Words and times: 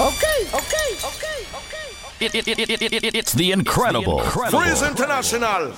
Okay, 0.00 0.46
okay, 0.54 0.88
okay, 1.04 1.38
okay. 1.54 2.26
It, 2.26 2.34
it, 2.34 2.48
it, 2.48 3.14
it's 3.14 3.32
the 3.34 3.52
incredible, 3.52 4.20
it's 4.20 4.32
the 4.34 4.40
incredible. 4.40 4.60
Freeze 4.60 4.82
International. 4.82 5.72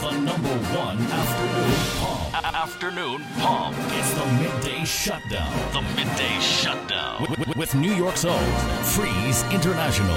The 0.00 0.10
number 0.12 0.54
one 0.78 0.98
afternoon 0.98 1.74
pump. 1.98 2.34
A- 2.34 2.56
afternoon 2.56 3.24
pump. 3.38 3.76
It's 3.90 4.12
the 4.14 4.26
midday 4.40 4.84
shutdown. 4.84 5.52
The 5.72 5.82
midday 5.96 6.38
shutdown. 6.40 7.22
With, 7.22 7.38
with, 7.38 7.56
with 7.56 7.74
New 7.74 7.92
York's 7.92 8.24
own 8.24 8.52
Freeze 8.84 9.42
International. 9.50 10.16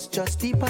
just 0.00 0.40
deep. 0.40 0.61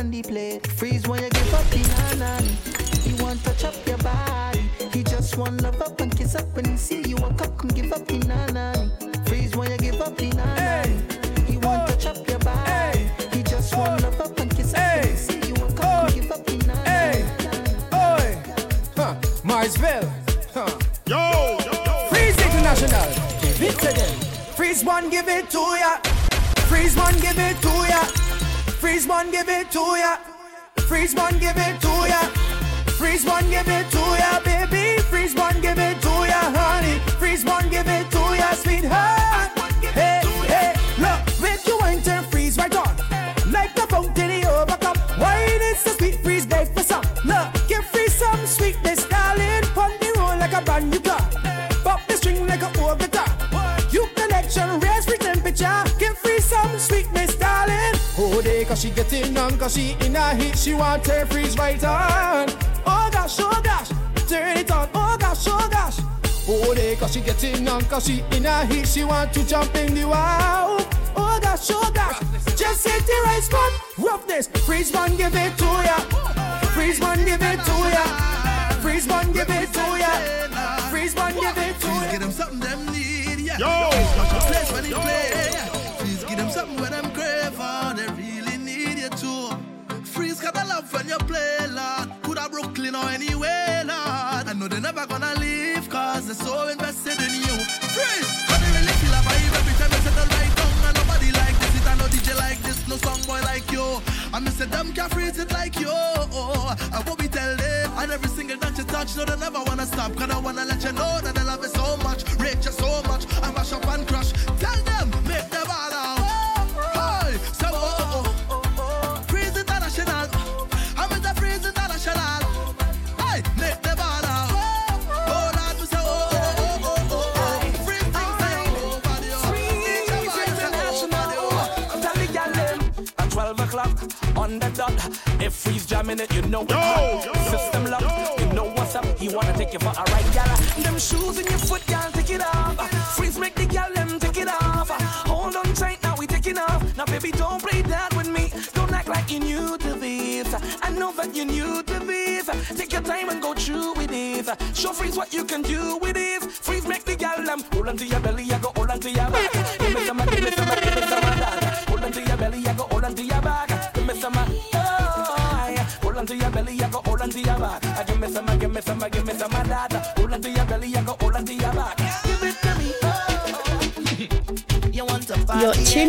to 69.31 69.47
jump 69.47 69.72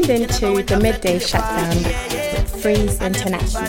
tuned 0.05 0.21
into 0.21 0.63
the 0.63 0.79
midday 0.79 1.19
shutdown 1.19 1.75
with 1.83 2.61
Freeze 2.61 3.01
International. 3.01 3.63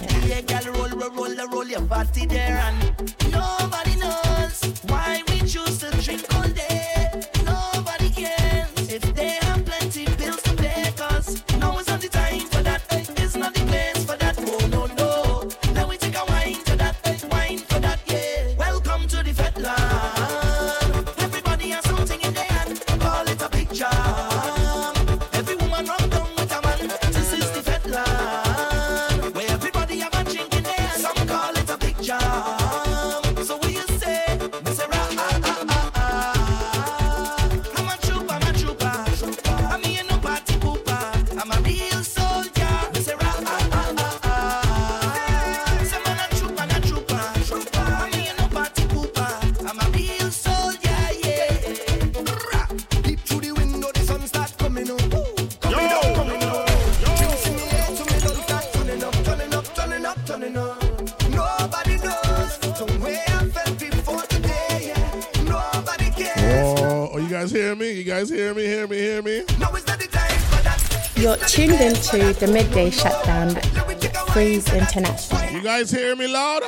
Into 72.35 72.47
the 72.47 72.53
midday 72.53 72.91
shutdown 72.91 73.49
with 73.87 74.17
Freeze 74.33 74.73
International. 74.73 75.53
You 75.53 75.63
guys 75.63 75.91
hear 75.91 76.17
me 76.17 76.27
loud? 76.27 76.63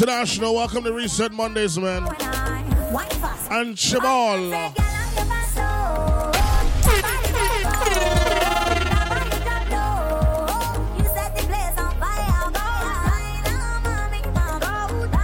International. 0.00 0.54
Welcome 0.54 0.84
to 0.84 0.94
Reset 0.94 1.30
Mondays, 1.30 1.78
man. 1.78 2.08
And 3.50 3.76
down. 3.76 4.50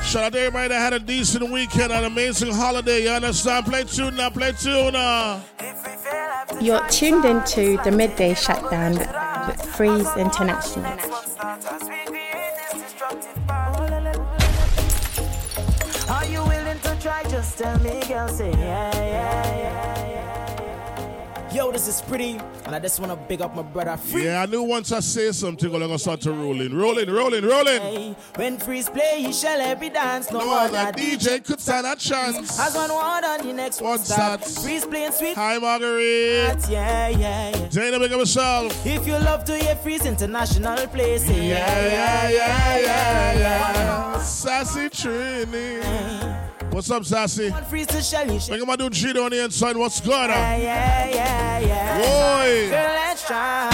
Shout 0.04 0.24
out 0.24 0.32
to 0.32 0.38
everybody 0.38 0.68
that 0.68 0.78
had 0.78 0.92
a 0.92 0.98
decent 0.98 1.50
weekend, 1.50 1.90
an 1.90 2.04
amazing 2.04 2.52
holiday. 2.52 3.04
You 3.04 3.10
understand? 3.12 3.64
Play 3.64 3.84
tune 3.84 4.16
now, 4.16 4.28
play 4.28 4.52
tune. 4.52 4.92
You're 6.60 6.86
tuned 6.88 7.24
into 7.24 7.78
the 7.82 7.90
midday 7.90 8.34
shutdown 8.34 8.98
with 9.46 9.62
Freeze 9.74 10.14
International. 10.18 11.15
Tell 18.26 18.46
me, 18.46 18.52
girl. 18.52 18.54
Say 18.56 18.60
yeah, 18.60 18.94
yeah, 18.96 19.56
yeah, 19.56 20.08
yeah. 20.10 21.52
Yo, 21.54 21.72
this 21.72 21.88
is 21.88 22.02
pretty, 22.02 22.38
and 22.66 22.74
I 22.74 22.78
just 22.80 23.00
wanna 23.00 23.16
big 23.16 23.40
up 23.40 23.54
my 23.56 23.62
brother 23.62 23.96
Free. 23.96 24.24
Yeah, 24.26 24.42
I 24.42 24.46
knew 24.46 24.62
once 24.62 24.92
I 24.92 25.00
say 25.00 25.32
something, 25.32 25.72
I'm 25.72 25.80
gonna 25.80 25.98
start 25.98 26.20
to 26.22 26.32
rolling, 26.32 26.74
rolling, 26.76 27.08
rolling, 27.08 27.44
rolling. 27.46 28.14
When 28.34 28.58
freeze 28.58 28.90
play, 28.90 29.22
he 29.22 29.32
shall 29.32 29.58
every 29.62 29.88
dance. 29.88 30.30
No, 30.30 30.40
No 30.40 30.52
other 30.54 30.76
other 30.76 30.92
DJ. 30.98 31.16
DJ 31.38 31.44
could 31.46 31.60
stand 31.60 31.86
a 31.86 31.96
chance. 31.96 32.58
As 32.60 32.74
one 32.74 32.90
word 32.90 33.24
on 33.24 33.46
the 33.46 33.52
next 33.54 33.80
one 33.80 33.92
One 33.92 33.98
start. 34.00 34.44
start. 34.44 34.64
Freeze 34.66 34.84
playing 34.84 35.12
sweet. 35.12 35.34
Hi, 35.34 35.56
Marguerite. 35.58 36.68
Yeah, 36.68 37.08
yeah, 37.08 37.48
yeah. 37.56 37.68
Dana, 37.68 37.98
big 38.00 38.12
up 38.12 38.18
yourself. 38.18 38.84
If 38.86 39.06
you 39.06 39.14
love 39.14 39.44
to 39.44 39.56
hear 39.56 39.76
freeze 39.76 40.04
international 40.04 40.86
play, 40.88 41.16
say 41.18 41.48
Yeah, 41.48 41.86
yeah, 41.86 42.28
yeah, 42.28 42.78
yeah, 42.78 43.38
yeah. 43.38 44.18
Sassy 44.18 44.90
Trini. 44.90 46.45
What's 46.76 46.90
up, 46.90 47.04
Sassy? 47.04 47.48
One 47.50 47.64
freeze 47.64 47.86
to 47.86 48.02
shell 48.02 48.26
you. 48.26 48.34
Look 48.34 48.60
at 48.60 48.66
my 48.66 48.76
dude 48.76 48.92
Cheeto 48.92 49.24
on 49.24 49.30
the 49.30 49.42
inside. 49.42 49.78
What's 49.78 49.98
good? 49.98 50.28
Yeah, 50.28 50.52
on? 50.52 50.60
yeah, 50.60 51.08
yeah, 51.08 51.58
yeah. 51.60 51.96
Boy. 51.96 52.68
Girl, 52.68 52.92
let's 52.92 53.26
try. 53.26 53.70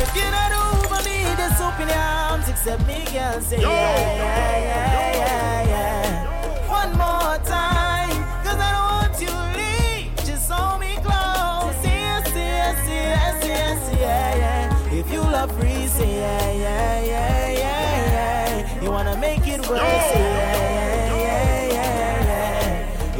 If 0.00 0.16
you 0.16 0.30
not 0.30 0.52
over 0.56 1.04
me, 1.04 1.24
just 1.36 1.60
open 1.60 1.88
your 1.88 1.98
arms, 1.98 2.48
accept 2.48 2.86
me, 2.86 3.04
girl. 3.12 3.38
Say 3.42 3.60
Yo, 3.60 3.68
yeah, 3.68 4.16
yeah, 4.16 4.58
yeah, 4.64 5.12
yeah, 5.12 5.68
yeah. 5.68 6.70
One 6.70 6.92
more 6.92 7.36
time, 7.44 8.16
cause 8.42 8.56
I 8.56 8.72
don't 8.72 8.96
want 8.96 9.20
you 9.20 9.28
to 9.28 9.44
leave. 9.60 10.16
Just 10.24 10.50
hold 10.50 10.80
me 10.80 10.96
close. 11.04 11.76
Yes, 11.84 12.32
yes, 12.34 12.88
yes, 12.88 13.46
yes, 13.46 14.00
yeah, 14.00 14.36
yeah. 14.36 14.90
If 14.98 15.12
you 15.12 15.20
love 15.20 15.52
free, 15.60 15.86
say 15.86 16.16
yeah, 16.16 16.52
yeah, 16.52 17.04
yeah, 17.04 17.50
yeah, 17.50 18.62
yeah. 18.64 18.82
You 18.82 18.90
wanna 18.90 19.18
make 19.18 19.46
it 19.46 19.68
work, 19.68 19.80
say 19.80 20.18
yeah. 20.18 20.77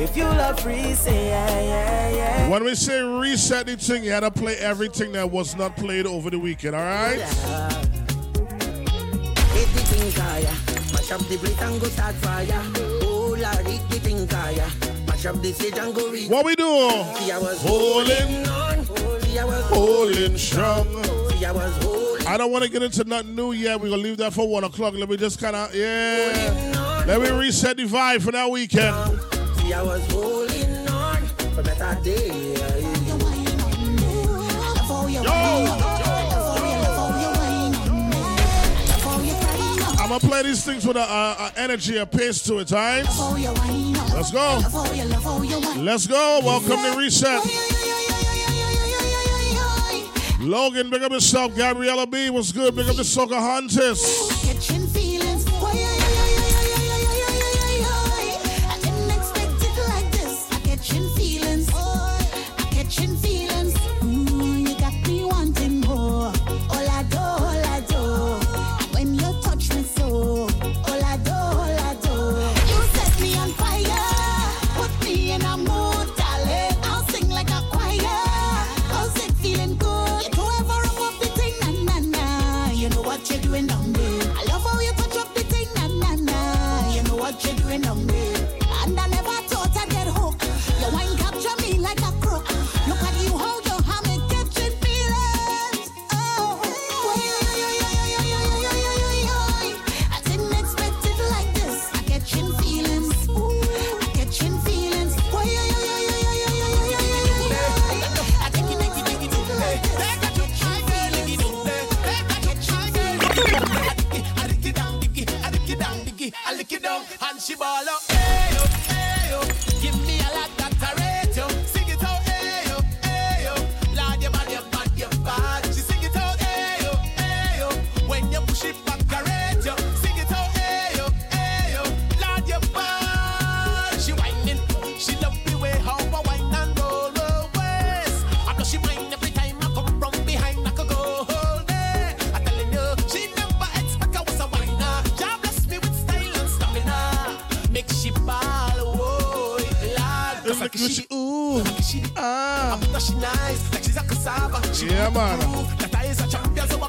If 0.00 0.16
you 0.16 0.22
love 0.22 0.60
free, 0.60 0.94
say 0.94 1.26
yeah, 1.26 1.60
yeah, 1.60 2.10
yeah. 2.14 2.48
When 2.48 2.62
we 2.62 2.76
say 2.76 3.02
reset 3.02 3.66
the 3.66 3.76
thing, 3.76 4.04
you 4.04 4.12
had 4.12 4.20
to 4.20 4.30
play 4.30 4.56
everything 4.58 5.10
that 5.12 5.28
was 5.28 5.56
not 5.56 5.76
played 5.76 6.06
over 6.06 6.30
the 6.30 6.38
weekend, 6.38 6.76
all 6.76 6.82
right? 6.82 7.18
Hit 7.18 7.28
the 9.74 9.82
thing 9.90 10.12
kaya, 10.12 10.54
mash 10.92 11.10
up 11.10 11.20
the 11.22 11.36
plate 11.36 11.60
and 11.62 11.80
go 11.80 11.88
start 11.88 12.14
fire. 12.14 12.46
Oh, 13.02 13.36
Lord, 13.36 13.66
hit 13.66 13.90
the 13.90 13.98
thing 13.98 14.28
kaya, 14.28 14.70
mash 15.08 15.26
up 15.26 15.42
the 15.42 15.52
stage 15.52 15.76
and 15.76 15.92
go 15.92 16.08
read. 16.12 16.30
What 16.30 16.44
we 16.44 16.54
do? 16.54 16.62
See, 17.16 17.32
I 17.32 17.38
was 17.40 17.60
Holding, 17.60 18.46
on, 18.46 18.84
see, 19.22 19.36
I 19.36 19.44
was 19.44 19.64
holding 19.64 20.38
strong. 20.38 20.86
I 21.44 21.50
was 21.50 21.76
holding 21.82 22.26
I 22.28 22.36
don't 22.36 22.52
want 22.52 22.62
to 22.62 22.70
get 22.70 22.84
into 22.84 23.02
nothing 23.02 23.34
new 23.34 23.50
yet. 23.50 23.80
We're 23.80 23.88
to 23.88 23.96
leave 23.96 24.18
that 24.18 24.32
for 24.32 24.46
one 24.46 24.62
o'clock. 24.62 24.94
Let 24.94 25.08
me 25.08 25.16
just 25.16 25.40
kind 25.40 25.56
of, 25.56 25.74
yeah. 25.74 27.04
Let 27.04 27.20
me 27.20 27.30
reset 27.30 27.78
the 27.78 27.84
vibe 27.84 28.22
for 28.22 28.30
that 28.30 28.48
weekend. 28.48 29.37
See, 29.68 29.74
I 29.74 29.82
was 29.82 30.12
holding 30.12 30.88
on 30.88 31.22
for 31.52 31.62
better 31.62 32.00
days. 32.02 32.58
I'm 40.00 40.18
to 40.18 40.26
play 40.26 40.42
these 40.42 40.64
things 40.64 40.86
with 40.86 40.96
a, 40.96 41.00
a, 41.00 41.02
a 41.02 41.52
energy, 41.58 41.98
a 41.98 42.06
pace 42.06 42.42
to 42.44 42.60
it, 42.60 42.72
all 42.72 42.78
right? 42.78 43.04
Let's 44.14 44.30
go. 44.30 44.62
Let's 45.76 46.06
go. 46.06 46.40
Welcome 46.42 46.78
to 46.90 46.96
Reset. 46.96 47.42
Logan, 50.40 50.88
big 50.88 51.02
up 51.02 51.12
yourself. 51.12 51.54
Gabriella 51.54 52.06
B, 52.06 52.30
what's 52.30 52.52
good? 52.52 52.74
Big 52.74 52.88
up 52.88 52.96
the 52.96 53.02
Soca 53.02 53.38
Hunters. 53.38 55.07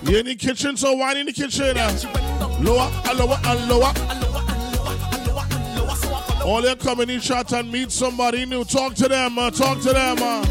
You 0.10 0.18
in 0.18 0.26
the 0.26 0.34
kitchen, 0.34 0.76
so 0.76 0.94
wine 0.94 1.18
in 1.18 1.28
the 1.28 1.32
kitchen. 1.32 1.78
Uh. 1.78 2.58
Lower 2.62 2.90
and 3.06 3.20
lower 3.20 3.38
and 3.46 3.70
lower. 3.70 3.94
All 6.44 6.68
you 6.68 6.76
come 6.78 7.02
in 7.02 7.12
each 7.12 7.30
and 7.30 7.72
meet 7.72 7.92
somebody 7.92 8.44
new. 8.48 8.64
Talk 8.64 8.96
to 8.96 9.08
them, 9.08 9.38
uh, 9.38 9.52
talk 9.52 9.80
to 9.82 9.94
them. 9.94 10.18
Uh. 10.20 10.44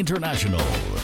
International. 0.00 0.99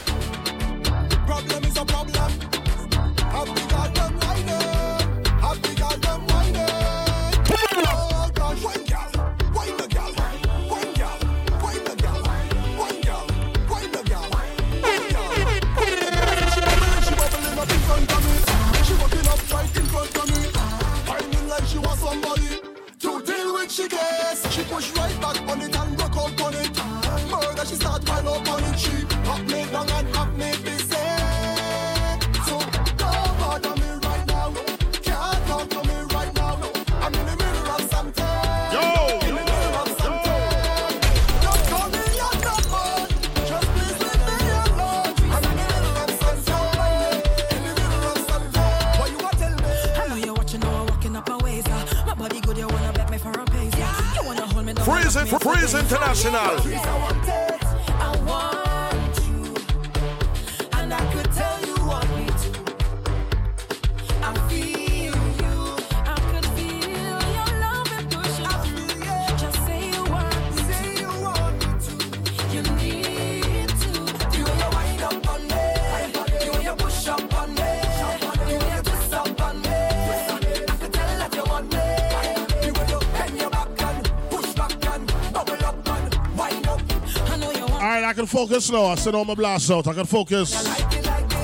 focus 88.37 88.69
now. 88.69 88.85
I 88.85 88.93
said 88.93 89.15
on 89.15 89.25
my 89.25 89.33
blast 89.33 89.71
out. 89.71 89.87
I 89.87 89.93
can 89.93 90.05
focus. 90.05 90.51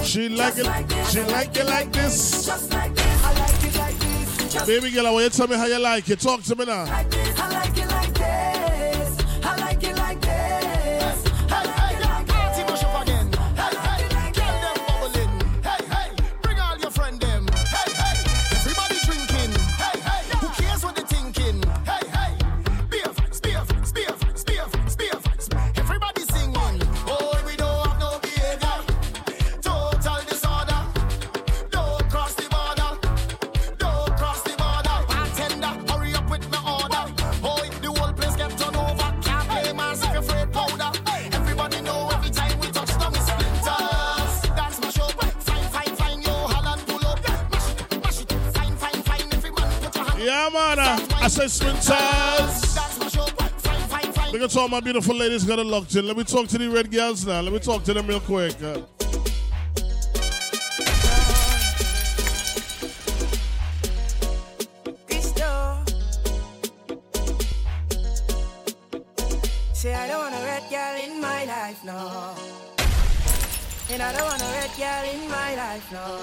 She 0.05 0.29
like 0.29 0.53
it. 0.57 0.67
She 1.09 1.23
like 1.23 1.57
it 1.57 1.65
like 1.65 1.91
this. 1.91 2.47
Baby 4.67 4.91
girl, 4.91 5.07
I 5.07 5.09
want 5.09 5.23
you 5.23 5.29
to 5.31 5.37
tell 5.37 5.47
me 5.47 5.55
how 5.55 5.65
you 5.65 5.79
like 5.79 6.07
it. 6.07 6.19
Talk 6.19 6.43
to 6.43 6.55
me 6.55 6.65
now. 6.65 7.22
all 54.63 54.69
my 54.69 54.79
beautiful 54.79 55.13
ladies 55.13 55.43
got 55.43 55.59
a 55.59 55.61
lock 55.61 55.93
in. 55.93 56.07
Let 56.07 56.15
me 56.15 56.23
talk 56.23 56.47
to 56.47 56.57
the 56.57 56.69
red 56.69 56.89
girls 56.89 57.25
now. 57.27 57.41
Let 57.41 57.51
me 57.51 57.59
talk 57.59 57.83
to 57.83 57.93
them 57.93 58.07
real 58.07 58.21
quick. 58.21 58.55
Uh, 58.63 58.79
Say 69.73 69.93
I 69.93 70.07
don't 70.07 70.19
want 70.23 70.33
a 70.33 70.45
red 70.45 70.63
girl 70.71 70.95
in 71.03 71.19
my 71.19 71.43
life, 71.43 71.83
no. 71.83 72.33
And 73.91 74.01
I 74.01 74.13
don't 74.13 74.23
want 74.23 74.41
a 74.41 74.45
red 74.45 74.71
girl 74.79 75.03
in 75.13 75.29
my 75.29 75.55
life, 75.55 75.91
no. 75.91 76.22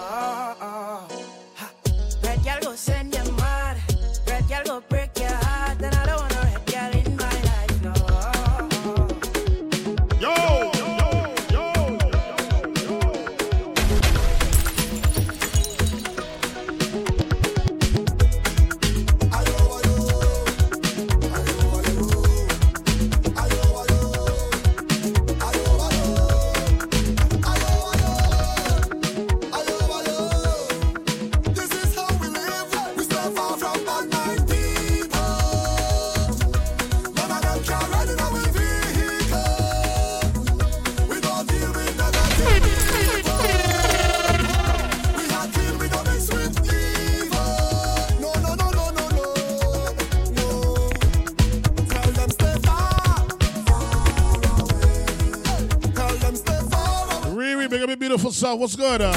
Self. 58.41 58.59
What's 58.59 58.75
good? 58.75 59.03
Uh? 59.03 59.13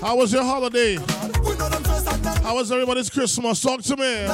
How 0.00 0.16
was 0.16 0.32
your 0.32 0.42
holiday? 0.42 0.96
How 2.42 2.56
was 2.56 2.72
everybody's 2.72 3.08
Christmas? 3.08 3.60
Talk 3.60 3.82
to 3.82 3.96
me. 3.96 4.26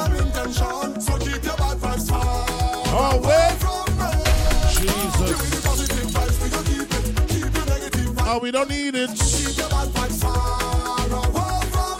from 3.59 3.85
me. 3.97 4.23
Jesus. 4.73 5.61
Oh, 8.23 8.39
we 8.41 8.49
don't 8.49 8.69
need 8.69 8.95
it. 8.95 9.11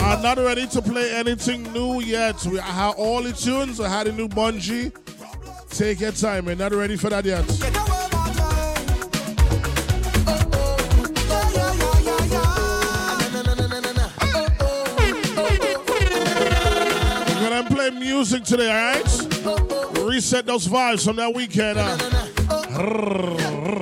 I'm 0.01 0.23
not 0.23 0.37
ready 0.37 0.65
to 0.65 0.81
play 0.81 1.13
anything 1.13 1.71
new 1.73 2.01
yet. 2.01 2.43
We 2.45 2.59
I 2.59 2.63
have 2.63 2.95
all 2.95 3.21
the 3.21 3.33
tunes. 3.33 3.79
I 3.79 3.87
had 3.87 4.07
a 4.07 4.11
new 4.11 4.27
bungee. 4.27 4.91
Take 5.69 5.99
your 5.99 6.11
time. 6.11 6.45
We're 6.45 6.55
not 6.55 6.73
ready 6.73 6.97
for 6.97 7.11
that 7.11 7.23
yet. 7.23 7.45
Today, 18.51 18.67
all 18.69 18.75
right? 18.75 19.97
Reset 19.99 20.45
those 20.45 20.67
vibes 20.67 21.05
from 21.05 21.15
that 21.15 21.33
weekend. 21.33 21.79
Uh. 21.79 23.77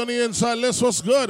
On 0.00 0.06
the 0.06 0.24
inside. 0.24 0.58
Liz, 0.58 0.82
what's 0.82 1.02
good? 1.02 1.28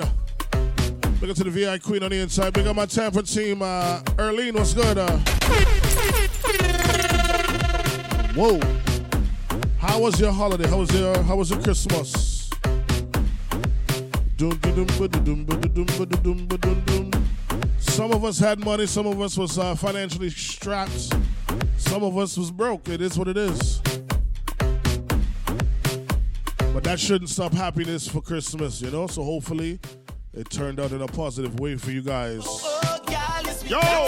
Big 1.21 1.31
up 1.31 1.37
to 1.37 1.45
the 1.45 1.51
VI 1.51 1.79
Queen 1.79 2.03
on 2.03 2.11
the 2.11 2.19
inside. 2.19 2.53
Big 2.53 2.67
up 2.67 2.77
my 2.77 2.87
Tampa 2.87 3.23
team. 3.23 3.63
Uh, 3.63 4.01
Erlene, 4.17 4.55
what's 4.55 4.75
good? 4.75 4.97
Uh, 4.97 5.19
whoa. 8.35 8.61
How 9.79 9.99
was 9.99 10.21
your 10.21 10.31
holiday? 10.31 10.69
How 10.69 10.79
was 10.79 10.93
your 10.93 11.21
How 11.25 11.37
was 11.37 11.51
your 11.51 11.61
Christmas? 11.61 12.49
Some 17.79 18.13
of 18.13 18.25
us 18.25 18.39
had 18.39 18.61
money. 18.61 18.87
Some 18.87 19.07
of 19.07 19.21
us 19.21 19.37
was 19.37 19.59
uh, 19.59 19.75
financially 19.75 20.31
strapped. 20.31 21.13
Some 21.77 22.05
of 22.05 22.17
us 22.17 22.39
was 22.39 22.51
broke. 22.51 22.89
It 22.89 23.01
is 23.03 23.19
what 23.19 23.27
it 23.27 23.37
is. 23.37 23.81
That 26.91 26.99
shouldn't 26.99 27.31
stop 27.31 27.53
happiness 27.53 28.09
for 28.09 28.21
Christmas, 28.21 28.83
you 28.83 28.91
know? 28.91 29.07
So 29.07 29.23
hopefully 29.23 29.79
it 30.35 30.51
turned 30.51 30.81
out 30.81 30.91
in 30.91 31.03
a 31.03 31.07
positive 31.07 31.61
way 31.61 31.77
for 31.77 31.93
you 31.93 32.03
guys. 32.03 32.45
Yo! 33.65 33.79
Yo! 33.79 34.07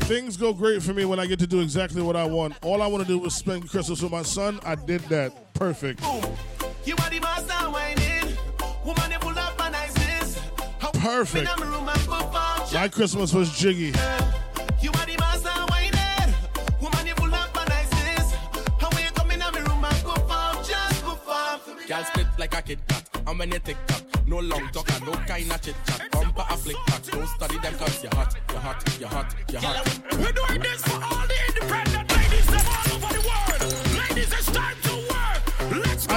Things 0.00 0.36
go 0.36 0.52
great 0.52 0.82
for 0.82 0.94
me 0.94 1.04
when 1.04 1.20
I 1.20 1.26
get 1.26 1.38
to 1.38 1.46
do 1.46 1.60
exactly 1.60 2.02
what 2.02 2.16
I 2.16 2.24
want. 2.24 2.56
All 2.64 2.82
I 2.82 2.88
want 2.88 3.06
to 3.06 3.08
do 3.08 3.24
is 3.24 3.36
spend 3.36 3.70
Christmas 3.70 4.02
with 4.02 4.10
my 4.10 4.22
son. 4.22 4.58
I 4.64 4.74
did 4.74 5.02
that. 5.02 5.47
Perfect. 5.58 6.00
You 6.84 6.94
are 7.02 7.10
the 7.10 7.18
master 7.18 7.52
whining. 7.70 8.36
Woman, 8.84 9.10
you 9.10 9.18
full 9.18 9.36
of 9.36 9.58
niceness. 9.58 10.40
Perfect. 10.92 11.50
In 11.50 11.62
a 11.62 11.66
room. 11.66 11.84
My 12.72 12.86
Christmas 12.86 13.32
was 13.32 13.50
jiggy. 13.58 13.92
You 14.80 14.90
are 14.90 15.06
the 15.06 15.16
master 15.18 15.50
whining. 15.68 16.34
Woman, 16.80 17.06
you 17.08 17.14
full 17.16 17.34
of 17.34 17.54
niceness. 17.54 18.34
How 18.78 18.88
when 18.90 19.02
you 19.02 19.10
come 19.10 19.30
in 19.32 19.42
a 19.42 19.50
room 19.50 19.84
and 19.84 20.04
perform, 20.04 20.64
just 20.64 21.02
perform. 21.02 21.60
Girl 21.88 22.04
split 22.04 22.26
like 22.38 22.54
a 22.54 22.62
Kit 22.62 22.78
Kat. 22.86 23.08
And 23.26 23.38
when 23.38 23.50
you 23.50 23.58
tick 23.58 23.78
tock, 23.88 24.02
no 24.28 24.38
long 24.38 24.68
talk 24.68 24.88
and 24.92 25.06
no 25.06 25.12
kind 25.12 25.50
of 25.50 25.60
chit 25.60 25.74
chat. 25.86 26.08
Bumper 26.12 26.46
a 26.48 26.56
flick 26.56 26.76
back. 26.86 27.02
Don't 27.02 27.26
study 27.26 27.58
them 27.58 27.74
cause 27.74 28.02
you're 28.02 28.14
hot, 28.14 28.32
you're 28.50 28.60
hot, 28.60 29.00
you're 29.00 29.08
hot, 29.08 29.34
you're 29.50 29.60
hot. 29.60 30.00
We're 30.12 30.32
doing 30.32 30.60
this 30.60 30.82
for 30.82 31.02
all 31.02 31.26
the 31.26 31.47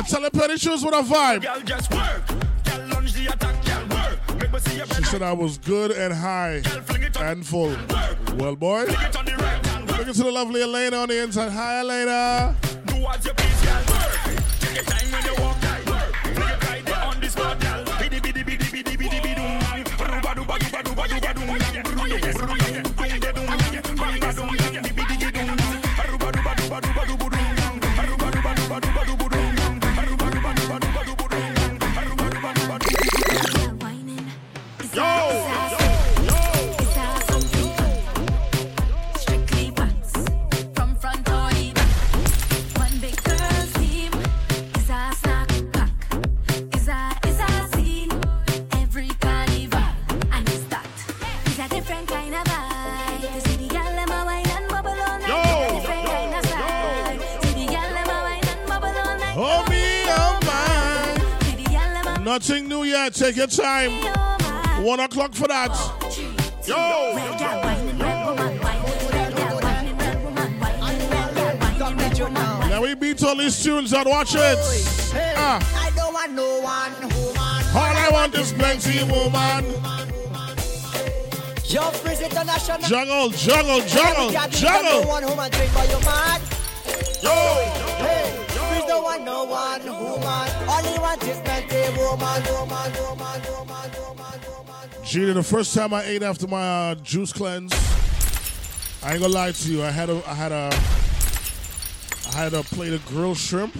work. 0.01 0.11
Let's 0.11 0.13
go. 0.13 0.17
I 0.17 0.19
tell 0.19 0.21
her 0.21 0.29
petty 0.29 0.57
shoes 0.57 0.83
with 0.83 0.93
a 0.93 1.01
vibe. 1.01 1.41
Girl, 1.43 1.61
just 1.61 1.93
work. 1.93 2.27
Girl, 2.65 2.87
lunge 2.89 3.13
the 3.13 3.27
attack. 3.27 3.65
Girl, 3.65 3.87
work. 3.97 4.41
Make 4.41 4.53
me 4.53 4.59
see 4.59 4.77
your 4.77 4.85
She 4.87 5.03
said 5.03 5.21
I 5.21 5.33
was 5.33 5.57
good 5.57 5.91
and 5.91 6.13
high 6.13 6.61
and 7.19 7.45
full. 7.45 7.75
Well, 8.35 8.55
boy, 8.55 8.85
look 8.85 10.07
into 10.07 10.23
the 10.23 10.31
lovely 10.31 10.61
Elena 10.61 10.97
on 10.97 11.09
the 11.09 11.21
inside. 11.21 11.51
Hi, 11.51 11.79
Elena. 11.79 12.55
Do 12.85 12.95
what 12.95 13.23
you 13.25 13.33
please, 13.33 13.61
girl. 13.61 13.83
Work. 13.87 14.43
Take 14.59 14.75
your 14.75 14.83
time 14.83 15.11
when 15.11 15.25
you 15.25 15.43
walk, 15.43 15.61
girl. 15.61 15.93
Work. 15.93 16.15
Fling 16.15 16.49
it 16.49 16.63
right 16.63 16.85
there 16.85 17.03
on 17.03 17.29
spot, 17.29 17.59
girl. 17.59 17.91
Yet. 62.91 63.13
Take 63.13 63.37
your 63.37 63.47
time. 63.47 63.91
One 64.83 64.99
o'clock 64.99 65.33
for 65.33 65.47
that. 65.47 65.71
Yo! 66.67 67.15
Now 72.69 72.81
we 72.81 72.95
beat 72.95 73.23
all 73.23 73.35
these 73.35 73.61
tunes 73.63 73.93
and 73.93 74.05
watch 74.09 74.35
it. 74.35 74.57
Ah. 75.37 75.59
I 75.85 75.91
don't 75.95 76.13
want 76.13 76.33
no 76.33 76.59
one 76.59 76.93
woman. 77.01 77.75
All 77.75 77.95
I 77.95 78.09
want 78.11 78.35
is 78.35 78.53
plenty 78.53 79.03
woman. 79.03 79.65
Your 81.65 81.91
Freeze 81.93 82.21
International. 82.21 82.79
Jungle, 82.89 83.29
jungle, 83.29 83.79
jungle, 83.87 84.31
No 84.31 84.47
jungle. 84.49 85.07
one 85.07 85.25
woman 85.25 85.51
drink, 85.51 85.71
but 85.73 85.89
you 85.89 85.99
mad. 86.05 86.41
Yo! 87.23 87.31
Hey, 88.03 88.45
Freeze 88.49 88.85
don't 88.87 89.03
want 89.03 89.23
no 89.23 89.43
one 89.45 89.83
woman. 89.85 90.69
All 90.69 90.83
he 90.83 90.99
want 90.99 91.23
is 91.23 91.39
Gina, 95.05 95.33
the 95.33 95.43
first 95.43 95.73
time 95.73 95.93
I 95.93 96.03
ate 96.03 96.23
after 96.23 96.45
my 96.47 96.91
uh, 96.91 96.95
juice 96.95 97.31
cleanse, 97.31 97.73
I 99.01 99.13
ain't 99.13 99.21
gonna 99.21 99.33
lie 99.33 99.51
to 99.51 99.71
you. 99.71 99.81
I 99.81 99.91
had 99.91 100.09
a, 100.09 100.21
I 100.27 100.33
had 100.33 100.51
a, 100.51 100.69
I 102.33 102.37
had 102.37 102.53
a 102.53 102.63
plate 102.63 102.91
of 102.91 103.05
grilled 103.05 103.37
shrimp, 103.37 103.75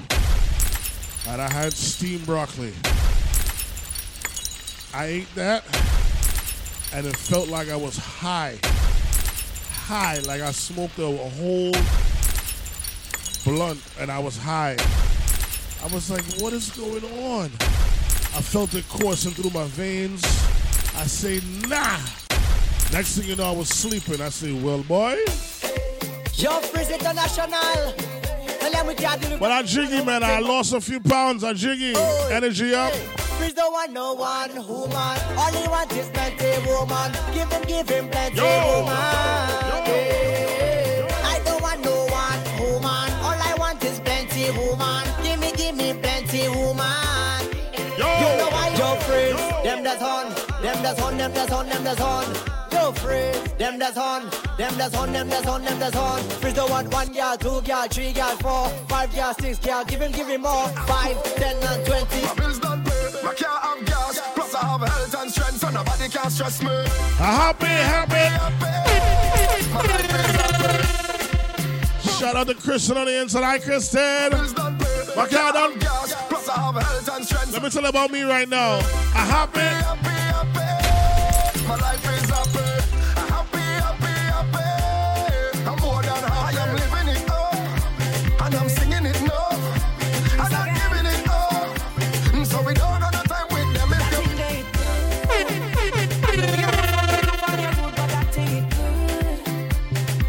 and 1.28 1.41
I 1.41 1.50
had 1.50 1.74
steamed 1.74 2.26
broccoli. 2.26 2.74
I 4.94 5.06
ate 5.06 5.36
that, 5.36 5.65
and 6.94 7.06
it 7.06 7.15
felt 7.17 7.50
like 7.50 7.70
I 7.70 7.76
was 7.76 7.98
high, 7.98 8.58
high, 9.72 10.20
like 10.20 10.41
I 10.41 10.52
smoked 10.52 11.00
a, 11.00 11.06
a 11.06 11.30
whole 11.30 11.74
blunt, 13.44 13.82
and 14.00 14.10
I 14.10 14.20
was 14.20 14.38
high. 14.38 14.78
I 15.84 15.88
was 15.94 16.10
like, 16.10 16.24
what 16.41 16.54
is 16.54 16.70
going 16.72 17.04
on? 17.26 17.52
I 18.34 18.41
felt 18.41 18.74
it 18.76 18.88
coursing 18.88 19.32
through 19.32 19.52
my 19.52 19.65
veins. 19.67 20.24
I 20.96 21.06
say, 21.06 21.41
nah. 21.67 22.00
Next 22.94 23.17
thing 23.17 23.28
you 23.28 23.36
know, 23.36 23.44
I 23.46 23.52
was 23.52 23.67
sleeping. 23.67 24.22
I 24.22 24.30
say, 24.30 24.54
well, 24.54 24.84
boy. 24.84 25.17
Your 26.36 26.62
Freeze 26.62 26.89
International. 26.91 27.94
Tell 28.60 28.72
them 28.72 28.88
we 28.88 28.96
can't 28.96 29.39
But 29.39 29.52
I 29.52 29.63
jiggy, 29.63 30.04
man. 30.04 30.24
I 30.24 30.39
lost 30.39 30.74
a 30.74 30.80
few 30.80 31.02
pounds. 31.02 31.44
I 31.44 31.54
jiggy. 31.54 31.94
Energy 32.32 32.74
up. 32.74 32.94
Freeze 33.38 33.54
don't 33.54 33.74
want 33.74 33.91
no 33.91 34.13
one 34.13 34.56
woman. 34.67 34.96
All 35.38 35.52
he 35.52 35.67
want 35.67 35.91
is 35.91 36.08
plenty 36.10 36.58
woman. 36.67 37.12
Give 37.34 37.52
him, 37.52 37.62
give 37.63 37.89
him 37.89 38.08
plenty 38.10 38.39
woman. 38.39 38.96
Yeah. 39.88 41.08
I 41.24 41.41
don't 41.44 41.62
want 41.62 41.84
no 41.84 42.06
one 42.06 42.44
woman. 42.62 43.12
All 43.24 43.36
I 43.36 43.56
want 43.60 43.84
is 43.84 44.00
plenty 44.00 44.52
woman. 44.52 45.06
Give 45.22 45.38
me, 45.39 45.52
give 45.52 45.76
me 45.76 45.94
plenty 45.94 46.48
woman. 46.48 47.11
That's 50.91 51.04
on, 51.04 51.17
them 51.17 51.32
that's 51.34 51.51
on, 51.51 51.69
them 51.69 51.84
that's 51.84 52.01
on. 52.01 52.25
Yo, 52.71 52.91
Freeze, 52.91 53.54
them 53.54 53.80
that's 53.80 53.97
on, 53.97 54.23
them 54.58 54.73
that's 54.77 54.95
on, 54.95 55.13
them 55.13 55.30
that's 55.30 55.47
on, 55.47 55.63
them 55.63 55.80
that's 55.80 55.95
on. 55.95 56.21
Freeze 56.41 56.54
don't 56.54 56.69
want 56.69 56.91
one 56.93 57.13
girl, 57.13 57.38
two 57.38 57.62
girl, 57.62 57.88
three 57.88 58.12
girl, 58.12 58.36
four, 58.38 58.67
five 58.89 59.13
girl, 59.15 59.34
six 59.39 59.58
girl. 59.60 59.86
Give 59.86 60.01
him, 60.01 60.12
give 60.12 60.27
him 60.27 60.41
more. 60.41 60.67
Five, 60.88 61.23
ten, 61.36 61.56
and 61.56 61.86
twenty. 61.86 62.21
My 62.23 62.34
bills 62.34 62.60
done 62.60 62.84
pay, 62.84 63.10
my 63.23 63.34
car 63.34 63.60
have 63.60 63.86
gas, 63.86 64.19
plus 64.34 64.54
I 64.54 64.65
have 64.67 64.82
health 64.82 65.15
and 65.21 65.32
strength, 65.32 65.60
so 65.60 65.69
nobody 65.69 66.10
can 66.10 66.30
stress 66.30 66.62
me. 66.62 66.69
happy, 67.17 67.65
happy. 67.67 68.27
My 69.73 69.82
life 69.82 70.04
is 70.04 70.41
happy. 70.41 70.88
Shout 72.19 72.36
out 72.36 72.47
to 72.47 72.54
Kristen 72.54 72.97
on 72.97 73.06
the 73.06 73.21
inside. 73.21 73.43
Hi, 73.43 73.60
Kristen. 73.60 74.32
My 75.15 75.27
car 75.27 75.54
done. 75.54 75.80
gas, 75.80 76.13
plus 76.27 76.49
I 76.49 76.60
have 76.60 76.75
health 76.75 77.15
and 77.15 77.25
strength. 77.25 77.54
Let 77.54 77.63
me 77.63 77.69
tell 77.69 77.82
you 77.82 77.89
about 77.89 78.12
me 78.12 78.23
right 78.23 78.49
now. 78.49 78.80
I 79.15 79.25
happy. 79.25 80.11
My 81.67 81.76
life 81.78 82.06
is 82.06 82.30
happy. 82.30 82.60
Happy, 83.30 83.65
happy, 83.86 84.15
happy. 84.34 84.65
I'm 85.69 85.78
more 85.80 86.02
than 86.02 86.24
happy. 86.24 86.58
I 86.58 86.62
am 86.62 86.71
living 86.76 87.10
it 87.15 87.30
up, 87.30 87.56
and 88.45 88.56
I'm 88.56 88.69
singing 88.69 89.06
it 89.06 89.21
now, 89.21 89.50
and 90.43 90.54
I'm 90.54 90.69
giving 90.74 91.06
it 91.06 91.28
up. 91.30 91.67
So 92.45 92.58
we 92.63 92.74
don't 92.74 93.02
have 93.02 93.13
no 93.13 93.21
time 93.24 93.47
with 93.52 93.74
them. 93.74 93.89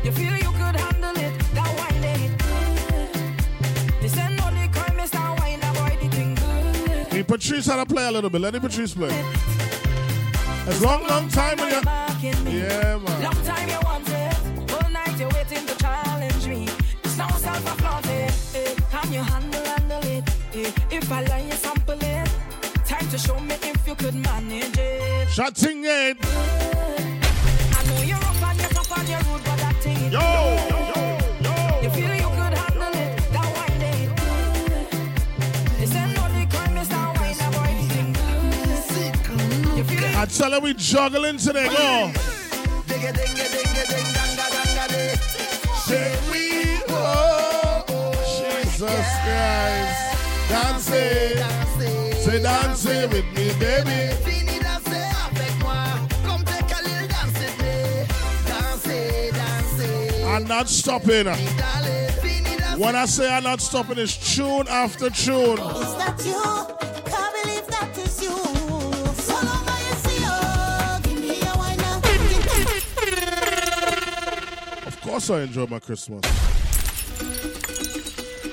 If 0.05 0.19
you 0.19 0.25
feel 0.31 0.37
you 0.37 0.53
could 0.53 0.77
handle 0.77 1.17
it, 1.17 1.33
that 1.55 1.71
wine 1.79 2.05
ain't 2.05 2.35
good. 2.39 3.09
This 4.03 4.17
ain't 4.19 4.37
no 4.37 4.51
the 4.51 4.69
crime, 4.73 4.99
it's 5.01 5.11
that 5.11 5.39
wine, 5.39 5.61
that 5.61 5.73
boy, 5.75 5.97
the 6.01 6.09
thing 6.15 6.35
good. 6.35 7.07
Hey, 7.13 7.23
Patrice 7.23 7.67
had 7.67 7.77
to 7.77 7.87
play 7.87 8.07
a 8.07 8.11
little 8.11 8.31
bit. 8.31 8.41
Let 8.41 8.53
the 8.53 8.61
Patrice 8.61 8.95
play. 8.95 9.11
It's 10.65 10.81
long, 10.81 11.07
long 11.09 11.29
time 11.29 11.59
when 11.59 11.71
you. 11.71 11.81
Yeah, 12.51 12.99
man. 12.99 13.23
Long 13.23 13.45
time 13.45 13.69
you 13.69 13.79
want 13.83 14.09
it, 14.09 14.73
all 14.73 14.91
night 14.91 15.19
you're 15.19 15.29
waiting 15.31 15.67
to 15.67 15.75
challenge 15.77 16.47
me. 16.47 16.69
It's 17.03 17.17
no 17.19 17.27
self 17.29 17.65
a 17.67 17.75
flaunt 17.83 18.07
it, 18.07 18.33
eh. 18.55 18.75
Can 18.91 19.13
you 19.13 19.21
handle, 19.23 19.65
handle 19.65 20.05
it? 20.05 20.25
eh. 20.55 20.71
If 20.91 21.11
I 21.11 21.23
lie, 21.25 21.41
you 21.41 21.53
sample 21.53 21.99
it. 22.01 22.31
Time 22.87 23.09
to 23.11 23.19
show 23.19 23.39
me 23.41 23.55
if 23.63 23.87
you 23.89 23.95
could 23.97 24.15
manage 24.15 24.79
it. 24.79 25.29
Shutting 25.31 25.83
it. 25.85 26.12
Tell 40.33 40.53
her 40.53 40.61
we 40.61 40.75
juggling 40.75 41.37
today. 41.37 41.69
Go. 41.69 42.13
Say 45.85 46.19
we 46.31 46.81
oh, 46.89 47.85
Jesus 48.39 49.07
Christ. 49.23 50.49
Dance, 50.49 50.85
say 50.85 52.43
dance 52.43 52.85
with 52.85 53.27
me, 53.37 53.53
baby. 53.59 54.13
I'm 60.25 60.49
not 60.49 60.69
stopping. 60.69 61.27
When 62.79 62.97
I 62.97 63.05
say 63.05 63.31
I'm 63.31 63.45
not 63.45 63.61
stopping, 63.61 63.99
it's 63.99 64.35
tune 64.35 64.67
after 64.67 65.11
tune. 65.11 65.59
Is 65.59 65.95
that 65.97 66.23
you? 66.25 66.82
Course, 75.13 75.29
I 75.29 75.43
enjoy 75.43 75.67
my 75.67 75.79
Christmas. 75.79 76.25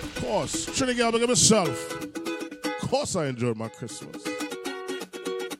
Of 0.04 0.20
course, 0.22 0.66
Trinidad, 0.78 1.14
look 1.14 1.30
myself. 1.30 1.94
Of 2.04 2.90
course, 2.90 3.16
I 3.16 3.28
enjoyed 3.28 3.56
my 3.56 3.70
Christmas. 3.70 4.22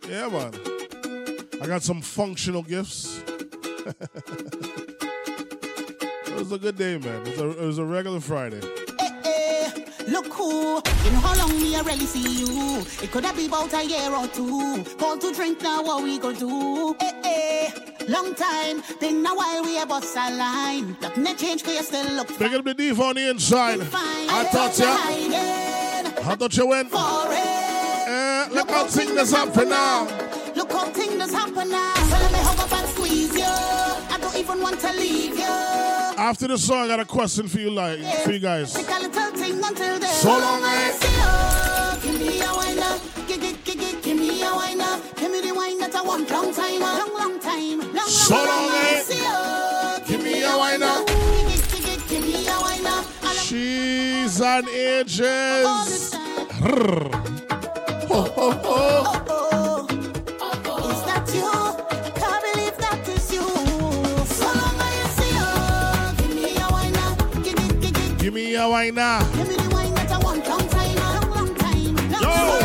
Yeah, 0.10 0.28
man. 0.28 0.54
I 1.62 1.68
got 1.68 1.84
some 1.84 2.02
functional 2.02 2.64
gifts. 2.64 3.22
it 6.28 6.36
was 6.36 6.52
a 6.52 6.58
good 6.58 6.76
day, 6.78 6.98
man. 6.98 7.26
It 7.28 7.30
was 7.30 7.40
a, 7.40 7.50
it 7.50 7.66
was 7.66 7.78
a 7.78 7.86
regular 7.86 8.20
Friday. 8.20 8.60
Eh, 9.00 9.72
Look 10.10 10.34
who, 10.34 10.82
know 10.82 11.20
how 11.22 11.38
long 11.38 11.62
me 11.62 11.78
I 11.78 11.82
really 11.82 12.08
see 12.08 12.42
you. 12.42 12.82
It 13.02 13.10
could 13.10 13.24
have 13.24 13.38
been 13.38 13.48
about 13.48 13.74
a 13.74 13.86
year 13.86 14.14
or 14.14 14.28
two. 14.28 14.84
Call 14.98 15.18
to 15.18 15.34
drink 15.34 15.62
now, 15.62 15.82
what 15.82 16.04
we 16.04 16.20
go 16.20 16.34
do? 16.34 16.94
Eh, 17.00 17.14
eh, 17.24 17.89
long 18.10 18.34
time, 18.36 18.82
been 19.00 19.26
a 19.26 19.36
while 19.36 19.64
we 19.64 19.76
have 19.76 19.90
bust 19.90 20.16
a 20.16 20.36
line. 20.36 20.98
Nothing 21.02 21.24
that 21.24 21.38
change, 21.38 21.64
cause 21.64 21.76
you 21.76 21.84
still 21.84 22.12
look 22.14 22.30
fine. 22.30 22.50
Big 22.50 22.54
up 22.60 22.66
the 22.66 22.74
diva 22.74 23.04
on 23.04 23.16
the 23.16 23.30
inside. 23.30 23.80
fine. 23.84 24.30
I 24.30 24.44
thought 24.46 24.78
you 24.80 24.86
ya. 24.86 26.32
I 26.32 26.36
thought 26.36 26.58
you 26.58 26.68
went. 26.68 26.90
for 26.92 26.98
it. 27.32 28.10
Eh, 28.10 28.48
look 28.52 28.70
how 28.70 28.86
things 28.86 29.32
happen 29.32 29.70
now. 29.70 30.08
Look 30.56 30.72
how 30.72 30.86
things 30.86 31.32
happen 31.32 31.70
now. 31.70 31.94
So 31.94 32.18
let 32.18 32.32
me 32.32 32.40
hug 32.40 32.60
up 32.60 32.74
and 32.74 32.90
squeeze 32.90 33.36
you. 33.36 33.44
I 33.46 34.18
don't 34.20 34.36
even 34.36 34.60
want 34.62 34.80
to 34.82 34.92
leave 34.94 35.38
you. 35.38 35.46
After 36.18 36.48
the 36.48 36.58
song, 36.58 36.86
I 36.86 36.88
got 36.88 37.00
a 37.00 37.06
question 37.06 37.48
for 37.48 37.60
you, 37.60 37.72
like 37.72 38.00
for 38.24 38.32
you 38.32 38.40
guys. 38.40 38.74
Take 38.74 38.90
a 38.90 39.00
little 39.00 39.32
thing 39.32 39.64
until 39.64 40.00
then. 40.00 40.14
So 40.14 40.30
long, 40.30 40.62
eh? 40.64 42.00
Give 42.02 42.20
me 42.20 42.42
a 42.42 42.54
wine 42.54 42.80
up. 42.80 43.02
Give, 43.28 43.40
give, 43.40 43.64
give, 43.64 44.02
give, 44.02 44.18
me 44.18 44.44
a 44.44 44.54
wine 44.54 44.82
up. 44.82 45.00
Give 45.16 45.32
me 45.32 45.42
the 45.42 45.54
wine 45.54 45.80
that 45.80 45.96
I 45.96 46.02
want. 46.02 46.30
Long 46.30 46.54
time, 46.54 46.82
uh, 46.84 46.98
long, 47.00 47.14
long 47.14 47.40
time. 47.40 47.49
So 48.10 48.34
long, 48.36 48.72
eh? 48.74 49.04
Give 50.08 50.24
me 50.24 50.42
a 50.42 50.58
wine 50.58 50.82
up. 50.82 51.06
Give, 51.06 51.16
give, 51.48 51.70
give, 51.72 51.86
give, 51.86 52.08
give 52.10 52.24
me 52.26 52.48
a 52.48 52.60
wine 52.60 52.88
up. 52.88 53.06
Cheese 53.44 54.42
and 54.42 54.68
ages. 54.70 56.16
Ho, 58.10 58.22
ho, 58.36 58.52
ho. 58.52 59.88
Give 66.18 66.34
me 66.36 66.58
a 66.58 66.68
wine 66.72 66.96
up. 66.98 67.18
Give, 67.44 67.56
give, 67.56 67.82
give, 67.82 67.94
give, 67.94 68.18
Give 68.18 68.34
me 68.34 68.56
a 68.56 68.68
wine 68.68 68.96
now. 68.96 69.20
give 69.34 69.48
me 69.48 69.56
the 69.56 69.70
wine 69.70 69.94
that 69.94 70.12
I 70.12 70.18
want. 70.18 70.48
Long 70.48 70.68
time, 70.68 70.96
long, 71.30 71.56
time. 71.56 71.98
Yo. 72.22 72.59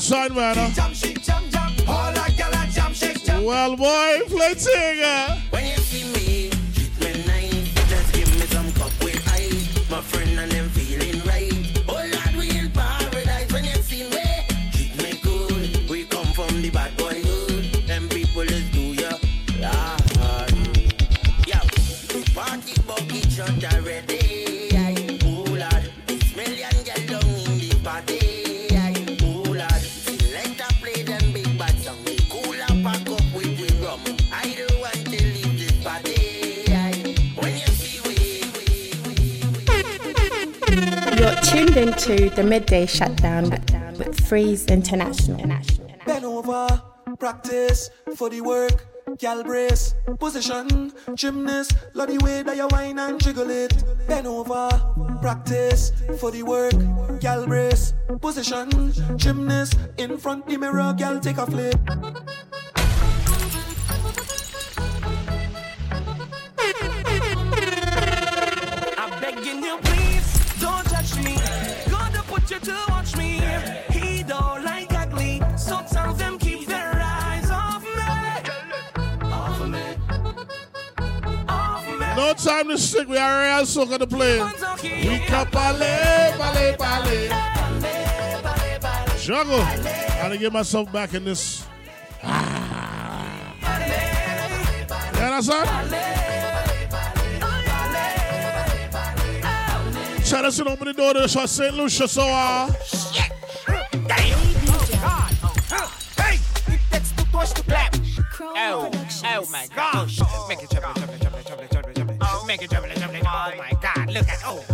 Shake, 0.00 1.22
jam. 3.24 3.44
Well, 3.44 3.76
boy, 3.76 4.20
play 4.28 5.37
the 42.38 42.44
midday 42.44 42.86
shutdown 42.86 43.50
with, 43.50 44.28
Freeze 44.28 44.64
International. 44.66 45.44
Bend 46.06 46.24
over, 46.24 46.68
practice 47.18 47.90
for 48.14 48.30
the 48.30 48.40
work. 48.40 48.86
Gal 49.18 49.42
brace, 49.42 49.96
position, 50.20 50.92
gymnast, 51.16 51.74
love 51.94 52.06
the 52.08 52.18
way 52.18 52.44
that 52.44 52.56
you 52.56 52.68
whine 52.68 53.00
and 53.00 53.20
jiggle 53.20 53.50
it. 53.50 53.82
Bend 54.06 54.28
over, 54.28 54.68
practice 55.20 55.90
for 56.20 56.30
the 56.30 56.44
work. 56.44 56.74
Gal 57.18 57.44
brace, 57.44 57.92
position, 58.20 58.92
gymnast, 59.16 59.76
in 59.96 60.16
front 60.16 60.46
the 60.46 60.56
mirror, 60.58 60.94
gal 60.96 61.18
take 61.18 61.38
a 61.38 61.46
flip. 61.46 61.74
Time 82.48 82.68
to 82.68 82.78
stick. 82.78 83.08
We 83.08 83.18
are 83.18 83.42
real 83.42 83.66
soccer 83.66 83.98
to 83.98 84.06
play. 84.06 84.40
We 84.82 85.18
can 85.18 85.50
ballet, 85.50 86.34
ballet, 86.38 86.76
ballet. 86.78 87.28
Juggle. 89.18 89.60
I 89.60 90.18
gotta 90.22 90.38
get 90.38 90.52
myself 90.52 90.90
back 90.90 91.12
in 91.12 91.24
this. 91.24 91.66
Ah. 92.22 93.54
You 95.14 95.20
understand? 95.20 95.68
Shout 100.26 100.44
out 100.44 100.52
to 100.52 100.70
open 100.70 100.86
the 100.86 100.92
door 100.94 101.14
to 101.14 101.20
the 101.20 101.28
St. 101.28 101.74
Lucia, 101.74 102.08
so 102.08 102.22
uh. 102.22 102.72
Hey, 106.16 106.38
it 106.66 106.80
takes 106.90 107.12
two 107.12 107.24
touch 107.30 107.52
to 107.52 107.62
clap. 107.62 107.96
Oh, 108.40 108.90
oh 109.24 109.48
my 109.50 109.66
gosh. 109.74 110.20
Make 110.48 110.62
it 110.62 110.70
jump, 110.70 110.96
jump, 110.96 111.20
jump. 111.20 111.27
Make 112.48 112.62
it 112.62 112.70
jump, 112.70 112.86
jump. 112.86 113.12
Oh 113.14 113.52
my 113.58 113.72
god, 113.82 114.10
look 114.10 114.26
at 114.26 114.42
oh 114.46 114.64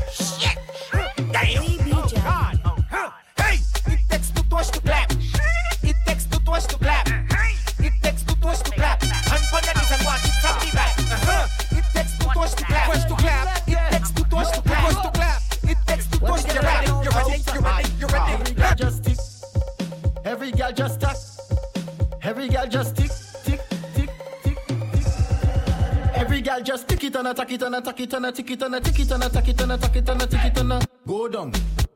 it 27.14 27.18
and 27.20 27.28
attack 27.28 27.50
it 27.50 27.62
and 27.62 27.74
attack 27.74 28.00
it 28.00 28.12
and 28.12 28.24
attack 28.24 29.98
it 29.98 30.10
and 30.10 30.22
attack 30.22 30.44
it 30.46 30.58
and 30.58 30.72
a- 30.72 30.80
go 31.06 31.28
down, 31.28 31.52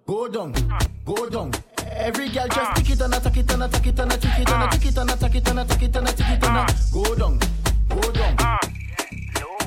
go 0.06 0.28
down, 0.28 0.52
go 1.04 1.28
down. 1.28 1.52
Every 1.90 2.28
girl 2.28 2.46
just 2.48 2.76
tick 2.76 2.90
it 2.90 3.00
and 3.00 3.14
attack 3.14 3.36
it 3.36 3.50
and 3.50 3.62
attack 3.62 3.86
it 3.86 3.98
and 3.98 4.12
attack 4.12 4.38
it 4.40 4.48
and 4.48 4.62
attack 4.64 4.84
it 4.86 4.98
and 4.98 5.10
attack 5.10 5.34
it 5.34 5.48
and 5.48 5.58
attack 5.60 5.82
it 5.82 5.96
and 5.96 6.08
attack 6.08 6.30
it 6.30 6.44
and 6.44 6.56
a- 6.56 6.92
go 6.92 7.14
down, 7.14 7.38
go 7.88 8.12
down. 8.12 8.77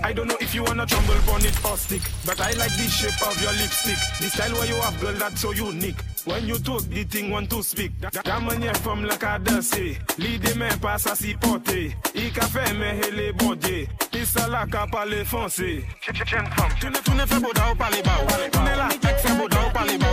I 0.03 0.13
don't 0.13 0.27
know 0.27 0.37
if 0.39 0.53
you 0.55 0.63
wanna 0.63 0.85
trumble 0.85 1.15
on 1.31 1.45
it 1.45 1.55
or 1.65 1.77
stick, 1.77 2.01
but 2.25 2.39
I 2.41 2.51
like 2.53 2.75
the 2.75 2.87
shape 2.89 3.21
of 3.21 3.39
your 3.41 3.51
lipstick. 3.53 3.97
The 4.19 4.29
style 4.29 4.53
where 4.53 4.65
you 4.65 4.75
have, 4.75 4.99
girl, 4.99 5.13
that's 5.13 5.41
so 5.41 5.51
unique. 5.51 5.95
When 6.25 6.47
you 6.47 6.57
talk, 6.59 6.83
the 6.83 7.03
thing 7.03 7.31
want 7.31 7.49
to 7.49 7.63
speak. 7.63 7.91
Ta 8.11 8.39
manière 8.39 8.77
from 8.77 9.03
la 9.05 9.17
ca 9.17 9.39
danser, 9.39 9.97
l'idée 10.17 10.53
même 10.55 10.77
passe 10.79 11.07
à 11.07 11.15
s'y 11.15 11.33
porter. 11.35 11.95
Il 12.15 12.31
qu'a 12.31 12.45
fait 12.47 12.73
mais 12.73 12.99
elle 13.07 13.19
est 13.19 13.33
bon 13.33 13.55
Dieu. 13.55 13.87
Il 14.13 14.25
ça 14.25 14.47
la 14.47 14.65
ca 14.71 14.85
parler 14.87 15.23
français. 15.23 15.83
Jeune 16.25 16.45
femme, 16.55 16.71
tu 16.79 16.87
ne 16.87 16.97
tu 16.97 17.11
ne 17.11 17.25
fais 17.25 17.39
beau 17.39 17.53
d'au 17.53 17.75
parler 17.77 18.01
bas. 18.03 18.19
Tu 18.51 18.59
n'es 18.59 18.75
là, 18.75 18.89
elle 19.03 19.17
fait 19.17 19.35
beau 19.35 19.47
d'au 19.47 19.69
parler 19.73 19.97
bas. 19.97 20.05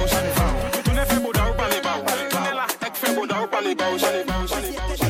Tu 0.85 0.91
ne 0.91 1.05
fais 1.05 1.21
beau 1.21 1.33
d'au 1.33 1.55
parler 1.57 1.81
bas. 1.83 2.05
Tu 2.31 2.37
n'es 2.37 2.55
là, 2.55 2.67
elle 2.81 2.93
fait 2.95 3.15
beau 3.15 3.27
d'au 3.27 3.47
parler 3.47 3.75
bas. 3.75 5.08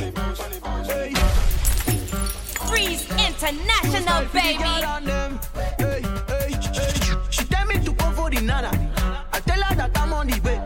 International, 3.49 4.25
baby. 4.35 4.63
Hey, 5.79 5.79
hey, 5.79 6.03
hey. 6.29 6.51
She 7.31 7.45
tell 7.47 7.65
me 7.67 7.83
to 7.83 7.95
come 7.95 8.13
for 8.15 8.29
the 8.29 8.43
nana. 8.43 8.71
I 9.33 9.41
tell 9.41 9.63
her 9.63 9.75
that 9.75 9.91
I'm 9.99 10.13
on 10.13 10.27
the 10.27 10.39
way. 10.41 10.61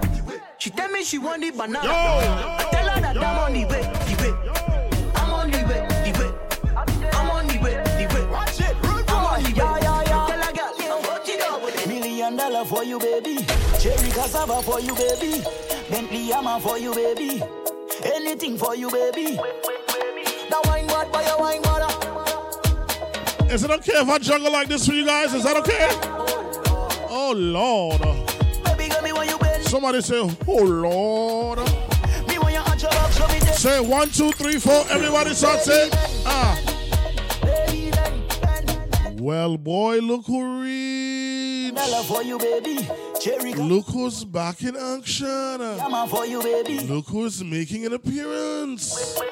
She 0.58 0.70
tell 0.70 0.88
me 0.90 1.04
she 1.04 1.18
want 1.18 1.42
the 1.42 1.50
banana. 1.52 1.78
I 1.88 2.68
tell 2.72 2.88
her 2.88 3.00
that 3.00 3.16
I'm 3.16 3.38
on 3.38 3.52
the 3.52 3.64
way, 3.66 3.82
the 3.82 4.14
way. 4.18 4.34
I'm 5.14 5.32
on 5.32 5.50
the 5.52 5.58
way, 5.58 5.86
the 6.02 6.10
way. 6.18 6.30
I'm 7.12 7.30
on 7.30 7.46
the 7.46 7.58
way, 7.58 7.74
the 7.74 8.06
way. 8.14 8.24
I'm 8.34 9.26
on 9.26 9.42
the 9.42 9.48
way. 9.48 9.54
Yeah, 9.54 9.78
yeah, 9.78 10.02
yeah. 10.02 10.26
Tell 10.26 10.42
her, 10.42 10.52
girl, 10.52 10.74
I'm 10.80 11.02
what 11.04 11.28
you 11.28 11.38
know. 11.38 11.86
Million 11.86 12.36
dollar 12.36 12.64
for 12.64 12.82
you, 12.82 12.98
baby. 12.98 13.46
Cherry 13.78 14.10
cassava 14.10 14.60
for 14.60 14.80
you, 14.80 14.94
baby. 14.96 15.44
Bentley 15.88 16.26
Hammer 16.32 16.58
for 16.58 16.78
you, 16.78 16.92
baby. 16.92 17.42
Anything 18.02 18.58
for 18.58 18.74
you, 18.74 18.90
baby. 18.90 19.36
The 19.36 20.60
wine 20.64 20.86
mad 20.86 21.12
by 21.12 21.22
your 21.22 21.38
wine 21.38 21.60
mother. 21.62 21.91
Is 23.52 23.62
it 23.64 23.70
okay 23.70 23.92
if 24.00 24.08
I 24.08 24.16
juggle 24.16 24.50
like 24.50 24.66
this 24.66 24.86
for 24.86 24.94
you 24.94 25.04
guys? 25.04 25.34
Is 25.34 25.44
that 25.44 25.58
okay? 25.58 25.86
Oh 27.10 27.34
Lord. 27.36 28.00
Baby, 28.64 28.88
girl, 28.88 29.02
me 29.02 29.12
when 29.12 29.28
you 29.28 29.36
bend. 29.36 29.62
Somebody 29.64 30.00
say, 30.00 30.20
Oh 30.48 30.62
Lord. 30.62 31.58
Me 32.28 32.38
when 32.38 32.54
you 32.54 32.60
arch 32.60 32.80
your 32.80 32.90
back, 32.92 33.12
show 33.12 33.28
me 33.28 33.38
that. 33.40 33.54
Say 33.56 33.78
one, 33.78 34.08
two, 34.08 34.32
three, 34.32 34.58
four. 34.58 34.86
Everybody 34.88 35.34
start 35.34 35.60
saying, 35.60 35.90
ah. 36.24 36.58
Well, 39.18 39.58
boy, 39.58 39.98
look 39.98 40.24
who 40.24 40.62
reached. 40.62 41.76
Dollar 41.76 42.04
for 42.04 42.22
you, 42.22 42.38
baby. 42.38 42.88
Cherry 43.20 43.52
Look 43.52 43.86
who's 43.88 44.24
back 44.24 44.62
in 44.62 44.76
action. 44.76 45.28
Hammer 45.28 46.06
for 46.06 46.24
you, 46.24 46.42
baby. 46.42 46.80
Look 46.86 47.06
who's 47.08 47.44
making 47.44 47.84
an 47.84 47.92
appearance. 47.92 49.20
I 49.20 49.28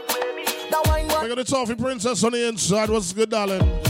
got 0.73 0.87
mad. 0.87 1.23
Look 1.23 1.31
at 1.31 1.37
the 1.39 1.45
toffee 1.45 1.75
princess 1.75 2.23
on 2.23 2.33
the 2.33 2.49
inside. 2.49 2.91
What's 2.91 3.15
good, 3.15 3.31
darling? 3.31 3.90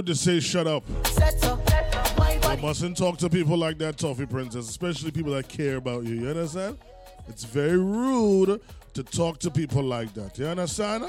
rude 0.00 0.06
to 0.06 0.14
say 0.14 0.40
shut 0.40 0.66
up. 0.66 0.82
You 0.88 2.56
mustn't 2.62 2.96
talk 2.96 3.18
to 3.18 3.28
people 3.28 3.56
like 3.58 3.76
that, 3.78 3.98
Toffee 3.98 4.26
Princess, 4.26 4.68
especially 4.68 5.10
people 5.10 5.32
that 5.32 5.48
care 5.48 5.76
about 5.76 6.04
you. 6.04 6.14
You 6.14 6.28
understand? 6.28 6.78
It's 7.28 7.44
very 7.44 7.76
rude 7.78 8.60
to 8.94 9.02
talk 9.02 9.38
to 9.40 9.50
people 9.50 9.82
like 9.82 10.14
that. 10.14 10.38
You 10.38 10.46
understand? 10.46 11.04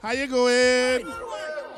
How 0.00 0.12
you 0.12 0.26
going? 0.28 1.06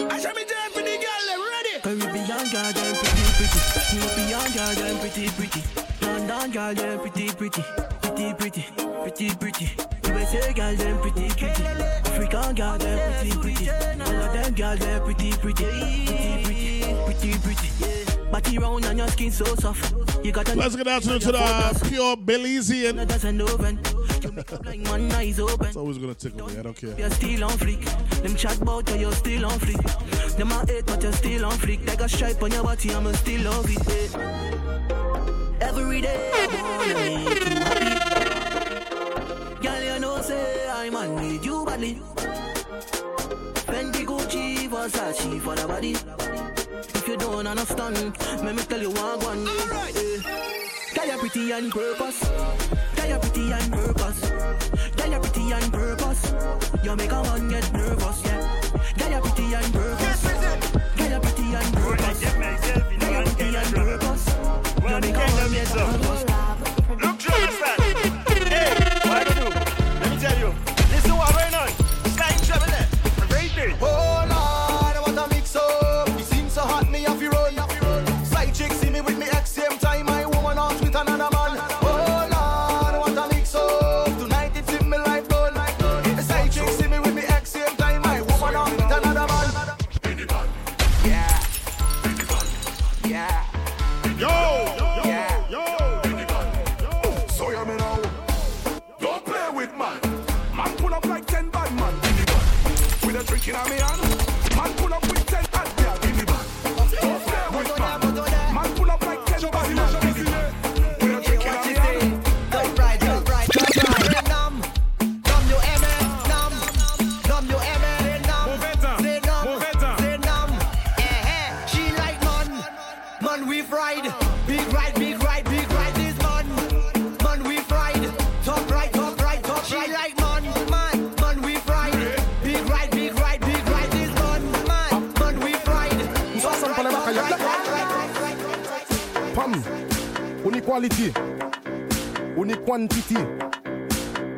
I 0.00 0.20
show 0.20 0.33
me 0.33 0.44
time 0.44 0.70
for 0.72 0.83
the 0.83 0.98
girl, 1.00 1.29
ready. 1.48 1.81
Caribbean 1.83 2.50
girl, 2.53 2.72
them 2.72 2.94
pretty, 3.00 3.24
pretty. 3.37 3.61
European 3.96 4.53
girl, 4.53 4.74
them 4.74 4.98
pretty, 4.98 5.29
pretty. 5.31 5.62
London 6.03 6.50
girl, 6.50 6.74
them 6.74 6.98
pretty, 7.00 7.29
pretty. 7.33 7.62
pretty, 8.03 8.35
pretty, 8.35 8.64
pretty, 9.03 9.35
pretty. 9.37 9.70
USA 10.05 10.53
girl, 10.53 10.77
them 10.77 11.00
pretty, 11.00 11.29
pretty. 11.29 11.62
African 11.64 12.55
girl, 12.55 12.79
them 12.79 13.33
pretty, 13.33 13.55
pretty. 13.55 13.93
All 14.55 14.73
of 14.73 14.79
them 14.79 14.88
girl, 14.88 15.01
pretty, 15.01 15.33
pretty, 15.33 15.64
pretty, 15.64 16.95
pretty, 17.05 17.38
pretty, 17.38 17.69
pretty. 17.79 18.31
Body 18.31 18.59
round 18.59 18.85
and 18.85 18.99
your 18.99 19.09
skin 19.09 19.33
so 19.33 19.45
soft. 19.57 20.25
You 20.25 20.31
got 20.31 20.49
a 20.49 20.55
Let's 20.55 20.77
get 20.77 20.87
out 20.87 21.03
to, 21.03 21.19
to 21.19 21.33
the 21.33 21.87
pure 21.88 22.17
Belizean. 22.17 23.07
doesn't 23.07 23.40
open. 23.40 23.81
You 24.23 24.33
make 24.33 24.53
up 24.53 24.64
like 24.64 24.87
one 24.88 25.11
eyes 25.12 25.40
open. 25.40 25.67
It's 25.67 25.77
always 25.77 25.99
gonna 25.99 26.14
tickle 26.14 26.47
me. 26.47 26.59
I 26.59 26.62
don't 26.62 26.77
care. 26.77 26.95
You're 26.97 27.11
still 27.11 27.45
on 27.45 27.51
fleek. 27.53 27.85
Them 28.23 28.37
chat 28.37 28.61
about 28.61 28.88
you, 28.90 28.97
you're 28.97 29.12
still 29.12 29.45
on 29.47 29.59
fleek. 29.59 30.37
Them 30.37 30.53
a 30.53 30.67
hate, 30.67 30.87
but 30.87 31.03
you're 31.03 31.12
still 31.12 31.45
on 31.47 31.53
fleek. 31.53 31.87
Like 31.87 32.01
a 32.01 32.09
stripe 32.09 32.43
on 32.43 32.53
your 32.53 32.62
body, 32.62 32.95
I'ma 32.95 33.12
still 33.12 33.43
love 33.43 33.67
it. 33.69 34.14
Every 35.61 36.01
day, 36.01 36.31
I 36.33 36.47
wanna 36.79 36.95
make 36.95 37.29
you 37.45 37.57
happy. 37.57 37.95
Girl, 39.62 39.83
you 39.83 39.99
know, 40.01 40.21
say 40.23 40.69
I 40.69 40.88
need 40.90 41.45
you 41.45 41.64
badly. 41.64 42.01
Fendi, 44.88 45.14
Gucci, 45.20 45.40
Versace 45.40 45.40
for 45.40 45.55
the 45.55 45.66
body. 45.66 45.92
If 46.94 47.09
you 47.09 47.16
don't 47.16 47.47
understand, 47.47 47.97
let 48.44 48.55
me 48.55 48.62
tell 48.62 48.81
you 48.81 48.90
one 48.90 49.20
one. 49.20 49.47
eh. 49.47 50.20
Girl, 50.94 51.07
you're 51.07 51.18
pretty 51.18 51.53
on 51.53 51.70
purpose. 51.70 52.29
Girl, 52.97 53.09
you're 53.09 53.18
pretty 53.18 53.53
on 53.53 53.70
purpose. 53.70 54.31
Girl, 54.97 55.11
you're 55.11 55.20
pretty 55.20 55.53
on 55.53 55.70
purpose. 55.70 56.35
You 56.83 56.97
make 56.97 57.12
a 57.12 57.23
man 57.23 57.49
get 57.49 57.73
nervous, 57.73 58.23
yeah. 58.25 58.61
Girl, 58.99 59.11
you're 59.11 59.20
pretty 59.23 59.55
on 59.55 59.73
purpose. 59.73 60.34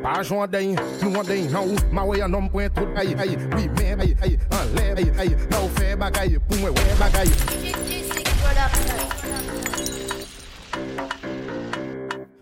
Pas 0.03 0.23
nous 0.23 1.17
en 1.17 1.27
non, 1.51 1.75
ma 1.93 2.05
way 2.05 2.23
homme 2.23 2.49
point 2.49 2.69
tout 2.69 2.87
aïe, 2.97 3.17
aïe, 3.19 3.37
oui, 3.57 3.69
mais 3.77 3.97
aïe, 4.01 4.17
aïe, 4.23 4.39
enlève, 4.53 4.99
aïe, 4.99 5.13
aïe, 5.19 5.37
là 5.51 5.59
on 5.63 5.69
fait 5.81 5.97
bagaille, 5.97 6.39
pour 6.49 6.59
moi, 6.59 6.71
ouais, 6.71 6.77
bagaille. 6.99 7.31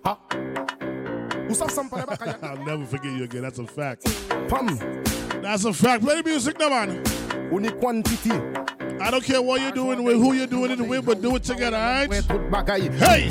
Ha, 0.04 0.18
ou 1.48 1.54
ça 1.54 1.64
ressemble 1.64 1.90
pas 1.90 2.00
à 2.00 2.06
bagaille. 2.06 2.34
I'll 2.42 2.64
never 2.66 2.84
forget 2.84 3.12
you 3.12 3.24
again. 3.24 3.42
That's 3.42 3.58
a 3.58 3.66
fact. 3.66 4.04
Pam, 4.48 4.78
That's 5.40 5.64
a 5.64 5.72
fact. 5.72 6.04
Play 6.04 6.20
the 6.20 6.28
music, 6.28 6.58
now, 6.58 6.68
man. 6.68 7.02
on 7.52 7.64
quantity. 7.80 8.32
I 9.00 9.10
don't 9.10 9.24
care 9.24 9.42
what 9.42 9.60
you're 9.60 9.72
doing 9.72 10.02
with, 10.02 10.16
who 10.16 10.32
you're 10.34 10.46
doing 10.46 10.70
it 10.70 10.80
with, 10.80 11.04
but 11.04 11.20
do 11.20 11.36
it 11.36 11.44
together, 11.44 11.76
all 11.76 12.06
right? 12.08 12.24
Hey! 12.94 13.28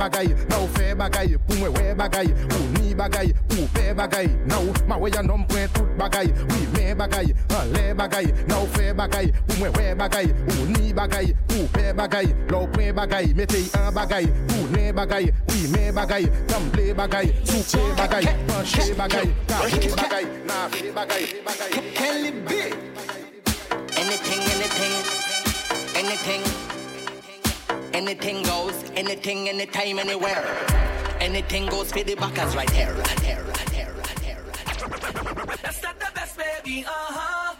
bagay, 0.00 0.32
nan 0.48 0.62
ou 0.64 0.68
fe 0.74 0.94
bagay 0.96 1.36
Pou 1.46 1.58
mwen 1.60 1.74
we 1.76 1.94
bagay, 1.94 2.28
pou 2.48 2.64
ni 2.78 2.94
bagay, 2.96 3.32
pou 3.50 3.68
pe 3.74 3.92
bagay 3.94 4.28
Nan 4.48 4.64
ou 4.64 4.74
ma 4.88 4.96
we 4.96 5.10
yanom 5.12 5.44
pren 5.50 5.68
tout 5.76 5.90
bagay 6.00 6.32
Oui 6.48 6.64
men 6.74 6.96
bagay, 6.98 7.34
an 7.58 7.72
le 7.74 7.84
bagay 7.98 8.30
Nan 8.48 8.62
ou 8.62 8.70
fe 8.76 8.92
bagay, 8.96 9.28
pou 9.46 9.58
mwen 9.60 9.76
we 9.76 9.92
bagay 10.00 10.32
Pou 10.46 10.68
ni 10.72 10.92
bagay, 10.96 11.34
pou 11.50 11.68
pe 11.74 11.92
bagay 11.92 12.32
La 12.50 12.62
ou 12.62 12.70
pren 12.72 12.94
bagay, 12.96 13.34
metey 13.36 13.68
an 13.78 13.92
bagay 13.94 14.30
Pou 14.48 14.70
ne 14.72 14.88
bagay, 14.96 15.28
oui 15.50 15.68
men 15.74 15.92
bagay 15.94 16.30
Tamble 16.48 16.94
bagay, 16.96 17.34
soupe 17.44 17.84
bagay 18.00 18.32
Panche 18.48 18.88
bagay, 18.96 19.28
kache 19.52 19.92
bagay 19.96 20.24
Nan 20.48 20.72
fe 20.72 20.88
bagay, 20.96 21.28
bagay 21.44 21.70
Can 21.94 22.24
it 22.24 22.40
be? 22.48 22.72
Anything, 24.00 24.42
anything, 24.56 24.94
anything 25.94 26.59
anything 28.00 28.42
goes, 28.42 28.74
anything, 28.96 29.48
anytime, 29.48 29.98
anywhere. 29.98 30.44
Anything 31.20 31.66
goes 31.66 31.92
for 31.92 32.02
the 32.02 32.14
backers 32.14 32.56
right 32.56 32.70
here, 32.70 32.94
right 32.94 33.20
here, 33.20 33.44
right 33.46 33.68
here, 33.70 33.94
right 33.98 34.18
here. 34.20 34.42
That's 35.62 35.82
not 35.82 35.98
the 36.00 36.10
best, 36.14 36.38
baby. 36.38 36.84
Uh 36.86 36.90
huh. 36.90 37.54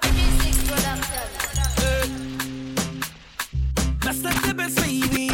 That's 4.01 4.23
not 4.23 4.43
the 4.43 4.55
best, 4.55 4.77
baby. 4.77 5.29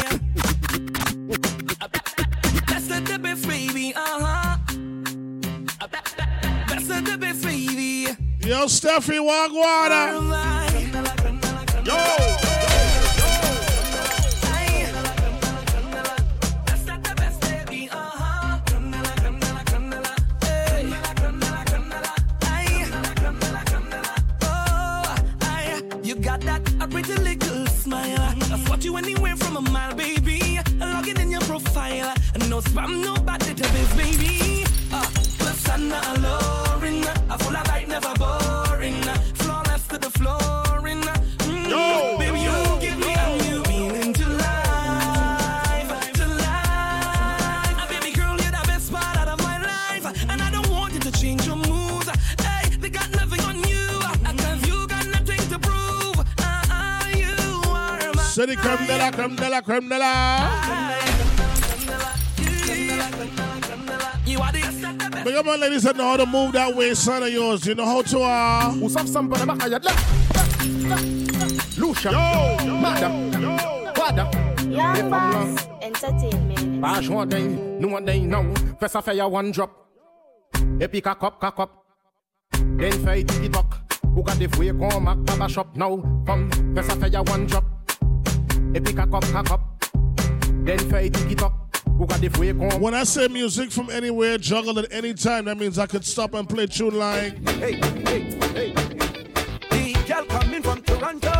That's 2.67 2.89
not 2.89 3.05
the 3.05 3.19
best, 3.19 3.47
baby. 3.47 3.93
Uh 3.95 4.19
huh. 4.25 4.57
That's 6.67 6.87
not 6.89 7.05
the 7.05 7.17
best, 7.17 7.43
baby. 7.43 8.07
Yo, 8.45 8.65
Steffi 8.65 9.19
Wagwater. 9.23 10.07
Yo. 11.85 12.26
The 59.67 59.83
Big 65.25 65.35
up 65.35 65.45
my 65.45 65.55
ladies 65.55 65.83
that 65.83 65.97
know 65.97 66.05
how 66.05 66.17
to 66.17 66.25
move 66.25 66.53
that 66.53 66.73
way, 66.73 66.93
son 66.93 67.23
of 67.23 67.29
yours. 67.29 67.65
You 67.65 67.75
know 67.75 67.85
how 67.85 68.01
to, 68.01 68.19
uh... 68.19 68.71
Who's 68.71 68.95
up 68.95 69.07
some 69.07 69.29
for 69.29 69.37
the 69.37 69.45
back 69.45 69.63
of 69.63 69.69
your 69.69 69.79
Lucia, 71.77 72.11
Madam, 72.11 73.31
Wada, 73.97 74.31
Young 74.69 75.09
Boss 75.09 75.67
Entertainment. 75.81 76.81
Pas 76.81 77.01
joint 77.01 77.25
d'ain, 77.25 77.49
nous 77.79 77.93
en 77.93 78.01
d'ain, 78.01 78.19
non. 78.21 78.53
Fais 78.79 78.87
ça, 78.87 79.01
fait 79.01 79.15
ya 79.15 79.27
one 79.27 79.51
drop. 79.51 79.71
Et 80.79 80.87
puis, 80.87 81.01
kakop, 81.01 81.39
kakop. 81.41 81.69
Then 82.79 82.93
fait 83.05 83.23
TikTok. 83.23 83.65
Ou 84.15 84.23
ka 84.23 84.33
defouye 84.35 84.73
kon 84.73 85.01
mak 85.01 85.17
baba 85.25 85.47
shop 85.47 85.75
now. 85.75 86.01
Femme, 86.25 86.49
fais 86.75 86.83
ça, 86.83 86.95
fait 86.95 87.15
one 87.17 87.45
drop. 87.45 87.63
Et 88.75 88.81
puis, 88.81 88.93
kakop, 88.93 89.25
kakop. 89.31 89.61
Then 90.65 90.79
fait 90.79 91.09
TikTok. 91.09 91.53
When 92.79 92.93
I 92.93 93.03
say 93.05 93.27
music 93.27 93.71
from 93.71 93.89
anywhere, 93.89 94.37
juggle 94.37 94.77
at 94.77 94.91
any 94.91 95.15
time, 95.15 95.45
that 95.45 95.57
means 95.57 95.79
I 95.79 95.87
could 95.87 96.05
stop 96.05 96.35
and 96.35 96.47
play 96.47 96.67
tune 96.67 96.95
like. 96.95 97.37
Hey, 97.57 97.73
hey, 98.05 98.21
hey. 98.53 98.73
The 99.71 99.93
girl 100.07 100.25
coming 100.25 100.61
from 100.61 100.81
Toronto. 100.83 101.31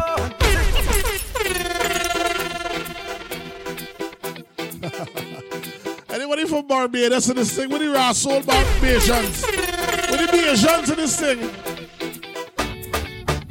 Anybody 6.10 6.46
from 6.46 6.66
Barbados 6.66 7.30
in 7.30 7.36
this 7.36 7.56
thing? 7.56 7.70
With 7.70 7.82
the 7.82 7.90
raw 7.90 8.12
soul 8.14 8.42
Barbadians? 8.42 9.44
With 9.46 10.20
the 10.20 10.28
Bajans 10.32 10.90
in 10.90 10.96
this 10.96 11.20
thing? 11.20 11.67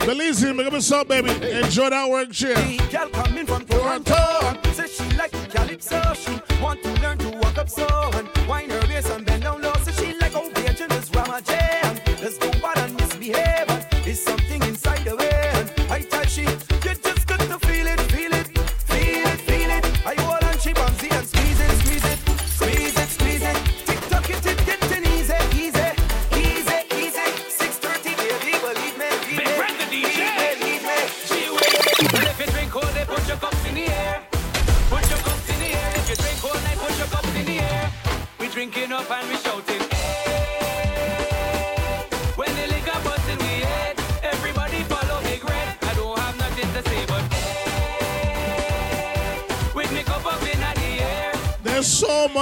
Belize, 0.07 0.45
make 0.55 0.69
up 0.69 0.73
a 0.73 0.81
song, 0.81 1.05
baby. 1.09 1.31
Enjoy 1.31 1.91
that 1.91 2.09
work, 2.09 2.31
cheer. 2.31 2.55
The 2.55 2.79
girl 2.93 3.09
coming 3.09 3.45
from 3.45 3.65
Toronto. 3.65 4.15
Says 4.73 4.95
she 4.95 5.03
like 5.17 5.33
calypso. 5.51 6.01
She 6.15 6.63
want 6.63 6.81
to 6.85 6.93
learn 7.03 7.19
to 7.19 7.31
walk 7.39 7.59
up 7.59 7.69
so 7.69 7.89
and 8.15 8.29
wind 8.47 8.71
her 8.71 8.87
waist 8.87 9.11
and 9.11 9.27
bend 9.27 9.36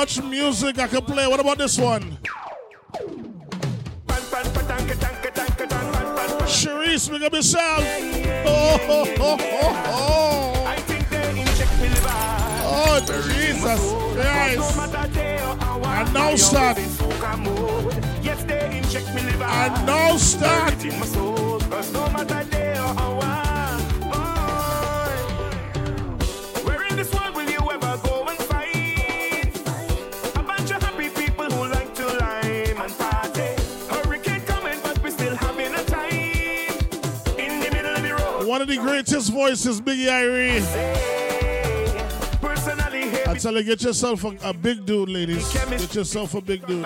much 0.04 0.22
music 0.24 0.78
I 0.78 0.86
could 0.86 1.06
play. 1.06 1.26
What 1.26 1.40
about 1.40 1.56
this 1.56 1.78
one? 1.78 2.18
Sharice, 6.44 7.10
make 7.10 7.22
up 7.22 7.32
yourself. 7.32 7.82
Oh, 8.46 8.78
oh, 8.82 9.06
oh, 9.18 9.38
oh, 12.66 13.00
Jesus 13.06 13.80
Christ. 14.12 14.78
And 15.86 16.12
now 16.12 16.36
start. 16.36 16.76
Yes, 18.22 18.44
they. 18.44 18.82
And 19.40 19.86
now 19.86 20.18
start. 20.18 20.74
Greatest 38.84 39.32
voices, 39.32 39.80
Biggie 39.80 40.08
Irie. 40.08 40.60
I 43.26 43.38
tell 43.38 43.54
you, 43.54 43.64
get 43.64 43.82
yourself 43.82 44.24
a, 44.24 44.36
a 44.42 44.52
big 44.52 44.84
dude, 44.84 45.08
ladies. 45.08 45.52
Get 45.52 45.94
yourself 45.94 46.34
a 46.34 46.40
big 46.40 46.66
dude. 46.66 46.84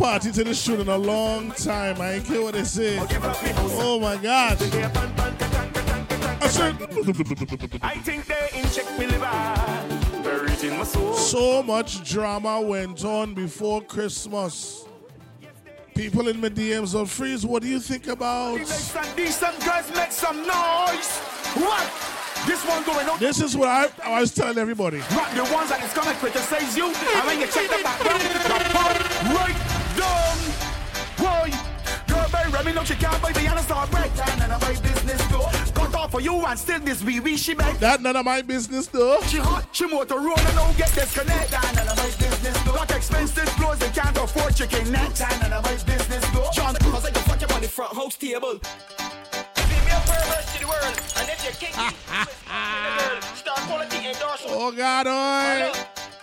Party 0.00 0.32
to 0.32 0.42
this 0.42 0.64
tune 0.64 0.80
in 0.80 0.88
a 0.88 0.96
long 0.96 1.50
time. 1.52 2.00
I 2.00 2.14
ain't 2.14 2.24
care 2.24 2.40
what 2.40 2.54
they 2.54 2.64
say. 2.64 2.98
Oh 3.78 4.00
my 4.00 4.16
gosh. 4.16 4.56
I 6.42 6.48
said, 6.48 6.74
I 7.82 7.96
think 7.98 8.24
they 8.24 8.48
inject 8.54 8.98
me 8.98 9.06
liver. 9.06 10.22
Buried 10.22 10.64
in 10.64 10.78
my 10.78 10.84
soul. 10.84 11.12
so 11.12 11.62
much 11.62 12.02
drama 12.08 12.62
went 12.62 13.04
on 13.04 13.34
before 13.34 13.82
Christmas. 13.82 14.86
People 15.94 16.28
in 16.28 16.40
my 16.40 16.48
DMs 16.48 16.98
on 16.98 17.04
freeze. 17.04 17.44
What 17.44 17.62
do 17.62 17.68
you 17.68 17.78
think 17.78 18.06
about? 18.06 18.56
Decent, 18.56 19.16
decent 19.16 19.60
girls 19.62 19.94
make 19.94 20.12
some 20.12 20.38
noise. 20.38 21.18
What? 21.60 22.10
This 22.46 22.64
one 22.66 22.82
going 22.84 23.06
on. 23.06 23.18
This 23.18 23.42
is 23.42 23.54
what 23.54 23.68
I, 23.68 23.88
I 24.02 24.20
was 24.22 24.32
telling 24.32 24.56
everybody. 24.56 24.98
Not 25.10 25.34
the 25.34 25.44
ones 25.52 25.68
that 25.68 25.84
is 25.84 25.92
gonna 25.92 26.14
criticize 26.14 26.74
you. 26.74 26.86
And 26.86 27.26
when 27.26 27.38
you 27.38 27.46
check 27.48 27.68
the 27.68 27.82
background, 27.84 28.22
the 28.22 29.34
right 29.34 29.59
girl, 32.62 32.74
baby, 32.74 32.76
Remy, 32.76 32.80
no, 32.80 32.84
she 32.84 32.94
can't 32.94 33.22
buy 33.22 33.32
the 33.32 33.48
other 33.48 33.62
star 33.62 33.86
break. 33.88 34.10
And 34.42 34.52
I 34.52 34.58
buy 34.58 34.72
business 34.80 35.22
though. 35.28 35.48
Cut 35.74 35.94
off 35.94 36.10
for 36.10 36.20
you 36.20 36.44
and 36.46 36.58
still 36.58 36.80
this 36.80 37.02
wee 37.02 37.20
wee 37.20 37.36
she 37.36 37.54
make. 37.54 37.78
That 37.78 38.00
none 38.00 38.16
of 38.16 38.24
my 38.24 38.42
business 38.42 38.86
though. 38.86 39.20
She 39.22 39.38
hot, 39.38 39.68
she 39.72 39.86
motor 39.86 40.16
roll 40.16 40.38
and 40.38 40.56
don't 40.56 40.76
get 40.76 40.92
disconnect. 40.94 41.52
And 41.52 41.78
I 41.78 41.94
buy 41.94 42.10
business 42.18 42.62
though. 42.64 42.74
Got 42.74 42.90
expensive 42.90 43.48
clothes, 43.56 43.78
they 43.78 43.88
can't 43.88 44.16
afford 44.16 44.54
chicken 44.56 44.90
neck. 44.92 45.12
And 45.42 45.54
I 45.54 45.60
buy 45.60 45.74
business 45.84 46.24
though. 46.30 46.50
John, 46.52 46.74
cause 46.76 47.04
I 47.06 47.10
can 47.10 47.22
fuck 47.22 47.40
you 47.40 47.54
on 47.54 47.62
the 47.62 47.68
front 47.68 47.94
house 47.94 48.16
table. 48.16 48.60
To 48.60 50.58
the 50.58 50.66
world, 50.66 50.96
and 51.16 51.28
if 51.28 51.44
you're 51.44 51.52
kinky, 51.52 51.94
star. 53.36 53.56
Oh 54.48 54.72
God, 54.76 55.06
oi. 55.06 55.72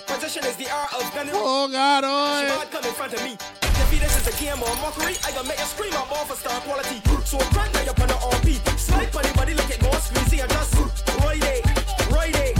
Position 0.07 0.43
is 0.45 0.55
the 0.55 0.69
art 0.71 0.93
of 0.93 1.13
gunnery. 1.13 1.33
Oh 1.35 1.69
God, 1.71 2.03
She 2.03 2.57
might 2.57 2.71
come 2.71 2.83
in 2.83 2.93
front 2.93 3.13
of 3.13 3.23
me. 3.23 3.66
If 3.89 4.01
this 4.01 4.17
is 4.19 4.27
a 4.27 4.43
game 4.43 4.61
or 4.61 4.75
mockery, 4.83 5.15
I 5.23 5.31
gonna 5.31 5.47
make 5.47 5.59
you 5.59 5.65
scream 5.65 5.93
I'm 5.93 6.11
all 6.11 6.25
for 6.25 6.35
star 6.35 6.59
quality. 6.61 7.01
So 7.23 7.37
crank 7.55 7.73
now 7.73 7.91
up 7.91 7.99
on 8.01 8.09
the 8.09 8.15
RP. 8.15 8.59
Slide 8.77 9.11
the 9.11 9.33
body 9.33 9.53
like 9.53 9.69
it 9.69 9.79
goes 9.79 10.11
squeezy 10.11 10.41
and 10.43 10.51
just 10.51 10.75
ride 11.23 11.41
it, 11.41 11.63
ride 12.11 12.35
it, 12.35 12.57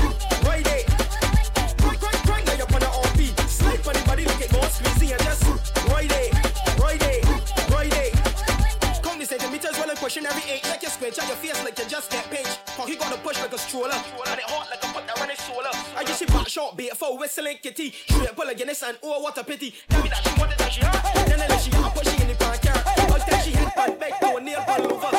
ride 0.47 0.67
it. 0.67 0.87
Crank, 1.77 1.99
crank, 1.99 2.47
on 2.47 2.79
the 2.79 2.91
RP. 3.03 3.49
Slide 3.49 3.83
the 3.83 4.03
body 4.07 4.23
like 4.23 4.41
it 4.41 4.51
goes 4.53 4.71
squeezy 4.79 5.11
and 5.11 5.21
just 5.21 5.26
pushing 10.07 10.25
every 10.25 10.49
eight. 10.49 10.63
Like 10.69 10.81
you 10.81 10.87
squinch 10.87 11.19
on 11.19 11.27
your 11.27 11.35
face 11.35 11.61
like 11.65 11.77
you 11.77 11.83
just 11.85 12.09
get 12.09 12.23
pinched. 12.31 12.65
Cause 12.77 12.87
he 12.87 12.95
gotta 12.95 13.19
push 13.19 13.41
like 13.41 13.51
a 13.51 13.57
stroller. 13.57 13.91
And 13.91 14.39
it 14.39 14.47
hot 14.47 14.69
like 14.71 14.81
a 14.81 14.87
foot 14.87 15.05
that 15.05 15.19
run 15.19 15.29
it 15.29 15.37
solar. 15.37 15.73
I 15.97 16.05
just 16.05 16.19
she 16.19 16.25
back 16.27 16.47
short 16.47 16.77
bait 16.77 16.95
for 16.95 17.19
whistling 17.19 17.57
kitty. 17.61 17.91
Straight 17.91 18.33
pull 18.33 18.47
a 18.47 18.55
Guinness 18.55 18.83
and 18.83 18.97
oh 19.03 19.19
what 19.21 19.37
a 19.37 19.43
pity. 19.43 19.75
Tell 19.89 20.01
me 20.01 20.07
that 20.07 20.23
she 20.23 20.39
wanted 20.39 20.57
that 20.59 20.71
she 20.71 20.79
hurt. 20.79 21.03
Then 21.27 21.41
I 21.41 21.47
let 21.47 21.59
she 21.59 21.71
up 21.75 21.93
push 21.93 22.07
she 22.07 22.21
in 22.21 22.29
the 22.29 22.35
pan 22.35 22.55
car. 22.63 22.79
I'll 22.87 23.19
tell 23.19 23.41
she 23.43 23.51
pan 23.51 23.99
back 23.99 24.19
to 24.21 24.27
a 24.31 24.39
nail 24.39 24.63
pan 24.63 24.81
over. 24.87 25.11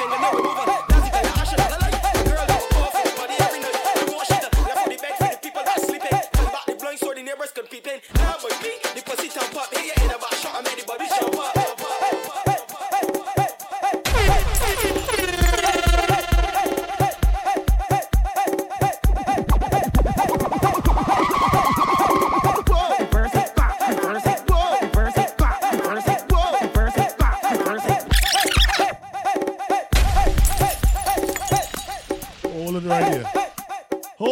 Remover. 0.00 0.52
That's 0.88 1.08
the. 1.08 1.20
Girl 2.28 2.44
that's 2.52 2.66
more 2.76 2.90
shit 2.92 3.08
for 3.16 4.88
the 4.92 4.96
bed 5.00 5.16
for 5.16 5.28
the 5.32 5.38
people 5.40 5.64
that 5.64 5.80
sleeping. 5.80 6.12
Back 6.12 6.66
the 6.68 6.96
so 7.00 7.14
the 7.16 7.22
neighbors 7.24 7.52
can. 7.56 7.64
Now 8.20 8.36
my 8.44 8.52
beat, 8.60 8.80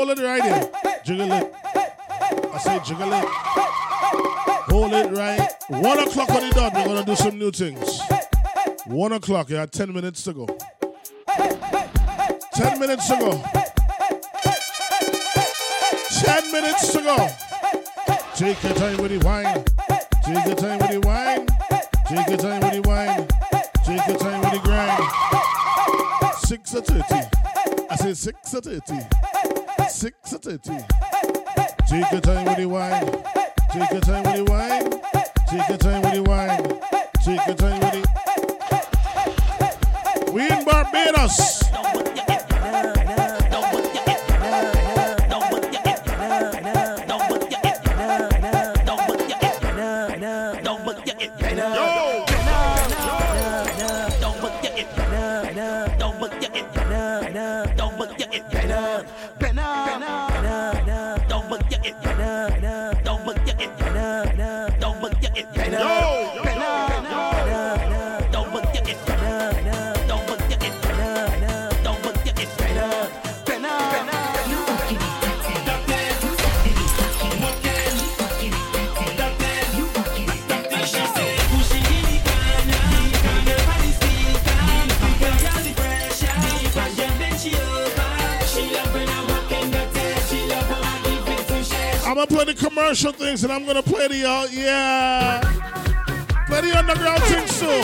Hold 0.09 0.20
it 0.20 0.24
right 0.24 0.42
here. 0.42 0.70
Jiggle 1.04 1.32
it. 1.32 1.54
I 2.54 2.59
say 2.59 2.80
jiggle 2.82 3.12
it. 3.12 3.24
Hold 4.70 4.94
it 4.94 5.12
right. 5.12 5.52
One 5.68 5.98
o'clock 5.98 6.30
on 6.30 6.48
the 6.48 6.50
dot. 6.54 6.72
We're 6.72 6.86
gonna 6.86 7.04
do 7.04 7.14
some 7.14 7.38
new 7.38 7.50
things. 7.50 8.00
One 8.86 9.12
o'clock. 9.12 9.50
You 9.50 9.56
had 9.56 9.70
ten 9.70 9.92
minutes 9.92 10.22
to 10.22 10.32
go. 10.32 10.46
Ten 12.54 12.80
minutes 12.80 13.06
to 13.09 13.16
go. 13.18 13.42
Ten 16.09 16.52
minutes 16.52 16.90
to 16.94 17.02
go. 17.02 17.28
Take 18.34 18.62
your 18.62 18.72
time 18.76 18.96
with 18.96 19.11
the 19.11 19.18
wine. 19.26 19.62
Take 20.24 20.46
your 20.46 20.56
time 20.56 20.78
with 20.78 20.90
the 20.90 21.00
wine. 21.06 21.46
Take 22.06 22.28
your 22.28 22.38
time 22.38 22.61
with 22.62 22.72
the 22.72 22.88
wine. 22.88 23.28
Take 23.84 24.09
your 24.09 24.16
time 24.16 24.40
with 24.40 24.52
the 24.52 24.61
grind. 24.64 25.04
Six 26.46 26.74
or 26.74 26.80
thirty. 26.80 27.28
I 27.90 27.96
say 27.96 28.14
six 28.14 28.54
or 28.54 28.62
thirty. 28.62 29.06
Thirty. 29.91 30.59
Take 31.89 32.12
your 32.12 32.20
time 32.20 32.45
with 32.45 32.59
the 32.59 32.66
wine. 32.66 33.07
Take 33.72 33.91
your 33.91 34.01
time 34.03 34.22
with 34.22 34.36
the 34.36 34.45
wine. 34.45 34.91
Take 35.49 35.66
your 35.68 35.78
time 35.78 36.03
with 36.03 36.12
the 36.12 36.22
wine. 36.22 36.62
Take 37.24 37.47
your 37.47 37.57
time 37.57 37.80
with 37.80 37.93
the. 37.93 38.03
We 40.32 40.43
in 40.43 40.64
Barbados. 40.66 41.62
Play 92.28 92.44
the 92.44 92.54
commercial 92.54 93.10
things 93.12 93.42
and 93.42 93.52
I'm 93.52 93.64
gonna 93.66 93.82
play 93.82 94.06
the 94.06 94.24
uh, 94.24 94.46
yeah, 94.52 95.40
play 96.46 96.60
the 96.60 96.78
underground 96.78 97.22
things 97.24 97.58
too. 97.58 97.82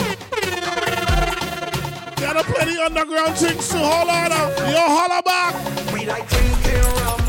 Gotta 2.21 2.43
play 2.43 2.65
the 2.73 2.81
underground 2.85 3.35
things 3.35 3.67
too. 3.69 3.77
Hold 3.79 4.09
on, 4.09 4.31
uh, 4.31 4.71
yo, 4.71 4.81
holla 4.87 5.21
back. 5.23 5.55
We 5.93 6.05
like 6.05 6.29
drinking 6.29 6.81
rum 7.03 7.19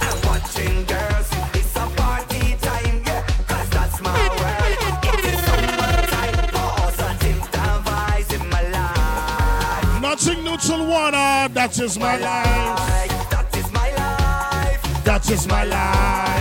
and 0.00 0.24
watching 0.24 0.84
girls. 0.86 1.28
It's 1.52 1.76
a 1.76 1.86
party 2.00 2.56
time, 2.62 3.02
yeah, 3.06 3.22
'cause 3.46 3.68
that's 3.70 4.00
my 4.00 4.16
world. 4.38 4.78
It 5.04 5.24
is 5.28 5.38
summertime, 5.44 6.36
positive 6.56 7.42
vibes 7.84 8.30
in 8.32 8.48
my 8.48 8.62
life. 8.78 10.00
Nothing 10.00 10.44
neutral 10.44 10.86
water. 10.86 11.48
That 11.52 11.78
is 11.78 11.98
my 11.98 12.16
life. 12.16 13.30
That 13.30 13.56
is 13.56 13.70
my 13.72 13.90
life. 13.94 15.04
That 15.04 15.30
is 15.30 15.46
my 15.46 15.64
life. 15.64 16.31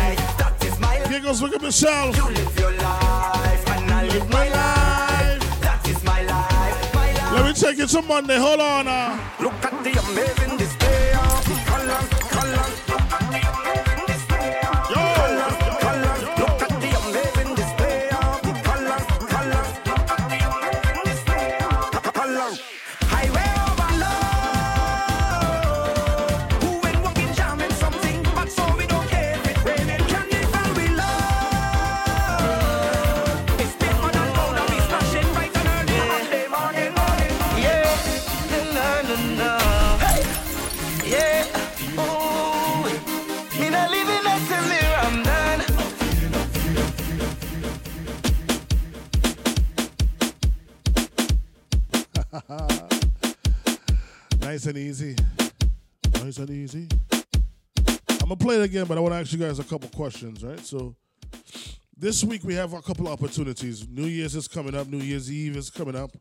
That 1.31 1.37
is 1.37 1.43
my 1.43 1.49
life. 1.49 1.55
Here 1.55 1.55
goes 1.55 1.55
look 1.55 1.55
at 1.55 1.61
myself. 1.61 2.17
You 2.17 2.25
live 2.25 2.59
your 2.59 2.71
life 2.71 3.69
and 3.69 3.91
I 3.91 4.03
live 4.05 4.29
my 4.29 4.49
life. 4.49 5.61
That 5.61 5.87
is 5.87 6.03
my 6.03 6.21
life, 6.23 6.93
my 6.93 7.13
life. 7.13 7.33
Let 7.33 7.45
me 7.45 7.53
take 7.53 7.77
you 7.77 7.87
to 7.87 8.01
Monday. 8.01 8.37
Hold 8.37 8.59
on. 8.59 8.87
Uh. 8.87 9.17
Look 9.39 9.53
at 9.63 9.83
the 9.83 9.91
amazing 9.91 10.40
again, 58.71 58.85
but 58.85 58.97
I 58.97 59.01
want 59.01 59.13
to 59.13 59.19
ask 59.19 59.33
you 59.33 59.37
guys 59.37 59.59
a 59.59 59.65
couple 59.65 59.89
questions, 59.89 60.45
right? 60.45 60.59
So 60.61 60.95
this 61.97 62.23
week 62.23 62.45
we 62.45 62.53
have 62.53 62.71
a 62.71 62.81
couple 62.81 63.05
opportunities. 63.09 63.85
New 63.85 64.05
Year's 64.05 64.33
is 64.33 64.47
coming 64.47 64.75
up. 64.75 64.87
New 64.87 64.99
Year's 64.99 65.29
Eve 65.29 65.57
is 65.57 65.69
coming 65.69 65.93
up, 65.93 66.11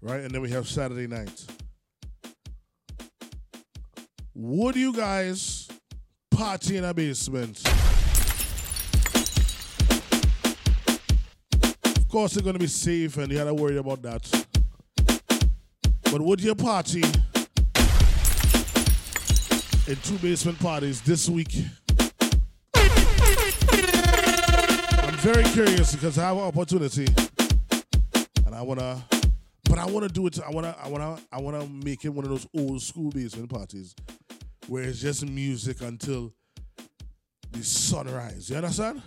right? 0.00 0.20
And 0.20 0.30
then 0.30 0.40
we 0.40 0.50
have 0.50 0.68
Saturday 0.68 1.08
night. 1.08 1.44
Would 4.36 4.76
you 4.76 4.92
guys 4.92 5.66
party 6.30 6.76
in 6.76 6.84
a 6.84 6.94
basement? 6.94 7.60
Of 11.96 12.08
course, 12.08 12.34
they're 12.34 12.44
gonna 12.44 12.60
be 12.60 12.68
safe, 12.68 13.16
and 13.16 13.32
you 13.32 13.38
gotta 13.38 13.52
worry 13.52 13.78
about 13.78 14.00
that. 14.02 14.46
But 16.04 16.20
would 16.20 16.40
you 16.40 16.54
party 16.54 17.02
in 19.86 19.96
two 19.96 20.16
basement 20.18 20.58
parties 20.60 21.00
this 21.02 21.28
week? 21.28 21.54
I'm 22.74 22.82
very 25.18 25.44
curious 25.44 25.94
because 25.94 26.18
I 26.18 26.28
have 26.28 26.36
an 26.36 26.42
opportunity, 26.44 27.06
and 28.46 28.54
I 28.54 28.62
wanna, 28.62 29.04
but 29.64 29.78
I 29.78 29.86
wanna 29.86 30.08
do 30.08 30.26
it. 30.26 30.38
I 30.40 30.50
wanna, 30.50 30.74
I 30.82 30.88
wanna, 30.88 31.18
I 31.30 31.40
wanna 31.40 31.66
make 31.66 32.04
it 32.04 32.08
one 32.08 32.24
of 32.24 32.30
those 32.30 32.46
old 32.56 32.80
school 32.82 33.10
basement 33.10 33.50
parties 33.50 33.94
where 34.68 34.84
it's 34.84 35.00
just 35.00 35.26
music 35.26 35.82
until 35.82 36.32
the 37.52 37.62
sunrise. 37.62 38.48
You 38.48 38.56
understand? 38.56 39.02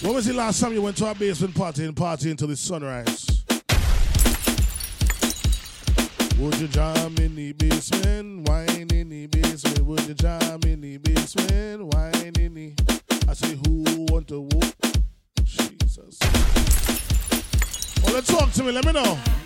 When 0.00 0.14
was 0.14 0.26
the 0.26 0.32
last 0.32 0.60
time 0.60 0.72
you 0.72 0.82
went 0.82 0.96
to 0.96 1.10
a 1.10 1.14
basement 1.14 1.54
party 1.54 1.84
and 1.84 1.96
party 1.96 2.30
until 2.30 2.48
the 2.48 2.56
sunrise? 2.56 3.41
Would 6.42 6.58
you 6.58 6.66
jam 6.66 7.14
in 7.18 7.36
the 7.36 7.52
basement, 7.52 8.48
wine 8.48 8.88
in 8.90 9.08
the 9.08 9.26
basement? 9.28 9.80
Would 9.82 10.08
you 10.08 10.14
jam 10.14 10.58
in 10.66 10.80
the 10.80 10.96
basement, 10.96 11.84
wine 11.94 12.34
in 12.36 12.54
the? 12.54 12.74
I 13.28 13.34
say, 13.34 13.54
who 13.64 13.84
want 14.10 14.26
to 14.26 14.40
whoop? 14.40 14.74
Jesus. 15.44 16.18
Well, 18.02 18.14
let's 18.14 18.26
talk 18.26 18.50
to 18.54 18.64
me. 18.64 18.72
Let 18.72 18.84
me 18.84 18.90
know. 18.90 19.41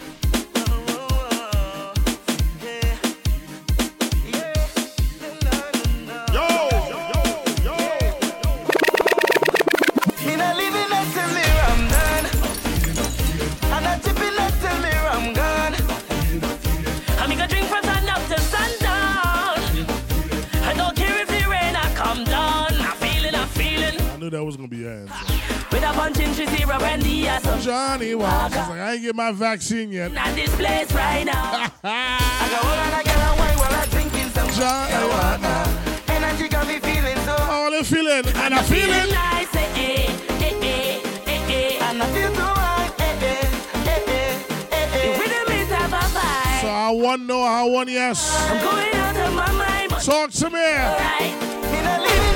Knew 24.27 24.39
that 24.39 24.45
was 24.45 24.57
gonna 24.57 24.69
be 24.69 24.79
your 24.79 24.93
answer. 24.93 25.15
With 25.71 25.83
a 25.83 25.93
punch 25.93 26.19
in 26.19 26.35
Tracy 26.35 26.63
and 26.65 27.03
the 27.03 27.29
ass. 27.29 27.65
Johnny 27.65 28.15
Walker. 28.15 28.49
She's 28.49 28.69
like, 28.69 28.81
I 28.81 28.93
ain't 28.95 29.03
get 29.03 29.15
my 29.15 29.33
vaccine 29.33 29.93
yet. 29.93 30.13
Not 30.13 30.35
this 30.35 30.55
place 30.57 30.93
right 30.93 31.25
now. 31.25 31.71
I 31.85 32.49
go 32.51 32.69
on 32.69 32.79
and 32.79 32.95
I 32.95 33.03
get 33.05 33.17
a 33.17 33.33
wine 33.39 33.59
while 33.59 33.75
I'm 33.75 33.89
drinking 33.89 34.31
some 34.31 34.51
Johnny 34.51 35.07
Walker. 35.07 36.13
Energy 36.13 36.49
got 36.49 36.67
me 36.67 36.79
feeling 36.81 37.17
so. 37.25 37.37
How 37.37 37.71
they 37.71 37.83
feeling? 37.83 38.27
And 38.37 38.55
I 38.55 38.63
feeling. 38.63 39.11
Nice, 39.13 39.55
eh, 39.55 39.69
eh, 39.77 40.11
eh, 40.41 40.55
eh, 40.63 41.01
eh, 41.27 41.79
eh. 41.79 41.85
And 41.91 42.03
I 42.03 42.07
feel 42.15 42.35
so 42.35 42.43
right, 42.43 42.93
eh, 42.99 43.05
eh, 43.05 43.47
eh, 43.87 44.11
eh, 44.11 44.77
eh, 44.77 44.87
The 44.91 44.99
eh. 45.07 45.19
rhythm 45.21 45.53
is 45.55 45.69
have 45.69 45.93
a 45.93 46.05
vibe. 46.19 46.61
So 46.63 46.69
I 46.69 46.91
want 46.91 47.27
no, 47.27 47.43
I 47.43 47.63
want 47.65 47.89
yes. 47.91 48.19
I'm 48.51 48.65
going 48.65 48.95
out 48.95 49.17
of 49.29 49.35
my 49.35 49.53
mind. 49.53 49.91
Talk 50.03 50.31
to 50.33 50.51
me. 50.51 50.59
Alright. 50.61 51.35
Me 51.71 52.36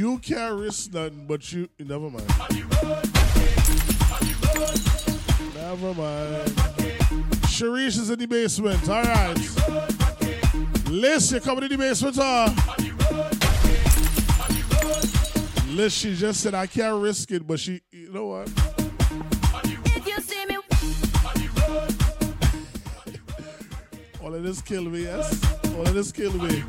You 0.00 0.18
can't 0.20 0.58
risk 0.58 0.94
nothing, 0.94 1.26
but 1.26 1.52
you 1.52 1.68
never 1.78 2.08
mind. 2.08 2.26
Never 5.54 5.92
mind. 5.92 6.48
Sharice 7.44 7.98
is 7.98 8.08
in 8.08 8.18
the 8.18 8.26
basement. 8.26 8.88
All 8.88 9.02
right. 9.02 9.36
Liz, 10.88 11.30
you 11.32 11.40
coming 11.40 11.64
in 11.64 11.70
the 11.72 11.76
basement, 11.76 12.16
huh? 12.18 12.48
Liz, 15.66 15.92
she 15.92 16.16
just 16.16 16.40
said 16.40 16.54
I 16.54 16.66
can't 16.66 17.02
risk 17.02 17.30
it, 17.32 17.46
but 17.46 17.60
she, 17.60 17.82
you 17.92 18.10
know 18.10 18.24
what? 18.28 18.48
If 19.84 20.06
you 20.06 20.18
see 20.22 20.46
me, 20.46 20.56
All 24.24 24.34
of 24.34 24.42
this 24.42 24.62
kill 24.62 24.84
me, 24.84 25.02
yes. 25.02 25.44
All 25.76 25.82
of 25.82 25.92
this 25.92 26.10
kill 26.10 26.32
me. 26.32 26.64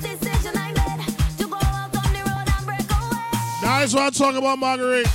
Decision 0.00 0.52
I 0.56 0.72
made. 0.72 1.38
To 1.38 1.48
go 1.48 1.56
out 1.56 1.94
on 1.94 2.12
the 2.12 2.22
road 2.24 2.48
and 2.48 2.66
break 2.66 2.80
away. 2.80 3.60
That's 3.60 3.94
what 3.94 4.02
I'm 4.04 4.12
talking 4.12 4.38
about, 4.38 4.58
Marguerite. 4.58 5.06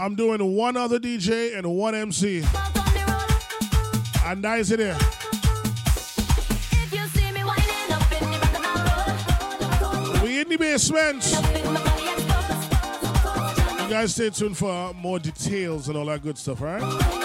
I'm 0.00 0.14
doing 0.16 0.56
one 0.56 0.76
other 0.76 0.98
DJ 0.98 1.56
and 1.56 1.66
one 1.66 1.94
MC. 1.94 2.44
And 4.26 4.42
that 4.42 4.58
is 4.58 4.70
it 4.72 4.80
here. 4.80 5.23
Basement. 10.74 11.24
in 11.64 11.72
my 11.72 11.84
body 11.84 12.08
exposed. 12.08 13.82
You 13.82 13.88
guys 13.88 14.12
stay 14.12 14.30
tuned 14.30 14.56
for 14.56 14.92
more 14.94 15.20
details 15.20 15.88
and 15.88 15.96
all 15.96 16.06
that 16.06 16.22
good 16.22 16.36
stuff, 16.36 16.60
right? 16.60 17.23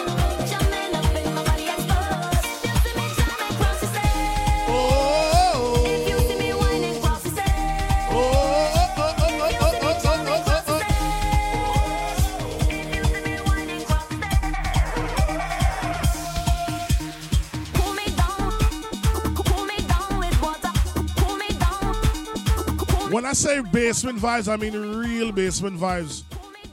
Say 23.39 23.61
basement 23.61 24.19
vibes, 24.19 24.51
I 24.51 24.57
mean 24.57 24.73
real 24.73 25.31
basement 25.31 25.79
vibes. 25.79 26.23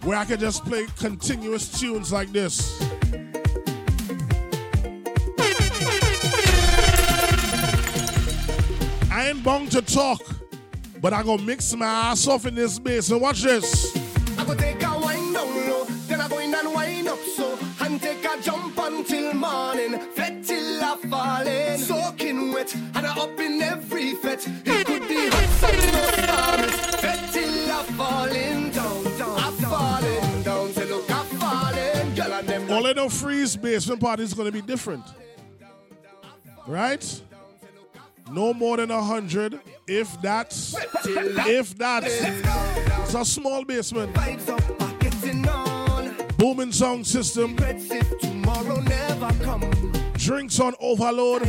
Where 0.02 0.18
I 0.18 0.24
can 0.24 0.40
just 0.40 0.64
play 0.64 0.86
continuous 0.98 1.78
tunes 1.78 2.12
like 2.12 2.32
this. 2.32 2.82
I 9.12 9.28
ain't 9.28 9.44
bound 9.44 9.70
to 9.70 9.80
talk, 9.80 10.20
but 11.00 11.12
I 11.12 11.22
gonna 11.22 11.40
mix 11.40 11.72
my 11.76 11.86
ass 11.86 12.26
off 12.26 12.46
in 12.46 12.56
this 12.56 12.80
bass 12.80 13.10
and 13.10 13.20
watch 13.20 13.42
this. 13.42 13.96
I 14.36 14.44
go 14.44 14.56
take 14.56 14.82
a 14.82 14.98
wind 14.98 15.34
down 15.34 15.68
low, 15.68 15.84
then 16.08 16.20
I 16.20 16.26
go 16.26 16.40
in 16.40 16.52
and 16.52 16.74
wind 16.74 17.06
up 17.06 17.20
so, 17.36 17.56
and 17.82 18.02
take 18.02 18.24
a 18.24 18.42
jump 18.42 18.76
until 18.76 19.34
morning, 19.34 20.00
fete 20.16 20.44
till 20.44 20.82
I 20.82 20.96
falling, 21.08 21.78
soaking 21.78 22.52
wet, 22.52 22.74
and 22.74 23.06
I 23.06 23.16
up 23.16 23.38
in 23.38 23.62
every 23.62 24.16
fete. 24.16 24.48
Know 32.96 33.08
freeze 33.10 33.56
basement 33.56 34.00
party 34.00 34.22
is 34.22 34.34
gonna 34.34 34.50
be 34.50 34.62
different. 34.62 35.04
Right? 36.66 37.22
No 38.32 38.52
more 38.52 38.78
than 38.78 38.90
a 38.90 39.00
hundred, 39.00 39.60
if 39.86 40.20
that's 40.20 40.74
if 41.04 41.76
that's 41.78 42.06
it's 42.10 43.14
a 43.14 43.24
small 43.24 43.64
basement. 43.64 44.12
Booming 46.38 46.72
sound 46.72 47.06
system. 47.06 47.54
Drinks 50.14 50.58
on 50.58 50.74
overload. 50.80 51.42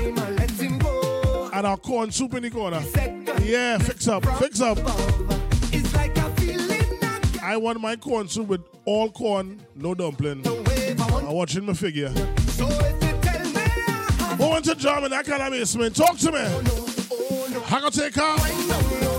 And 1.53 1.65
our 1.65 1.77
corn 1.77 2.11
soup 2.11 2.35
in 2.35 2.43
the 2.43 2.51
corner. 2.51 2.81
Yeah, 3.41 3.77
fix 3.79 4.07
up, 4.07 4.25
fix 4.37 4.61
up. 4.61 4.77
I 7.41 7.55
want 7.57 7.79
my 7.79 7.95
corn 7.95 8.27
soup 8.27 8.47
with 8.49 8.61
all 8.85 9.09
corn, 9.09 9.61
no 9.75 9.95
dumpling. 9.95 10.43
I'm 11.27 11.33
watching 11.33 11.65
my 11.65 11.73
figure. 11.73 12.07
Who 12.07 12.17
want 14.47 14.63
to 14.63 14.75
jam 14.75 15.03
in 15.03 15.11
that 15.11 15.25
kind 15.25 15.43
of 15.43 15.51
basement? 15.51 15.93
Talk 15.93 16.17
to 16.19 16.31
me. 16.31 16.39
I 16.39 17.79
gonna 17.81 17.91
take 17.91 18.15
her. 18.15 19.16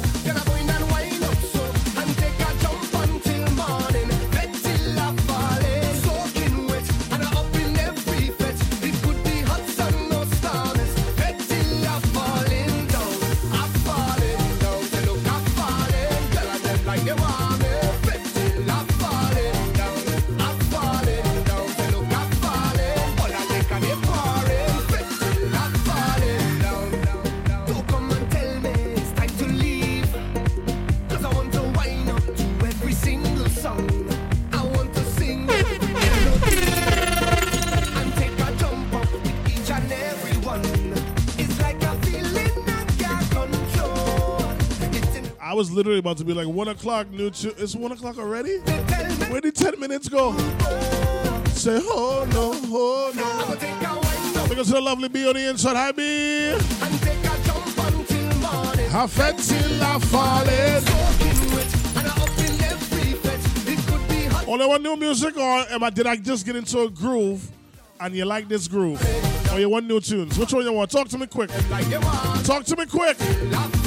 I 45.49 45.55
was 45.55 45.71
literally 45.71 46.01
about 46.01 46.19
to 46.19 46.27
be 46.27 46.35
like 46.35 46.47
one 46.47 46.69
o'clock. 46.69 47.11
New 47.11 47.31
tu- 47.31 47.55
it's 47.57 47.75
one 47.75 47.91
o'clock 47.91 48.19
already. 48.19 48.59
Where 49.31 49.41
did 49.41 49.55
ten 49.55 49.81
minutes 49.81 50.07
go? 50.07 50.37
Say 51.55 51.81
oh 51.85 52.29
no, 52.33 52.53
oh 52.67 53.13
no. 53.17 54.47
Because 54.47 54.69
the 54.69 54.79
lovely 54.79 55.09
B 55.09 55.27
on 55.27 55.37
the 55.37 55.49
inside, 55.49 55.75
hi 55.75 55.93
B. 55.93 56.53
I 58.93 59.07
fed 59.07 59.39
till 59.39 59.83
I 59.83 59.99
hot 60.13 60.49
Only 64.47 64.67
want 64.67 64.83
new 64.83 64.97
music, 64.97 65.35
or 65.39 65.61
am 65.71 65.83
I, 65.83 65.89
did 65.89 66.07
I 66.07 66.17
just 66.17 66.45
get 66.45 66.57
into 66.57 66.83
a 66.83 66.91
groove 66.91 67.51
and 68.01 68.15
you 68.15 68.27
like 68.27 68.49
this 68.49 68.69
groove? 68.69 69.03
Or 69.51 69.59
you 69.59 69.71
want 69.71 69.87
new 69.87 70.01
tunes? 70.01 70.39
Which 70.39 70.53
one 70.53 70.65
you 70.65 70.75
want? 70.75 70.91
Talk 70.91 71.09
to 71.09 71.17
me 71.17 71.27
quick. 71.27 71.49
Talk 72.45 72.65
to 72.65 72.77
me 72.77 72.85
quick. 72.85 73.78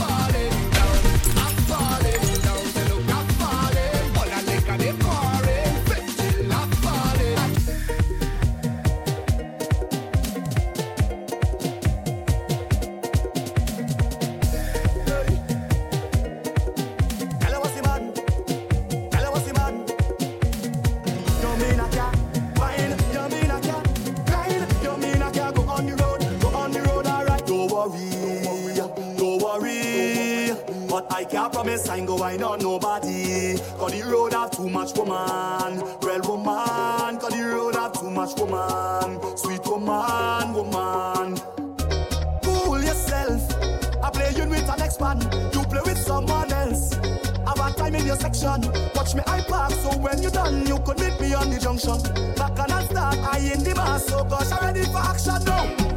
I 31.21 31.25
can't 31.25 31.53
promise 31.53 31.87
I 31.87 31.97
ain't 31.97 32.07
go 32.07 32.15
wine 32.15 32.41
on 32.41 32.57
nobody. 32.61 33.55
Cause 33.77 33.91
the 33.91 34.09
road 34.09 34.33
have 34.33 34.49
too 34.49 34.67
much 34.67 34.97
woman, 34.97 35.77
real 36.01 36.21
woman. 36.21 37.19
Cause 37.19 37.29
the 37.29 37.43
road 37.43 37.75
have 37.75 37.93
too 37.93 38.09
much 38.09 38.35
woman, 38.39 39.37
sweet 39.37 39.63
woman, 39.67 40.51
woman. 40.51 41.37
Cool 42.41 42.81
yourself. 42.81 43.39
I 44.03 44.09
play 44.09 44.31
you 44.35 44.49
with 44.49 44.67
an 44.67 44.81
ex-man. 44.81 45.21
You 45.53 45.63
play 45.65 45.81
with 45.85 45.99
someone 45.99 46.51
else. 46.51 46.97
I 46.97 47.53
have 47.55 47.71
a 47.71 47.77
time 47.77 47.93
in 47.93 48.07
your 48.07 48.15
section. 48.15 48.63
Watch 48.95 49.13
me 49.13 49.21
I 49.27 49.41
park 49.41 49.73
so 49.73 49.95
when 49.99 50.23
you 50.23 50.31
done, 50.31 50.65
you 50.65 50.79
could 50.79 50.99
meet 50.99 51.21
me 51.21 51.35
on 51.35 51.51
the 51.51 51.59
junction. 51.59 52.01
Back 52.33 52.57
on 52.57 52.71
and 52.71 52.89
start, 52.89 53.17
I 53.19 53.37
in 53.37 53.63
the 53.63 53.75
mass. 53.75 54.07
So 54.07 54.23
gosh, 54.23 54.51
I'm 54.51 54.73
ready 54.73 54.85
for 54.85 54.97
action 54.97 55.43
now. 55.45 55.90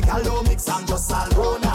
The 0.00 0.06
gal 0.06 0.22
don't 0.22 0.48
mix. 0.48 0.68
I'm 0.68 0.86
just 0.86 1.12
all 1.12 1.28
road 1.30 1.67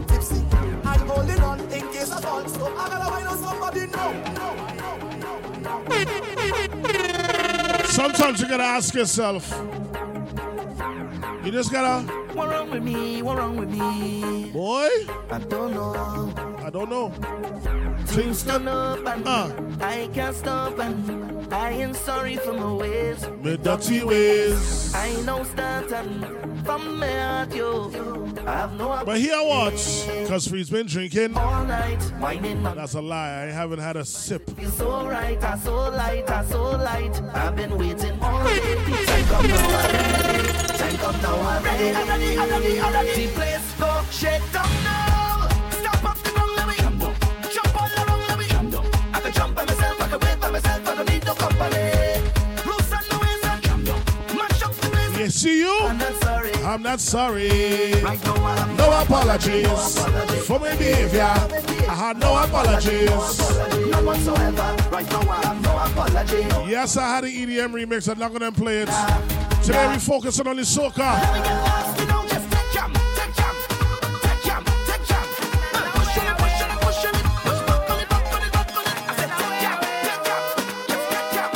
get 0.00 0.08
tipsy. 0.08 0.44
I'm 0.84 1.00
holding 1.08 1.40
on 1.40 1.60
in 1.60 1.88
case 1.92 2.10
I 2.12 2.20
fall. 2.20 2.46
So 2.48 2.66
I 2.76 2.88
gotta 2.88 3.14
wait 3.14 3.26
on 3.26 3.38
somebody 3.38 3.86
now. 3.86 4.12
Sometimes 7.84 8.40
you 8.40 8.48
gotta 8.48 8.64
ask 8.64 8.94
yourself. 8.94 9.87
You 11.48 11.54
just 11.54 11.72
gotta. 11.72 12.04
What 12.34 12.50
wrong 12.50 12.70
with 12.70 12.82
me? 12.82 13.22
What 13.22 13.38
wrong 13.38 13.56
with 13.56 13.70
me? 13.70 14.50
Boy? 14.52 14.90
I 15.30 15.38
don't 15.48 15.72
know. 15.72 16.30
I 16.58 16.68
don't 16.68 16.90
know. 16.90 17.08
Things 18.04 18.42
turn 18.42 18.68
up 18.68 18.98
and 19.06 19.26
Uh. 19.26 19.50
I 19.80 20.10
can't 20.12 20.36
stop 20.36 20.78
and 20.78 21.50
I 21.50 21.70
ain't 21.70 21.96
sorry 21.96 22.36
for 22.36 22.52
my 22.52 22.70
ways. 22.74 23.26
My 23.42 23.56
dirty 23.56 24.04
ways. 24.04 24.94
I 24.94 25.10
know 25.22 25.42
starting 25.42 26.20
from 26.66 26.98
my 26.98 27.10
heart, 27.18 27.54
yo. 27.54 27.90
I 28.46 28.52
have 28.52 28.74
no 28.76 29.02
But 29.06 29.16
here, 29.16 29.42
watch. 29.42 30.06
Because 30.06 30.44
he's 30.44 30.68
been 30.68 30.86
drinking. 30.86 31.34
all 31.34 31.64
night, 31.64 32.02
whining 32.20 32.66
up. 32.66 32.74
That's 32.76 32.92
a 32.92 33.00
lie. 33.00 33.44
I 33.44 33.46
haven't 33.46 33.78
had 33.78 33.96
a 33.96 34.04
sip. 34.04 34.50
Feel 34.50 34.70
so 34.70 35.08
right, 35.08 35.42
I 35.42 35.56
so 35.56 35.74
light, 35.88 36.28
I 36.28 36.44
so 36.44 36.62
light. 36.76 37.22
I've 37.32 37.56
been 37.56 37.78
waiting 37.78 38.20
all 38.20 38.44
day. 38.44 40.64
Time 40.98 41.12
come 41.12 41.22
now, 41.22 41.48
I'm 41.48 41.62
ready. 41.62 41.92
Time 41.92 42.06
come 42.06 42.20
now, 42.20 42.42
I'm 42.42 42.50
ready. 42.50 42.50
I'm 42.50 42.50
ready, 42.50 42.80
I'm 42.80 42.92
ready, 42.92 43.26
The 43.26 43.32
place 43.32 43.74
go 43.78 44.02
shake 44.10 44.52
down 44.52 44.68
now. 44.82 45.48
Stop 45.70 46.04
up 46.04 46.18
the 46.18 46.32
wrong 46.32 46.56
let 46.56 46.66
me 46.66 46.74
jump 47.54 47.80
all 47.80 47.88
around 47.88 48.28
let 48.28 48.38
me 48.38 48.46
I 49.14 49.20
can 49.20 49.32
jump 49.32 49.54
by 49.54 49.64
myself, 49.64 50.00
I 50.02 50.08
can 50.08 50.20
wait 50.20 50.40
by 50.40 50.50
myself, 50.50 50.88
I 50.88 50.94
don't 50.96 51.08
need 51.08 51.24
no 51.24 51.34
company. 51.34 51.92
Loose 52.66 52.92
on 52.92 53.04
the 53.10 53.18
ways 53.22 53.44
and 53.44 54.36
mash 54.36 54.62
up 54.62 54.74
the 54.74 54.88
place. 54.90 55.18
You 55.18 55.30
see 55.30 55.58
you? 55.60 55.78
I'm 55.82 55.98
not 55.98 56.14
sorry. 56.14 56.52
I'm 56.64 56.82
not 56.82 57.00
sorry. 57.00 58.02
Right 58.02 58.24
now, 58.24 58.46
I'm 58.46 58.76
No 58.76 59.00
apologies 59.00 60.00
for 60.46 60.58
my 60.58 60.74
behavior. 60.76 61.30
I 61.88 61.94
had 61.94 62.18
no 62.18 62.36
apologies. 62.42 63.10
None 63.90 64.04
whatsoever. 64.04 64.67
Right 64.98 65.12
now, 65.12 65.30
I 65.30 65.46
have 65.46 65.62
no 65.62 65.78
apology. 65.78 66.68
Yes, 66.68 66.96
I 66.96 67.08
had 67.08 67.22
an 67.22 67.30
EDM 67.30 67.70
remix. 67.70 68.10
I'm 68.10 68.18
not 68.18 68.32
gonna 68.32 68.50
play 68.50 68.78
it. 68.78 68.88
Today 69.62 69.86
we 69.92 69.98
focusing 69.98 70.48
on 70.48 70.56
the 70.56 70.62
soca. 70.62 71.14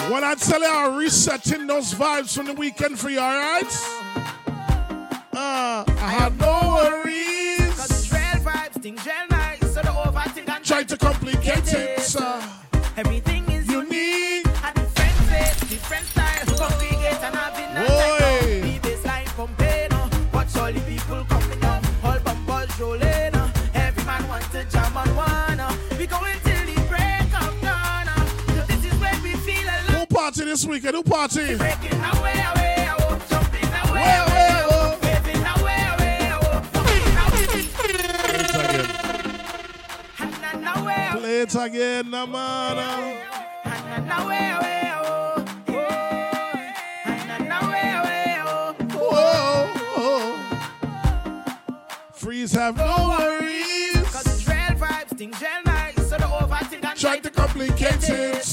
When 0.09 0.22
I 0.22 0.36
tell 0.36 0.61
you 0.61 0.68
I'm 0.70 0.97
resetting 0.97 1.66
those 1.66 1.95
vibes 1.95 2.36
from 2.36 2.47
the 2.47 2.55
weekend 2.55 2.97
for 2.97 3.11
you, 3.11 3.18
alright? 3.18 3.66
Uh, 5.32 5.82
I 5.88 6.14
have 6.16 6.38
no 6.38 6.76
worries. 6.76 8.09
Try 10.64 10.84
to 10.84 10.97
complicate 10.97 11.72
it. 11.72 11.99
Everything 11.99 12.61
away, 44.11 44.92
oh, 44.94 45.44
oh, 45.68 45.82
and 47.07 47.48
away, 47.48 47.94
away, 48.03 48.42
oh, 48.44 48.74
Whoa, 48.92 49.72
oh. 49.96 50.22
Freeze 52.12 52.53
have 52.53 52.76
no 52.76 53.16
worries. 53.18 54.03
Cause 54.11 54.26
it's 54.26 54.46
real 54.46 54.76
vibes, 54.78 55.16
things 55.16 55.40
real 55.40 55.62
nice. 55.64 55.96
So 55.96 56.16
the 56.18 56.24
overthink 56.24 56.84
and 56.84 56.98
Try 56.98 57.18
to 57.20 57.30
complicate 57.30 58.09
it. 58.11 58.44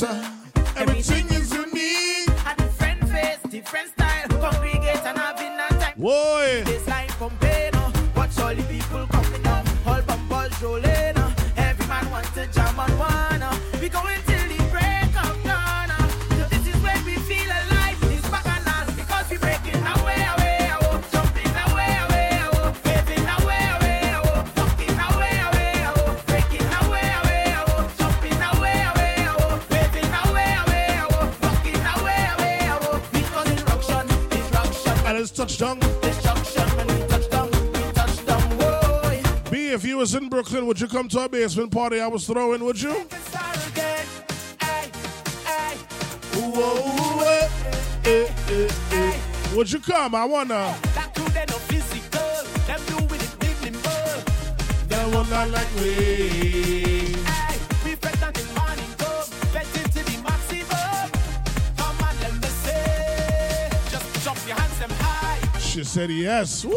touchdown. 35.49 35.79
Destruction 36.01 36.63
when 36.77 36.87
we 36.87 36.93
we 36.93 38.57
boy. 38.57 39.51
B, 39.51 39.69
if 39.69 39.83
you 39.83 39.97
was 39.97 40.15
in 40.15 40.29
Brooklyn, 40.29 40.65
would 40.67 40.79
you 40.79 40.87
come 40.87 41.07
to 41.09 41.19
a 41.21 41.29
basement 41.29 41.71
party 41.71 41.99
I 41.99 42.07
was 42.07 42.25
throwing, 42.25 42.63
would 42.63 42.81
you? 42.81 43.07
Would 49.55 49.71
you 49.71 49.79
come? 49.79 50.15
I 50.15 50.25
wanna. 50.25 50.75
That 54.87 55.13
one 55.13 55.29
not 55.29 55.49
like 55.49 55.75
me. 55.75 56.98
She 65.79 65.85
said 65.85 66.11
yes. 66.11 66.65
Woo. 66.65 66.73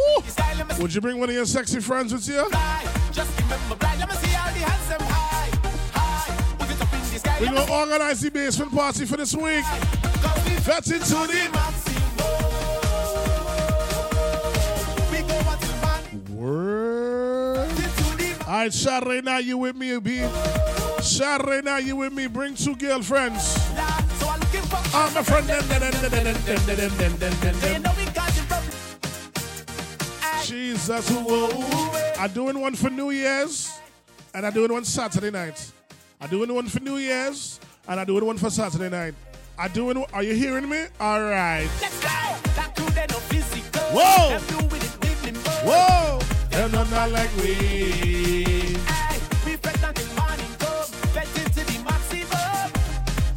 Would 0.78 0.94
you 0.94 1.00
bring 1.00 1.18
one 1.18 1.28
of 1.28 1.34
your 1.34 1.44
sexy 1.44 1.80
friends 1.80 2.12
with 2.12 2.28
you? 2.28 2.48
Just 3.10 3.36
remember, 3.40 3.74
bright. 3.74 3.98
Let 3.98 4.08
me 4.08 4.14
see 4.14 4.36
all 4.36 4.46
the 4.46 4.60
hands 4.60 4.88
them 4.88 5.00
high. 5.00 5.50
High. 5.92 6.56
Put 6.56 6.70
it 6.70 6.80
up 6.80 6.92
in 6.94 7.00
the 7.00 7.18
sky. 7.18 7.36
We're 7.40 7.46
gonna 7.46 7.72
organize 7.72 8.20
the 8.20 8.30
basement 8.30 8.72
party 8.72 9.04
for 9.04 9.16
this 9.16 9.34
week. 9.34 9.64
That's 10.64 10.88
it, 10.92 11.02
Tony. 11.02 11.48
Word. 16.28 17.68
All 18.46 18.54
right, 18.54 19.24
night, 19.24 19.44
you 19.44 19.58
with 19.58 19.74
me, 19.74 19.98
B. 19.98 20.20
Night, 20.20 21.84
you 21.84 21.96
with 21.96 22.12
me. 22.12 22.28
Bring 22.28 22.54
two 22.54 22.76
girlfriends. 22.76 23.58
I'm 24.94 25.16
a 25.16 25.24
friend. 25.24 25.50
Jesus. 30.52 31.10
I'm 32.18 32.30
doing 32.32 32.60
one 32.60 32.74
for 32.74 32.90
New 32.90 33.10
Year's, 33.10 33.72
and 34.34 34.44
I'm 34.44 34.52
doing 34.52 34.70
one 34.70 34.84
Saturday 34.84 35.30
night. 35.30 35.72
I'm 36.20 36.28
doing 36.28 36.52
one 36.54 36.66
for 36.66 36.78
New 36.80 36.98
Year's, 36.98 37.58
and 37.88 37.98
I'm 37.98 38.06
doing 38.06 38.26
one 38.26 38.36
for 38.36 38.50
Saturday 38.50 38.90
night. 38.90 39.14
I'm 39.58 39.72
doing. 39.72 40.04
Are 40.12 40.22
you 40.22 40.34
hearing 40.34 40.68
me? 40.68 40.84
All 41.00 41.22
right. 41.22 41.66
Let's 41.80 41.98
go. 42.00 42.08
That 42.52 42.74
crew 42.76 42.84
they 42.90 43.06
no 43.08 43.16
physical. 43.32 43.80
Whoa. 43.96 44.28
Them 44.28 44.42
do 44.46 44.56
with 44.66 44.84
it 44.84 45.24
minimal. 45.24 45.52
Whoa! 45.64 46.20
They're 46.50 46.68
not, 46.68 46.90
not 46.90 47.10
like 47.10 47.34
we. 47.38 47.54
Hey, 47.54 49.18
we 49.46 49.56
fed 49.56 49.80
down 49.80 49.94
the 49.94 50.04
morning 50.20 50.52
come. 50.58 50.84
Fed 51.14 51.28
into 51.28 51.64
the 51.64 51.78
maximum. 51.82 52.72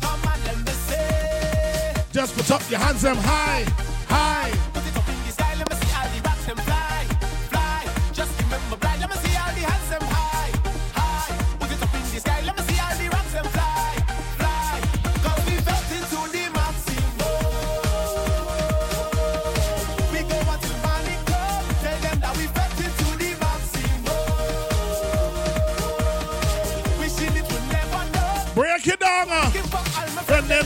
Come 0.01 0.21
on, 0.27 0.43
let 0.43 0.57
me 0.65 0.71
say. 0.71 1.93
Just 2.11 2.35
put 2.35 2.51
up 2.51 2.69
your 2.69 2.79
hands 2.79 3.03
them 3.03 3.15
high, 3.15 3.63
high. 4.09 4.64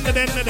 They 0.10 0.26
know 0.26 0.42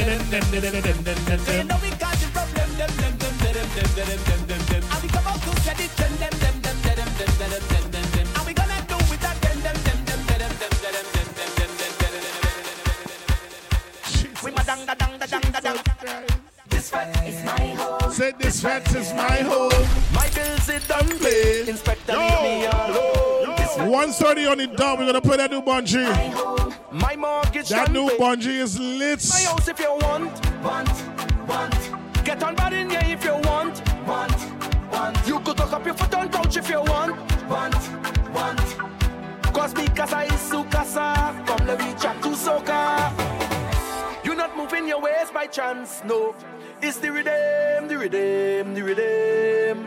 we 1.83 1.91
got 1.99 2.15
the 2.15 2.31
problem, 2.31 2.69
them, 2.79 2.87
them, 2.95 3.11
them, 3.19 3.35
them, 3.43 3.51
them, 3.53 3.67
them, 3.75 3.91
them, 4.23 4.39
them, 4.47 4.63
them. 4.71 4.83
And 4.87 5.03
we 5.03 5.09
come 5.09 5.27
out 5.27 5.41
to 5.41 5.51
set 5.61 5.77
it, 5.81 5.91
them, 5.99 6.15
them, 6.15 6.31
them, 6.39 6.61
them, 6.63 6.77
them, 6.79 6.95
them, 6.95 7.11
them, 7.19 7.27
them, 7.27 7.59
them, 7.67 7.91
them, 7.91 8.07
them. 8.15 8.27
And 8.39 8.47
we 8.47 8.53
gonna 8.55 8.79
do 8.87 8.95
it 8.95 9.19
again, 9.19 9.59
them, 9.59 9.75
them, 9.83 9.99
them, 10.07 10.23
them, 10.31 10.39
them, 10.39 10.55
them, 10.55 10.79
them, 10.79 10.87
them, 11.11 11.11
them, 11.11 11.27
them, 11.35 11.75
them, 11.75 11.91
them, 11.99 12.15
them. 14.07 14.31
We 14.43 14.51
ma 14.51 14.63
dang 14.63 14.85
da 14.85 14.93
dang 14.95 15.17
da 15.19 15.25
dang 15.27 15.51
da 15.51 15.59
dang. 15.59 15.77
This 16.69 16.89
fat 16.89 17.27
is 17.27 17.43
my 17.43 17.75
home. 17.75 18.11
Say 18.13 18.31
this 18.39 18.61
fat 18.61 18.95
is 18.95 19.11
my 19.13 19.41
home. 19.43 19.73
My 20.13 20.29
bills 20.29 20.69
it 20.69 20.87
done 20.87 21.09
play. 21.19 21.67
Inspector 21.67 22.15
leave 22.15 22.41
me 22.43 22.65
alone. 22.65 23.55
This 23.57 23.75
130 23.75 24.47
on 24.47 24.57
the 24.57 24.67
dot. 24.67 24.97
We're 24.97 25.07
gonna 25.07 25.19
play 25.19 25.35
that 25.35 25.51
new 25.51 25.61
Bunji. 25.61 26.07
My 26.91 27.15
mortgage 27.15 27.69
That 27.69 27.91
new 27.91 28.09
pay. 28.09 28.17
Bunji 28.17 28.59
is 28.59 28.79
lit. 28.79 29.23
My 29.29 29.41
house 29.41 29.67
if 29.67 29.79
you 29.79 29.91
want, 30.01 30.63
want, 30.63 31.47
want. 31.47 32.25
Get 32.25 32.41
on 32.41 32.55
bad 32.55 32.73
in 32.73 32.89
here 32.89 33.01
if 33.03 33.23
you 33.23 33.35
want, 33.43 33.81
want, 34.07 34.91
want. 34.91 35.27
You 35.27 35.39
could 35.41 35.59
hook 35.59 35.73
up 35.73 35.85
your 35.85 35.93
foot 35.93 36.13
on 36.15 36.29
couch 36.29 36.57
if 36.57 36.67
you 36.67 36.81
want, 36.81 37.15
want, 37.47 37.75
want. 38.33 38.59
Cause 39.53 39.73
because 39.73 40.13
I 40.13 40.23
is 40.25 40.31
Sukasa, 40.49 41.45
come 41.45 41.67
let 41.67 41.79
me 41.79 41.93
chat 41.99 42.21
to 42.23 42.29
soca. 42.29 43.11
You 44.25 44.33
not 44.33 44.57
moving 44.57 44.87
your 44.87 44.99
ways 44.99 45.29
by 45.31 45.45
chance, 45.45 46.01
no. 46.03 46.33
It's 46.81 46.97
the 46.97 47.11
rhythm, 47.11 47.87
the 47.87 47.97
rhythm, 47.99 48.73
the 48.73 48.81
rhythm. 48.81 49.85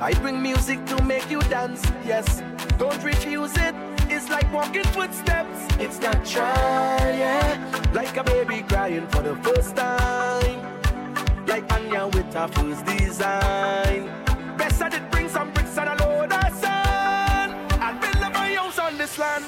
I 0.00 0.14
bring 0.14 0.40
music 0.40 0.82
to 0.86 1.02
make 1.04 1.30
you 1.30 1.40
dance, 1.42 1.82
yes. 2.06 2.42
Don't 2.78 3.02
refuse 3.04 3.54
it. 3.58 3.89
It's 4.12 4.28
like 4.28 4.52
walking 4.52 4.84
footsteps. 4.84 5.58
It's 5.78 5.98
natural, 6.00 6.44
yeah. 7.22 7.90
Like 7.94 8.16
a 8.16 8.24
baby 8.24 8.62
crying 8.62 9.06
for 9.08 9.22
the 9.22 9.36
first 9.36 9.76
time. 9.76 10.58
Like 11.46 11.72
Anya 11.72 12.06
with 12.08 12.34
her 12.34 12.48
first 12.48 12.84
design. 12.86 14.10
Best 14.58 14.78
that 14.80 14.94
it 14.94 15.10
bring 15.12 15.28
some 15.28 15.52
bricks 15.52 15.78
and 15.78 15.88
a 15.88 15.94
load 16.04 16.32
of 16.32 16.54
sand. 16.54 17.52
And 17.80 18.00
build 18.00 18.16
up 18.16 18.32
my 18.34 18.52
house 18.54 18.78
on 18.78 18.98
this 18.98 19.16
land. 19.16 19.44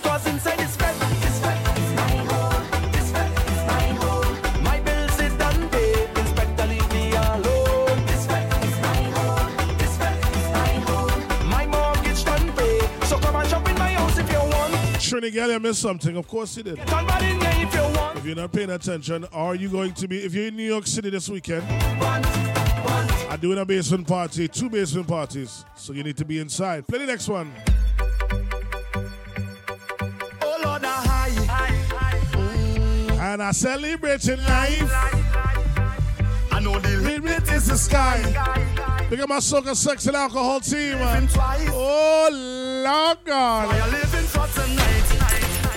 Want. 15.13 15.23
Trinity 15.23 15.31
Galley, 15.37 15.55
I 15.55 15.59
missed 15.59 15.81
something. 15.81 16.17
Of 16.17 16.27
course 16.27 16.57
you 16.57 16.63
did. 16.63 16.77
Get 16.77 16.93
on 16.93 17.07
bad 17.07 17.23
in 17.23 17.39
if. 17.39 18.17
If 18.17 18.27
you're 18.27 18.37
not 18.37 18.53
paying 18.53 18.71
attention, 18.71 19.25
are 19.33 19.55
you 19.55 19.69
going 19.69 19.93
to 19.95 20.09
be, 20.09 20.25
if 20.25 20.35
you're 20.35 20.47
in 20.47 20.57
New 20.57 20.67
York 20.67 20.87
City 20.87 21.11
this 21.11 21.29
weekend, 21.29 21.65
I'm 23.31 23.41
doing 23.41 23.59
a 23.59 23.65
basement 23.65 24.07
party, 24.07 24.49
two 24.49 24.71
basement 24.71 25.09
parties. 25.09 25.65
So 25.77 25.93
you 25.93 26.03
need 26.03 26.17
to 26.19 26.25
be 26.25 26.39
inside. 26.39 26.87
Play 26.87 26.99
the 27.01 27.07
next 27.07 27.29
one. 27.29 27.53
Oh 30.41 30.61
Lord, 30.65 30.83
high. 30.85 31.31
Mm. 32.33 33.11
And 33.19 33.43
I 33.43 33.53
celebrate 33.53 34.23
celebrating 34.23 34.39
life. 34.47 34.93
I 36.53 36.61
know 36.61 36.79
the 36.79 36.97
limit 36.99 37.51
is 37.51 37.67
the 37.67 37.77
sky. 37.77 38.21
Look 39.11 39.21
at 39.21 39.29
my 39.29 39.39
soca 39.39 39.75
sex 39.77 40.07
and 40.07 40.17
alcohol 40.17 40.61
team. 40.61 40.97
Oh, 41.01 42.29
Lord 42.85 43.19
God. 43.25 45.02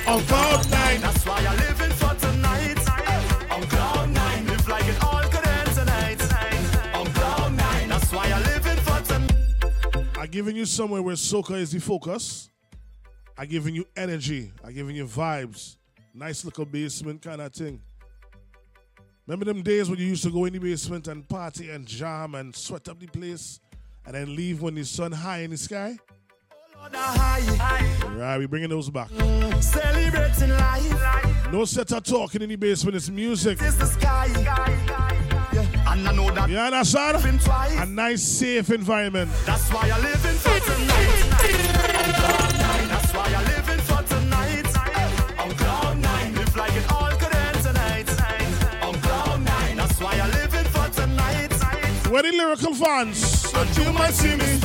On 0.07 0.21
cloud 0.25 0.69
nine. 0.69 1.01
That's 1.01 1.25
why 1.25 1.39
you 1.41 1.49
living 1.49 1.91
for 1.97 2.13
tonight. 2.15 2.77
On 3.49 3.63
cloud 3.63 4.09
nine. 4.11 4.45
Live 4.45 4.67
like 4.67 4.85
it 4.85 5.03
all 5.03 5.23
could 5.23 5.47
end 5.47 5.69
tonight. 5.71 6.21
On 6.93 7.05
cloud 7.07 7.53
nine. 7.53 7.89
That's 7.89 8.11
why 8.11 8.27
you 8.27 8.35
living 8.35 8.77
for 8.83 9.01
tonight. 9.01 10.17
I'm 10.19 10.29
giving 10.29 10.55
you 10.55 10.65
somewhere 10.65 11.01
where 11.01 11.15
soca 11.15 11.55
is 11.57 11.71
the 11.71 11.79
focus. 11.79 12.49
I'm 13.35 13.47
giving 13.47 13.73
you 13.73 13.85
energy. 13.97 14.51
I'm 14.63 14.73
giving 14.73 14.95
you 14.95 15.05
vibes. 15.05 15.77
Nice 16.13 16.45
little 16.45 16.65
basement 16.65 17.23
kind 17.23 17.41
of 17.41 17.51
thing. 17.51 17.81
Remember 19.25 19.45
them 19.45 19.63
days 19.63 19.89
when 19.89 19.97
you 19.97 20.05
used 20.05 20.23
to 20.23 20.29
go 20.29 20.45
in 20.45 20.53
the 20.53 20.59
basement 20.59 21.07
and 21.07 21.27
party 21.27 21.71
and 21.71 21.85
jam 21.87 22.35
and 22.35 22.55
sweat 22.55 22.87
up 22.89 22.99
the 22.99 23.07
place 23.07 23.59
and 24.05 24.13
then 24.13 24.35
leave 24.35 24.61
when 24.61 24.75
the 24.75 24.85
sun 24.85 25.11
high 25.11 25.39
in 25.39 25.49
the 25.49 25.57
sky? 25.57 25.97
Lord, 26.85 26.93
a 26.93 26.97
high. 26.97 28.15
Right, 28.15 28.37
we 28.37 28.45
bringing 28.45 28.69
those 28.69 28.89
back. 28.89 29.09
Celebrating 29.59 30.49
life. 30.51 31.51
No 31.51 31.65
set 31.65 31.91
of 31.91 32.03
talking 32.03 32.41
in 32.41 32.49
the 32.49 32.55
basement, 32.55 32.95
it's 32.95 33.09
music. 33.09 33.59
It's 33.61 33.75
the 33.75 33.85
sky. 33.85 34.27
Yeah. 35.53 35.91
And 35.91 36.07
I 36.07 36.11
know 36.13 36.29
that. 36.31 36.49
You 36.49 36.57
understand? 36.57 37.17
A 37.79 37.85
nice, 37.85 38.21
safe 38.23 38.69
environment. 38.69 39.31
That's 39.45 39.71
why 39.71 39.87
you're 39.87 39.97
living 39.97 40.35
for 40.37 40.59
tonight. 40.59 41.23
On 41.95 42.13
cloud 42.13 42.53
nine. 42.59 42.87
That's 42.89 43.13
why 43.13 43.29
you're 43.29 43.47
living 43.55 43.79
for 43.79 44.03
tonight. 44.03 44.67
On 45.39 45.51
cloud 45.55 45.97
nine. 45.97 46.35
Live 46.35 46.55
like 46.55 46.75
it 46.75 46.91
all 46.91 47.11
could 47.11 47.35
end 47.35 47.63
tonight. 47.63 48.09
On 48.83 48.93
cloud 49.01 49.43
nine. 49.43 49.77
That's 49.77 49.99
why 49.99 50.15
you're 50.15 50.27
living 50.27 50.65
for 50.65 50.87
tonight. 50.89 51.53
Where 52.11 52.23
the 52.23 52.31
lyrical 52.31 52.73
fans? 52.75 53.51
And 53.55 53.77
you 53.77 53.91
might 53.93 54.13
see 54.13 54.35
me, 54.35 54.59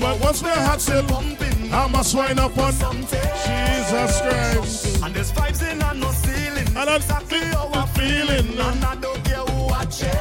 but 0.00 0.20
once 0.20 0.42
my 0.42 0.50
heart 0.50 0.80
still 0.80 1.02
pumping, 1.04 1.49
I 1.72 1.86
must 1.86 2.14
wind 2.16 2.40
up 2.40 2.56
on 2.58 2.72
Jesus 2.72 4.20
Christ. 4.20 5.02
And 5.04 5.14
there's 5.14 5.30
vibes 5.30 5.62
in 5.62 5.80
and 5.80 6.00
no 6.00 6.10
ceiling. 6.10 6.66
And 6.68 6.90
I'm 6.90 6.96
exactly 6.96 7.38
how 7.38 7.70
I'm 7.72 7.86
feeling. 7.88 8.58
And 8.58 8.84
I 8.84 8.96
don't 8.96 9.24
care 9.24 9.36
who 9.38 9.66
watch 9.68 10.02
it. 10.02 10.12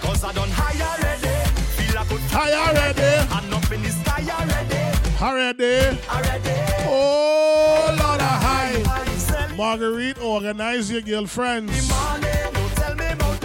Cause 0.00 0.22
I 0.22 0.32
don't 0.32 0.50
high 0.50 0.78
already. 0.78 1.50
Feel 1.76 1.98
I 1.98 2.04
could 2.04 2.20
High 2.30 2.52
already. 2.52 3.26
And 3.34 3.54
up 3.54 3.72
in 3.72 3.82
the 3.82 3.90
sky 3.90 4.22
already. 4.38 4.98
Already. 5.20 5.98
Already. 6.08 6.84
Oh, 6.86 7.96
Lord, 7.98 8.20
a 8.20 8.24
high. 8.24 9.56
Marguerite, 9.56 10.22
organize 10.22 10.92
your 10.92 11.00
girlfriends. 11.00 11.88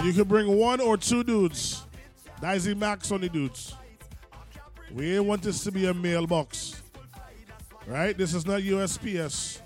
You 0.04 0.12
can 0.12 0.24
bring 0.24 0.56
one 0.56 0.80
or 0.80 0.96
two 0.96 1.24
dudes. 1.24 1.82
That 2.40 2.56
is 2.56 2.64
the 2.64 2.74
max 2.76 3.10
on 3.10 3.22
the 3.22 3.28
dudes. 3.28 3.74
We 4.94 5.16
ain't 5.16 5.24
want 5.24 5.42
this 5.42 5.64
to 5.64 5.72
be 5.72 5.86
a 5.86 5.94
mailbox. 5.94 6.80
Right? 7.84 8.16
This 8.16 8.32
is 8.32 8.46
not 8.46 8.60
USPS. 8.62 9.60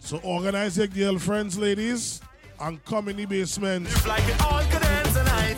So 0.00 0.18
organize 0.24 0.76
your 0.76 0.88
girlfriends, 0.88 1.56
ladies, 1.56 2.20
and 2.60 2.84
come 2.84 3.08
in 3.08 3.16
the 3.16 3.26
basement. 3.26 3.86
Like 4.06 4.24
it 4.24 4.42
all 4.42 4.60
could 4.64 4.82
end 4.82 5.08
tonight. 5.10 5.56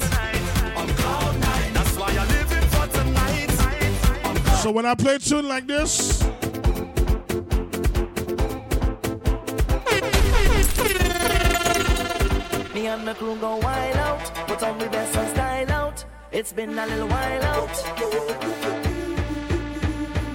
On 0.77 0.87
cloud 0.89 1.41
nine. 1.41 1.73
That's 1.73 1.97
why 1.97 2.09
I'm 2.11 2.29
living 2.29 2.69
for 2.69 2.87
tonight. 2.87 3.51
So 4.63 4.71
when 4.71 4.85
I 4.85 4.95
play 4.95 5.15
a 5.15 5.19
tune 5.19 5.49
like 5.49 5.67
this, 5.67 6.23
Me 12.75 12.89
and 12.89 13.07
my 13.07 13.15
crew 13.15 13.37
go 13.37 13.57
wild 13.57 13.97
out, 13.97 14.23
put 14.47 14.63
on 14.63 14.79
the 14.79 14.87
best 14.91 15.17
and 15.17 15.31
style 15.31 15.71
out. 15.71 15.86
It's 16.33 16.53
been 16.53 16.79
a 16.79 16.87
little 16.87 17.09
while 17.09 17.43
out. 17.45 17.71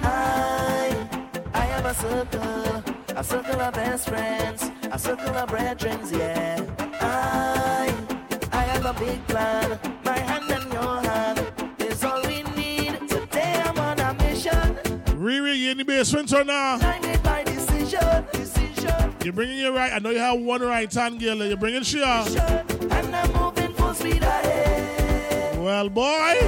I, 0.02 1.08
I 1.54 1.60
have 1.60 1.86
a 1.86 1.94
circle, 1.94 3.16
a 3.16 3.22
circle 3.24 3.60
of 3.60 3.74
best 3.74 4.08
friends, 4.08 4.70
a 4.90 4.98
circle 4.98 5.28
of 5.28 5.48
brethren, 5.48 6.00
yeah. 6.10 6.64
I, 7.00 7.94
I 8.52 8.62
have 8.62 8.86
a 8.86 8.94
big 8.98 9.24
plan. 9.28 9.78
My 10.04 10.18
hand 10.18 10.50
and 10.50 10.72
your 10.72 11.02
hand 11.02 11.52
is 11.78 12.02
all 12.02 12.22
we 12.22 12.42
need. 12.56 12.98
Today 13.08 13.62
I'm 13.64 13.78
on 13.78 14.00
a 14.00 14.14
mission. 14.14 14.76
Riri, 15.20 15.58
you 15.58 15.70
in 15.72 15.78
the 15.78 15.84
basement 15.84 16.32
or 16.32 16.44
now? 16.44 16.78
I 16.80 16.98
made 17.00 17.22
my 17.22 17.44
decision, 17.44 18.24
decision. 18.32 19.14
You're 19.22 19.34
bringing 19.34 19.58
your 19.58 19.72
right. 19.72 19.92
I 19.92 19.98
know 19.98 20.10
you 20.10 20.18
have 20.18 20.40
one 20.40 20.62
right 20.62 20.92
hand 20.92 21.20
girl. 21.20 21.36
You're 21.36 21.56
bringing 21.56 21.82
Shia. 21.82 22.26
And 22.90 23.14
I'm 23.14 23.32
moving 23.34 23.72
full 23.74 23.94
speed 23.94 24.22
ahead. 24.22 25.01
Well, 25.62 25.88
boy. 25.88 26.40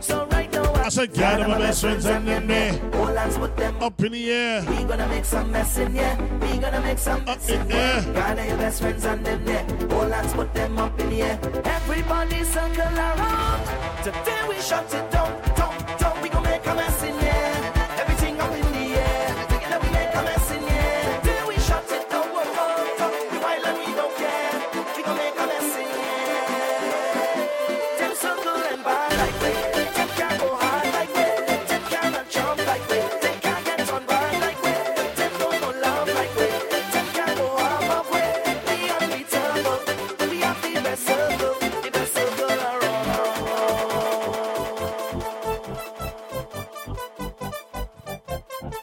So 0.00 0.26
right 0.32 0.50
now 0.52 0.74
I 0.74 0.88
said, 0.88 1.14
gather 1.14 1.46
my 1.46 1.56
best 1.56 1.82
friends 1.82 2.04
and 2.04 2.26
them 2.26 2.48
there. 2.48 2.72
Put 3.38 3.56
them 3.56 3.76
up 3.80 4.02
in 4.02 4.10
the 4.10 4.30
air. 4.32 4.64
We 4.68 4.82
gonna 4.82 5.06
make 5.06 5.24
some 5.24 5.52
mess 5.52 5.78
in 5.78 5.92
here. 5.94 6.18
We 6.40 6.58
gonna 6.58 6.80
make 6.80 6.98
some 6.98 7.24
mess 7.24 7.48
in 7.48 7.70
here. 7.70 8.02
Gather 8.12 8.44
your 8.44 8.56
best 8.56 8.80
friends 8.80 9.04
and 9.04 9.24
them 9.24 9.44
there. 9.44 9.64
All 9.92 10.10
hands 10.10 10.32
put 10.32 10.52
them 10.52 10.78
up 10.78 10.98
in 10.98 11.10
the 11.10 11.22
air. 11.22 11.38
Everybody 11.64 12.42
circle 12.42 12.98
around. 12.98 14.02
Today 14.02 14.48
we 14.48 14.60
shut 14.60 14.92
it. 14.92 15.10
Down, 15.12 15.45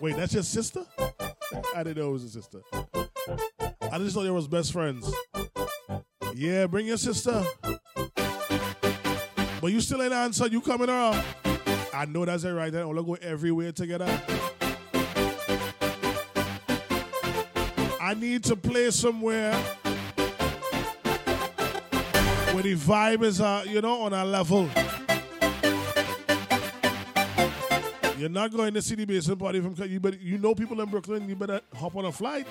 Wait, 0.04 0.18
that's 0.18 0.34
your 0.34 0.44
sister? 0.44 0.86
I 1.74 1.82
didn't 1.82 1.96
know 1.96 2.10
it 2.10 2.12
was 2.12 2.26
a 2.26 2.30
sister. 2.30 2.60
I 3.90 3.98
just 4.00 4.14
thought 4.14 4.24
they 4.24 4.32
was 4.32 4.50
best 4.50 4.74
friends. 4.74 5.10
Yeah, 6.36 6.68
bring 6.68 6.88
your 6.88 6.98
sister. 6.98 7.42
But 9.62 9.72
you 9.72 9.80
still 9.80 10.04
ain't 10.04 10.12
answered. 10.12 10.52
You 10.52 10.60
coming 10.60 10.90
around? 10.90 11.24
I 11.94 12.04
know 12.04 12.26
that's 12.26 12.44
it 12.44 12.50
right 12.50 12.70
there. 12.70 12.84
All 12.84 13.02
go 13.02 13.14
everywhere 13.14 13.72
together. 13.72 14.22
I 18.02 18.14
need 18.14 18.44
to 18.44 18.58
play 18.58 18.92
somewhere 18.92 19.54
where 22.52 22.64
the 22.64 22.76
vibe 22.76 23.24
is, 23.24 23.40
uh, 23.40 23.64
you 23.66 23.80
know, 23.80 24.02
on 24.02 24.12
a 24.12 24.26
level. 24.26 24.70
You're 28.24 28.30
not 28.30 28.54
going 28.54 28.74
to 28.74 28.82
see 28.82 28.96
the 28.96 29.04
basement 29.04 29.38
party 29.38 29.60
from 29.60 29.76
you, 29.86 30.00
but 30.00 30.22
you 30.22 30.38
know 30.38 30.56
people 30.56 30.80
in 30.80 30.90
Brooklyn. 30.90 31.28
You 31.28 31.36
better 31.36 31.60
hop 31.76 31.94
on 31.98 32.06
a 32.06 32.12
flight. 32.14 32.48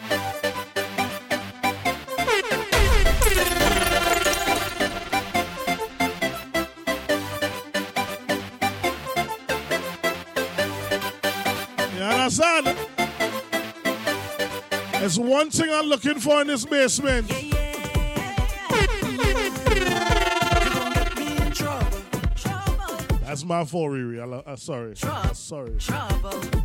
You 11.97 12.03
understand? 12.03 12.77
There's 15.01 15.19
one 15.19 15.51
thing 15.51 15.71
I'm 15.73 15.87
looking 15.87 16.21
for 16.21 16.43
in 16.43 16.49
this 16.49 16.67
basement. 16.67 17.33
That's 23.33 23.47
my 23.47 23.65
fault, 23.65 23.93
Riri. 23.93 24.21
I 24.21 24.27
lo- 24.27 24.43
uh, 24.45 24.57
sorry. 24.57 24.93
Uh, 25.03 25.33
sorry. 25.33 25.73
You're 25.89 26.63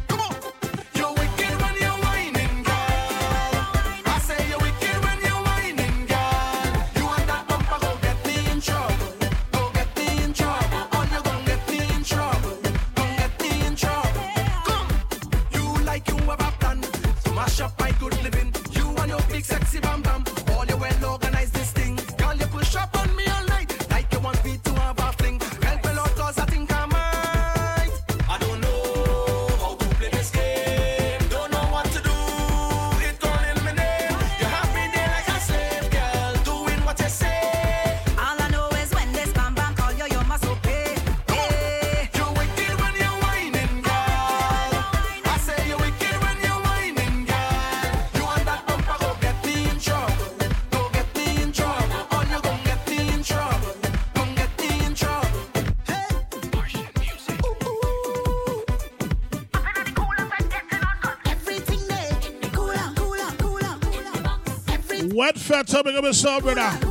Fat 65.88 65.96
up 65.96 66.04
the 66.04 66.42
brother? 66.42 66.87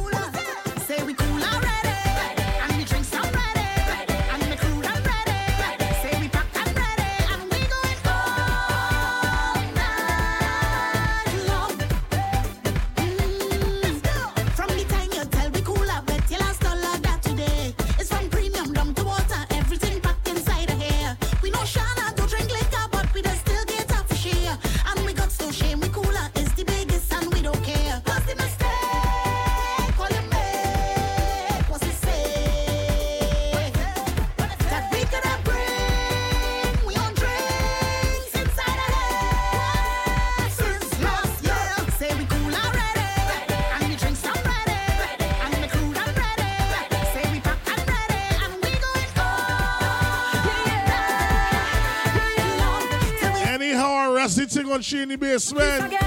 She 54.87 55.03
in 55.03 55.09
the 55.09 55.17
basement. 55.17 56.06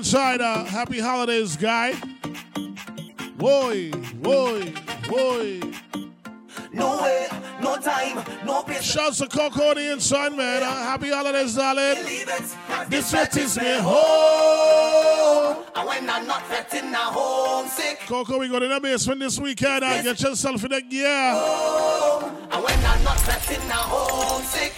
Inside. 0.00 0.40
Uh, 0.40 0.64
happy 0.64 0.98
holidays, 0.98 1.58
guy. 1.58 1.92
Boy, 3.36 3.90
boy, 4.14 4.72
boy. 5.06 5.60
No 6.72 7.02
way, 7.02 7.26
no 7.60 7.76
time, 7.76 8.24
no 8.46 8.62
patience. 8.62 8.86
Shouts 8.86 9.18
to 9.18 9.26
Coco 9.26 9.62
on 9.70 9.76
the 9.76 9.92
inside, 9.92 10.32
man. 10.32 10.62
Uh, 10.62 10.70
happy 10.70 11.10
holidays, 11.10 11.54
darling. 11.54 11.96
This 12.88 13.10
sweat 13.10 13.36
is 13.36 13.58
me 13.58 13.76
home. 13.78 15.64
And 15.76 15.86
when 15.86 16.08
I'm 16.08 16.26
not 16.26 16.46
fretting, 16.46 16.94
I'm 16.94 17.12
homesick. 17.12 18.00
Coco, 18.06 18.38
we 18.38 18.48
got 18.48 18.62
in 18.62 18.70
the 18.70 18.80
basement 18.80 19.20
this 19.20 19.38
weekend. 19.38 19.84
Uh, 19.84 20.02
get 20.02 20.18
yourself 20.22 20.64
in 20.64 20.70
the 20.70 20.80
gear. 20.80 21.06
And 21.06 22.64
when 22.64 22.86
I'm 22.86 23.04
not 23.04 23.20
fretting, 23.20 23.60
I'm 23.64 23.84
homesick. 23.84 24.72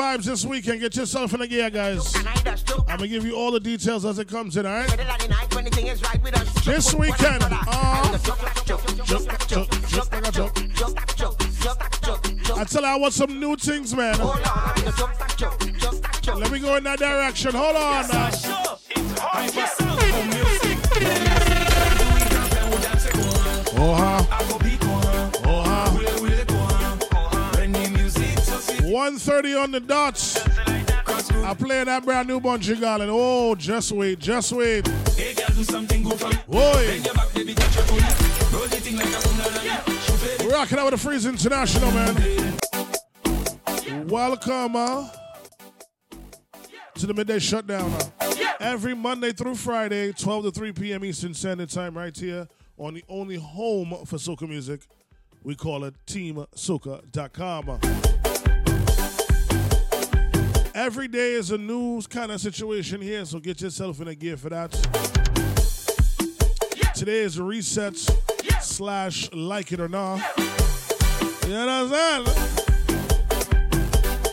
Vibes 0.00 0.24
this 0.24 0.46
weekend. 0.46 0.80
Get 0.80 0.96
yourself 0.96 1.34
in 1.34 1.40
the 1.40 1.46
gear, 1.46 1.68
guys. 1.68 2.16
I'm 2.16 2.96
gonna 2.96 3.08
give 3.08 3.26
you 3.26 3.36
all 3.36 3.50
the 3.50 3.60
details 3.60 4.06
as 4.06 4.18
it 4.18 4.28
comes 4.28 4.56
in, 4.56 4.64
alright? 4.66 4.88
This 6.64 6.94
weekend, 6.94 7.42
uh, 7.42 7.50
I 12.56 12.64
tell 12.64 12.82
you, 12.82 12.88
I 12.88 12.96
want 12.96 13.12
some 13.12 13.38
new 13.38 13.56
things, 13.56 13.94
man. 13.94 14.16
Let 14.18 14.36
me 16.50 16.60
go 16.60 16.76
in 16.76 16.84
that 16.84 16.98
direction. 16.98 17.52
Hold 17.54 17.76
on. 17.76 18.06
Oh, 23.82 23.94
huh. 23.94 24.39
130 29.26 29.54
on 29.54 29.70
the 29.70 29.80
dots. 29.80 30.38
I 31.44 31.52
play 31.52 31.84
that 31.84 32.02
brand 32.04 32.26
new 32.26 32.40
Bunji 32.40 32.74
Garlin. 32.76 33.08
Oh, 33.10 33.54
just 33.54 33.92
wait, 33.92 34.18
just 34.18 34.50
wait. 34.52 34.84
Boy. 36.48 37.02
We're 40.40 40.50
rocking 40.50 40.78
out 40.78 40.86
with 40.86 40.94
the 40.94 40.98
Freeze 40.98 41.26
International, 41.26 41.90
man. 41.90 42.56
Welcome, 44.08 44.76
uh, 44.76 45.10
to 46.94 47.06
the 47.06 47.12
midday 47.12 47.40
shutdown. 47.40 47.92
Uh. 47.92 48.04
Every 48.58 48.94
Monday 48.94 49.32
through 49.32 49.56
Friday, 49.56 50.12
12 50.12 50.44
to 50.44 50.50
3 50.50 50.72
p.m. 50.72 51.04
Eastern 51.04 51.34
Standard 51.34 51.68
Time, 51.68 51.94
right 51.96 52.16
here 52.16 52.48
on 52.78 52.94
the 52.94 53.04
only 53.08 53.36
home 53.36 53.90
for 54.06 54.16
soca 54.16 54.48
music. 54.48 54.80
We 55.42 55.56
call 55.56 55.84
it 55.84 55.94
TeamSoca.com. 56.06 57.80
Every 60.80 61.08
day 61.08 61.34
is 61.34 61.50
a 61.50 61.58
news 61.58 62.06
kind 62.06 62.32
of 62.32 62.40
situation 62.40 63.02
here, 63.02 63.22
so 63.26 63.38
get 63.38 63.60
yourself 63.60 64.00
in 64.00 64.08
a 64.08 64.14
gear 64.14 64.38
for 64.38 64.48
that. 64.48 64.72
Today 66.94 67.18
is 67.18 67.36
resets 67.36 68.10
slash 68.62 69.30
like 69.30 69.72
it 69.72 69.80
or 69.80 69.90
not. 69.90 70.20
Yeah. 70.38 71.46
You 71.46 71.54
understand? 71.54 72.26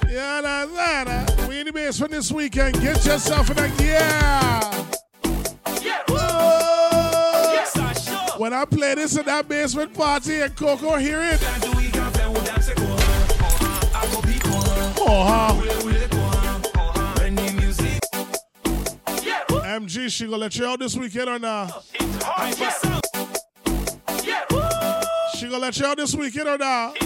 You 0.09 0.19
understand? 0.19 1.49
We 1.49 1.59
in 1.59 1.65
the 1.65 1.73
base 1.73 1.99
for 1.99 2.07
this 2.07 2.31
weekend. 2.31 2.75
Get 2.75 3.05
yourself 3.05 3.51
in 3.51 3.59
a 3.59 3.67
gear. 3.75 3.99
When 8.37 8.53
I 8.53 8.63
play 8.63 8.95
this 8.95 9.17
at 9.17 9.25
that 9.25 9.49
basement 9.49 9.93
party 9.93 10.39
and 10.39 10.55
Coco 10.55 10.95
hear 10.95 11.19
it. 11.23 11.41
Oh, 15.09 15.25
huh? 15.25 16.06
MG, 19.79 20.09
she 20.09 20.25
gonna 20.25 20.37
let 20.37 20.57
you 20.57 20.65
out 20.65 20.79
this 20.79 20.95
weekend 20.95 21.29
or 21.29 21.37
not? 21.37 21.83
She 25.35 25.45
gonna 25.45 25.59
let 25.59 25.77
you 25.77 25.85
out 25.85 25.97
this 25.97 26.15
weekend 26.15 26.47
or 26.47 26.57
not? 26.57 26.97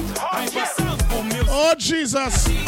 Oh, 1.54 1.76
Jesus. 1.78 2.61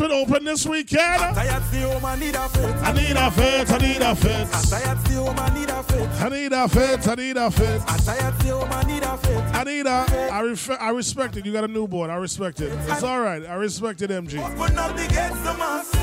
Our 0.00 0.08
basement 0.08 0.12
open 0.12 0.44
this 0.44 0.66
weekend, 0.66 1.34
Tired 1.34 1.62
stay 1.64 1.80
home, 1.82 2.04
I 2.04 2.16
need 2.16 2.34
a 2.34 2.48
fit. 2.48 2.76
I 2.76 2.92
need 2.92 3.16
a 3.16 3.30
fit, 3.30 3.70
I 3.70 3.78
need 3.78 4.02
a 4.02 4.14
fit. 4.14 4.48
Tired 4.70 4.98
stay 5.00 5.14
home, 5.14 5.38
I 5.38 5.54
need 5.54 5.70
a 5.70 5.82
fit. 5.82 6.08
I 6.20 6.28
need 6.28 6.52
a 6.52 6.68
fit, 6.68 7.08
I 7.08 7.14
need 7.14 7.36
a 7.36 7.50
fit. 7.50 7.80
Tired 8.04 8.34
stay 8.40 8.48
home, 8.48 8.68
I 8.72 8.82
need 8.84 9.02
a 9.02 9.16
fit. 9.18 9.38
I 9.54 9.64
need 9.64 9.86
a, 9.86 10.30
I, 10.32 10.42
ref- 10.42 10.80
I 10.80 10.90
respect 10.90 11.36
it. 11.36 11.46
You 11.46 11.52
got 11.52 11.64
a 11.64 11.68
newborn. 11.68 12.10
I 12.10 12.16
respect 12.16 12.60
it. 12.60 12.72
It's 12.88 13.02
all 13.02 13.20
right. 13.20 13.44
I 13.44 13.54
respect 13.54 14.02
it, 14.02 14.10
MG. 14.10 14.38
Open 14.38 14.78
up 14.78 14.96
the 14.96 15.06
gates 15.08 15.40
to 15.42 15.54
mass. 15.58 15.94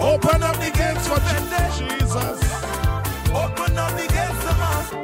Open 0.00 0.42
up 0.42 0.56
the 0.56 0.70
gates 0.70 1.08
for 1.08 1.20
Jesus. 1.78 2.54
Open 3.30 3.78
up 3.78 3.92
the 3.92 4.06
gates 4.08 4.40
to 4.44 4.54
mass. 4.58 4.94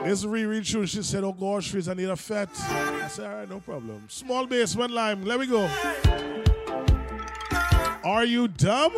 It's 0.00 0.24
Riri 0.24 0.64
True. 0.64 0.86
She 0.86 1.02
said, 1.02 1.24
Oh 1.24 1.32
gosh, 1.32 1.70
Fizz, 1.70 1.88
I 1.88 1.94
need 1.94 2.08
a 2.08 2.16
fat. 2.16 2.48
I 2.54 3.08
said, 3.08 3.26
All 3.26 3.36
right, 3.36 3.48
no 3.48 3.60
problem. 3.60 4.04
Small 4.08 4.46
basement 4.46 4.90
lime. 4.90 5.24
Let 5.24 5.40
me 5.40 5.46
go. 5.46 5.68
Are 8.08 8.24
you 8.24 8.48
dumb? 8.48 8.94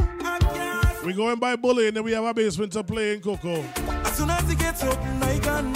We 1.05 1.13
going 1.15 1.41
by 1.41 1.57
bully 1.57 1.89
and 1.89 1.97
then 1.97 2.05
we 2.05 2.13
have 2.13 2.23
a 2.23 2.33
basement 2.33 2.73
to 2.75 2.85
play 2.85 3.15
in 3.15 3.21
Coco. 3.21 3.65
As 4.05 4.17
soon 4.17 4.31
as 4.31 4.49
he 4.49 4.55
gets 4.55 4.85
up, 4.85 4.97
I 5.21 5.37
can. 5.41 5.75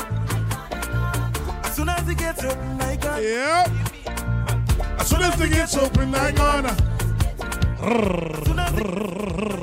As 1.65 1.75
soon 1.75 1.89
as 1.89 2.07
he 2.07 2.15
gets 2.15 2.45
up, 2.45 2.57
I 2.81 2.97
can. 2.97 3.23
Yeah. 3.25 3.67
As 5.01 5.09
soon 5.09 5.23
as 5.23 5.37
the 5.37 5.49
gates 5.49 5.77
open, 5.77 6.15
I 6.15 6.31
gonna. 6.31 6.75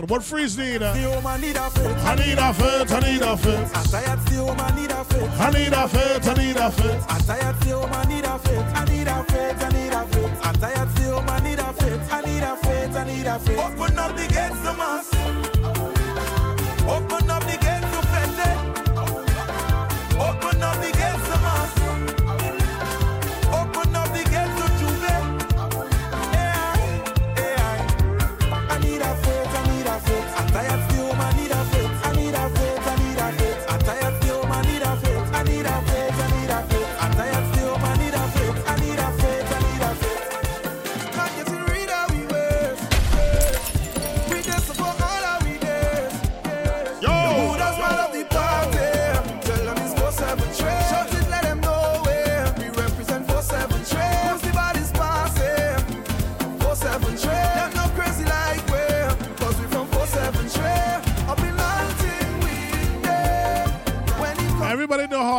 What 0.07 0.21
freeze 0.21 0.57
need? 0.57 0.83
uh? 0.83 0.91
The 0.91 1.37
need 1.37 1.55
a 1.55 1.69
fit. 1.69 1.97
I 1.97 2.15
need 2.15 2.39
a 2.39 2.53
fit, 2.53 2.91
I 2.91 2.99
need 2.99 3.21
a 3.21 3.37
fit. 3.37 3.77
I'm 3.77 3.85
tired, 3.85 4.19
the 4.27 4.43
woman 4.43 4.75
need 4.75 4.91
a 4.91 5.03
fit. 5.05 5.29
I 5.39 5.49
need 5.49 5.71
a 5.71 5.87
fit, 5.87 6.27
I 6.27 6.33
need 6.33 6.57
a 6.57 6.71
fit. 6.71 7.01
I'm 7.07 7.21
tired, 7.21 7.55
the 7.61 7.79
woman 7.79 8.09
need 8.09 8.25
a 8.25 8.37
fit. 8.37 8.65
I 8.75 8.83
need 8.83 9.07
a 9.07 9.23
fit, 9.23 9.63
I 9.63 9.69
need 9.69 9.93
a 9.93 10.05
fit. 10.07 10.45
I'm 10.45 10.55
tired, 10.55 10.89
the 10.89 11.15
woman 11.15 11.43
need 11.45 11.53
a 11.53 11.55
fit. 11.55 11.60
Need 13.21 13.29
a 13.29 13.39
fit. 13.39 13.57
Open 13.57 13.99
up 13.99 14.15
the 14.15 14.27
gates 14.27 14.61
to 14.61 14.73
mass. 14.73 15.40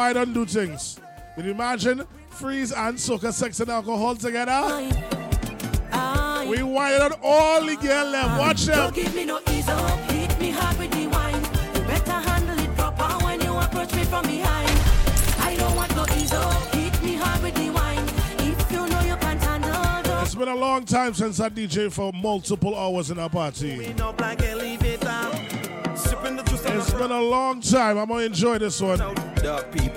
Everybody 0.02 0.14
know 0.14 0.22
how 0.22 0.22
I 0.22 0.24
don't 0.24 0.32
do 0.32 0.44
things. 0.46 0.98
Can 1.34 1.44
you 1.44 1.50
imagine 1.52 2.04
freeze 2.30 2.72
and 2.72 2.96
soca, 2.98 3.32
sex 3.32 3.60
and 3.60 3.70
alcohol 3.70 4.16
together? 4.16 4.90
We 6.48 6.62
wired 6.62 7.02
on 7.02 7.12
all 7.22 7.64
the 7.64 7.76
girl 7.76 8.06
left. 8.06 8.30
Um, 8.30 8.38
Watch 8.38 8.64
them. 8.64 8.76
Don't 8.76 8.94
give 8.94 9.14
me 9.14 9.24
no 9.24 9.40
ease 9.50 9.68
up, 9.68 10.10
hit 10.10 10.40
me 10.40 10.50
hard 10.50 10.76
with 10.78 10.90
the 10.90 11.06
wine. 11.06 11.42
You 11.74 11.80
better 11.86 12.12
handle 12.12 12.58
it 12.58 12.74
proper 12.76 13.24
when 13.24 13.40
you 13.40 13.56
approach 13.56 13.94
me 13.94 14.04
from 14.04 14.26
behind. 14.26 14.70
I 15.38 15.56
don't 15.56 15.76
want 15.76 15.94
no 15.94 16.04
ease 16.16 16.32
up, 16.32 16.74
hit 16.74 17.02
me 17.02 17.14
hard 17.14 17.42
with 17.42 17.54
the 17.54 17.70
wine. 17.70 18.04
If 18.40 18.72
you 18.72 18.86
know 18.88 19.00
you 19.02 19.16
can't 19.16 19.40
handle 19.40 19.70
the 20.02 20.22
It's 20.22 20.34
been 20.34 20.48
a 20.48 20.56
long 20.56 20.84
time 20.84 21.14
since 21.14 21.38
I 21.40 21.48
DJ 21.48 21.92
for 21.92 22.12
multiple 22.12 22.76
hours 22.76 23.10
in 23.10 23.18
a 23.18 23.28
party. 23.28 23.94
It's 26.74 26.92
been 26.92 27.10
a 27.12 27.20
long 27.20 27.60
time. 27.60 27.98
I'm 27.98 28.08
gonna 28.08 28.22
enjoy 28.24 28.58
this 28.58 28.80
one. 28.80 28.98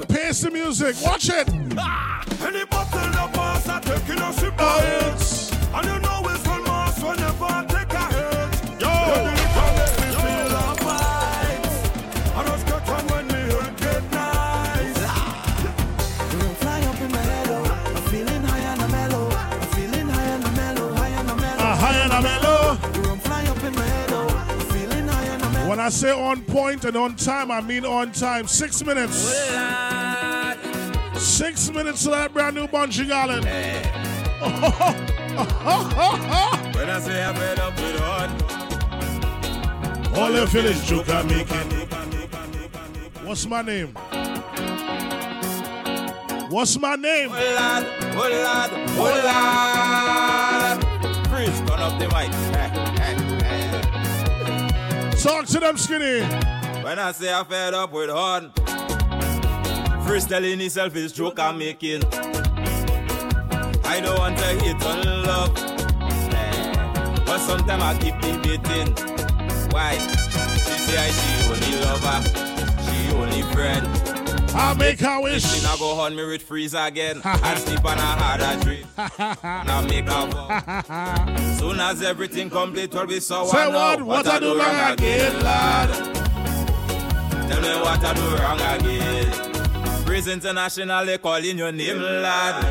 Pace 0.07 0.41
the 0.41 0.49
music. 0.51 0.95
Watch 1.03 1.29
it. 1.29 1.47
Ah! 1.77 2.23
Any 2.45 2.65
bottle 2.65 2.99
of 2.99 3.33
pass, 3.33 3.67
I 3.69 3.79
taking 3.79 4.21
a 4.21 4.33
sip 4.33 4.53
Oh, 4.59 4.79
of 4.79 4.83
it. 4.83 5.53
And 5.73 5.85
you 5.87 5.99
know 5.99 6.29
it's 6.29 6.47
one 6.47 6.63
mass 6.63 7.01
whenever 7.01 7.45
I 7.45 7.65
take 7.65 7.93
a 7.93 8.05
hit. 8.13 8.81
Yo! 8.81 9.44
I 25.85 25.89
say 25.89 26.09
on 26.09 26.41
point 26.45 26.83
and 26.85 26.97
on 26.97 27.15
time, 27.15 27.51
I 27.51 27.61
mean 27.61 27.85
on 27.85 28.11
time. 28.11 28.47
Six 28.47 28.83
minutes. 28.83 29.15
Six 31.13 31.69
minutes 31.69 32.03
to 32.05 32.09
that 32.09 32.33
brand 32.33 32.55
new 32.55 32.65
Bunji 32.65 33.05
Garlin. 33.05 33.45
When 36.73 36.89
I 36.89 36.99
say 36.99 37.23
I'm 37.23 37.35
fed 37.35 37.59
up 37.59 37.75
with 37.75 37.99
hard. 37.99 38.31
All 40.17 40.31
you 40.31 40.47
feel 40.47 40.65
is 40.65 40.83
joke 40.87 41.07
I'm 41.07 41.27
making. 41.27 41.55
What's 43.23 43.45
my 43.45 43.61
name? 43.61 43.93
What's 46.49 46.79
my 46.79 46.95
name? 46.95 47.29
Oh 47.31 47.35
lad, 47.35 47.85
oh 48.15 48.27
lad, 48.43 48.71
oh 48.97 49.21
lad. 50.83 51.27
Freeze, 51.27 51.59
turn 51.69 51.79
up 51.79 51.99
the 51.99 52.07
mic. 52.07 52.31
Talk 55.25 55.47
to 55.47 55.59
them, 55.59 55.75
skinny. 55.75 56.21
When 56.83 56.99
I 56.99 57.11
say 57.11 57.33
I'm 57.33 57.45
fed 57.45 57.73
up 57.73 57.91
with 57.91 58.11
hard. 58.11 58.51
Freeze 60.05 60.27
telling 60.27 60.59
himself 60.59 60.95
is 60.95 61.11
joke 61.13 61.39
I'm 61.39 61.57
making. 61.57 62.03
I 63.83 64.01
don't 64.03 64.19
want 64.19 64.37
to 64.37 64.45
hate 64.45 64.85
on 64.85 65.23
love. 65.23 65.51
But 67.25 67.39
sometimes 67.39 67.81
I 67.81 67.97
keep 67.97 68.21
debating. 68.21 68.93
Why? 69.71 69.97
She 69.97 70.77
say 70.85 70.97
I 70.99 71.09
she 71.09 71.31
only 71.49 71.73
lover. 71.81 72.21
She 72.85 73.15
only 73.15 73.41
friend. 73.51 73.94
I 74.57 74.73
make 74.77 74.99
her 75.01 75.21
wish. 75.21 75.43
She 75.43 75.63
not 75.63 75.79
go 75.79 75.95
hunt 75.95 76.15
me 76.15 76.25
with 76.25 76.41
freeze 76.43 76.73
again. 76.73 77.21
and 77.23 77.59
sleep 77.59 77.83
on 77.85 77.97
a 77.97 78.01
harder 78.01 78.45
and 79.43 79.69
I 79.69 79.85
make 79.89 80.05
her 80.07 80.31
fall. 80.31 81.57
Soon 81.57 81.79
as 81.79 82.01
everything 82.01 82.49
complete, 82.49 82.93
will 82.93 83.05
be 83.07 83.19
so 83.19 83.45
Say 83.45 83.69
now. 83.69 83.75
what? 83.97 84.01
What 84.03 84.27
I 84.27 84.39
do 84.39 84.57
wrong 84.57 84.93
again, 84.93 85.39
lad? 85.43 85.89
Tell 87.49 87.61
me 87.61 87.81
what 87.81 88.03
I 88.03 88.13
do 88.13 88.35
wrong 88.37 88.61
again. 88.79 90.05
Freeze 90.05 90.27
International, 90.27 91.05
they 91.05 91.17
calling 91.17 91.57
your 91.57 91.71
name, 91.71 91.99
lad. 91.99 92.63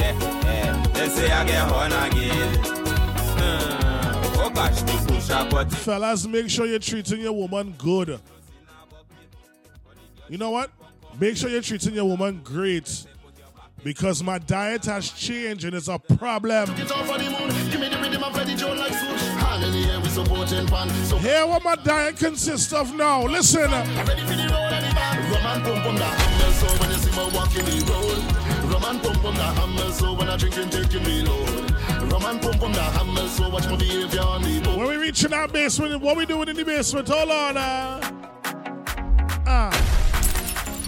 Eh, 0.00 0.14
eh, 0.46 0.86
they 0.92 1.08
say 1.08 1.30
I 1.30 1.44
get 1.46 1.72
on 1.72 1.92
again. 1.92 2.58
Hmm, 3.38 4.40
Oh 4.40 4.50
gosh, 4.54 4.82
the 4.82 5.04
push 5.08 5.30
up, 5.30 5.50
but 5.50 5.70
Fellas, 5.72 6.26
make 6.26 6.50
sure 6.50 6.66
you're 6.66 6.78
treating 6.78 7.20
your 7.20 7.32
woman 7.32 7.74
good. 7.78 8.20
You 10.28 10.36
know 10.36 10.50
what? 10.50 10.70
Make 11.20 11.36
sure 11.36 11.50
you're 11.50 11.62
treating 11.62 11.94
your 11.94 12.04
woman 12.04 12.40
great 12.44 13.06
because 13.82 14.22
my 14.22 14.38
diet 14.38 14.84
has 14.86 15.10
changed 15.10 15.64
and 15.64 15.74
it's 15.74 15.88
a 15.88 15.98
problem. 15.98 16.68
Hear 21.20 21.46
what 21.46 21.64
my 21.64 21.76
diet 21.76 22.16
consists 22.16 22.72
of 22.72 22.94
now. 22.94 23.24
Listen. 23.24 23.70
Roman 28.68 29.00
pump 29.00 29.24
on 29.24 29.34
the 29.34 29.42
hammer, 29.42 29.92
so 29.92 30.14
when 30.14 30.28
I 30.28 30.36
drink 30.36 30.56
and 30.56 30.70
taking 30.70 31.02
me. 31.04 31.24
Roman 32.10 32.38
pump 32.38 32.62
on 32.62 32.72
the 32.72 32.82
hammer, 32.82 33.28
so 33.28 33.48
watch 33.48 33.66
my 33.68 33.76
behavior 33.76 34.20
on 34.20 34.42
the 34.42 34.60
boat. 34.60 34.78
When 34.78 35.00
we 35.00 35.12
our 35.32 35.48
basement, 35.48 36.00
what 36.02 36.16
we 36.16 36.26
doing 36.26 36.48
in 36.48 36.56
the 36.56 36.64
basement? 36.64 37.08
Hold 37.08 37.30
on, 37.30 37.56
uh. 37.56 38.00
uh. 39.46 39.87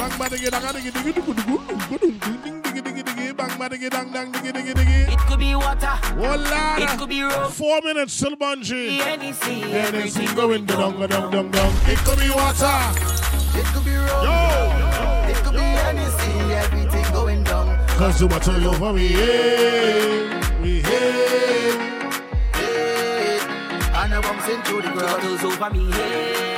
Bang 0.01 0.17
bang 0.17 0.31
diggy 0.33 0.49
dang 0.49 0.63
diggy 0.73 0.91
diggy 0.97 1.13
diggy 1.13 1.33
diggy 1.37 2.09
diggy 2.09 2.41
diggy 2.65 2.81
diggy 2.81 3.03
diggy 3.05 3.37
bang 3.37 3.53
bang 3.61 3.69
diggy 3.69 3.89
dang 3.93 4.09
dang 4.11 4.33
diggy 4.33 4.51
diggy 4.57 4.73
diggy. 4.73 5.13
It 5.13 5.19
could 5.29 5.39
be 5.39 5.55
water. 5.55 5.93
Oh 6.17 6.41
Lord. 6.41 6.81
It 6.81 6.99
could 6.99 7.11
be 7.11 7.21
rope. 7.21 7.53
Four 7.53 7.83
minutes 7.85 8.17
till 8.19 8.35
Bunji. 8.35 8.99
Anything, 8.99 9.65
Anything 9.65 10.35
going 10.35 10.65
dong 10.65 10.97
dong 11.07 11.31
dong 11.31 11.51
dong. 11.51 11.73
It 11.85 11.99
could 11.99 12.19
be 12.19 12.31
water. 12.33 12.81
It 13.53 13.67
could 13.77 13.85
be 13.85 13.93
road. 13.93 15.29
It 15.29 15.37
could 15.45 15.53
be 15.53 15.69
anything, 15.93 16.51
everything 16.51 17.05
going 17.13 17.45
down. 17.45 17.77
Cause 18.01 18.23
eh? 18.23 18.25
Eh? 18.25 18.33
Eh. 18.33 18.41
the 18.41 18.73
water 18.73 18.73
over 18.73 18.93
we 18.95 19.07
here. 19.07 20.41
We 20.63 20.81
here. 20.81 21.77
And 24.01 24.15
I 24.17 24.21
bumps 24.25 24.49
into 24.49 24.81
the 24.81 24.97
ground. 24.97 25.21
Bottles 25.21 25.45
over 25.45 25.69
me 25.69 25.93
head. 25.93 26.50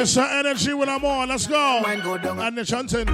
It's 0.00 0.14
the 0.14 0.22
energy 0.22 0.72
when 0.74 0.88
I'm 0.88 1.04
on. 1.04 1.28
Let's 1.28 1.48
go. 1.48 1.82
And 1.84 2.56
the 2.56 2.64
chanting. 2.64 3.08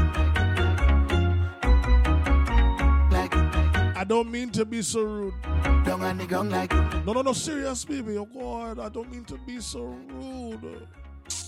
I 3.97 4.05
don't 4.07 4.31
mean 4.31 4.51
to 4.51 4.67
be 4.67 4.83
so 4.83 5.01
rude. 5.01 5.35
Like 5.47 6.71
No, 7.07 7.15
no, 7.15 7.23
no, 7.23 7.33
serious, 7.33 7.87
baby. 7.87 8.19
Oh, 8.19 8.27
God. 8.27 8.79
I 8.79 8.91
don't 8.91 9.11
mean 9.11 9.25
to 9.25 9.39
be 9.47 9.61
so 9.61 9.97
rude. 10.09 10.87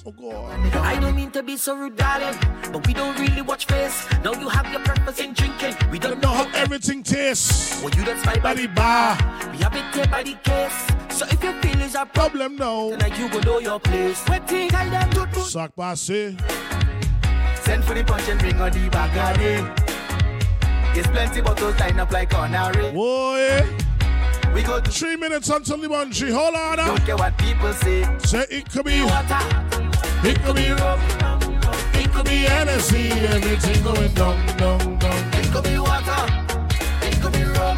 Oh, 0.07 0.13
God. 0.13 0.77
I 0.77 1.01
don't 1.01 1.17
mean 1.17 1.31
to 1.33 1.43
be 1.43 1.57
so 1.57 1.77
rude, 1.77 1.97
darling, 1.97 2.39
but 2.73 2.87
we 2.87 2.95
don't 2.95 3.19
really 3.19 3.43
watch 3.43 3.67
face. 3.67 4.07
Now 4.23 4.33
you 4.33 4.49
have 4.49 4.71
your 4.73 4.81
purpose 4.81 5.19
in 5.21 5.33
drinking. 5.33 5.75
We 5.91 5.99
don't 5.99 6.21
know 6.23 6.29
how 6.29 6.49
everything 6.55 7.03
tastes. 7.03 7.83
Well, 7.83 7.91
you 7.91 8.05
don't 8.05 8.17
that's 8.23 8.25
my 8.25 8.39
body 8.39 8.69
bar. 8.69 9.17
We 9.51 9.59
have 9.59 9.75
it 9.75 9.95
here 9.95 10.07
by 10.07 10.23
the 10.23 10.35
case. 10.45 11.19
So 11.19 11.27
if 11.27 11.43
you 11.43 11.53
feel 11.61 11.81
is 11.83 11.95
a 11.95 12.07
problem 12.07 12.57
now, 12.57 12.91
then 12.97 13.13
you 13.21 13.29
go 13.29 13.41
know 13.41 13.59
your 13.59 13.81
place. 13.81 14.23
What 14.29 14.47
thing 14.49 14.75
I 14.75 14.89
them 14.89 15.11
do 15.11 15.27
to 15.27 15.41
Sock 15.41 15.75
Bassy. 15.75 16.37
Send 17.63 17.85
for 17.85 17.95
the 17.95 18.05
punch 18.05 18.29
and 18.29 18.39
bring 18.39 18.61
on 18.61 18.71
the 18.71 18.89
Bacardi. 18.89 19.87
There's 20.95 21.07
plenty 21.09 21.41
bottles 21.41 21.79
lined 21.81 22.01
up 22.01 22.13
like 22.13 22.33
on 22.35 22.55
a 22.55 22.73
Connery. 22.73 22.93
Boy. 22.93 23.86
We 24.57 24.63
go 24.63 24.81
to 24.81 24.91
three 24.91 25.17
minutes 25.17 25.51
until 25.51 25.77
the 25.77 25.87
Bunji. 25.87 26.33
Hold 26.33 26.55
on. 26.55 26.81
Ah. 26.81 26.87
Don't 26.87 27.05
care 27.05 27.17
what 27.19 27.37
people 27.37 27.75
say. 27.75 28.09
Say 28.21 28.47
it 28.51 28.71
could 28.71 28.87
be 28.87 29.03
water. 29.03 29.37
It 30.25 30.43
could 30.43 30.57
be 30.57 30.71
rum. 30.71 30.99
It 31.93 32.11
could 32.11 32.25
be 32.25 32.39
Hennessy. 32.49 33.11
Everything 33.11 33.85
going 33.85 34.15
down, 34.15 34.47
down, 34.57 34.99
down. 34.99 35.35
It 35.35 35.53
could 35.53 35.63
be 35.63 35.79
water. 35.79 36.25
It 37.03 37.21
could 37.21 37.35
be 37.35 37.45
rum. 37.45 37.77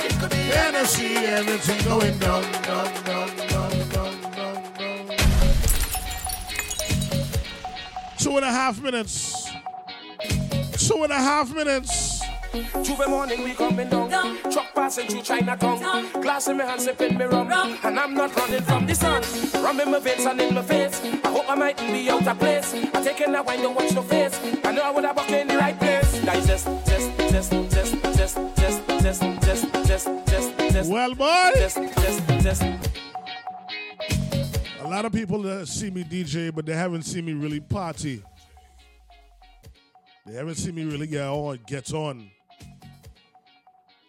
It 0.00 0.18
could 0.18 0.30
be 0.30 0.36
Hennessy. 0.56 1.16
Everything 1.16 1.84
going 1.84 2.18
down, 2.18 2.42
down, 2.62 3.04
down, 3.04 3.36
down, 3.36 3.88
down, 3.90 4.20
down, 4.32 4.62
down. 4.72 5.16
Two 8.16 8.36
and 8.38 8.46
a 8.46 8.50
half 8.50 8.80
minutes. 8.80 9.50
Two 10.78 11.02
and 11.02 11.12
a 11.12 11.16
half 11.16 11.54
minutes. 11.54 12.13
Tuesday 12.54 13.06
morning 13.08 13.42
we 13.42 13.52
coming 13.52 13.88
down. 13.88 14.08
Truck 14.52 14.72
passing 14.76 15.08
through 15.08 15.22
Chinatown. 15.22 15.80
Glass 16.22 16.46
in 16.46 16.56
my 16.56 16.64
hand 16.64 16.80
sipping 16.80 17.18
me 17.18 17.24
rum. 17.24 17.50
And 17.82 17.98
I'm 17.98 18.14
not 18.14 18.36
running 18.36 18.62
from 18.62 18.86
the 18.86 18.94
sun. 18.94 19.24
Rum 19.60 19.80
in 19.80 19.90
my 19.90 19.98
veins 19.98 20.24
and 20.24 20.40
in 20.40 20.54
my 20.54 20.62
face. 20.62 21.02
I 21.24 21.28
hope 21.30 21.50
I 21.50 21.56
mightn't 21.56 21.92
be 21.92 22.08
out 22.08 22.24
of 22.24 22.38
place. 22.38 22.72
I 22.72 23.02
taking 23.02 23.34
a 23.34 23.42
wine, 23.42 23.60
don't 23.60 23.74
watch 23.74 23.92
no 23.92 24.02
face. 24.02 24.38
I 24.62 24.70
know 24.70 24.82
I 24.82 24.90
would 24.92 25.04
have 25.04 25.16
walked 25.16 25.32
in 25.32 25.48
the 25.48 25.56
right 25.56 25.76
place. 25.76 26.24
Digest, 26.24 26.66
test, 26.84 27.18
test, 27.18 27.50
test, 27.50 28.02
test, 28.12 28.36
test, 28.54 28.86
test, 28.86 29.20
test, 29.20 29.72
test, 29.72 30.26
test, 30.26 30.58
test. 30.58 30.90
Well, 30.92 31.14
boy. 31.16 31.50
Test, 31.54 31.76
test, 31.76 32.28
test. 32.28 32.62
A 34.80 34.88
lot 34.88 35.04
of 35.04 35.12
people 35.12 35.44
uh, 35.44 35.64
see 35.64 35.90
me 35.90 36.04
DJ, 36.04 36.54
but 36.54 36.66
they 36.66 36.74
haven't 36.74 37.02
seen 37.02 37.24
me 37.24 37.32
really 37.32 37.58
party. 37.58 38.22
They 40.24 40.34
haven't 40.34 40.54
seen 40.54 40.76
me 40.76 40.84
really 40.84 41.08
get 41.08 41.26
on, 41.26 41.58
get 41.66 41.92
on. 41.92 42.30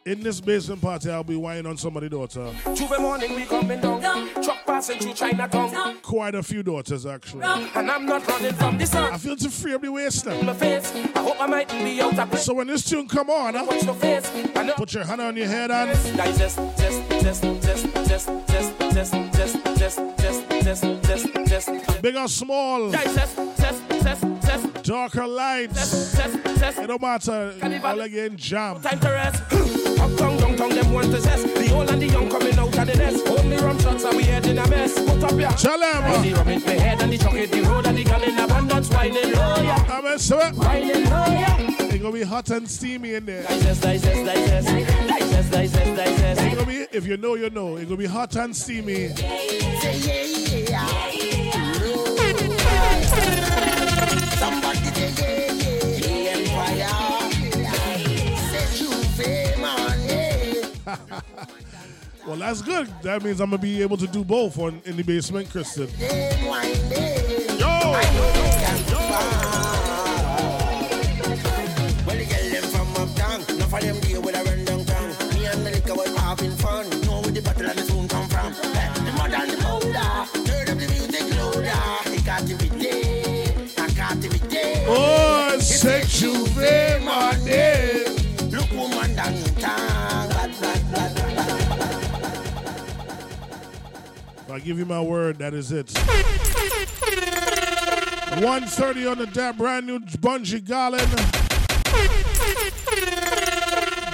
In 0.06 0.19
this 0.19 0.40
basement 0.40 0.84
party, 0.84 1.10
I'll 1.10 1.23
be 1.23 1.36
whining 1.36 1.65
on 1.65 1.77
somebody's 1.77 2.11
daughter. 2.11 2.53
Tuesday 2.76 2.99
morning 2.99 3.34
we 3.36 3.44
coming 3.44 3.82
down. 3.82 4.30
Truck 4.44 4.64
passing 4.64 4.99
through 4.99 5.14
Chinatown. 5.15 5.98
Quite 6.03 6.36
a 6.36 6.44
few 6.44 6.61
daughters, 6.61 7.07
actually. 7.07 7.41
And 7.41 7.90
I'm 7.90 8.06
not 8.06 8.27
running 8.27 8.53
from 8.53 8.77
the 8.77 8.86
sun. 8.86 9.11
I 9.11 9.18
feel 9.18 9.36
too 9.36 9.49
free 9.49 9.73
of 9.73 9.82
the 9.82 9.91
waist 9.91 10.27
now. 10.27 10.40
My 10.44 10.53
face. 10.53 10.94
I 11.15 11.23
hope 11.23 11.41
I 11.41 11.48
mightn't 11.48 11.84
be 11.84 11.99
out 12.02 12.19
of. 12.19 12.38
So 12.38 12.53
when 12.53 12.68
this 12.68 12.88
tune 12.88 13.07
come 13.07 13.32
on, 13.32 13.56
huh, 13.56 13.65
Watch 13.68 13.84
no 13.84 13.95
face. 13.95 14.32
I 14.56 14.64
know. 14.65 14.73
put 14.76 14.94
your 14.94 15.06
hand 15.06 15.22
on 15.22 15.36
your 15.36 15.48
head 15.48 15.72
and 15.72 15.90
Digest, 16.15 16.60
big 22.03 22.15
or 22.15 22.27
small, 22.27 22.91
Digest, 22.91 23.36
test, 23.57 23.90
test, 23.90 24.41
test, 24.41 24.64
darker 24.85 25.25
lights. 25.25 26.13
test, 26.13 26.43
test. 26.43 26.79
It 26.79 26.87
don't 26.87 27.01
matter. 27.01 27.53
I'll 27.61 27.95
let 27.95 28.11
in 28.11 28.37
jam. 28.37 28.79
Time 28.81 28.99
to 28.99 29.09
rest. 29.09 29.43
Uptown, 29.99 30.37
downtown, 30.37 30.69
them 30.69 30.93
want 30.93 31.07
to 31.07 31.19
zest. 31.19 31.53
The 31.55 31.73
old 31.73 31.89
and 31.89 32.01
the 32.01 32.07
young 32.07 32.29
coming 32.29 32.57
out 32.59 32.77
of 32.77 32.87
the 32.87 32.95
nest. 32.95 33.27
Only 33.27 33.57
rum 33.57 33.79
shots 33.79 34.03
and 34.03 34.15
we 34.15 34.23
head 34.23 34.45
in 34.45 34.59
a 34.59 34.67
mess. 34.67 34.93
Put 34.93 35.23
up 35.23 35.31
your 35.31 35.49
Tell 35.51 35.79
them. 35.79 36.21
The 36.21 36.33
uh. 36.33 36.37
rum 36.37 36.49
in 36.49 36.61
the 36.61 36.79
head 36.79 37.01
and 37.01 37.11
the 37.11 37.17
chocolate, 37.17 37.51
the 37.51 37.61
road 37.61 37.87
and 37.87 37.97
the 37.97 38.03
gun 38.03 38.23
in 38.23 38.37
abundance. 38.37 38.89
Whining 38.89 39.33
low, 39.33 39.55
yeah. 39.63 39.87
I'm 39.89 40.05
a 40.05 40.19
sweat. 40.19 40.53
Whining 40.53 41.03
low, 41.05 41.25
yeah. 41.25 41.57
It's 41.59 41.97
gonna 41.97 42.13
be 42.13 42.23
hot 42.23 42.49
and 42.51 42.69
steamy 42.69 43.15
in 43.15 43.25
there. 43.25 43.43
Digest, 43.43 43.81
digest, 43.81 44.25
digest. 44.25 44.67
Digest, 44.67 45.51
digest, 45.51 45.95
digest. 45.95 46.41
It's 46.41 46.55
gonna 46.55 46.67
be, 46.67 46.85
if 46.91 47.07
you 47.07 47.17
know, 47.17 47.33
you 47.33 47.49
know. 47.49 47.77
It's 47.77 47.85
gonna 47.85 47.97
be 47.97 48.05
hot 48.05 48.35
and 48.35 48.55
steamy. 48.55 49.09
Somebody 49.15 50.34
Well, 62.25 62.37
that's 62.37 62.63
good. 62.63 62.87
That 63.03 63.23
means 63.23 63.39
I'm 63.39 63.51
gonna 63.51 63.61
be 63.61 63.83
able 63.83 63.97
to 63.97 64.07
do 64.07 64.23
both 64.23 64.57
on 64.57 64.81
in 64.85 64.97
the 64.97 65.03
basement, 65.03 65.47
Kristen. 65.51 65.85
Them 65.99 66.45
wine 66.47 66.73
day. 66.89 67.45
Yo! 67.59 67.67
Well, 67.67 68.35
I 94.56 94.60
give 94.60 94.80
you 94.80 94.86
my 94.86 95.02
word, 95.02 95.40
that 95.40 95.53
is 95.53 95.73
it. 95.73 95.91
130 98.40 99.06
on 99.06 99.18
the 99.18 99.26
dab, 99.26 99.57
brand 99.57 99.86
new 99.86 99.99
Bunji 99.99 100.61
Garlin. 100.61 101.06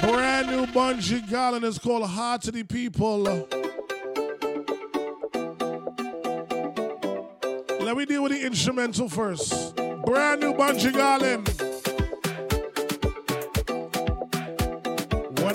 Brand 0.01 0.47
new 0.47 0.65
Bunji 0.65 1.21
Garlin 1.27 1.63
is 1.63 1.77
called 1.77 2.09
Heart 2.09 2.41
to 2.41 2.51
the 2.51 2.63
People. 2.63 3.21
Let 7.79 7.95
me 7.95 8.05
deal 8.05 8.23
with 8.23 8.31
the 8.31 8.43
instrumental 8.43 9.09
first. 9.09 9.75
Brand 9.75 10.41
new 10.41 10.53
Bunji 10.55 10.91
Garlin. 10.91 11.60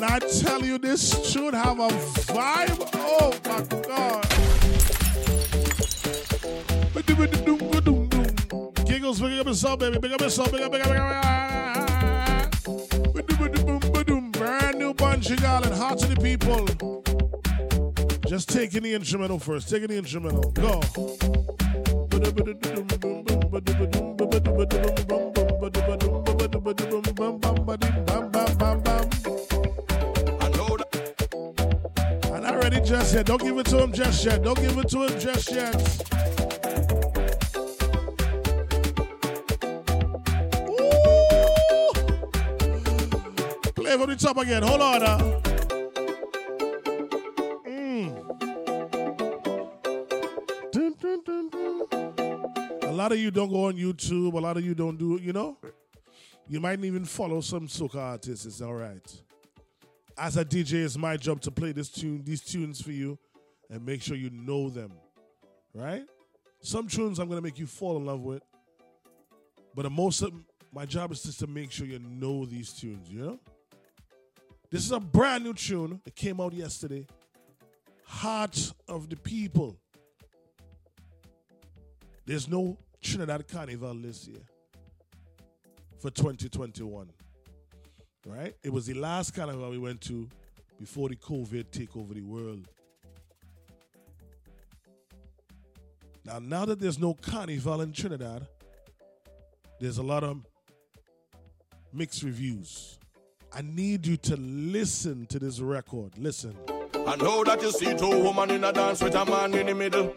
I 0.09 0.19
tell 0.21 0.65
you 0.65 0.79
this 0.79 1.29
should 1.29 1.53
have 1.53 1.81
a 1.81 1.89
vibe, 1.89 2.91
oh 2.95 3.33
my 3.45 3.61
god. 3.87 4.25
Giggles, 8.87 9.21
big 9.21 9.41
up 9.41 9.47
yourself, 9.47 9.81
baby. 9.81 9.99
Big 9.99 10.13
up 10.13 10.21
yourself, 10.21 10.53
big 10.53 10.63
up, 10.63 10.71
big 10.73 10.81
up, 10.83 10.89
big 10.89 10.99
up. 10.99 11.17
Brand 14.33 14.79
new 14.79 14.95
Bunji 14.95 15.37
Garlin, 15.37 15.77
hot 15.77 15.99
to 15.99 16.07
the 16.07 16.17
people. 16.21 16.67
Just 18.29 18.49
taking 18.49 18.83
the 18.85 18.95
instrumental 18.95 19.39
first. 19.39 19.69
Taking 19.69 19.89
the 19.89 19.99
instrumental. 19.99 20.51
Go. 20.53 20.81
Just 32.87 33.15
yet. 33.15 33.27
Don't 33.27 33.43
give 33.43 33.59
it 33.59 33.67
to 33.67 33.83
him 33.83 33.93
just 33.93 34.25
yet. 34.25 34.43
Don't 34.43 34.57
give 34.61 34.79
it 34.79 34.89
to 34.89 35.03
him 35.07 35.19
just 35.19 35.51
yet. 35.51 35.75
Ooh. 40.71 41.93
Play 43.75 43.97
from 43.97 44.11
the 44.11 44.17
top 44.17 44.37
again. 44.39 44.63
Hold 44.63 44.83
on. 44.83 45.03
Uh. 45.03 45.19
Mm. 47.67 48.13
Dun, 50.73 50.95
dun, 51.01 51.51
dun. 51.51 52.89
A 52.89 52.93
lot 52.93 53.11
of 53.11 53.19
you 53.19 53.33
don't 53.33 53.51
go 53.51 53.65
on 53.65 53.75
YouTube. 53.75 54.33
A 54.35 54.39
lot 54.39 54.57
of 54.57 54.65
you 54.65 54.75
don't 54.75 54.97
do, 54.97 55.17
it. 55.17 55.23
you 55.23 55.33
know? 55.33 55.59
You 56.49 56.61
might 56.61 56.85
even 56.85 57.05
follow 57.05 57.41
some 57.41 57.67
soca 57.67 57.97
artists. 57.97 58.47
It's 58.47 58.61
all 58.61 58.75
right. 58.75 59.26
As 60.19 60.37
a 60.37 60.45
DJ, 60.45 60.85
it's 60.85 60.97
my 60.97 61.17
job 61.17 61.41
to 61.43 61.51
play 61.51 61.73
this 61.73 61.91
tune, 61.91 62.23
these 62.25 62.41
tunes 62.41 62.81
for 62.81 62.93
you, 62.93 63.19
and 63.69 63.85
make 63.85 64.01
sure 64.01 64.17
you 64.17 64.31
know 64.31 64.71
them. 64.71 64.93
Right? 65.75 66.05
Some 66.61 66.89
tunes 66.89 67.19
I'm 67.19 67.29
gonna 67.29 67.43
make 67.43 67.59
you 67.59 67.67
fall 67.67 67.97
in 67.99 68.07
love 68.07 68.23
with, 68.23 68.43
but 69.75 69.83
the 69.83 69.91
most 69.91 70.23
of 70.23 70.33
my 70.73 70.87
job 70.87 71.13
is 71.13 71.23
just 71.23 71.39
to 71.41 71.47
make 71.47 71.71
sure 71.71 71.87
you 71.87 71.99
know 71.99 72.47
these 72.47 72.73
tunes. 72.73 73.11
You 73.11 73.21
know? 73.21 73.41
This 74.71 74.85
is 74.85 74.93
a 74.93 75.01
brand 75.01 75.45
new 75.45 75.53
tune. 75.53 76.01
that 76.05 76.17
came 76.17 76.41
out 76.41 76.53
yesterday. 76.55 77.07
Heart 78.05 78.73
of 78.89 79.11
the 79.11 79.17
People. 79.17 79.77
There's 82.25 82.49
no 82.49 82.77
Trinidad 83.03 83.47
Carnival 83.49 83.95
this 83.95 84.27
year 84.27 84.43
for 85.99 86.11
2021. 86.11 87.11
Right? 88.27 88.57
It 88.65 88.73
was 88.73 88.87
the 88.87 88.95
last 88.95 89.35
carnival 89.35 89.71
we 89.71 89.79
went 89.79 90.01
to 90.03 90.29
before 90.81 91.09
the 91.09 91.17
COVID 91.17 91.71
take 91.71 91.97
over 91.97 92.13
the 92.13 92.23
world. 92.23 92.69
Now, 96.25 96.41
now 96.41 96.65
that 96.65 96.81
there's 96.81 96.99
no 96.99 97.15
carnival 97.15 97.81
in 97.83 97.93
Trinidad, 97.93 98.49
there's 99.79 99.99
a 99.99 100.03
lot 100.03 100.25
of 100.25 100.45
mixed 101.93 102.25
reviews. 102.25 102.99
I 103.53 103.63
need 103.63 104.07
you 104.07 104.17
to 104.19 104.37
listen 104.37 105.27
to 105.27 105.39
this 105.39 105.61
record. 105.61 106.19
Listen. 106.19 106.57
I 107.07 107.15
know 107.17 107.45
that 107.45 107.63
you 107.63 107.71
see 107.71 107.95
two 107.97 108.25
women 108.25 108.51
in 108.51 108.65
a 108.65 108.73
dance 108.73 109.01
with 109.03 109.15
a 109.15 109.25
man 109.25 109.55
in 109.55 109.67
the 109.67 109.75
middle. 109.75 110.13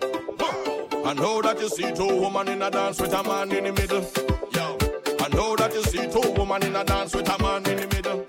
I 1.05 1.13
know 1.13 1.41
that 1.43 1.59
you 1.59 1.69
see 1.69 1.93
two 1.93 2.19
women 2.19 2.47
in 2.47 2.61
a 2.61 2.71
dance 2.71 2.99
with 2.99 3.13
a 3.13 3.23
man 3.23 3.51
in 3.51 3.65
the 3.65 3.71
middle. 3.71 4.38
Know 5.33 5.55
that 5.55 5.73
you 5.73 5.83
see 5.83 6.07
two 6.07 6.31
women 6.31 6.63
in 6.63 6.75
a 6.75 6.83
dance 6.83 7.15
with 7.15 7.29
a 7.29 7.41
man 7.41 7.65
in 7.67 7.77
the 7.77 7.87
middle. 7.95 8.25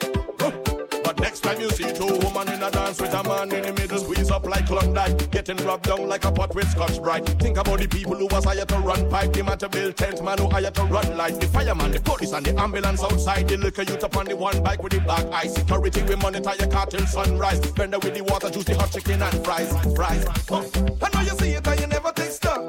But 1.02 1.18
next 1.18 1.40
time 1.40 1.60
you 1.60 1.68
see 1.70 1.92
two 1.92 2.06
women 2.06 2.52
in 2.52 2.62
a 2.62 2.70
dance 2.70 3.00
with 3.00 3.12
a 3.12 3.22
man 3.24 3.50
in 3.52 3.62
the 3.62 3.72
middle, 3.72 3.98
squeeze 3.98 4.30
up 4.30 4.44
like 4.44 4.66
Klondike, 4.66 5.30
getting 5.30 5.56
rubbed 5.58 5.86
down 5.86 6.08
like 6.08 6.24
a 6.24 6.30
pot 6.30 6.54
with 6.54 6.68
Scotch 6.70 7.02
Brite. 7.02 7.26
Think 7.40 7.58
about 7.58 7.80
the 7.80 7.88
people 7.88 8.14
who 8.14 8.26
was 8.26 8.44
hired 8.44 8.68
to 8.68 8.78
run 8.78 9.10
pipe, 9.10 9.32
the 9.32 9.42
man 9.42 9.58
to 9.58 9.68
build 9.68 9.96
tent, 9.96 10.22
man 10.22 10.38
who 10.38 10.48
hired 10.48 10.74
to 10.74 10.84
run 10.84 11.16
light. 11.16 11.40
The 11.40 11.46
fireman, 11.48 11.90
the 11.90 12.00
police, 12.00 12.32
and 12.32 12.46
the 12.46 12.58
ambulance 12.60 13.02
outside. 13.02 13.48
The 13.48 13.56
liquor 13.56 13.82
youth 13.82 14.04
up 14.04 14.16
on 14.16 14.26
the 14.26 14.36
one 14.36 14.62
bike 14.62 14.82
with 14.82 14.92
the 14.92 15.00
black 15.00 15.26
eye. 15.32 15.48
Security, 15.48 16.02
we 16.02 16.14
monitor 16.16 16.52
your 16.58 16.68
car 16.68 16.86
till 16.86 17.06
sunrise. 17.06 17.58
Vendor 17.58 17.98
with 17.98 18.14
the 18.14 18.22
water, 18.22 18.50
juice, 18.50 18.64
the 18.64 18.76
hot 18.76 18.92
chicken 18.92 19.22
and 19.22 19.44
fries, 19.44 19.72
fries. 19.96 20.24
Oh, 20.50 20.70
I 21.02 21.08
know 21.14 21.20
you 21.22 21.36
see 21.38 21.50
it 21.50 21.66
and 21.66 21.80
you 21.80 21.86
never 21.86 22.12
taste 22.12 22.44
it. 22.44 22.59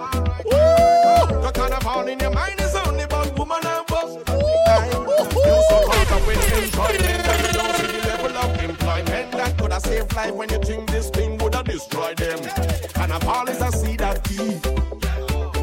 Life 10.21 10.35
when 10.35 10.49
you 10.49 10.59
think 10.59 10.91
this 10.91 11.09
thing 11.09 11.35
would 11.39 11.55
have 11.55 11.65
destroyed 11.65 12.17
them. 12.17 12.37
And 12.37 12.93
Carnival 12.93 13.49
is 13.49 13.59
a 13.59 13.71
seed 13.71 13.99
that 14.01 14.23
key. 14.23 14.51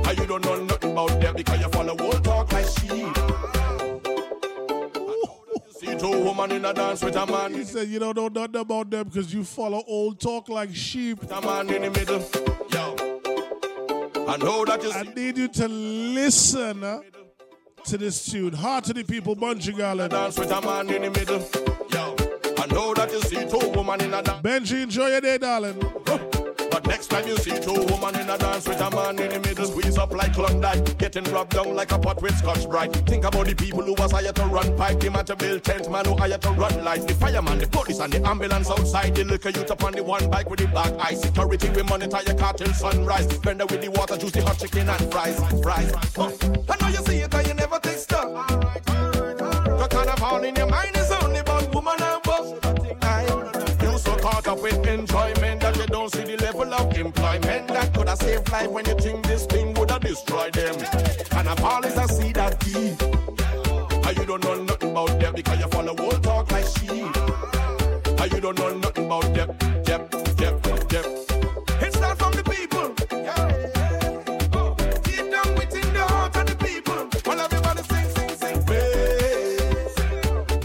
And 0.08 0.18
you 0.18 0.26
don't 0.26 0.44
know 0.44 0.64
nothing 0.64 0.90
about 0.90 1.20
them 1.20 1.36
because 1.36 1.60
you 1.60 1.68
follow 1.68 1.96
old 2.00 2.24
talk 2.24 2.52
like 2.52 2.66
sheep. 2.66 3.16
See 5.78 5.96
two 5.96 6.24
women 6.24 6.50
in 6.50 6.64
a 6.64 6.74
dance 6.74 7.04
with 7.04 7.14
a 7.14 7.24
man. 7.26 7.54
He 7.54 7.62
said 7.62 7.86
you 7.86 8.00
don't 8.00 8.16
know 8.16 8.26
nothing 8.26 8.60
about 8.60 8.90
them 8.90 9.06
because 9.06 9.32
you 9.32 9.44
follow 9.44 9.84
old 9.86 10.18
talk 10.18 10.48
like 10.48 10.74
sheep. 10.74 11.22
A 11.30 11.40
man 11.40 11.70
in 11.70 11.82
the 11.82 11.90
middle. 11.90 12.18
Yo. 12.72 14.24
I 14.26 14.36
know 14.38 14.64
that 14.64 14.82
you 14.82 14.90
I 14.90 15.04
need 15.14 15.38
you 15.38 15.46
to 15.46 15.68
listen 15.68 16.82
uh, 16.82 17.00
to 17.84 17.96
this 17.96 18.26
tune. 18.26 18.54
Heart 18.54 18.86
to 18.86 18.92
the 18.92 19.04
people, 19.04 19.36
Bunji 19.36 19.72
Garlin. 19.72 20.10
Dance 20.10 20.36
with 20.36 20.50
a 20.50 20.60
man 20.60 20.90
in 20.90 21.02
the 21.02 21.10
middle. 21.10 21.48
Know 22.70 22.94
that 22.94 23.10
you 23.12 23.20
see 23.22 23.46
two 23.48 23.70
women 23.70 24.00
in 24.02 24.14
a 24.14 24.22
dance. 24.22 24.42
Benji, 24.42 24.82
enjoy 24.82 25.08
your 25.08 25.20
day, 25.20 25.38
darling. 25.38 25.78
But 26.70 26.86
next 26.86 27.08
time 27.08 27.26
you 27.26 27.36
see 27.38 27.58
two 27.58 27.72
women 27.72 28.14
in 28.20 28.30
a 28.30 28.38
dance 28.38 28.68
with 28.68 28.80
a 28.80 28.90
man 28.90 29.18
in 29.18 29.30
the 29.30 29.40
middle, 29.40 29.64
squeeze 29.64 29.98
up 29.98 30.12
like 30.12 30.34
Klondike, 30.34 30.98
getting 30.98 31.24
rubbed 31.24 31.52
down 31.52 31.74
like 31.74 31.90
a 31.92 31.98
pot 31.98 32.20
with 32.22 32.36
Scotch 32.36 32.68
Brite. 32.68 32.94
Think 33.08 33.24
about 33.24 33.46
the 33.46 33.54
people 33.54 33.82
who 33.82 33.94
was 33.94 34.12
hired 34.12 34.36
to 34.36 34.44
run 34.44 34.76
pipe, 34.76 35.00
the 35.00 35.10
man 35.10 35.24
to 35.24 35.34
build 35.34 35.64
tent, 35.64 35.90
man 35.90 36.04
who 36.04 36.16
hired 36.16 36.42
to 36.42 36.50
run 36.50 36.84
lights, 36.84 37.04
the 37.04 37.14
fireman, 37.14 37.58
the 37.58 37.66
police, 37.66 37.98
and 37.98 38.12
the 38.12 38.24
ambulance 38.28 38.70
outside, 38.70 39.14
the 39.14 39.24
liquor 39.24 39.48
youth 39.50 39.70
up 39.70 39.82
on 39.82 39.92
the 39.92 40.04
one 40.04 40.28
bike 40.30 40.48
with 40.48 40.60
the 40.60 40.66
black 40.68 40.92
eye. 41.00 41.14
Security, 41.14 41.68
we 41.70 41.82
monitor 41.82 42.20
your 42.26 42.36
car 42.36 42.52
till 42.52 42.72
sunrise. 42.74 43.26
Vendor 43.38 43.66
with 43.66 43.80
the 43.80 43.90
water, 43.90 44.16
juice, 44.16 44.32
the 44.32 44.42
hot 44.42 44.58
chicken 44.58 44.88
and 44.88 45.10
fries, 45.10 45.40
fries. 45.62 45.92
Oh, 46.16 46.32
I 46.68 46.76
know 46.80 46.88
you 46.88 47.02
see 47.04 47.18
it 47.18 47.34
and 47.34 47.46
you 47.46 47.54
never 47.54 47.78
taste 47.80 48.12
it. 48.12 48.18
The 49.78 49.88
carnival 49.90 50.44
in 50.44 50.54
your 50.54 50.66
mind 50.66 50.97
don't 56.10 56.26
see 56.26 56.36
the 56.36 56.42
level 56.42 56.74
of 56.74 56.96
employment 56.96 57.68
that 57.68 57.92
could 57.94 58.08
have 58.08 58.18
saved 58.18 58.50
life 58.50 58.70
when 58.70 58.84
you 58.86 58.94
think 58.94 59.26
this 59.26 59.46
thing 59.46 59.74
would 59.74 59.90
have 59.90 60.00
destroyed 60.00 60.52
them. 60.54 60.74
And 61.32 61.48
a 61.48 61.86
is 61.86 61.96
a 61.98 62.08
seed 62.08 62.36
that 62.36 62.58
key. 62.60 62.96
And 64.06 64.16
you 64.16 64.24
don't 64.24 64.42
know 64.44 64.62
nothing 64.62 64.90
about 64.90 65.20
them 65.20 65.34
because 65.34 65.58
you 65.58 65.68
follow 65.68 65.94
old 65.98 66.22
talk 66.22 66.50
like 66.50 66.64
sheep. 66.64 67.16
And 68.20 68.32
you 68.32 68.40
don't 68.40 68.58
know 68.58 68.74
nothing 68.74 69.06
about 69.06 69.34
them. 69.34 69.56
Yep, 69.86 70.14
yep, 70.40 70.66
yep. 70.92 71.04
From 72.16 72.32
the 72.32 72.42
people. 72.44 72.88
Deep 75.04 75.30
within 75.58 75.92
the 75.92 76.02
heart 76.02 76.36
of 76.36 76.46
the 76.46 76.56
people. 76.64 77.08
Everybody 77.38 77.82
sing, 77.82 78.08
sing, 78.14 78.30
sing. 78.36 78.64
Praise. 78.64 79.96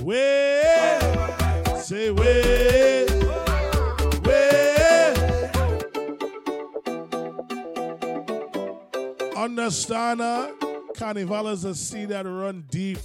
Wait. 0.03 1.82
Say 1.82 2.11
wait. 2.11 2.82
Understand, 9.55 10.19
uh, 10.19 10.51
Carnival 10.97 11.49
is 11.49 11.63
a 11.63 11.75
sea 11.75 12.05
that 12.05 12.25
run 12.25 12.65
deep. 12.71 12.97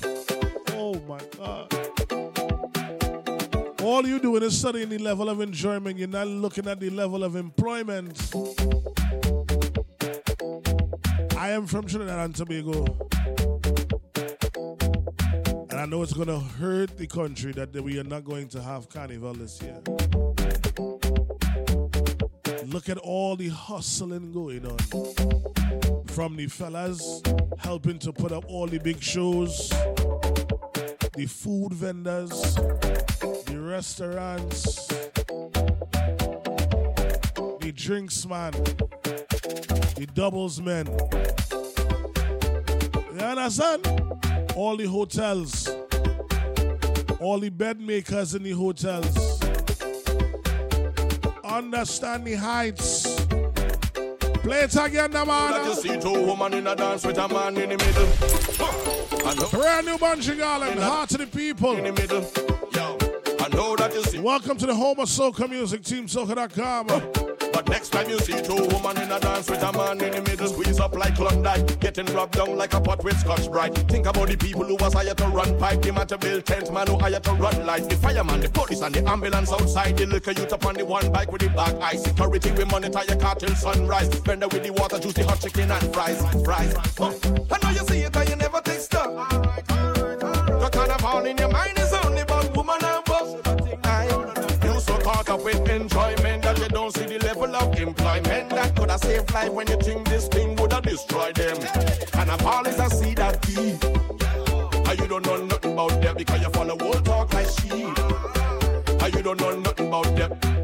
Oh 0.73 0.95
my 1.07 1.21
God. 1.37 1.71
All 3.83 4.07
you 4.07 4.19
doing 4.19 4.43
is 4.43 4.59
studying 4.59 4.89
the 4.89 4.97
level 4.97 5.29
of 5.29 5.43
enjoyment. 5.43 5.99
You're 5.99 6.09
not 6.09 6.27
looking 6.27 6.67
at 6.67 6.81
the 6.81 6.89
level 6.89 7.23
of 7.23 7.37
employment. 7.37 8.19
I 11.37 11.51
am 11.51 11.67
from 11.67 11.87
Trinidad 11.87 12.19
and 12.19 12.35
Tobago. 12.35 12.87
And 15.69 15.79
I 15.79 15.85
know 15.85 16.03
it's 16.03 16.15
going 16.15 16.29
to 16.29 16.41
hurt 16.41 16.97
the 16.97 17.07
country 17.07 17.53
that 17.53 17.75
we 17.75 17.99
are 18.01 18.05
not 18.05 18.25
going 18.25 18.49
to 18.49 18.63
have 18.63 18.89
carnival 18.89 19.35
this 19.35 19.61
year. 19.61 19.83
Look 22.71 22.91
at 22.91 22.99
all 22.99 23.35
the 23.35 23.49
hustling 23.49 24.31
going 24.31 24.67
on. 24.67 24.77
From 26.09 26.37
the 26.37 26.49
fellas 26.49 27.23
helping 27.57 27.99
to 28.01 28.13
put 28.13 28.31
up 28.31 28.45
all 28.47 28.67
the 28.67 28.79
big 28.79 29.03
shows, 29.03 29.71
the 31.15 31.25
food 31.27 31.73
vendors, 31.73 32.57
the 33.47 33.59
restaurants, 33.59 34.87
the 37.61 37.73
drinks 37.75 38.27
man, 38.27 38.53
the 38.53 40.07
doubles 40.13 40.61
men. 40.61 40.87
You 43.15 43.25
understand? 43.25 43.87
All 44.55 44.77
the 44.77 44.85
hotels, 44.85 45.71
all 47.19 47.39
the 47.39 47.49
bed 47.49 47.81
makers 47.81 48.35
in 48.35 48.43
the 48.43 48.53
hotels. 48.53 49.28
Understand 51.49 52.25
the 52.27 52.35
heights. 52.35 53.03
Play 54.43 54.61
it 54.61 54.77
again, 54.77 55.11
the 55.11 55.25
That 55.25 55.65
you 55.65 55.71
man. 55.71 55.77
see 55.77 56.01
two 56.01 56.27
women 56.27 56.55
in 56.55 56.67
a 56.67 56.77
dance 56.77 57.05
with 57.07 57.19
a 57.19 57.27
man 57.29 57.57
in 57.57 57.71
the 57.71 57.77
middle. 57.77 58.07
Know. 58.59 59.49
Brand 59.51 59.87
new 59.87 59.99
Bunji 59.99 60.37
Garlin, 60.37 60.79
heart 60.79 61.11
to 61.11 61.19
the 61.19 61.27
people. 61.27 61.77
In 61.77 61.85
the 61.85 61.93
middle. 61.93 62.23
Yo, 62.73 62.97
I 63.41 63.49
know 63.55 63.77
that 63.77 63.93
you 63.95 64.03
see. 64.05 64.19
Welcome 64.19 64.57
to 64.59 64.67
the 64.67 64.75
home 64.75 64.99
of 65.01 65.09
soca 65.09 65.49
music, 65.49 65.83
teamsoca.com. 65.83 67.28
But 67.59 67.71
next 67.71 67.89
time 67.89 68.09
you 68.09 68.21
see 68.21 68.41
two 68.41 68.55
women 68.55 69.03
in 69.03 69.11
a 69.11 69.19
dance 69.19 69.51
with 69.51 69.65
a 69.65 69.73
man 69.73 70.01
in 70.01 70.13
the 70.13 70.23
middle, 70.31 70.47
squeeze 70.47 70.79
up 70.79 70.95
like 70.95 71.17
Klondike, 71.17 71.81
getting 71.81 72.07
rubbed 72.15 72.35
down 72.35 72.57
like 72.57 72.73
a 72.73 72.81
pot 72.81 73.03
with 73.03 73.19
Scotch 73.19 73.51
Brite. 73.51 73.75
Think 73.91 74.07
about 74.07 74.29
the 74.29 74.37
people 74.37 74.63
who 74.63 74.77
was 74.77 74.95
hired 74.95 75.19
to 75.19 75.27
run 75.27 75.59
pipe, 75.59 75.83
the 75.83 75.93
man 75.93 76.07
to 76.07 76.19
build 76.19 76.47
tent, 76.47 76.73
man 76.73 76.87
who 76.87 76.97
hired 76.97 77.25
to 77.25 77.33
run 77.33 77.67
lights, 77.67 77.89
the 77.89 77.97
fireman, 77.97 78.39
the 78.39 78.49
police, 78.49 78.81
and 78.81 78.95
the 78.95 79.05
ambulance 79.11 79.51
outside, 79.51 79.97
the 79.97 80.07
liquor 80.07 80.31
youth 80.31 80.53
up 80.53 80.65
on 80.67 80.75
the 80.75 80.85
one 80.85 81.11
bike 81.11 81.33
with 81.33 81.41
the 81.41 81.49
black 81.49 81.75
eye. 81.83 81.97
Security, 81.97 82.53
we 82.53 82.65
monitor 82.65 83.01
your 83.09 83.17
car 83.17 83.35
till 83.35 83.53
sunrise. 83.57 84.07
Vendor 84.07 84.47
with 84.47 84.63
the 84.63 84.71
water, 84.71 85.01
juice, 85.01 85.15
the 85.15 85.25
hot 85.25 85.41
chicken 85.41 85.69
and 85.69 85.93
fries, 85.93 86.23
fries. 86.45 86.77
Oh, 87.01 87.19
I 87.51 87.59
know 87.59 87.71
you 87.71 87.85
see 87.89 87.99
it 88.03 88.15
and 88.15 88.29
you 88.29 88.37
never 88.37 88.61
taste 88.61 88.95
it. 88.95 89.01
The 89.67 90.71
carnival 90.73 91.27
in 91.27 91.37
your 91.37 91.49
mind 91.49 91.77
is 91.77 91.93
only 91.93 92.21
about 92.21 92.57
woman 92.57 92.79
and 92.85 93.05
boss. 93.05 93.35
You 94.63 94.81
so 94.81 94.97
caught 94.99 95.29
up 95.29 95.43
with 95.43 95.69
enjoyment 95.69 96.18
don't 96.89 97.09
see 97.09 97.19
the 97.19 97.25
level 97.25 97.55
of 97.55 97.79
employment 97.79 98.51
that 98.51 98.75
could 98.75 98.91
have 98.91 99.01
saved 99.01 99.33
life 99.35 99.53
when 99.53 99.67
you 99.67 99.77
think 99.77 100.09
this 100.09 100.27
thing 100.29 100.57
would 100.57 100.73
have 100.73 100.83
destroyed 100.83 101.35
them. 101.35 101.57
And 102.15 102.31
a 102.31 102.69
is 102.69 102.79
a 102.79 102.89
seed 102.89 103.19
that 103.19 103.43
key. 103.43 103.77
And 104.89 104.99
you 104.99 105.07
don't 105.07 105.27
know 105.27 105.45
nothing 105.45 105.73
about 105.73 106.01
them 106.01 106.17
because 106.17 106.41
you 106.41 106.49
follow 106.51 106.79
old 106.81 107.05
talk 107.05 107.33
like 107.35 107.49
sheep. 107.49 107.99
And 109.03 109.15
you 109.15 109.23
don't 109.23 109.41
know 109.41 109.59
nothing 109.61 109.89
about 109.89 110.17
them. 110.17 110.58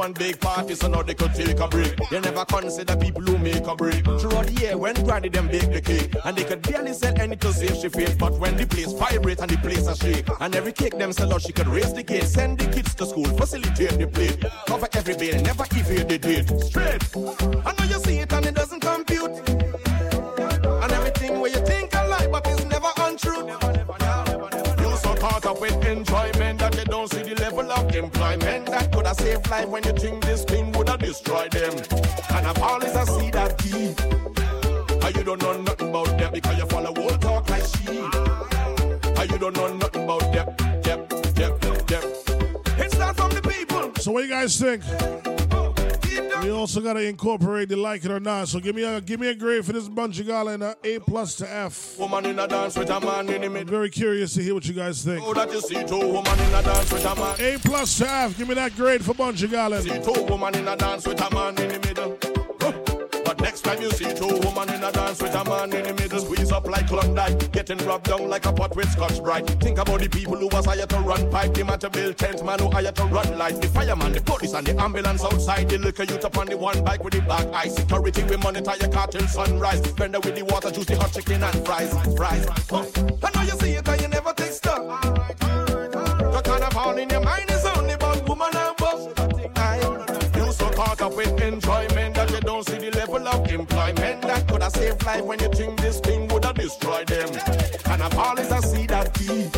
One 0.00 0.12
big 0.14 0.40
party, 0.40 0.74
so 0.74 0.88
now 0.88 1.02
they 1.02 1.12
could 1.12 1.34
take 1.34 1.60
a 1.60 1.68
break. 1.68 1.94
They 2.08 2.20
never 2.20 2.46
consider 2.46 2.96
people 2.96 3.20
who 3.20 3.36
make 3.36 3.66
a 3.66 3.76
break. 3.76 4.02
Throughout 4.02 4.46
the 4.46 4.56
year, 4.58 4.78
when 4.78 4.94
granny 5.04 5.28
them 5.28 5.46
bake 5.48 5.70
the 5.70 5.82
cake, 5.82 6.16
and 6.24 6.34
they 6.34 6.44
could 6.44 6.62
barely 6.62 6.94
sell 6.94 7.12
any 7.20 7.36
to 7.36 7.52
save 7.52 7.76
she 7.76 7.90
face. 7.90 8.14
But 8.14 8.32
when 8.38 8.56
the 8.56 8.66
place 8.66 8.92
vibrate 8.92 9.40
and 9.40 9.50
the 9.50 9.58
place 9.58 9.86
a 9.86 9.94
shake, 9.94 10.26
and 10.40 10.56
every 10.56 10.72
cake 10.72 10.96
them 10.96 11.12
sell 11.12 11.34
out, 11.34 11.42
she 11.42 11.52
could 11.52 11.68
raise 11.68 11.92
the 11.92 12.02
gate, 12.02 12.24
send 12.24 12.58
the 12.58 12.66
kids 12.74 12.94
to 12.94 13.04
school, 13.04 13.26
facilitate 13.36 13.98
the 13.98 14.06
plate, 14.06 14.42
cover 14.66 14.88
every 14.94 15.16
bill, 15.16 15.42
never 15.42 15.64
evade 15.70 16.08
the 16.08 16.18
date. 16.18 16.48
Straight. 16.68 17.02
I 17.66 17.70
know 17.76 17.84
you 17.92 18.00
see 18.02 18.18
it 18.20 18.32
and 18.32 18.46
it 18.46 18.54
doesn't 18.54 18.80
compute. 18.80 19.36
And 20.82 20.92
everything 20.92 21.40
where 21.40 21.50
you 21.50 21.60
think 21.66 21.94
a 21.94 22.06
lie, 22.08 22.28
but 22.32 22.46
it's 22.46 22.64
never 22.64 22.90
untrue. 23.00 23.44
You 24.82 24.96
so 24.96 25.14
caught 25.16 25.44
up 25.44 25.60
with 25.60 25.84
enjoyment 25.84 26.60
that 26.60 26.74
you 26.78 26.84
don't 26.84 27.12
see 27.12 27.22
the 27.22 27.39
employment 28.04 28.66
that 28.66 28.90
could 28.92 29.06
have 29.06 29.16
saved 29.16 29.50
life 29.50 29.68
when 29.68 29.82
you 29.84 29.92
think 29.92 30.24
this 30.24 30.44
thing 30.44 30.72
would 30.72 30.88
have 30.88 31.00
destroyed 31.00 31.52
them. 31.52 31.72
And 32.34 32.46
I've 32.46 32.62
always 32.62 32.92
see 32.92 33.30
that. 33.30 33.50
And 33.64 35.04
ah, 35.04 35.18
you 35.18 35.24
don't 35.24 35.40
know 35.42 35.60
nothing 35.62 35.88
about 35.88 36.32
because 36.32 36.58
you 36.58 36.66
follow 36.66 36.92
old 36.96 37.20
talk 37.20 37.48
like 37.50 37.64
she. 37.64 37.98
And 39.18 39.30
you 39.30 39.38
don't 39.38 39.56
know 39.56 39.72
nothing 39.74 40.04
about. 40.04 40.22
Yep, 40.34 40.60
yep, 40.86 41.12
yep. 41.90 42.04
It's 42.78 42.98
not 42.98 43.16
from 43.16 43.30
the 43.30 43.42
people. 43.42 43.92
So 43.96 44.12
what 44.12 44.24
you 44.24 44.30
guys 44.30 44.58
think? 44.58 45.29
We 46.42 46.50
also 46.50 46.80
gotta 46.80 47.00
incorporate 47.00 47.68
the 47.68 47.76
like 47.76 48.04
it 48.04 48.10
or 48.10 48.20
not. 48.20 48.48
So 48.48 48.60
give 48.60 48.74
me 48.74 48.82
a 48.84 49.00
give 49.00 49.20
me 49.20 49.28
a 49.28 49.34
grade 49.34 49.64
for 49.64 49.72
this 49.72 49.88
Bunji 49.88 50.24
Garlin, 50.24 50.62
uh, 50.62 50.74
A 50.82 50.98
plus 51.00 51.36
to 51.36 51.50
F. 51.52 51.98
Woman 51.98 52.26
in 52.26 52.38
a 52.38 52.48
dance 52.48 52.76
with 52.76 52.88
a 52.88 52.98
man 53.00 53.28
in 53.28 53.42
the 53.42 53.50
middle. 53.50 53.70
very 53.70 53.90
curious 53.90 54.34
to 54.34 54.42
hear 54.42 54.54
what 54.54 54.64
you 54.64 54.74
guys 54.74 55.04
think. 55.04 55.22
Oh, 55.24 55.34
that 55.34 55.52
you 55.52 55.60
see 55.60 55.84
two 55.84 55.98
woman 55.98 56.38
in 56.38 56.54
a 56.54 56.62
dance 56.62 56.92
with 56.92 57.04
a 57.04 57.14
man. 57.14 57.34
A 57.40 57.58
plus 57.58 57.98
to 57.98 58.10
F. 58.10 58.38
Give 58.38 58.48
me 58.48 58.54
that 58.54 58.74
grade 58.74 59.04
for 59.04 59.12
Bunji 59.12 59.48
Garlin. 59.48 59.82
See 59.82 60.12
two 60.12 60.22
woman 60.24 60.54
in 60.54 60.66
a 60.66 60.76
dance 60.76 61.06
with 61.06 61.20
a 61.20 61.34
man 61.34 61.58
in 61.58 61.68
the 61.68 61.88
middle. 61.88 62.29
Next 63.50 63.62
time 63.62 63.82
you 63.82 63.90
see 63.90 64.14
two 64.14 64.28
woman 64.44 64.72
in 64.72 64.84
a 64.84 64.92
dance 64.92 65.20
with 65.20 65.34
a 65.34 65.42
man 65.42 65.72
in 65.74 65.82
the 65.82 65.92
middle, 66.00 66.20
squeeze 66.20 66.52
up 66.52 66.68
like 66.68 66.86
Klondike, 66.86 67.50
getting 67.50 67.78
rubbed 67.78 68.06
down 68.06 68.28
like 68.28 68.46
a 68.46 68.52
pot 68.52 68.76
with 68.76 68.88
Scotch 68.92 69.20
Brite. 69.20 69.44
Think 69.60 69.78
about 69.78 69.98
the 69.98 70.08
people 70.08 70.36
who 70.36 70.46
was 70.46 70.66
hired 70.66 70.88
to 70.90 71.00
run 71.00 71.28
pipe, 71.32 71.52
the 71.54 71.64
man 71.64 71.80
to 71.80 71.90
build 71.90 72.16
tent, 72.16 72.44
man 72.46 72.60
who 72.60 72.70
hired 72.70 72.94
to 72.94 73.04
run 73.06 73.36
light, 73.36 73.60
the 73.60 73.66
fireman, 73.66 74.12
the 74.12 74.20
police, 74.20 74.52
and 74.52 74.64
the 74.64 74.80
ambulance 74.80 75.24
outside. 75.24 75.68
The 75.68 75.78
liquor 75.78 76.04
youth 76.04 76.24
up 76.24 76.38
on 76.38 76.46
the 76.46 76.56
one 76.56 76.84
bike 76.84 77.02
with 77.02 77.14
the 77.14 77.22
black 77.22 77.44
eye. 77.48 77.66
Security 77.66 78.22
we 78.22 78.36
monitor 78.36 78.72
your 78.80 78.88
car 78.88 79.08
till 79.08 79.26
sunrise. 79.26 79.80
Vendor 79.80 80.20
with 80.20 80.36
the 80.36 80.44
water, 80.44 80.70
juice, 80.70 80.86
the 80.86 80.94
hot 80.94 81.12
chicken 81.12 81.42
and 81.42 81.66
fries, 81.66 81.90
fries. 82.16 82.46
I 82.70 83.30
know 83.34 83.42
you 83.42 83.58
see 83.58 83.72
it 83.72 83.88
and 83.88 84.00
you 84.00 84.06
never 84.06 84.32
take 84.32 84.52
stock. 84.52 85.02
The 85.40 86.40
carnival 86.44 86.98
in 86.98 87.10
your 87.10 87.20
mind 87.22 87.50
is 87.50 87.59
Caught 90.90 91.02
up 91.02 91.16
with 91.16 91.40
enjoyment 91.40 92.16
that 92.16 92.30
you 92.32 92.40
don't 92.40 92.66
see 92.66 92.78
the 92.78 92.90
level 92.90 93.28
of 93.28 93.48
employment 93.48 94.22
that 94.22 94.48
could 94.48 94.60
have 94.60 94.72
saved 94.72 95.06
life 95.06 95.24
when 95.24 95.38
you 95.38 95.48
think 95.50 95.80
this 95.80 96.00
thing 96.00 96.26
would 96.26 96.44
have 96.44 96.56
destroyed 96.56 97.06
them. 97.06 97.28
And 97.86 98.02
I've 98.02 98.18
always 98.18 98.50
I 98.50 98.58
see 98.58 98.86
that 98.86 99.14
key. 99.14 99.48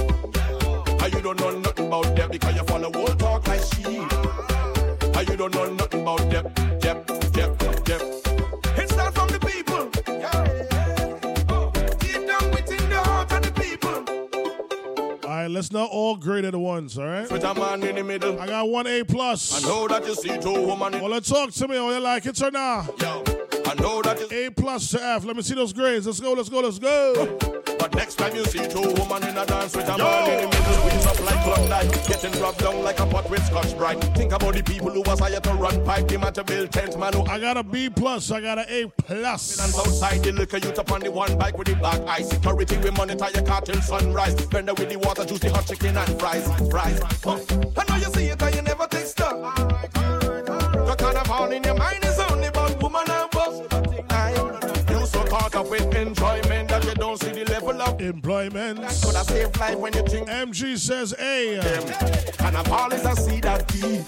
And 1.03 1.15
you 1.15 1.23
don't 1.23 1.41
know 1.41 1.59
nothing 1.59 1.87
about 1.87 2.15
them 2.15 2.31
because 2.31 2.55
you 2.55 2.63
follow 2.65 2.91
right, 15.43 15.51
let's 15.51 15.73
not 15.73 15.91
all 15.91 16.17
grade 16.17 16.45
at 16.45 16.55
once. 16.55 16.97
All 16.97 17.07
right. 17.07 17.31
With 17.31 17.45
a 17.45 17.55
man 17.55 17.83
in 17.83 17.97
the 17.97 18.05
middle. 18.05 18.39
I 18.41 18.47
got 18.47 18.69
one 18.69 18.87
A 18.87 19.03
plus. 19.05 19.65
I 19.65 19.69
know 19.69 19.89
that 19.89 20.07
you 20.07 20.15
see 20.15 20.37
two 20.39 20.67
woman 20.67 20.95
in 20.95 21.01
Well, 21.01 21.11
let's 21.11 21.29
talk 21.29 21.51
to 21.51 21.69
me. 21.69 21.77
Are 21.77 21.93
you 21.93 22.01
like 22.01 22.27
it 22.27 22.41
or 22.43 22.51
not? 22.51 23.01
Yo, 23.01 23.23
I 23.73 23.75
know 23.77 24.03
that 24.03 24.21
you 24.21 24.27
A 24.31 24.51
plus 24.51 24.91
to 24.91 25.03
F. 25.03 25.25
Let 25.25 25.35
me 25.35 25.41
see 25.41 25.55
those 25.55 25.73
grades. 25.73 26.05
Let's 26.05 26.21
go. 26.21 26.35
Let's 26.35 26.51
go. 26.51 26.61
Let's 26.61 26.79
go. 26.79 27.39
But 27.79 27.95
next 27.95 28.17
time 28.17 28.37
you 28.37 28.45
see 28.45 28.69
two 28.69 28.83
women 28.83 29.27
in 29.27 29.39
a 29.39 29.47
dance 29.47 29.75
with 29.75 29.89
a 29.89 29.97
man 29.97 30.31
in 30.31 30.51
the 30.51 30.57
middle, 30.59 30.75
squeeze 30.75 31.07
up 31.07 31.19
like 31.25 31.43
Klondike, 31.43 32.07
getting 32.07 32.39
rubbed 32.43 32.59
down 32.59 32.85
like 32.85 33.01
a 33.01 33.07
pot 33.07 33.31
with 33.31 33.43
Scotch 33.47 33.75
Brite. 33.79 33.99
Think 34.15 34.33
about 34.33 34.55
the 34.55 34.63
people 34.63 34.91
who 34.91 35.01
was 35.01 35.21
hired 35.21 35.43
to 35.45 35.55
run 35.55 35.83
pipe, 35.87 36.07
the 36.07 36.19
man 36.19 36.35
to 36.35 36.45
build 36.45 36.71
tent, 36.71 36.99
man 36.99 37.15
who 37.15 37.23
I 37.25 37.41
got 37.41 37.57
a 37.57 37.63
B 37.63 37.89
plus. 37.89 38.31
I 38.31 38.43
got 38.43 38.59
an 38.59 38.67
A 38.69 38.89
plus. 38.89 39.59
ambulance 39.59 39.79
outside 39.79 40.23
the 40.23 40.33
liquor 40.33 40.59
youth 40.59 40.79
up 40.79 40.93
on 40.93 41.01
the 41.01 41.11
one 41.11 41.39
bike 41.39 41.57
with 41.57 41.69
the 41.69 41.75
black 41.77 42.01
eye. 42.03 42.21
Security 42.21 42.77
we 42.77 42.91
monitor 42.91 43.29
your 43.33 43.43
car 43.43 43.63
till 43.63 43.81
sunrise. 43.81 44.35
Vendor 44.35 44.75
with 44.75 44.91
the 44.91 44.97
water, 44.97 45.25
juice, 45.25 45.41
the 45.41 45.51
hot 45.51 45.67
chicken 45.67 45.97
and 45.97 46.21
fries, 46.21 46.47
fries. 46.71 47.01
Huh. 47.25 47.39
I 47.79 47.85
know 47.89 47.97
you 47.97 48.13
see 48.13 48.27
it 48.27 48.43
and 48.43 48.55
you 48.55 48.61
never 48.61 48.87
take 48.87 49.07
stock. 49.07 49.57
The 49.57 50.95
carnival 50.99 51.53
in 51.53 51.63
your 51.63 51.75
mind 51.75 52.05
up 55.55 55.71
with 55.71 55.95
enjoyment 55.95 56.69
that 56.69 56.85
you 56.85 56.95
don't 56.95 57.21
see 57.21 57.33
the 57.33 57.45
level 57.51 57.81
of 57.83 58.01
employment. 58.01 58.79
Could 58.79 59.15
have 59.15 59.27
saved 59.27 59.59
life 59.59 59.77
when 59.79 59.93
you 59.93 60.03
think 60.03 60.29
MG 60.29 60.79
says 60.79 61.13
uh, 61.15 61.17
A. 61.21 62.47
And 62.47 62.57
I've 62.57 62.71
always 62.71 63.05
I 63.05 63.15
see 63.15 63.41
that 63.41 63.69
key. 63.69 64.03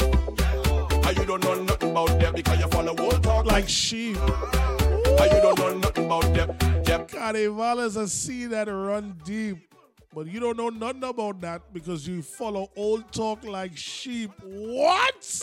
And 1.06 1.18
you 1.18 1.24
don't 1.24 1.42
know 1.42 1.62
nothing 1.62 1.90
about 1.90 2.18
them 2.18 2.34
because 2.34 2.58
you 2.58 2.68
follow 2.68 2.94
old 2.98 3.22
talk 3.22 3.46
like 3.46 3.68
sheep. 3.68 4.16
And 4.18 5.32
you 5.32 5.40
don't 5.42 5.58
know 5.58 5.74
nothing 5.78 6.06
about 6.06 6.34
them. 6.34 6.56
Yep. 6.86 7.10
Carnival 7.10 7.80
is 7.80 7.96
a 7.96 8.08
sea 8.08 8.46
that 8.46 8.68
run 8.68 9.16
deep. 9.24 9.73
But 10.14 10.28
you 10.28 10.38
don't 10.38 10.56
know 10.56 10.68
nothing 10.68 11.02
about 11.02 11.40
that 11.40 11.62
because 11.72 12.06
you 12.06 12.22
follow 12.22 12.70
old 12.76 13.10
talk 13.12 13.42
like 13.44 13.76
sheep. 13.76 14.30
What? 14.44 15.42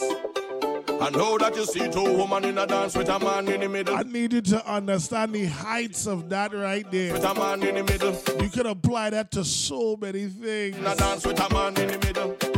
I 1.02 1.10
know 1.10 1.38
that 1.38 1.54
you 1.58 1.66
see 1.66 1.90
two 1.90 2.04
women 2.18 2.46
in 2.46 2.58
a 2.58 2.66
dance 2.66 2.96
with 2.96 3.10
a 3.10 3.20
man 3.20 3.50
in 3.50 3.60
the 3.60 3.68
middle. 3.68 3.96
I 3.96 4.04
need 4.04 4.32
you 4.32 4.42
to 4.42 4.66
understand 4.72 5.34
the 5.34 5.46
heights 5.46 6.08
of 6.08 6.30
that 6.30 6.54
right 6.54 6.90
there. 6.90 7.12
With 7.12 7.26
a 7.26 7.34
man 7.34 7.64
in 7.64 7.76
the 7.76 7.84
middle. 7.84 8.18
You 8.42 8.50
can 8.50 8.68
apply 8.68 9.10
that 9.10 9.32
to 9.32 9.44
so 9.44 9.98
many 10.00 10.28
things. 10.28 10.78
In 10.78 10.86
a 10.86 10.96
dance 10.96 11.26
with 11.26 11.40
a 11.40 11.54
man 11.54 11.78
in 11.78 11.88
the 12.00 12.08
middle. 12.08 12.51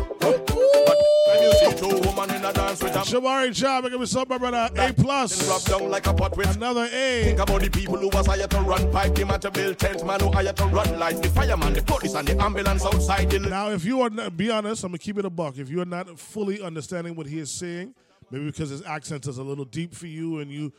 Shabari 3.14 3.53
Job, 3.53 3.84
give 3.90 3.99
me 3.99 4.06
some, 4.06 4.26
my 4.27 4.38
brother. 4.38 4.69
A 4.76 4.94
plus. 4.94 5.69
Like 5.81 6.07
a 6.07 6.14
pot 6.14 6.35
with 6.35 6.56
Another 6.56 6.85
A. 6.91 7.23
Think 7.26 7.40
about 7.40 7.61
the 7.61 7.69
people 7.69 7.98
who 7.98 8.10
was 8.10 8.26
hired 8.26 8.49
to 8.49 8.60
run 8.61 8.91
pipe, 8.91 9.14
the 9.14 9.26
man 9.26 9.40
to 9.41 9.52
build 9.52 9.77
tent, 9.77 10.06
man 10.06 10.19
who 10.19 10.31
hired 10.31 10.56
to 10.57 10.65
run 10.65 10.98
lights, 10.98 11.19
the 11.19 11.30
fireman, 11.30 11.73
the 11.73 11.81
police, 11.84 12.15
and 12.15 12.27
the 12.27 12.41
ambulance 12.41 12.85
outside. 12.85 13.30
The 13.30 13.40
Now, 13.40 13.69
if 13.69 13.85
you 13.85 14.02
are 14.02 14.10
not, 14.10 14.35
be 14.35 14.49
honest, 14.49 14.84
I'm 14.84 14.91
gonna 14.91 14.98
keep 14.98 15.18
it 15.18 15.26
a 15.26 15.30
buck. 15.30 15.57
If 15.57 15.69
you 15.69 15.81
are 15.81 15.85
not 15.85 16.18
fully 16.19 16.61
understanding 16.61 17.15
what 17.15 17.27
he 17.27 17.40
is 17.40 17.52
saying, 17.52 17.94
maybe 18.31 18.45
because 18.45 18.69
his 18.69 18.81
accent 18.84 19.27
is 19.27 19.38
a 19.38 19.44
little 19.44 19.65
deep 19.65 19.94
for 19.94 20.07
you, 20.07 20.40
and 20.40 20.52
you, 20.52 20.73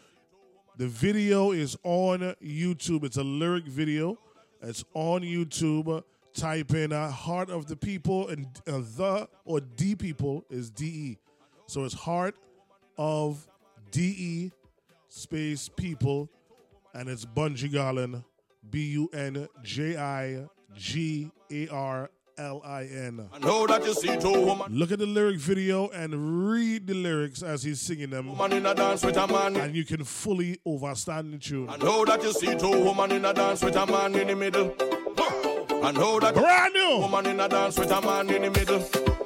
the 0.76 0.88
video 0.88 1.52
is 1.52 1.76
on 1.84 2.34
YouTube. 2.42 3.04
It's 3.04 3.16
a 3.16 3.22
lyric 3.22 3.66
video. 3.66 4.18
It's 4.60 4.84
on 4.94 5.22
YouTube. 5.22 6.02
Type 6.34 6.74
in 6.74 6.92
uh, 6.92 7.10
"Heart 7.10 7.50
of 7.50 7.66
the 7.66 7.76
People" 7.76 8.28
and 8.28 8.46
uh, 8.66 8.82
the 8.96 9.28
or 9.44 9.60
"D 9.60 9.94
People" 9.94 10.44
is 10.50 10.68
D 10.68 10.84
E. 10.86 11.18
So 11.66 11.84
it's 11.84 11.94
"Heart 11.94 12.34
of 12.98 13.46
D 13.92 14.00
E" 14.18 14.52
space 15.08 15.68
people, 15.68 16.28
and 16.92 17.08
it's 17.08 17.24
Bunji 17.24 17.72
Garlin, 17.72 18.24
B 18.68 18.84
U 18.90 19.08
N 19.14 19.48
J 19.62 19.96
I 19.96 20.46
G 20.76 21.30
A 21.52 21.68
R 21.68 22.10
L 22.36 22.60
I 22.64 22.82
N. 22.86 23.28
I 23.32 23.38
know 23.38 23.66
that 23.68 23.84
you 23.84 23.94
see 23.94 24.16
two 24.16 24.32
women. 24.44 24.76
Look 24.76 24.90
at 24.90 24.98
the 24.98 25.06
lyric 25.06 25.38
video 25.38 25.88
and 25.90 26.50
read 26.50 26.88
the 26.88 26.94
lyrics 26.94 27.44
as 27.44 27.62
he's 27.62 27.80
singing 27.80 28.10
them. 28.10 28.26
Woman 28.26 28.54
in 28.54 28.66
a 28.66 28.74
dance 28.74 29.04
with 29.04 29.16
a 29.16 29.28
man. 29.28 29.56
And 29.56 29.76
you 29.76 29.84
can 29.84 30.02
fully 30.02 30.58
understand 30.66 31.32
the 31.32 31.38
tune. 31.38 31.70
I 31.70 31.76
know 31.76 32.04
that 32.04 32.24
you 32.24 32.32
see 32.32 32.56
two 32.56 32.84
women 32.84 33.12
in 33.12 33.24
a 33.24 33.32
dance 33.32 33.62
with 33.62 33.76
a 33.76 33.86
man 33.86 34.16
in 34.16 34.26
the 34.26 34.34
middle. 34.34 34.74
I 35.84 35.90
know 35.90 36.18
that 36.18 36.34
brand 36.34 36.72
new 36.72 36.96
woman 37.00 37.26
in 37.26 37.40
a 37.40 37.46
dance 37.46 37.78
with 37.78 37.90
a 37.90 38.00
man 38.00 38.30
in 38.30 38.40
the 38.40 38.50
middle. 38.50 39.23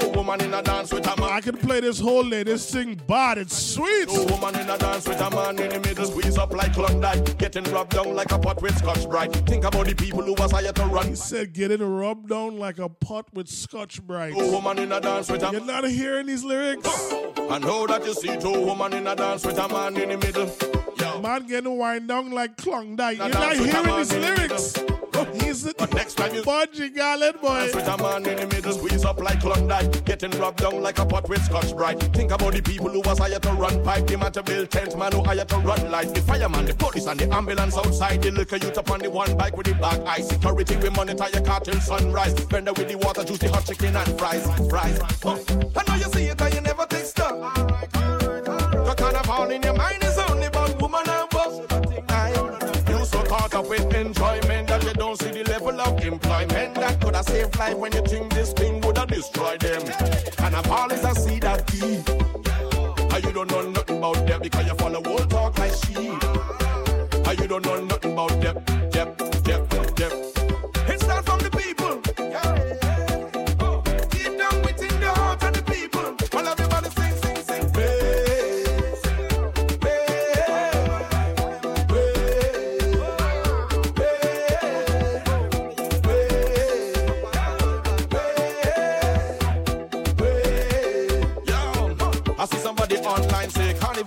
Two 0.00 0.08
women 0.10 0.40
in 0.42 0.54
a 0.54 0.62
dance 0.62 0.92
with 0.92 1.06
a 1.06 1.20
man. 1.20 1.30
I 1.32 1.40
can 1.40 1.56
play 1.56 1.80
this 1.80 2.00
whole 2.00 2.28
day. 2.28 2.42
This 2.42 2.70
thing 2.70 3.00
bad. 3.06 3.38
It's 3.38 3.56
sweet. 3.56 4.08
Two 4.08 4.24
woman 4.26 4.58
in 4.58 4.68
a 4.68 4.78
dance 4.78 5.06
with 5.08 5.20
a 5.20 5.30
man 5.30 5.58
in 5.58 5.70
the 5.70 5.80
middle. 5.80 6.04
Squeeze 6.06 6.38
up 6.38 6.52
like 6.52 6.72
Klondike. 6.72 7.38
Getting 7.38 7.64
rubbed 7.64 7.92
down 7.92 8.14
like 8.14 8.32
a 8.32 8.38
pot 8.38 8.60
with 8.62 8.76
Scotch 8.78 9.08
Brite. 9.08 9.32
Think 9.46 9.64
about 9.64 9.86
the 9.86 9.94
people 9.94 10.22
who 10.22 10.34
was 10.34 10.50
hired 10.52 10.74
to 10.76 10.86
run. 10.86 11.08
He 11.08 11.14
said 11.14 11.52
getting 11.52 11.82
rubbed 11.82 12.28
down 12.28 12.58
like 12.58 12.78
a 12.78 12.88
pot 12.88 13.26
with 13.32 13.48
Scotch 13.48 14.02
Brite. 14.02 14.34
Two 14.34 14.50
woman 14.50 14.78
in 14.78 14.92
a 14.92 15.00
dance 15.00 15.30
with 15.30 15.42
a 15.42 15.50
You're 15.52 15.64
not 15.64 15.84
hearing 15.84 16.26
these 16.26 16.44
lyrics? 16.44 16.88
I 17.50 17.58
know 17.58 17.86
that 17.86 18.04
you 18.04 18.14
see 18.14 18.36
two 18.36 18.64
woman 18.64 18.92
in 18.94 19.06
a 19.06 19.14
dance 19.14 19.44
with 19.44 19.58
a 19.58 19.68
man 19.68 19.96
in 19.96 20.08
the 20.08 20.16
middle. 20.18 20.50
Yo. 20.98 21.20
Man 21.20 21.46
getting 21.46 21.76
wind 21.76 22.08
down 22.08 22.30
like 22.30 22.56
Klondike. 22.56 23.18
You're 23.18 23.28
not 23.28 23.40
dance 23.40 23.60
with 23.60 23.74
a 23.74 23.82
hearing 23.82 24.08
the 24.08 24.18
lyrics. 24.20 24.94
He's 25.32 25.62
the 25.62 25.74
But 25.78 25.94
next 25.94 26.14
time 26.14 26.34
you 26.34 26.42
Bunji 26.42 26.94
Garlin 26.94 27.40
boy. 27.40 27.60
dance 27.60 27.74
with 27.74 27.88
a 27.88 27.96
man 27.96 28.26
in 28.26 28.36
the 28.36 28.54
middle, 28.54 28.72
squeeze 28.72 29.04
up 29.04 29.20
like 29.20 29.40
Klondike. 29.40 29.83
Getting 30.04 30.38
locked 30.38 30.60
down 30.60 30.82
like 30.82 30.98
a 30.98 31.06
pot 31.06 31.28
with 31.28 31.42
Scotch 31.44 31.74
Brite. 31.74 32.00
Think 32.14 32.30
about 32.32 32.52
the 32.52 32.62
people 32.62 32.88
who 32.90 33.00
was 33.00 33.18
hired 33.18 33.42
to 33.42 33.52
run 33.52 33.82
pipe, 33.84 34.06
the 34.06 34.18
man 34.18 34.32
to 34.32 34.42
build 34.42 34.70
tent, 34.70 34.96
man 34.98 35.12
who 35.12 35.22
hired 35.22 35.48
to 35.48 35.56
run 35.58 35.90
light. 35.90 36.14
The 36.14 36.20
fireman, 36.22 36.66
the 36.66 36.74
police, 36.74 37.06
and 37.06 37.18
the 37.18 37.32
ambulance 37.34 37.76
outside. 37.76 38.22
The 38.22 38.30
liquor 38.30 38.56
youth 38.56 38.76
upon 38.76 39.00
the 39.00 39.10
one 39.10 39.36
bike 39.36 39.56
with 39.56 39.66
the 39.66 39.74
back 39.74 40.00
eye. 40.00 40.20
Security, 40.20 40.76
we 40.76 40.90
monitor 40.90 41.26
your 41.32 41.42
car 41.42 41.60
till 41.60 41.80
sunrise. 41.80 42.32
Vendor 42.34 42.72
with 42.72 42.88
the 42.88 42.96
water, 42.96 43.24
juice, 43.24 43.38
the 43.38 43.50
hot 43.50 43.64
chicken, 43.66 43.96
and 43.96 44.18
fries. 44.18 44.44
Fries. 44.68 44.98
Huh. 45.22 45.38
I 45.76 45.82
know 45.88 45.94
you 45.96 46.10
see 46.12 46.24
it, 46.24 46.40
and 46.40 46.54
you 46.54 46.60
never 46.60 46.86
take 46.86 47.04
stuff. 47.04 47.32
Alright, 47.32 47.96
alright, 47.96 48.48
alright. 48.48 48.96
kind 48.96 49.16
of 49.16 49.50
in 49.50 49.62
your 49.62 49.74
mind 49.74 50.02
is 50.04 50.18
only 50.18 50.46
about 50.46 50.80
woman 50.80 51.08
and 51.08 51.24
caught 53.34 53.54
up 53.54 53.68
with 53.68 53.94
enjoyment 53.94 54.68
that 54.68 54.82
you 54.84 54.92
don't 54.94 55.18
see 55.20 55.30
the 55.30 55.44
level 55.50 55.80
of 55.80 56.04
employment 56.04 56.74
that 56.76 57.00
could 57.00 57.14
have 57.14 57.24
saved 57.24 57.58
life 57.58 57.76
when 57.76 57.92
you 57.92 58.02
think 58.02 58.32
this 58.32 58.52
thing 58.52 58.73
destroyed 59.24 59.60
them. 59.60 59.82
And 60.38 60.56
I've 60.56 60.70
always 60.70 61.04
a 61.04 61.14
see 61.14 61.38
that 61.40 61.66
key. 61.66 62.02
And 63.14 63.24
you 63.24 63.32
don't 63.32 63.50
know 63.50 63.62
nothing 63.70 63.98
about 63.98 64.26
them 64.26 64.40
because 64.42 64.66
you 64.66 64.74
follow 64.74 65.02
old 65.04 65.30
talk 65.30 65.58
like 65.58 65.72
sheep. 65.72 66.22
And 67.26 67.40
you 67.40 67.48
don't 67.48 67.64
know 67.64 67.93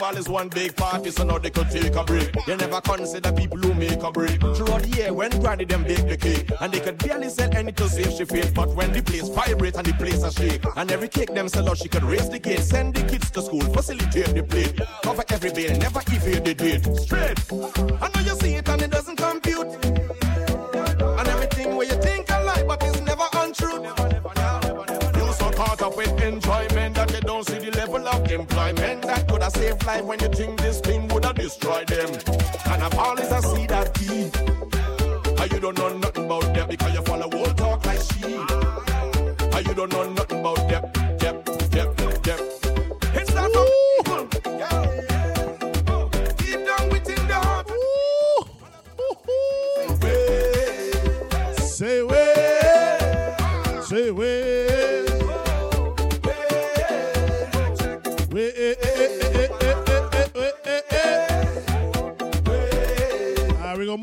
carnival 0.08 0.20
is 0.20 0.30
one 0.30 0.50
big 0.50 0.76
party, 0.76 1.12
so 1.12 1.24
now 1.24 1.38
they 1.38 1.50
could 1.50 1.70
take 1.70 1.96
a 1.96 2.04
break. 2.04 2.32
They 2.46 2.56
never 2.56 2.82
consider 2.82 3.32
people 3.32 3.58
who 3.58 3.74
make 3.74 4.02
a 4.02 4.12
break. 4.12 4.40
Throughout 4.40 4.84
the 4.84 4.90
year, 4.98 5.14
when 5.14 5.32
granny 5.42 5.66
them 5.66 5.84
bake 5.84 6.08
the 6.08 6.18
cake, 6.18 6.50
and 6.62 6.72
they 6.72 6.80
could 6.80 6.98
barely 6.98 7.30
sell 7.30 7.54
any 7.54 7.72
to 7.74 7.90
save 7.90 8.12
she 8.14 8.26
face. 8.26 8.52
But 8.52 8.70
when 8.76 8.94
the 8.94 9.02
place 9.02 9.28
vibrate 9.28 9.76
and 9.76 9.86
the 9.86 9.94
place 9.94 10.24
a 10.24 10.32
shake, 10.32 10.64
and 10.76 10.92
every 10.92 11.08
cake 11.08 11.34
them 11.34 11.50
sell 11.50 11.70
out, 11.70 11.78
she 11.78 11.90
could 11.90 12.04
raise 12.04 12.30
the 12.30 12.40
gate, 12.40 12.60
send 12.60 12.96
the 12.96 13.04
kids 13.04 13.30
to 13.32 13.42
school, 13.42 13.62
facilitate 13.62 14.34
the 14.34 14.44
plate, 14.44 14.80
cover 15.04 15.24
every 15.30 15.52
bill, 15.52 15.78
never 15.78 16.02
evade 16.08 16.46
the 16.46 16.54
date. 16.54 16.86
Straight. 16.98 17.40
I 18.02 18.10
know 18.14 18.22
you 18.22 18.36
see 18.40 18.56
it 18.56 18.70
and 18.70 18.82
it 18.82 18.92
doesn't 18.92 19.18
compute. 19.18 19.68
And 21.20 21.28
everything 21.28 21.76
where 21.76 21.88
you 21.88 22.00
think 22.02 22.32
I 22.32 22.44
like, 22.44 22.68
but 22.68 22.82
it's 22.84 23.02
never 23.02 23.28
untrue. 23.34 23.84
You 25.18 25.34
so 25.34 25.52
caught 25.52 25.82
up 25.82 25.98
with 25.98 26.22
enjoyment 26.22 26.96
that 26.96 27.12
you 27.14 27.22
don't 27.22 27.46
see 27.46 27.60
the 27.60 27.72
level 27.72 28.08
of 28.08 28.32
employment 28.32 29.02
that 29.04 29.27
have 29.48 29.64
saved 29.64 29.86
life 29.86 30.04
when 30.04 30.20
you 30.20 30.28
think 30.28 30.60
this 30.60 30.80
thing 30.82 31.08
would 31.10 31.24
have 31.24 31.36
destroyed 31.36 31.88
them. 31.88 32.10
And 32.72 32.84
I've 32.84 32.98
always 32.98 33.32
a 33.32 33.42
see 33.42 33.66
that 33.68 33.94
key. 33.94 34.24
And 34.24 35.40
ah, 35.40 35.48
you 35.52 35.60
don't 35.60 35.78
know 35.78 35.98
nothing 35.98 36.17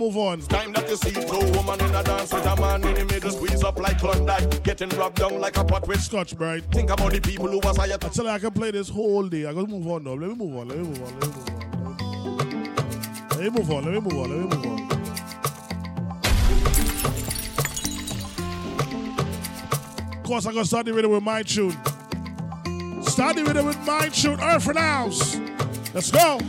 move 0.05 0.17
on. 0.19 0.41
Time 0.41 0.73
that 0.73 0.89
you 0.89 0.97
see 0.97 1.13
two 1.13 1.53
woman 1.57 1.81
in 1.81 1.95
a 1.95 2.03
dance 2.03 2.33
with 2.33 2.45
a 2.45 2.57
man 2.61 2.85
in 2.85 2.95
the 2.95 3.05
middle, 3.07 3.31
squeeze 3.31 3.65
up 3.65 3.79
like 3.79 3.99
Klondike, 3.99 4.63
getting 4.63 4.91
rubbed 4.91 5.17
down 5.17 5.41
like 5.41 5.57
a 5.57 5.65
pot 5.65 5.89
with 5.89 6.03
scotch, 6.03 6.37
bright. 6.37 6.63
Think 6.73 6.91
about 6.91 7.13
the 7.13 7.21
people 7.21 7.49
who 7.49 7.59
was 7.61 7.79
hired. 7.79 8.05
I 8.05 8.09
tell 8.09 8.25
you, 8.25 8.31
I 8.31 8.39
can 8.39 8.51
play 8.51 8.71
this 8.71 8.91
whole 8.91 9.27
day. 9.27 9.47
I 9.47 9.55
gotta 9.55 9.67
move 9.67 9.87
on 9.89 10.05
though. 10.05 10.15
Let 10.15 10.29
me 10.31 10.37
move 10.37 10.57
on. 10.57 10.69
Let 10.69 10.79
me 10.79 10.85
move 10.85 11.03
on. 11.03 11.21
Let 11.21 11.31
me 11.31 11.31
move 11.31 11.71
on. 12.11 12.25
Let 13.31 13.41
me 13.41 13.51
move 13.51 13.71
on. 13.71 13.85
Let 13.85 13.95
me 13.95 14.01
move 14.01 14.19
on. 14.19 14.31
Let 14.31 14.41
me 14.41 14.45
move 14.45 14.67
on. 14.67 14.85
Of 20.19 20.25
course, 20.25 20.47
I'm 20.47 20.53
gonna 20.53 20.67
start 20.67 20.85
the 20.87 20.93
rhythm 20.93 21.13
with 21.13 21.23
my 21.23 21.43
tune. 21.43 21.73
Start 23.05 23.37
the 23.37 23.45
rhythm 23.45 23.67
with 23.67 23.79
my 23.87 24.09
tune. 24.09 24.39
Earth 24.41 24.69
and 24.69 24.79
House. 24.79 25.39
Let's 25.95 26.11
go. 26.11 26.41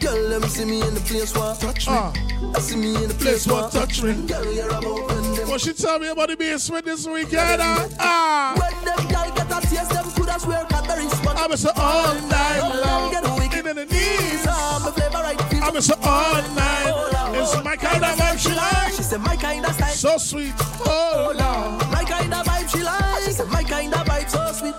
Girl, 0.00 0.18
let 0.28 0.40
me 0.40 0.48
see 0.48 0.64
me 0.64 0.80
in 0.80 0.94
the 0.94 1.00
place 1.00 1.34
where 1.34 1.50
I 1.50 1.56
touch 1.56 1.88
me. 1.88 1.94
Uh. 1.94 2.31
I 2.54 2.60
see 2.60 2.76
me 2.76 2.94
in 2.96 3.08
the 3.08 3.14
place 3.14 3.46
where 3.46 3.68
touch 3.70 4.02
me. 4.02 4.12
Girl, 4.26 4.52
you're 4.52 4.68
about 4.68 4.84
when 5.08 5.34
them. 5.34 5.48
What 5.48 5.60
she 5.60 5.72
tell 5.72 5.98
me 5.98 6.08
about 6.08 6.28
the 6.28 6.36
basement 6.36 6.84
this 6.84 7.06
weekend? 7.06 7.62
uh? 7.62 7.88
Ah. 7.98 8.54
When 8.58 8.84
them 8.84 9.02
girl 9.08 9.30
get 9.34 9.50
a 9.50 9.66
taste, 9.68 9.90
them 9.90 10.04
coulda 10.12 10.38
swear 10.40 10.64
got 10.68 10.84
the 10.86 10.94
response. 10.96 11.40
I'm 11.40 11.56
so 11.56 11.70
all 11.76 12.14
night 12.28 12.60
long. 12.84 13.10
Get 13.12 13.24
wicked 13.38 13.66
in 13.66 13.76
the 13.76 13.86
knees. 13.86 14.46
I'm 14.48 14.86
a 14.86 14.92
flavor 14.92 15.22
right. 15.22 15.40
I'm 15.62 15.80
so 15.80 15.94
all 16.02 16.42
night. 16.54 17.12
It's 17.34 17.64
my 17.64 17.76
kind 17.76 18.04
of 18.04 18.16
vibe 18.18 18.38
she 18.38 18.54
like. 18.54 18.92
She 18.92 19.02
said 19.02 19.20
my 19.20 19.36
kind 19.36 19.64
of 19.64 19.74
style. 19.74 19.88
So 19.88 20.18
sweet. 20.18 20.52
Oh 20.86 21.32
Lord. 21.34 21.90
My 21.90 22.04
kind 22.04 22.32
of 22.32 22.46
vibe 22.46 22.68
she 22.68 22.82
like. 22.82 23.22
She 23.24 23.32
said 23.32 23.48
my 23.48 23.62
kind 23.64 23.92
of 23.94 24.06
vibe 24.06 24.28
so 24.28 24.52
sweet. 24.52 24.74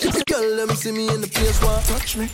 She 0.00 0.10
said, 0.10 0.26
girl, 0.26 0.54
let 0.56 0.68
me 0.68 0.74
see 0.74 0.92
me 0.92 1.08
in 1.08 1.20
the 1.20 1.28
place 1.28 1.60
where 1.62 1.80
touch 1.82 2.16
me. 2.16 2.28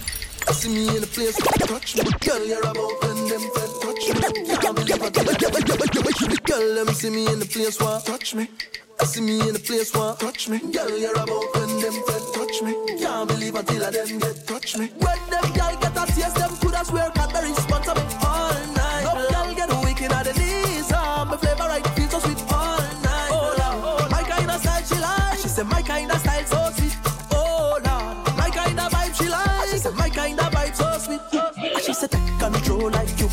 I 0.48 0.52
see 0.52 0.69
me 0.69 0.89
in 0.89 1.01
the 1.01 1.06
place 1.06 1.36
touch 1.36 1.97
me. 1.97 2.05
Girl, 2.20 2.47
you're 2.47 2.60
about 2.60 2.93
when 3.02 3.16
them 3.28 3.44
fed 3.55 3.70
touch 3.82 4.05
me. 4.12 4.56
Can't 4.56 4.77
believe 4.77 5.02
I 5.02 5.10
did 5.10 5.27
that. 5.27 6.40
Girl, 6.44 6.85
me 6.85 6.93
see 6.93 7.10
me 7.10 7.27
in 7.32 7.39
the 7.39 7.47
place 7.47 7.81
where 7.81 8.01
touch 8.01 8.35
me. 8.35 8.48
I 9.01 9.05
see 9.05 9.20
me 9.20 9.40
in 9.40 9.52
the 9.55 9.60
place 9.60 9.94
where 9.94 10.14
touch 10.14 10.48
me. 10.48 10.59
Girl, 10.59 10.98
you're 10.98 11.12
about 11.12 11.55
when 11.55 11.70
them 11.81 11.97
fed 12.06 12.24
touch 12.35 12.62
me. 12.62 12.73
Can't 12.98 13.28
believe 13.28 13.55
until 13.55 13.85
I 13.85 13.90
them 13.90 14.19
get 14.19 14.47
touch 14.47 14.78
me. 14.78 14.86
When 14.98 15.19
them 15.31 15.47
girl 15.52 15.77
get 15.81 15.97
a 15.97 16.06
taste, 16.12 16.36
them 16.36 16.56
coulda 16.56 16.85
swear 16.85 17.10
got 17.14 17.32
the 17.32 17.40
response 17.43 18.22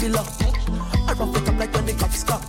belong. 0.10 0.28
I 1.08 1.14
rough 1.14 1.36
it 1.38 1.50
up 1.50 1.60
like 1.60 1.74
when 1.74 1.86
the 1.86 1.94
cops 1.94 2.24
come. 2.24 2.42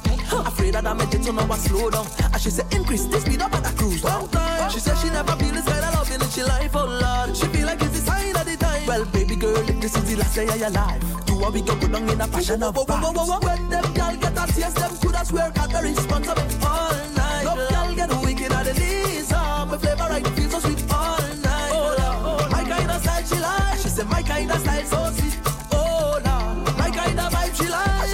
Afraid 0.47 0.75
that 0.75 0.87
I 0.87 0.93
made 0.95 1.13
it 1.15 1.25
so 1.25 1.33
now 1.33 1.53
I 1.53 1.59
slow 1.59 1.91
down. 1.91 2.07
And 2.33 2.41
she 2.41 2.51
said 2.51 2.73
increase 2.73 3.05
the 3.05 3.21
speed 3.21 3.43
up 3.43 3.55
and 3.55 3.67
I 3.67 3.73
cruise 3.73 4.03
time. 4.03 4.71
She 4.71 4.81
said 4.81 4.97
she 4.99 5.09
never 5.11 5.33
feel 5.37 5.53
this 5.53 5.65
kind 5.65 5.85
of 5.85 5.95
loving 5.95 6.21
in 6.21 6.31
she 6.31 6.43
life, 6.43 6.75
oh 6.75 6.87
Lord. 6.87 7.37
She 7.37 7.47
feel 7.47 7.67
like 7.67 7.83
it's 7.83 8.01
the 8.01 8.11
sign 8.11 8.37
of 8.37 8.45
the 8.45 8.57
time. 8.57 8.87
Well, 8.87 9.05
baby 9.07 9.37
girl, 9.37 9.69
if 9.69 9.81
this 9.81 9.97
is 9.97 10.05
the 10.11 10.17
last 10.17 10.35
day 10.35 10.49
of 10.49 10.59
your 10.59 10.71
life, 10.71 11.03
do 11.27 11.35
what 11.39 11.53
we 11.53 11.61
go 11.63 11.75
go 11.77 11.89
down 11.89 12.09
in 12.09 12.21
a 12.21 12.29
passion 12.29 12.63
of 12.63 12.75
vibes. 12.75 13.45
When 13.45 13.69
them 13.69 13.93
girl 13.95 14.17
get 14.17 14.39
a 14.39 14.53
taste, 14.53 14.77
them 14.77 14.97
coulda 15.03 15.25
swear 15.25 15.51
got 15.51 15.71
the 15.71 15.81
response 15.83 16.29
of 16.29 16.39
it 16.39 16.65
all 16.65 16.93
night. 17.17 17.45
No 17.45 17.55
girl 17.57 17.95
get 17.95 18.11
wicked 18.25 18.53
at 18.53 18.65
the 18.67 18.75
knees. 18.75 19.33
Ah, 19.33 19.67
my 19.69 19.77
flavor 19.77 20.09
right 20.09 20.40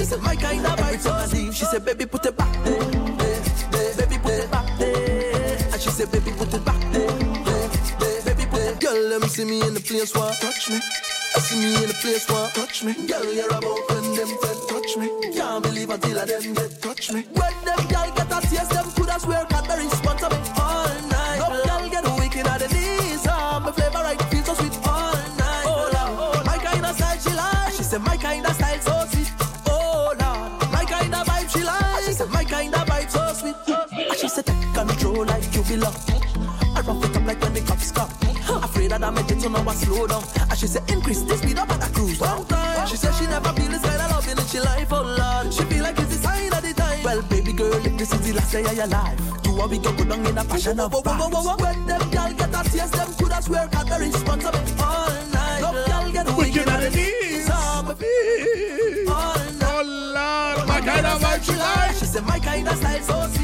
said 0.06 0.22
my 0.22 0.36
kind 0.36 0.64
of 0.64 0.78
vibe 0.78 1.00
so 1.00 1.12
sweet. 1.26 1.52
She 1.52 1.64
said 1.64 1.84
baby 1.84 2.06
put 2.06 2.24
it 2.26 2.36
back 2.36 2.52
there. 2.64 2.78
Baby 3.98 4.18
put 4.22 4.38
it 4.38 4.50
back. 4.50 4.68
And 4.80 5.80
she 5.80 5.90
said 5.90 6.12
baby 6.12 6.30
put 6.30 6.54
it 6.54 6.64
back. 6.64 6.80
Baby 8.24 8.46
put 8.46 8.60
it. 8.60 8.80
Girl, 8.80 9.18
let 9.18 9.30
see 9.30 9.44
me 9.44 9.60
in 9.66 9.74
the 9.74 9.80
place 9.80 10.14
where 10.14 10.32
touch 10.34 10.70
me. 10.70 10.78
I 11.34 11.40
see 11.40 11.58
me 11.58 11.74
in 11.82 11.88
the 11.88 11.98
place 12.00 12.28
where 12.30 12.48
touch 12.50 12.84
me. 12.84 12.92
Girl, 13.10 13.32
you're 13.34 13.48
about 13.48 13.82
when 13.90 14.04
them 14.14 14.30
fed 14.42 14.58
touch 14.70 14.96
me. 14.96 15.08
Can't 15.34 15.62
believe 15.64 15.90
until 15.90 16.20
I 16.20 16.24
them 16.24 16.54
get 16.54 16.80
touch 16.80 17.12
me. 17.12 17.22
When 17.32 17.54
them 17.66 17.80
girl 17.90 18.10
get 18.14 18.30
a 18.30 18.40
taste, 18.46 18.70
them 18.70 18.86
coulda 18.94 19.18
swear 19.18 19.44
got 19.50 19.66
the 19.66 19.76
response 19.76 20.22
control 35.76 35.92
like 35.92 36.26
you 36.26 36.40
belong. 36.40 36.76
I 36.76 36.80
rough 36.80 37.04
it 37.04 37.16
up 37.16 37.26
like 37.26 37.40
when 37.42 37.54
the 37.54 37.60
cops 37.60 37.92
come. 37.92 38.10
Afraid 38.62 38.90
that 38.90 39.02
I 39.02 39.10
made 39.10 39.30
it 39.30 39.40
so 39.40 39.48
now 39.48 39.68
I 39.68 39.74
slow 39.74 40.06
down. 40.06 40.22
And 40.38 40.58
she 40.58 40.66
said 40.66 40.90
increase 40.90 41.22
the 41.22 41.36
speed 41.36 41.58
up 41.58 41.70
and 41.70 41.82
I 41.82 41.88
cruise 41.88 42.18
time. 42.18 42.86
She 42.86 42.96
said 42.96 43.14
she 43.14 43.26
never 43.26 43.52
feel 43.52 43.68
this 43.68 43.82
kind 43.82 44.00
of 44.00 44.10
loving 44.10 44.38
in 44.38 44.46
she 44.46 44.60
life, 44.60 44.92
oh 44.92 45.02
Lord. 45.02 45.52
She 45.52 45.64
feel 45.64 45.82
like 45.82 45.98
it's 45.98 46.16
the 46.16 46.22
sign 46.22 46.52
of 46.52 46.62
the 46.62 46.72
time. 46.74 47.02
Well, 47.02 47.22
baby 47.22 47.52
girl, 47.52 47.74
if 47.74 47.96
this 47.96 48.12
is 48.12 48.20
the 48.20 48.32
last 48.34 48.52
day 48.52 48.64
of 48.64 48.76
your 48.76 48.86
life, 48.86 49.42
do 49.42 49.54
what 49.54 49.70
we 49.70 49.78
go 49.78 49.92
go 49.92 50.04
down 50.04 50.26
in 50.26 50.38
a 50.38 50.44
passion 50.44 50.80
of 50.80 50.92
vibes. 50.92 51.60
When 51.60 51.86
them 51.86 52.10
girl 52.10 52.32
get 52.32 52.54
a 52.54 52.70
taste, 52.70 52.92
them 52.92 53.12
coulda 53.18 53.42
swear 53.42 53.68
got 53.68 53.86
the 53.86 54.06
it 54.06 54.80
all 54.80 55.10
night. 55.32 55.60
No 55.60 55.72
girl 55.72 56.12
get 56.12 56.36
wicked 56.36 56.68
at 56.68 56.80
the 56.80 56.90
knees. 56.90 57.50
All 57.50 57.82
night. 57.82 57.96
Oh 59.62 59.82
Lord, 59.84 60.68
my 60.68 60.80
kind 60.80 61.06
of 61.06 61.20
vibe 61.20 61.44
she 61.44 61.56
like. 61.56 61.94
She 61.96 62.06
said 62.06 62.24
my 62.24 62.38
kind 62.38 62.68
of 62.68 62.76
style 62.76 63.02
so 63.02 63.35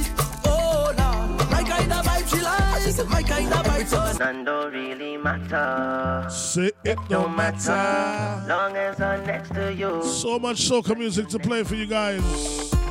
she 2.92 3.02
like. 3.02 3.08
She 3.08 3.08
said 3.08 3.08
my 3.08 3.22
kind 3.22 3.52
of 3.52 3.66
vibe 3.66 3.86
so 3.86 4.06
sweet. 4.06 4.18
None 4.18 4.44
don't 4.44 4.72
really 4.72 5.16
matter. 5.16 6.28
Say 6.30 6.70
it 6.84 6.98
don't 7.08 7.34
matter. 7.36 8.44
Long 8.48 8.76
as 8.76 9.00
I'm 9.00 9.26
next 9.26 9.54
to 9.54 9.72
you. 9.74 10.02
So 10.02 10.38
much 10.38 10.68
soca 10.68 10.96
music 10.96 11.28
to 11.28 11.38
play 11.38 11.62
for 11.64 11.74
you 11.74 11.86
guys. 11.86 12.22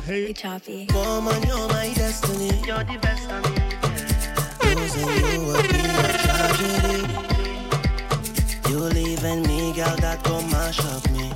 Hey, 0.04 0.32
choppy. 0.32 0.88
Woman, 0.92 1.42
you're 1.46 1.68
my 1.68 1.92
destiny. 1.94 2.60
You're 2.66 2.84
the 2.84 2.98
best 3.00 3.30
of 3.30 3.42
me. 3.44 3.56
Losing 4.74 5.08
you 5.08 5.40
would 5.46 5.68
be 5.68 5.78
a 5.78 6.18
tragedy. 6.24 7.22
You 8.68 8.78
leaving 8.78 9.42
me, 9.42 9.72
girl, 9.74 9.96
that 9.96 10.22
go 10.24 10.40
mash 10.42 10.80
up 10.80 11.10
me. 11.10 11.30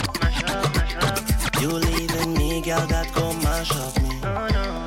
You 1.60 1.72
leaving 1.72 2.34
me, 2.34 2.60
girl, 2.62 2.86
that 2.86 3.12
go 3.14 3.32
mash 3.34 3.70
up 3.72 4.02
me. 4.02 4.20
Uh, 4.22 4.85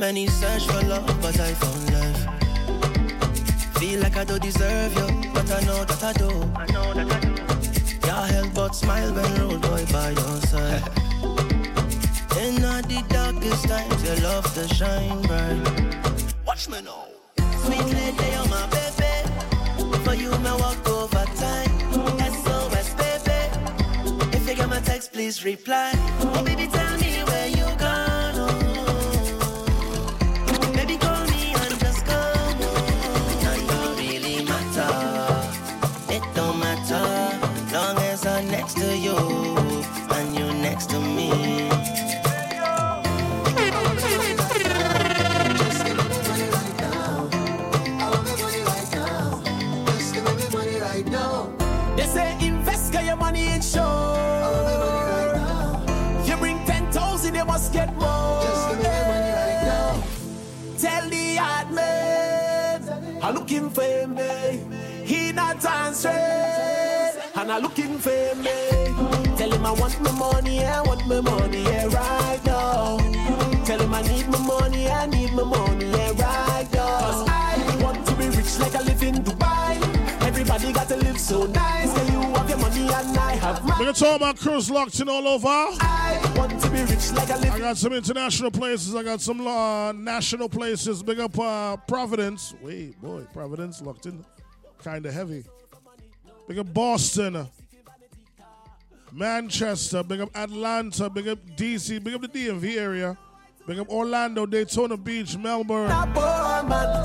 many 0.00 0.26
search 0.28 0.66
for 0.66 0.82
love, 0.86 1.06
but 1.20 1.38
I 1.38 1.52
found 1.52 1.92
love. 1.92 2.20
Feel 3.76 4.00
like 4.00 4.16
I 4.16 4.24
don't 4.24 4.40
deserve 4.40 4.94
you, 4.94 5.30
but 5.34 5.50
I 5.52 5.60
know 5.60 5.84
that 5.84 6.02
I 6.02 6.12
do. 6.14 6.30
I 6.56 6.66
know 6.72 6.94
that 6.94 7.12
I 7.12 7.20
do. 7.20 7.34
Can't 8.00 8.30
help 8.32 8.54
but 8.54 8.74
smile 8.74 9.12
when 9.12 9.34
road 9.38 9.60
boy 9.60 9.84
by 9.92 10.10
your 10.10 10.40
side. 10.52 10.88
In 12.40 12.64
all 12.64 12.80
the 12.80 13.04
darkest 13.10 13.68
times, 13.68 14.02
your 14.02 14.16
love 14.28 14.46
to 14.54 14.66
shine 14.74 15.20
bright. 15.28 15.60
Watch 16.46 16.70
me 16.70 16.80
now. 16.80 17.04
Sweet 17.64 17.84
lady, 17.98 18.26
you're 18.34 18.48
my 18.48 18.66
baby. 18.76 19.14
For 20.04 20.14
you, 20.14 20.30
me 20.38 20.52
walk 20.62 20.88
over 20.88 21.24
time. 21.36 21.72
SOS, 22.40 22.88
baby. 23.02 23.40
If 24.34 24.48
you 24.48 24.54
get 24.54 24.68
my 24.70 24.80
text, 24.80 25.12
please 25.12 25.44
reply. 25.44 25.92
Oh, 26.20 26.42
baby, 26.42 26.68
tell 26.68 26.89
and 67.40 67.50
I'm 67.50 67.62
looking 67.62 67.98
for 67.98 68.34
me. 68.36 68.58
Tell 69.36 69.50
him 69.50 69.64
I 69.64 69.72
want 69.72 69.98
my 70.02 70.12
money, 70.12 70.62
I 70.64 70.82
want 70.82 71.06
my 71.06 71.20
money 71.22 71.62
yeah, 71.62 71.86
right 71.86 72.40
now. 72.44 72.98
Tell 73.64 73.80
him 73.80 73.94
I 73.94 74.02
need 74.02 74.28
my 74.28 74.38
money, 74.38 74.88
I 74.88 75.06
need 75.06 75.32
my 75.32 75.44
money 75.44 75.86
yeah, 75.86 76.10
right 76.10 76.68
now. 76.74 77.00
'Cause 77.00 77.28
I 77.28 77.78
want 77.82 78.06
to 78.06 78.14
be 78.16 78.28
rich 78.28 78.58
like 78.58 78.74
I 78.74 78.82
live 78.82 79.02
in 79.02 79.14
Dubai. 79.24 79.72
Everybody 80.22 80.72
got 80.72 80.88
to 80.88 80.96
live 80.96 81.18
so 81.18 81.46
nice. 81.46 81.90
Can 81.94 82.12
you 82.12 82.20
have 82.34 82.48
your 82.48 82.58
money 82.58 82.82
and 82.82 83.16
I 83.18 83.32
have 83.36 83.64
mine? 83.64 83.78
We're 83.78 83.92
gonna 83.92 84.16
about 84.16 84.36
crews 84.38 84.70
locked 84.70 85.00
in 85.00 85.08
all 85.08 85.26
over. 85.26 85.48
I 85.48 86.20
want 86.36 86.60
to 86.60 86.68
be 86.68 86.82
rich 86.82 87.10
like 87.12 87.30
I 87.30 87.38
live 87.38 87.52
I 87.54 87.58
got 87.58 87.78
some 87.78 87.94
international 87.94 88.50
places. 88.50 88.94
I 88.94 89.02
got 89.02 89.22
some 89.22 89.46
uh, 89.46 89.92
national 89.92 90.50
places. 90.50 91.02
Big 91.02 91.18
up 91.20 91.38
uh, 91.38 91.78
Providence. 91.88 92.54
Wait, 92.60 93.00
boy, 93.00 93.22
Providence 93.32 93.80
locked 93.80 94.04
in, 94.04 94.22
kind 94.84 95.06
of 95.06 95.14
heavy. 95.14 95.44
Big 96.50 96.58
up 96.58 96.74
Boston, 96.74 97.46
Manchester. 99.12 100.02
Big 100.02 100.20
up 100.20 100.36
Atlanta. 100.36 101.08
Big 101.08 101.28
up 101.28 101.38
DC. 101.56 102.02
Big 102.02 102.12
up 102.12 102.22
the 102.22 102.28
DMV 102.28 102.76
area. 102.76 103.16
Big 103.68 103.78
up 103.78 103.88
Orlando, 103.88 104.46
Daytona 104.46 104.96
Beach, 104.96 105.36
Melbourne. 105.36 105.90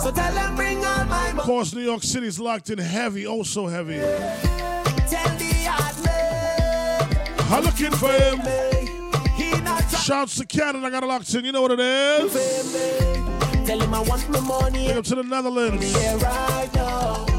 So 0.01 0.11
tell 0.11 0.33
them 0.33 0.55
bring 0.55 0.83
all 0.83 1.05
my 1.05 1.29
Of 1.29 1.37
course, 1.41 1.75
New 1.75 1.83
York 1.83 2.01
City's 2.01 2.39
locked 2.39 2.71
in 2.71 2.79
heavy, 2.79 3.27
oh 3.27 3.43
so 3.43 3.67
heavy. 3.67 3.97
Tell 3.97 5.37
the 5.37 5.53
hard 5.67 6.03
man. 6.03 7.07
I'm 7.53 7.63
looking 7.65 7.91
for 7.91 8.11
him. 8.11 8.41
Shouts 10.01 10.37
to 10.37 10.45
Canada, 10.47 10.87
I 10.87 10.89
got 10.89 11.03
it 11.03 11.05
locked 11.05 11.31
in. 11.35 11.45
You 11.45 11.51
know 11.51 11.61
what 11.61 11.69
it 11.69 11.79
is. 11.79 12.33
Tell 13.67 13.79
him 13.79 13.93
I 13.93 14.01
want 14.01 14.27
my 14.27 14.39
money. 14.39 14.87
Big 14.87 14.97
up 14.97 15.05
to 15.05 15.13
the 15.13 15.23
Netherlands. 15.23 17.34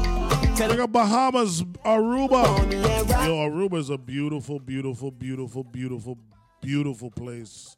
Yeah, 0.57 0.67
right 0.67 0.77
now. 0.77 0.85
Big 0.85 0.91
Bahamas, 0.93 1.61
Aruba. 1.85 2.71
Yo, 3.25 3.35
Aruba 3.49 3.77
is 3.79 3.89
a 3.89 3.97
beautiful, 3.97 4.59
beautiful, 4.59 5.11
beautiful, 5.11 5.63
beautiful, 5.63 6.17
beautiful 6.61 7.11
place. 7.11 7.77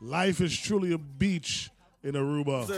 Life 0.00 0.40
is 0.40 0.56
truly 0.58 0.92
a 0.92 0.98
beach 0.98 1.70
in 2.02 2.12
Aruba. 2.14 2.68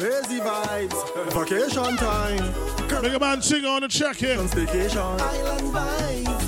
Lazy 0.00 0.40
vibes, 0.40 1.32
vacation 1.32 1.96
time. 1.96 3.02
Big 3.02 3.14
up 3.14 3.20
man 3.20 3.40
Ching 3.42 3.64
on 3.64 3.82
the 3.82 3.88
check-in. 3.88 4.38
Staycation. 4.48 5.20
Island 5.20 5.74
vibes. 5.74 6.44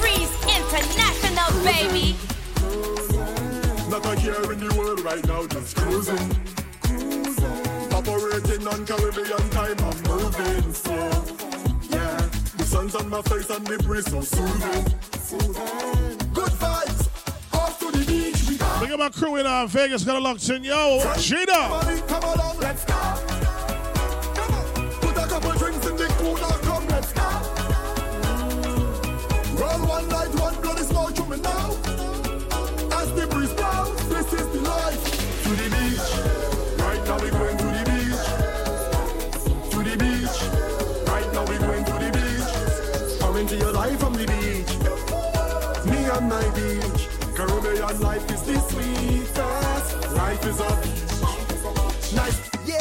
Freeze 0.00 0.34
International, 0.44 1.50
baby. 1.62 2.16
Not 3.90 4.06
a 4.06 4.16
care 4.16 4.52
in 4.52 4.60
the 4.66 4.74
world 4.78 5.00
right 5.00 5.24
now, 5.26 5.46
just 5.46 5.76
cruising. 5.76 6.63
On 8.34 8.40
Caribbean 8.84 9.48
time, 9.50 9.78
I'm 9.78 10.02
moving 10.08 10.72
slow. 10.72 11.08
Yeah, 11.88 12.16
the 12.56 12.64
sun's 12.64 12.96
on 12.96 13.08
my 13.08 13.22
face 13.22 13.48
and 13.48 13.64
the 13.64 13.78
breeze 13.84 14.10
so 14.10 14.22
soothing. 14.22 14.84
Good 16.34 16.52
vibes, 16.54 17.08
off 17.54 17.78
to 17.78 17.92
the 17.92 18.04
beach 18.04 18.48
we 18.48 18.56
go. 18.56 18.80
Big 18.80 18.90
up 18.90 18.98
my 18.98 19.08
crew 19.10 19.36
in 19.36 19.46
uh, 19.46 19.66
Vegas, 19.68 20.02
got 20.02 20.16
it 20.16 20.20
locked 20.20 20.48
in. 20.50 20.64
Yo, 20.64 20.98
Gina. 21.18 21.44
Come 22.08 22.24
along, 22.24 22.58
let's 22.58 22.84
go. 22.84 22.94
Come 24.34 24.54
on, 24.54 24.90
put 25.00 25.16
a 25.16 25.26
couple 25.28 25.52
drinks 25.52 25.86
in 25.86 25.96
the 25.96 26.06
cooler, 26.18 26.58
come 26.64 26.86
let's 26.88 27.12
go. 27.12 27.22
Roll 29.62 29.86
one 29.86 30.08
light, 30.08 30.34
one 30.40 30.60
bloody 30.60 30.82
smoke 30.82 31.14
to 31.14 31.24
me 31.26 31.36
now. 31.36 31.93
Caribbean 47.84 48.02
life 48.02 48.30
is 48.30 48.42
the 48.42 48.58
sweetest. 48.60 50.12
Life 50.14 50.46
is 50.46 50.60
a 50.60 50.68
beach. 50.82 52.14
Nice. 52.14 52.50
Yeah, 52.66 52.78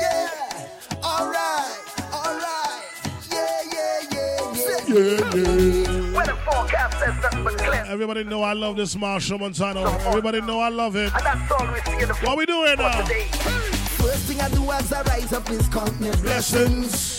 yeah. 0.00 0.98
All 1.02 1.30
right, 1.30 1.76
all 2.12 2.34
right. 2.34 2.82
Yeah, 3.30 3.60
yeah, 3.72 4.00
yeah, 4.12 4.48
yeah. 4.52 4.84
Yeah, 4.88 5.34
yeah. 5.34 6.16
Where 6.16 6.26
the 6.26 6.36
forecast 6.44 6.98
says 6.98 7.14
nothing 7.22 7.44
but 7.44 7.58
clear. 7.58 7.84
Everybody 7.86 8.24
know 8.24 8.42
I 8.42 8.52
love 8.52 8.76
this 8.76 8.96
Machel 8.96 9.38
Montano. 9.38 9.84
Everybody 10.08 10.40
know 10.40 10.60
I 10.60 10.70
love 10.70 10.96
it. 10.96 11.12
And 11.14 11.24
that's 11.24 11.72
we 11.72 11.92
see 11.92 12.02
in 12.02 12.08
the 12.08 12.14
What 12.14 12.36
we 12.36 12.46
doing 12.46 12.78
now? 12.78 13.04
First 13.04 14.26
thing 14.26 14.40
I 14.40 14.48
do 14.48 14.70
as 14.72 14.92
I 14.92 15.02
rise 15.02 15.32
up 15.32 15.48
is 15.50 15.68
count 15.68 16.00
my 16.00 16.10
blessings. 16.16 17.16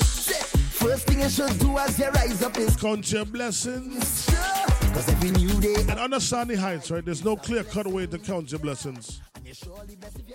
First 0.73 1.07
thing 1.07 1.23
I 1.23 1.29
should 1.29 1.57
do 1.59 1.77
as 1.77 2.01
I 2.01 2.09
rise 2.09 2.43
up 2.43 2.57
is 2.57 2.75
count 2.75 3.09
your 3.11 3.23
blessings. 3.23 4.27
Cause 4.93 5.09
every 5.09 5.31
new 5.31 5.59
day. 5.61 5.75
And 5.89 5.99
understand 5.99 6.49
the 6.49 6.55
heights, 6.55 6.91
right? 6.91 7.03
There's 7.03 7.23
no 7.23 7.35
clear 7.35 7.63
cut 7.63 7.87
way 7.87 8.07
to 8.07 8.17
count 8.17 8.51
your 8.51 8.59
blessings. 8.59 9.21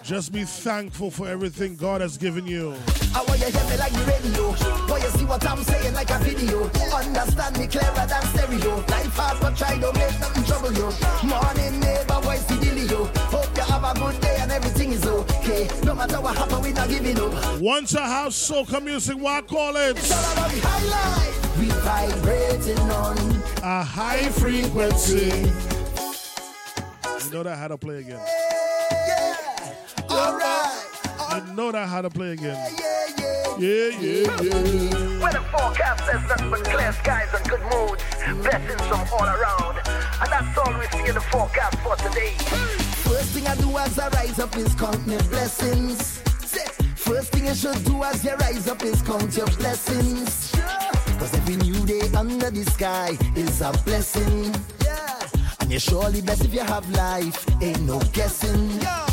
Just 0.03 0.33
be 0.33 0.45
thankful 0.45 1.11
for 1.11 1.29
everything 1.29 1.77
God 1.77 2.01
has 2.01 2.17
given 2.19 2.47
you. 2.47 2.75
I 3.15 3.23
want 3.25 3.41
you 3.41 3.47
hear 3.47 3.65
me 3.71 3.77
like 3.77 3.93
the 3.93 4.05
radio. 4.05 4.49
Want 4.89 5.03
you 5.03 5.09
see 5.11 5.25
what 5.25 5.47
I'm 5.49 5.63
saying 5.63 5.95
like 5.95 6.11
a 6.11 6.19
video. 6.19 6.65
Understand 6.93 7.59
me 7.59 7.67
clearer 7.67 8.07
than 8.07 8.23
stereo. 8.35 8.77
Life 8.77 9.17
hard 9.17 9.41
but 9.41 9.57
try 9.57 9.79
don't 9.79 9.97
make 9.97 10.21
nothing 10.21 10.45
trouble 10.45 10.73
you. 10.73 10.91
Morning 11.29 11.81
neighbor 11.81 12.21
voice 12.21 12.45
the 12.45 12.55
dealio. 12.55 13.07
Hope 13.31 13.57
you 13.57 13.63
have 13.63 13.85
a 13.85 13.99
good 13.99 14.21
day 14.21 14.37
and 14.41 14.53
everything 14.53 14.93
is 14.93 15.07
okay. 15.07 15.69
No 15.85 15.95
matter 15.95 16.21
what 16.21 16.37
happen, 16.37 16.61
we 16.61 16.73
not 16.73 16.89
giving 16.89 17.19
up. 17.19 17.61
Once 17.61 17.95
a 17.95 18.01
house 18.01 18.51
soca 18.51 18.83
music, 18.83 19.17
what 19.17 19.47
call 19.49 19.77
it? 19.77 19.97
It's 19.97 20.13
all 20.13 20.33
about 20.33 20.51
the 20.51 20.61
highlight. 20.61 21.33
We 21.59 21.67
vibrating 21.71 22.79
on 22.91 23.17
A 23.63 23.83
high 23.83 24.29
frequency. 24.29 24.46
You 24.47 24.63
know 27.33 27.43
that 27.43 27.57
how 27.59 27.67
to 27.67 27.77
play 27.77 27.99
again. 27.99 28.21
Alright. 30.09 31.49
You 31.49 31.55
know 31.55 31.73
that 31.73 31.89
how 31.89 32.03
to 32.03 32.11
play 32.11 32.31
again. 32.31 32.57
Yeah, 33.59 33.89
yeah, 33.99 34.23
yeah. 34.41 35.21
Where 35.21 35.33
the 35.33 35.43
forecast 35.51 36.07
says 36.07 36.23
nothing 36.29 36.51
but 36.51 36.63
clear 36.63 36.93
skies 36.93 37.29
and 37.35 37.49
good 37.49 37.61
moods. 37.63 38.05
Blessings 38.45 38.83
from 38.83 39.05
all 39.13 39.27
around. 39.27 39.79
And 39.89 40.31
that's 40.31 40.59
all 40.59 40.73
we 40.79 40.87
see 40.97 41.09
in 41.09 41.15
the 41.17 41.21
forecast 41.23 41.79
for 41.81 41.97
today. 41.97 42.35
First 43.03 43.31
thing 43.33 43.49
I 43.49 43.57
do 43.57 43.77
as 43.79 43.99
I 43.99 44.09
rise 44.11 44.39
up 44.39 44.57
is 44.57 44.73
count 44.77 45.05
my 45.09 45.17
blessings. 45.23 46.19
First 46.95 47.33
thing 47.33 47.47
you 47.47 47.55
should 47.55 47.85
do 47.85 48.05
as 48.05 48.25
you 48.25 48.37
rise 48.37 48.69
up 48.69 48.81
is 48.85 49.03
count 49.03 49.37
your 49.37 49.49
blessings. 49.59 50.55
Cause 51.19 51.35
every 51.35 51.57
new 51.57 51.87
day 51.87 52.03
under 52.15 52.51
the 52.51 52.65
sky 52.65 53.17
is 53.35 53.61
a 53.61 53.73
blessing. 53.85 54.55
Yeah. 54.85 55.19
And 55.61 55.71
you're 55.71 55.81
surely 55.81 56.21
blessed 56.21 56.45
if 56.45 56.55
you 56.55 56.61
have 56.61 56.89
life. 56.91 57.47
Ain't 57.63 57.83
no 57.83 57.99
guessing. 58.13 58.71
Yo. 58.81 59.07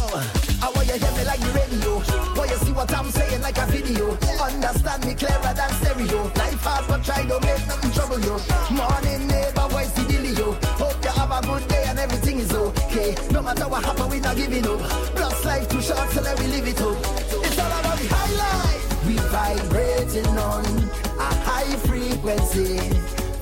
I 0.64 0.72
want 0.76 0.88
you 0.88 0.94
hear 1.00 1.12
me 1.12 1.24
like 1.26 1.40
the 1.40 1.52
radio. 1.56 1.96
Want 2.36 2.50
you 2.52 2.58
see 2.58 2.72
what 2.72 2.94
I'm 2.94 3.10
saying 3.10 3.42
like 3.42 3.58
a 3.58 3.66
video. 3.68 4.12
Understand 4.40 5.06
me 5.06 5.14
clearer 5.16 5.54
than 5.56 5.70
stereo. 5.80 6.24
Life 6.36 6.62
hard 6.62 6.88
but 6.88 7.04
try 7.04 7.24
to 7.24 7.40
make 7.42 7.68
nothing 7.68 7.92
trouble 7.92 8.20
you. 8.20 8.38
Morning 8.72 9.28
neighbor, 9.28 9.68
voice 9.70 9.92
the 9.92 10.02
dealio. 10.02 10.54
Hope 10.80 11.04
you 11.04 11.12
have 11.12 11.32
a 11.32 11.42
good 11.48 11.68
day 11.68 11.84
and 11.88 12.00
everything 12.00 12.40
is 12.40 12.54
okay. 12.54 13.16
No 13.32 13.42
matter 13.42 13.68
what 13.68 13.84
happen, 13.84 14.10
we 14.10 14.20
not 14.20 14.36
giving 14.36 14.68
up. 14.68 14.80
Plus 15.16 15.46
life 15.46 15.68
too 15.70 15.82
short, 15.82 16.10
so 16.12 16.22
let 16.22 16.40
me 16.40 16.48
live 16.48 16.68
it 16.68 16.82
up. 16.82 16.98
It's 17.44 17.60
all 17.60 17.72
about 17.80 17.98
the 17.98 18.08
high 18.08 18.34
life. 18.36 19.06
We 19.08 19.16
vibrating 19.18 20.38
on 20.38 20.93
a 21.24 21.36
high 21.48 21.76
frequency. 21.88 22.78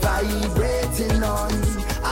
Vibrating 0.02 1.24
on 1.24 1.52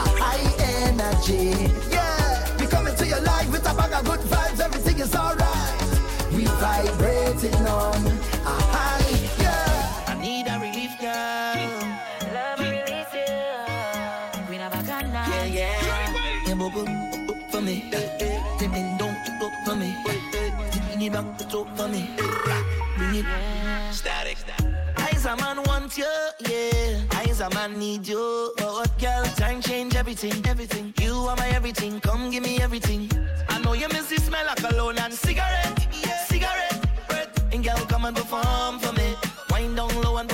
a 0.00 0.02
high 0.22 0.46
energy. 0.86 1.46
Yeah, 1.90 2.56
we 2.58 2.66
coming 2.66 2.94
to 2.96 3.06
your 3.06 3.20
life 3.20 3.50
with 3.50 3.70
a 3.70 3.74
bag 3.74 3.92
of 3.92 4.04
good 4.04 4.20
vibes. 4.32 4.60
Everything 4.60 4.98
is 4.98 5.14
alright. 5.14 5.90
We 6.32 6.44
vibrating 6.44 7.66
on 7.66 8.00
a 8.52 8.56
high. 8.74 8.99
A 25.30 25.36
man 25.36 25.62
want 25.64 25.96
you, 25.96 26.04
yeah. 26.48 27.18
Eyes 27.18 27.40
a 27.40 27.48
man 27.50 27.78
need 27.78 28.06
you. 28.06 28.52
But 28.56 28.72
what 28.72 28.98
girl, 28.98 29.24
time 29.36 29.60
change 29.62 29.94
everything, 29.94 30.44
everything. 30.46 30.92
You 31.00 31.14
are 31.28 31.36
my 31.36 31.48
everything. 31.50 32.00
Come 32.00 32.30
give 32.30 32.42
me 32.42 32.60
everything. 32.60 33.08
I 33.48 33.60
know 33.60 33.74
you 33.74 33.88
miss 33.88 34.08
the 34.08 34.20
smell 34.20 34.48
of 34.48 34.56
cologne 34.56 34.98
and 34.98 35.12
cigarette, 35.12 35.78
cigarette. 36.26 36.86
breath. 37.08 37.52
And 37.52 37.62
girl, 37.62 37.78
come 37.88 38.06
and 38.06 38.16
perform 38.16 38.78
for 38.80 38.92
me. 38.92 39.14
Wind 39.50 39.76
down 39.76 39.94
low 40.02 40.16
and 40.16 40.29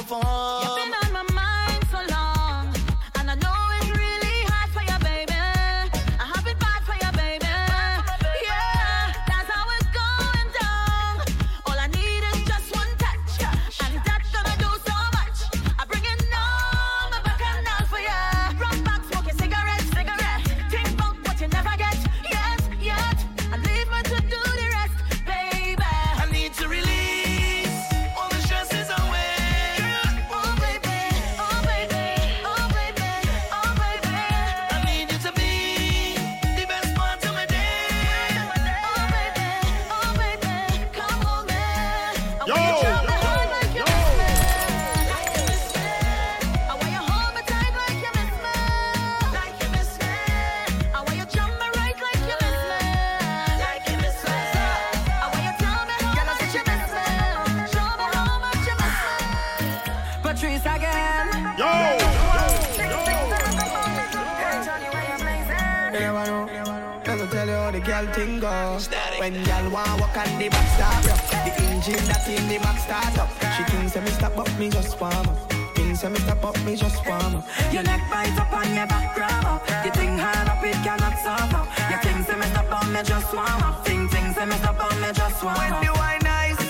girl 68.02 68.12
thing 68.12 68.40
go. 68.40 68.78
When 69.18 69.44
girl 69.44 69.70
want 69.70 70.00
walk 70.00 70.16
on 70.16 70.38
the 70.38 70.48
back 70.48 70.80
up, 70.80 71.20
the 71.44 71.52
engine 71.64 72.04
that 72.08 72.28
in 72.28 72.48
the 72.48 72.58
back 72.58 72.78
start 72.78 73.18
up. 73.18 73.30
She 73.56 73.62
thinks 73.64 73.92
that 73.94 74.02
me 74.04 74.10
stop 74.10 74.36
up, 74.36 74.58
me 74.58 74.68
just 74.68 75.00
warm 75.00 75.14
up. 75.14 75.52
Thinks 75.74 76.02
that 76.02 76.12
me 76.12 76.18
stop 76.20 76.44
up, 76.44 76.58
me 76.64 76.76
just 76.76 77.06
warm 77.06 77.36
up. 77.36 77.44
Your 77.72 77.82
neck 77.82 78.02
bite 78.10 78.38
up 78.38 78.52
on 78.52 78.74
your 78.74 78.86
back 78.86 79.14
grab 79.14 79.44
up. 79.44 79.62
You 79.84 79.90
think 79.92 80.20
hard 80.20 80.48
up, 80.48 80.64
it 80.64 80.76
cannot 80.84 81.18
stop 81.18 81.52
up. 81.54 81.66
You 81.90 81.96
think 82.02 82.26
say 82.26 82.36
me 82.36 82.46
stop 82.46 82.72
up, 82.72 82.86
me 82.92 83.02
just 83.02 83.32
warm 83.32 83.62
up. 83.62 83.86
Think 83.86 84.10
say 84.10 84.44
me 84.44 84.56
stop 84.56 84.80
up, 84.80 84.94
me 85.00 85.08
just 85.12 85.42
warm 85.42 85.56
up. 85.56 85.60
When 85.60 85.86
the 85.86 85.92
wine 85.98 86.20
nice, 86.22 86.60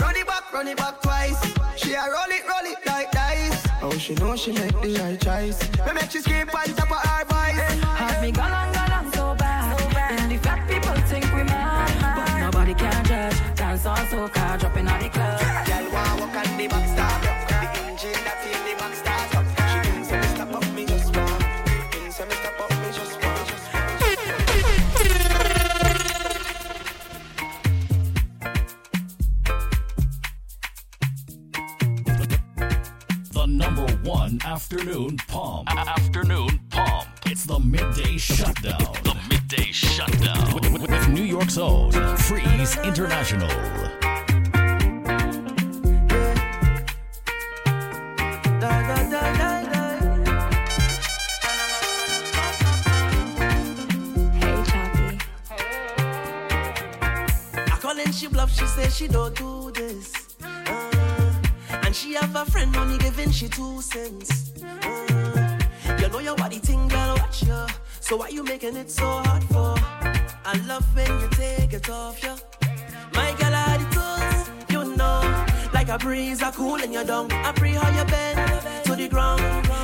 run 0.00 0.16
it 0.16 0.26
back, 0.26 0.52
run 0.52 0.68
it 0.68 0.76
back 0.76 1.02
twice. 1.02 1.40
She 1.76 1.94
a 1.94 2.02
roll 2.02 2.30
it, 2.30 2.44
roll 2.46 2.66
it 2.72 2.78
like 2.86 3.10
dice. 3.10 3.66
Oh, 3.82 3.90
she 3.98 4.14
know 4.14 4.36
she 4.36 4.52
make 4.52 4.78
the 4.80 4.94
right 5.02 5.20
choice. 5.20 5.58
Me 5.86 5.92
make 5.94 6.10
she 6.10 6.20
scream 6.20 6.48
on 6.48 6.74
top 6.78 6.90
of 6.90 7.02
her 7.10 7.24
voice. 7.24 7.58
Have 7.98 8.22
me 8.22 8.30
gone 8.30 8.52
on 8.52 9.12
so 9.12 9.34
bad. 9.34 9.49
And 10.30 10.38
the 10.38 10.44
fat 10.48 10.62
people 10.68 10.94
think 11.08 11.24
we 11.34 11.42
mad. 11.42 11.90
But 12.14 12.38
nobody 12.38 12.74
can 12.74 13.04
judge. 13.04 13.34
Dance 13.56 13.84
on 13.84 13.96
soca, 14.06 14.60
dropping 14.60 14.86
on 14.86 15.00
the 15.02 15.08
club. 15.08 15.40
Girl 15.66 15.90
want 15.92 16.20
walk 16.20 16.36
on 16.36 16.56
the 16.56 16.68
back 16.68 16.86
start. 16.88 17.22
The 17.22 17.66
engine 17.82 18.12
that 18.12 18.46
in 18.46 18.62
the 18.64 18.74
back 18.78 18.94
start. 18.94 19.28
She 19.72 19.78
thinks 19.90 20.08
that 20.10 20.20
me 20.22 20.28
stop 20.36 20.54
up, 20.54 20.64
me 20.72 20.84
just 20.86 21.16
warm. 21.16 21.42
Thinks 21.90 22.18
that 22.18 22.28
me 22.28 22.34
stop 22.36 22.60
up, 22.60 22.70
me 22.70 22.92
just 22.94 23.18
warm. 23.24 23.46
The 33.32 33.46
number 33.46 33.86
one 34.08 34.38
afternoon 34.44 35.16
pump. 35.26 35.68
Afternoon 35.68 36.60
pump. 36.70 37.08
It's 37.26 37.44
the 37.46 37.58
midday 37.58 38.16
shutdown. 38.16 39.09
International. 43.00 43.48
Hey, 43.48 43.56
Choppy. 54.66 55.18
I 57.56 57.78
call 57.80 57.98
and 57.98 58.14
she 58.14 58.26
bluff, 58.26 58.52
she 58.52 58.66
say 58.66 58.90
she 58.90 59.08
don't 59.08 59.34
do 59.34 59.70
this. 59.70 60.36
Uh, 60.44 61.32
and 61.70 61.96
she 61.96 62.12
have 62.16 62.36
a 62.36 62.44
friend 62.44 62.76
only 62.76 62.98
giving 62.98 63.30
she 63.30 63.48
two 63.48 63.80
cents. 63.80 64.52
Uh, 64.62 65.58
you 65.98 66.08
know 66.10 66.18
your 66.18 66.36
body 66.36 66.58
thing, 66.58 66.86
girl, 66.88 67.14
watch 67.16 67.44
ya. 67.44 67.66
So 68.00 68.18
why 68.18 68.28
you 68.28 68.44
making 68.44 68.76
it 68.76 68.90
so 68.90 69.06
hard 69.06 69.42
for? 69.44 69.74
I 70.44 70.60
love 70.66 70.84
when 70.94 71.08
you 71.18 71.28
take 71.30 71.72
it 71.72 71.88
off, 71.88 72.22
yeah. 72.22 72.36
My 73.14 73.32
girl, 73.38 73.54
I 73.54 73.76
the 73.78 73.86
tools, 73.94 74.50
you 74.70 74.96
know. 74.96 75.20
Like 75.72 75.88
a 75.88 75.98
breeze, 75.98 76.42
I 76.42 76.50
cool 76.50 76.82
in 76.82 76.92
your 76.92 77.04
dung. 77.04 77.30
I 77.32 77.52
pray 77.52 77.72
how 77.72 77.90
you 77.90 78.04
bend 78.04 78.84
to 78.84 78.96
the 78.96 79.08
ground. 79.08 79.40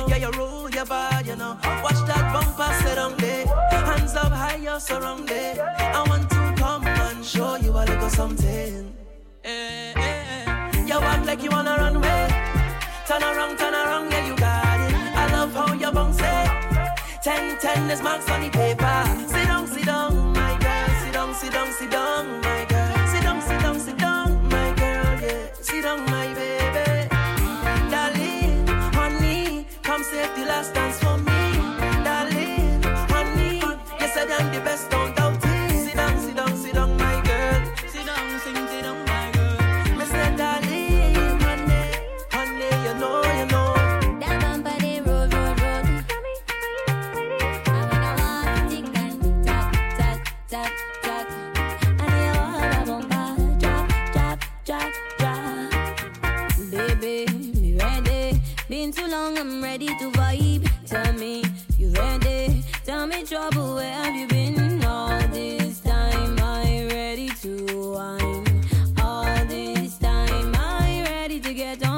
Yeah, 0.09 0.17
you 0.17 0.31
roll 0.31 0.69
your 0.69 0.85
body, 0.85 1.29
you 1.29 1.35
know. 1.35 1.57
Watch 1.83 2.01
that 2.07 2.31
bumper 2.33 2.71
sit 2.81 2.97
on 2.97 3.15
there. 3.17 3.45
Hands 3.45 4.15
up 4.15 4.31
high, 4.31 4.57
you're 4.57 4.79
surrounded. 4.79 5.59
I 5.59 6.03
want 6.07 6.29
to 6.29 6.53
come 6.57 6.85
and 6.85 7.25
show 7.25 7.55
you 7.55 7.71
a 7.71 7.83
little 7.85 8.09
something. 8.09 8.93
Eh, 9.43 9.93
eh. 9.95 10.85
You 10.85 10.95
act 10.95 11.25
like 11.25 11.43
you 11.43 11.49
wanna 11.49 11.75
run 11.77 11.95
away. 11.95 12.27
Turn 13.07 13.23
around, 13.23 13.57
turn 13.57 13.73
around, 13.73 14.11
yeah, 14.11 14.27
you 14.27 14.35
got 14.35 14.79
it. 14.87 14.95
I 15.15 15.31
love 15.31 15.53
how 15.53 15.73
you 15.73 15.91
bounce 15.91 16.19
it. 16.19 17.23
Ten, 17.23 17.57
ten 17.59 17.89
is 17.89 18.01
marks 18.01 18.29
on 18.29 18.41
the 18.41 18.49
paper. 18.49 19.03
Sit 19.27 19.47
down, 19.47 19.67
sit 19.67 19.85
down, 19.85 20.33
my 20.33 20.57
girl. 20.59 20.87
Sit 21.01 21.13
down, 21.13 21.33
sit 21.33 21.51
down, 21.53 21.71
sit 21.73 21.91
down, 21.91 22.41
I'm 59.39 59.61
ready 59.61 59.85
to 59.85 60.09
vibe. 60.13 60.67
Tell 60.87 61.13
me, 61.13 61.43
you 61.77 61.89
ready? 61.91 62.63
Tell 62.83 63.05
me, 63.05 63.23
trouble, 63.23 63.75
where 63.75 63.93
have 63.93 64.15
you 64.15 64.25
been 64.25 64.83
all 64.83 65.09
this 65.27 65.79
time? 65.81 66.39
I 66.39 66.87
ready 66.89 67.29
to 67.43 67.91
wine. 67.91 68.65
All 68.99 69.45
this 69.45 69.99
time, 69.99 70.55
I 70.55 71.03
ready 71.05 71.39
to 71.39 71.53
get 71.53 71.87
on 71.87 71.97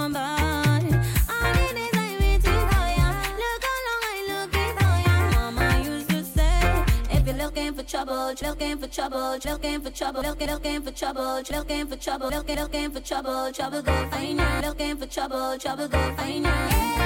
you're 7.30 7.38
looking 7.38 7.74
for 7.74 7.84
trouble, 7.84 8.34
looking 8.44 8.78
for 8.78 8.88
trouble, 8.88 9.40
looking 9.46 9.82
for 9.82 9.90
trouble, 9.92 10.22
looking, 10.22 10.48
looking 10.48 10.82
for 10.82 10.92
trouble, 10.92 11.42
looking 11.52 11.88
for 11.88 11.96
trouble, 11.96 12.30
looking, 12.30 12.56
looking 12.56 12.92
for 12.92 13.00
trouble, 13.00 13.52
trouble 13.52 13.82
go 13.82 14.10
find 14.10 14.40
ya. 14.40 14.62
Looking 14.62 14.98
for 14.98 15.06
trouble, 15.06 15.58
trouble 15.58 15.88
go 15.88 16.16
find 16.16 16.46
ya. 16.46 16.99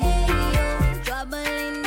Hey 0.00 0.26
yo, 0.54 1.02
trouble 1.04 1.36
in 1.36 1.85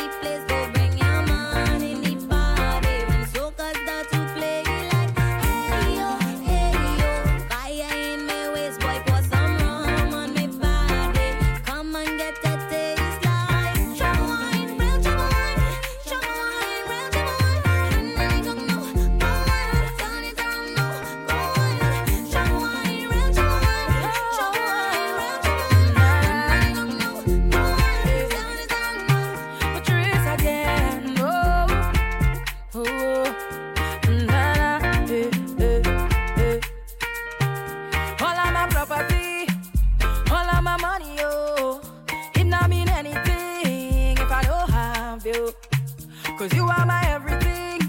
Cause 46.39 46.53
you 46.53 46.63
are 46.63 46.85
my 46.85 47.03
everything, 47.09 47.81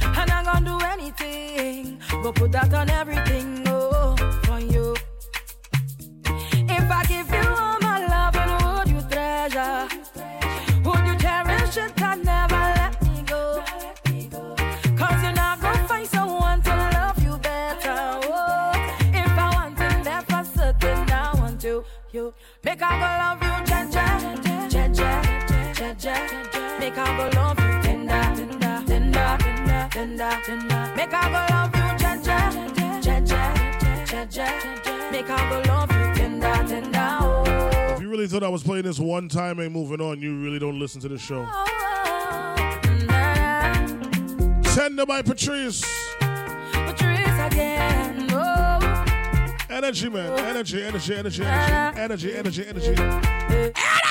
and 0.00 0.30
I'm 0.30 0.44
gonna 0.46 0.64
do 0.64 0.78
anything. 0.86 2.00
Go 2.22 2.32
put 2.32 2.52
that 2.52 2.72
on 2.72 2.88
everything, 2.88 3.47
If 37.90 38.02
you 38.02 38.08
really 38.08 38.26
thought 38.26 38.42
I 38.42 38.48
was 38.48 38.62
playing 38.62 38.84
this 38.84 38.98
one 38.98 39.28
time 39.28 39.58
and 39.58 39.72
moving 39.72 40.00
on, 40.00 40.20
you 40.20 40.38
really 40.42 40.58
don't 40.58 40.78
listen 40.78 41.00
to 41.00 41.08
the 41.08 41.18
show. 41.18 41.46
Tender 44.74 45.06
by 45.06 45.22
Patrice. 45.22 45.82
Patrice 46.20 47.52
again, 47.52 48.28
oh. 48.30 49.04
Energy, 49.70 50.08
man. 50.08 50.38
Energy, 50.38 50.84
energy, 50.84 51.14
energy, 51.14 51.44
energy, 51.44 52.34
energy, 52.34 52.66
energy, 52.66 52.94
energy. 52.94 53.72
All 53.76 54.07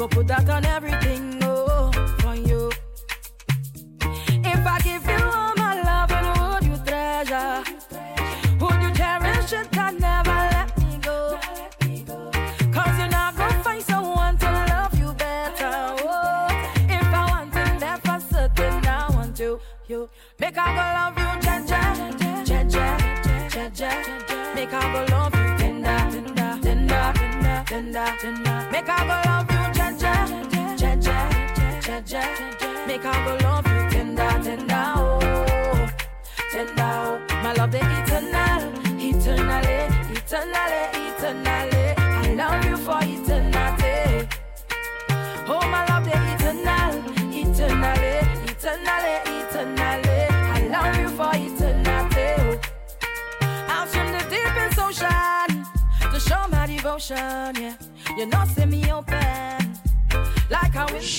Go 0.00 0.08
put 0.08 0.28
that 0.28 0.48
on 0.48 0.64
everything, 0.64 1.29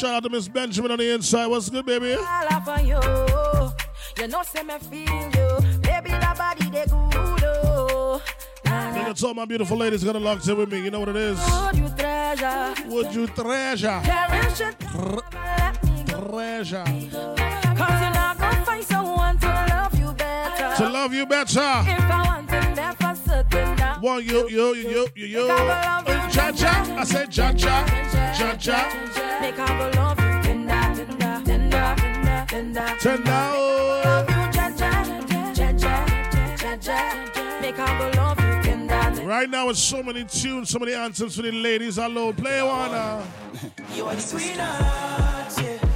Shout 0.01 0.15
out 0.15 0.23
to 0.23 0.29
Miss 0.29 0.47
Benjamin 0.47 0.89
on 0.89 0.97
the 0.97 1.13
inside. 1.13 1.45
What's 1.45 1.69
good, 1.69 1.85
baby? 1.85 2.15
all 2.15 2.61
for 2.61 2.81
you. 2.81 2.99
You 4.17 4.27
know, 4.29 4.41
see 4.41 4.63
me 4.63 4.73
feel 4.79 5.13
you. 5.13 5.79
Baby, 5.81 6.09
that 6.09 6.35
body, 6.39 6.71
they 6.71 6.85
good. 6.85 7.43
Oh. 7.45 8.19
Nah, 8.65 8.95
Nigga, 8.95 9.21
told 9.21 9.35
my 9.35 9.45
beautiful 9.45 9.77
ladies 9.77 10.03
gonna 10.03 10.17
lock 10.17 10.43
in 10.47 10.57
with 10.57 10.71
me. 10.71 10.83
You 10.83 10.89
know 10.89 11.01
what 11.01 11.09
it 11.09 11.17
is? 11.17 11.37
Would 11.37 11.77
you 11.77 11.89
treasure? 11.89 12.73
Would 12.87 13.13
you 13.13 13.27
treasure? 13.27 14.01
Cherish. 14.03 14.57
Treasure. 16.07 16.83
Cause 16.83 18.01
you're 18.01 18.11
not 18.11 18.39
gonna 18.39 18.65
find 18.65 18.83
someone 18.83 19.37
to 19.37 19.47
love 19.69 19.99
you 19.99 20.11
better. 20.13 20.77
To 20.77 20.89
love 20.89 21.13
you 21.13 21.27
better. 21.27 21.59
If 21.59 22.01
I 22.01 22.23
want 22.25 22.50
One, 24.01 24.25
yo, 24.25 24.47
yo, 24.47 24.73
yo, 24.73 24.89
yo, 24.89 25.05
yo, 25.13 25.27
yo. 25.27 25.47
Ja, 26.31 26.51
ja. 26.51 26.83
I 26.97 27.03
said 27.03 27.29
love 29.95 30.17
you 30.19 30.41
tender, 32.49 32.95
tender. 32.99 33.41
Right 39.23 39.49
now, 39.49 39.69
it's 39.69 39.79
so 39.79 40.01
many 40.01 40.23
tunes, 40.23 40.71
so 40.71 40.79
many 40.79 40.93
anthems 40.93 41.35
for 41.35 41.43
the 41.43 41.51
ladies. 41.51 41.97
Hello, 41.97 42.33
play 42.33 42.63
one. 42.63 42.89
You 43.95 44.05
are 44.05 44.15
the 44.15 44.21
sweetheart, 44.21 45.61
yeah. 45.61 45.90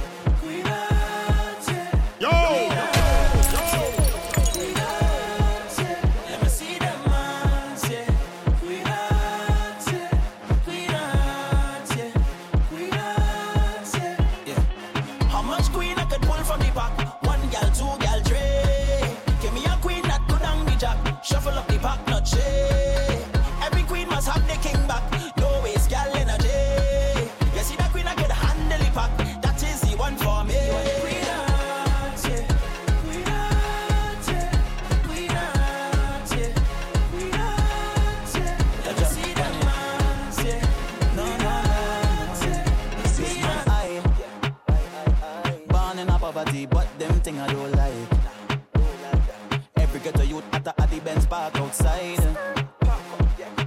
outside. 51.80 52.36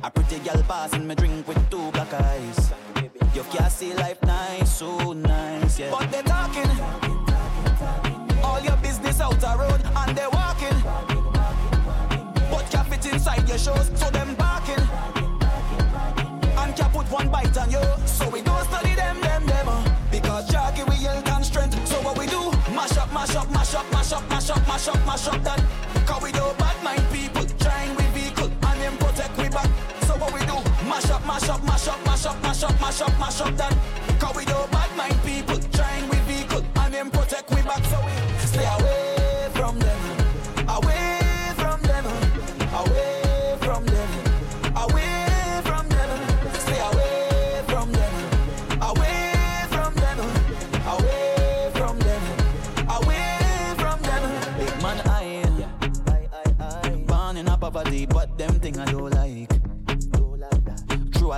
A 0.03 0.09
pretty 0.09 0.39
gal 0.39 0.61
passing 0.63 1.07
me 1.07 1.15
drink 1.15 1.47
with 1.47 1.69
two 1.69 1.91
black 1.91 2.13
eyes. 2.13 2.71
You 3.33 3.43
can't 3.51 3.71
see 3.71 3.93
life 3.93 4.21
nice, 4.23 4.77
so 4.77 5.13
nice, 5.13 5.79
yeah. 5.79 5.91
But 5.91 6.11
they 6.11 6.21
talking. 6.21 6.69
All 8.43 8.59
your 8.61 8.77
business 8.77 9.19
out 9.21 9.39
the 9.39 9.55
road 9.57 9.81
and 9.95 10.17
they 10.17 10.27
walking. 10.31 10.77
But 12.49 12.65
can't 12.71 12.87
fit 12.87 13.13
inside 13.13 13.47
your 13.47 13.57
shoes, 13.57 13.91
so 13.95 14.09
them 14.09 14.35
barking. 14.35 14.83
And 16.57 16.75
can't 16.75 16.93
put 16.93 17.11
one 17.11 17.29
bite 17.29 17.57
on 17.57 17.71
you, 17.71 17.83
so 18.05 18.29
we 18.29 18.41
don't 18.41 18.63
study 18.65 18.95
them, 18.95 19.19
them, 19.21 19.45
them. 19.45 19.67
Because 20.11 20.49
jockey 20.49 20.83
we 20.83 20.95
yell 20.95 21.21
and 21.25 21.45
strength, 21.45 21.87
so 21.87 21.95
what 22.01 22.17
we 22.17 22.25
do? 22.25 22.51
Mash 22.73 22.97
up, 22.97 23.11
mash 23.13 23.35
up, 23.35 23.49
mash 23.51 23.75
up, 23.75 23.91
mash 23.91 24.11
up, 24.11 24.29
mash 24.29 24.49
up, 24.49 24.67
mash 24.67 24.87
up, 24.87 25.05
mash 25.05 25.27
up 25.27 25.43
that. 25.43 25.88
Mash 31.89 31.95
up, 31.95 32.05
mash 32.05 32.25
up, 32.25 32.41
mash 32.43 32.63
up, 32.63 32.81
mash 32.81 33.01
up, 33.01 33.19
mash 33.19 33.41
up, 33.41 33.57
that. 33.57 33.73
Cause 34.19 34.35
we 34.35 34.45
do 34.45 34.53
bad 34.71 34.89
mind 34.97 35.17
people, 35.23 35.68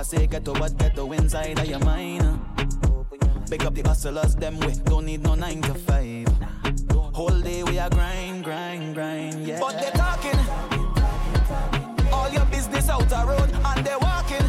I 0.02 0.04
say 0.04 0.26
ghetto, 0.26 0.52
but 0.54 0.76
ghetto 0.78 1.12
inside 1.12 1.60
of 1.60 1.64
your 1.64 1.78
mind. 1.78 2.40
Big 3.48 3.62
up 3.62 3.72
the 3.72 3.82
hustlers, 3.82 4.34
them 4.34 4.58
we 4.58 4.72
don't 4.82 5.06
need 5.06 5.22
no 5.22 5.36
nine 5.36 5.62
to 5.62 5.74
five. 5.74 6.26
Whole 6.90 7.40
day 7.40 7.62
we 7.62 7.78
are 7.78 7.88
grind, 7.88 8.42
grind, 8.42 8.96
grind, 8.96 9.46
yeah. 9.46 9.60
But 9.60 9.78
they 9.78 9.90
talking, 9.90 10.40
all 12.12 12.28
your 12.32 12.44
business 12.46 12.88
out 12.88 13.08
the 13.08 13.24
road, 13.24 13.52
and 13.64 13.86
they 13.86 13.94
walking. 13.94 14.48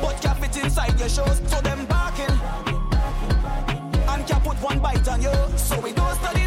But 0.00 0.18
can't 0.22 0.38
fit 0.38 0.64
inside 0.64 0.98
your 0.98 1.10
shows, 1.10 1.42
so 1.46 1.60
them 1.60 1.84
barking. 1.84 2.34
And 4.08 4.26
can't 4.26 4.42
put 4.42 4.56
one 4.62 4.78
bite 4.78 5.06
on 5.08 5.20
you, 5.20 5.58
so 5.58 5.78
we 5.78 5.92
don't 5.92 6.16
study 6.20 6.43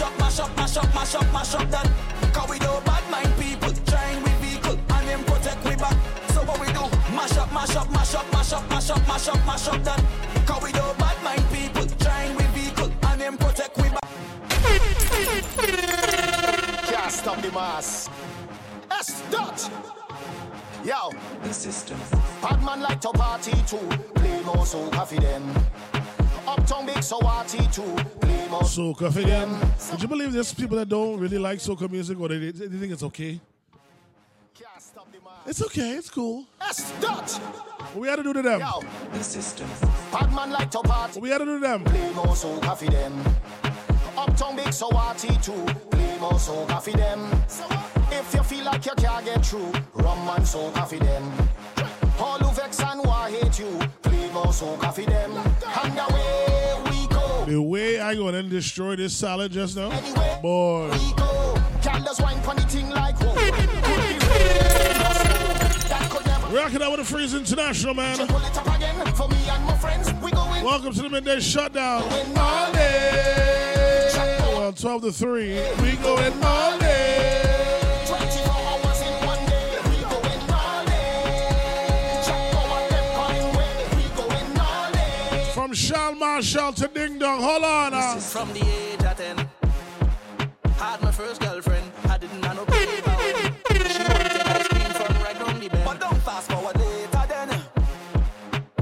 mash 0.00 0.08
up, 0.10 0.18
mash 0.18 0.38
up, 0.40 0.56
mash 0.56 0.76
up, 0.76 0.94
mash 0.94 1.14
up, 1.14 1.32
mash 1.32 1.52
up, 1.54 1.58
mash 1.58 1.70
that. 1.70 1.90
Cause 2.32 2.48
we 2.48 2.58
do 2.58 2.68
bad 2.84 3.10
mind 3.10 3.32
people, 3.38 3.72
trying 3.84 4.22
we 4.22 4.30
vehicle, 4.40 4.78
and 4.94 5.08
them 5.08 5.24
protect 5.24 5.64
we 5.64 5.76
back. 5.76 5.96
So 6.32 6.40
what 6.42 6.60
we 6.60 6.66
do? 6.68 6.88
Mash 7.14 7.36
up, 7.36 7.52
mash 7.52 7.76
up, 7.76 7.90
mash 7.90 8.14
up, 8.14 8.32
mash 8.32 8.52
up, 8.52 8.70
mash 8.70 8.90
up, 8.90 9.06
mash 9.06 9.28
up, 9.28 9.46
mash 9.46 9.68
up 9.68 9.84
that. 9.84 10.02
Cause 10.46 10.62
we 10.62 10.72
do 10.72 10.82
bad 10.98 11.22
mind 11.22 11.44
people, 11.52 11.86
trying 11.98 12.34
we 12.36 12.44
vehicle, 12.44 12.90
and 13.08 13.20
them 13.20 13.36
protect 13.36 13.76
we 13.76 13.88
back. 13.90 14.00
Can't 16.86 17.12
stop 17.12 17.42
the 17.42 17.50
mass. 17.52 18.08
S 18.90 19.22
dot. 19.30 19.70
Yo, 20.82 21.10
the 21.42 21.52
system. 21.52 21.98
Bad 22.40 22.62
man 22.64 22.80
like 22.80 23.00
to 23.02 23.10
party 23.10 23.52
too. 23.66 23.76
Play 24.14 24.40
more 24.44 24.64
soca 24.64 25.06
for 25.06 25.20
them. 25.20 25.44
Uptown 26.50 26.86
big 26.86 27.02
so 27.02 27.20
party 27.20 27.58
too. 27.72 27.94
Play 28.20 28.48
more 28.48 28.62
Soca 28.62 29.12
for 29.12 29.22
them. 29.22 29.60
Would 29.92 30.02
you 30.02 30.08
believe 30.08 30.32
there's 30.32 30.52
people 30.52 30.76
that 30.78 30.88
don't 30.88 31.20
really 31.20 31.38
like 31.38 31.60
soca 31.60 31.88
music 31.88 32.18
or 32.18 32.26
they, 32.28 32.38
they 32.50 32.66
think 32.66 32.92
it's 32.92 33.04
okay? 33.04 33.40
It's 35.46 35.62
okay, 35.62 35.92
it's 35.92 36.10
cool. 36.10 36.44
S 36.60 36.92
dot. 37.00 37.30
What 37.30 38.00
we 38.00 38.08
had 38.08 38.16
to 38.16 38.22
do 38.24 38.32
to 38.32 38.42
them? 38.42 38.60
Yo, 38.60 38.82
the 39.12 39.22
system. 39.22 39.68
Bad 40.12 40.50
like 40.50 40.70
to 40.72 40.80
party. 40.80 41.20
What 41.20 41.22
we 41.22 41.30
had 41.30 41.38
to 41.38 41.44
do 41.44 41.54
to 41.54 41.60
them? 41.60 41.84
Play 41.84 42.12
more 42.12 42.34
soca 42.34 42.76
for 42.76 42.90
them. 42.90 43.12
Uptown 44.18 44.56
big 44.56 44.72
so 44.72 44.90
party 44.90 45.28
too. 45.40 45.64
Play 45.90 46.18
more 46.18 46.32
soca 46.32 46.82
for 46.82 46.96
them. 46.96 47.30
If 48.10 48.34
you 48.34 48.42
feel 48.42 48.64
like 48.64 48.84
you 48.86 48.92
can't 48.96 49.24
get 49.24 49.46
through, 49.46 49.72
rum 49.94 50.28
and 50.28 50.44
soca 50.44 50.86
for 50.86 50.96
them. 50.96 51.32
All 52.18 52.38
who 52.38 52.54
and 52.78 53.00
who 53.00 53.10
hate 53.10 53.58
you, 53.58 53.78
play 54.02 54.30
more 54.32 54.46
soca 54.46 54.94
for 54.94 55.02
them. 55.02 55.32
And 55.32 55.98
away 55.98 56.76
we 56.90 57.06
go. 57.08 57.44
The 57.46 57.60
way 57.60 57.98
I 58.00 58.14
gonna 58.14 58.42
destroy 58.42 58.96
this 58.96 59.16
salad 59.16 59.52
just 59.52 59.76
now, 59.76 59.90
boy. 60.40 60.90
We 60.92 61.12
go. 61.14 61.56
Just 61.82 62.22
wine 62.22 62.40
funny 62.42 62.62
thing 62.62 62.90
like 62.90 63.16
whoa. 63.20 63.34
Could 63.34 63.54
be 63.54 63.76
rain 63.76 64.16
or 64.16 65.14
snow. 65.14 65.88
That 65.88 66.08
could 66.10 66.26
never 66.26 66.54
Rocking 66.54 66.82
out 66.82 66.90
with 66.92 67.00
the 67.00 67.06
Freeze 67.06 67.34
International, 67.34 67.94
man. 67.94 68.16
pull 68.26 68.38
it 68.38 68.56
up 68.56 68.76
again 68.76 69.14
for 69.14 69.28
me 69.28 69.36
and 69.48 69.64
my 69.64 69.76
friends. 69.76 70.12
We 70.22 70.30
going 70.30 70.64
Welcome 70.64 70.92
to 70.92 71.02
the 71.02 71.10
midday 71.10 71.40
shutdown. 71.40 72.04
Well, 74.70 74.72
12 74.72 75.02
to 75.02 75.12
3. 75.12 75.48
We 75.82 75.96
going 75.96 76.44
all 76.44 76.78
From 85.70 85.76
Charles 85.76 86.18
Marshall 86.18 86.72
to 86.72 86.88
Ding 86.88 87.16
Dong. 87.20 87.40
Hold 87.40 87.62
on. 87.62 87.94
uh. 87.94 88.16
From 88.16 88.52
the 88.52 88.58
age 88.58 89.04
of 89.04 89.16
10, 89.16 89.36
had 90.76 91.00
my 91.00 91.12
first 91.12 91.40
girlfriend. 91.40 91.92
I 92.08 92.18
didn't 92.18 92.44
have 92.44 92.56
no 92.56 92.64
paper. 92.64 93.10
She 93.88 94.02
wanted 94.02 94.42
ice 94.50 94.66
cream 94.66 94.90
from 94.90 95.14
right 95.22 95.40
round 95.40 95.62
the 95.62 95.68
bend. 95.68 95.84
But 95.84 96.00
don't 96.00 96.20
fast 96.22 96.50
forward 96.50 96.76
later 96.76 97.24
then. 97.28 97.50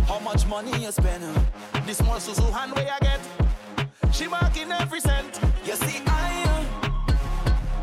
How 0.04 0.18
much 0.20 0.46
money 0.46 0.70
you 0.82 0.90
spend? 0.90 1.24
The 1.86 1.92
small 1.92 2.16
Suzu 2.16 2.50
hand 2.50 2.72
where 2.74 2.88
I 2.90 2.98
get. 3.00 3.20
She 4.14 4.26
marking 4.26 4.72
every 4.72 5.00
cent. 5.00 5.38
You 5.66 5.74
see, 5.74 6.00
I 6.06 6.64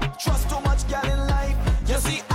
uh, 0.02 0.07
trust 0.18 0.49
too 0.49 0.60
much 0.61 0.88
gal 0.90 1.06
in 1.06 1.19
life. 1.27 1.56
You 1.88 1.98
see, 1.98 2.22
I 2.32 2.34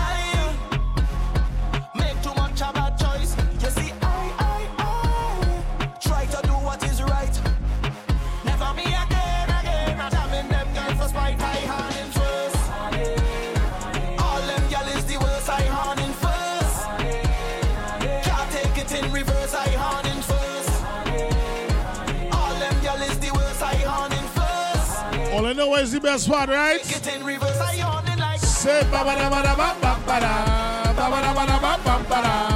is 25.81 25.93
the 25.93 26.01
best 26.01 26.28
part, 26.28 26.51
right? 26.51 26.82
Take 26.82 26.97
it 27.07 27.16
in 27.16 27.24
reverse. 27.24 27.59
I 27.59 27.77
hand 27.77 28.09
in 28.09 28.19
like. 28.19 28.40
Say 28.40 28.82
ba 28.90 29.02
ba 29.02 29.15
da 29.16 29.31
ba 29.31 29.43
da 29.43 29.55
ba 29.57 29.77
ba 29.81 29.93
ba 30.07 30.20
da. 30.20 30.93
Ba 30.93 31.07
ba 31.11 31.20
da 31.24 31.32
ba 31.32 31.47
da 31.47 31.59
ba 31.59 31.73
ba 31.85 32.05
ba 32.09 32.20
da. 32.23 32.49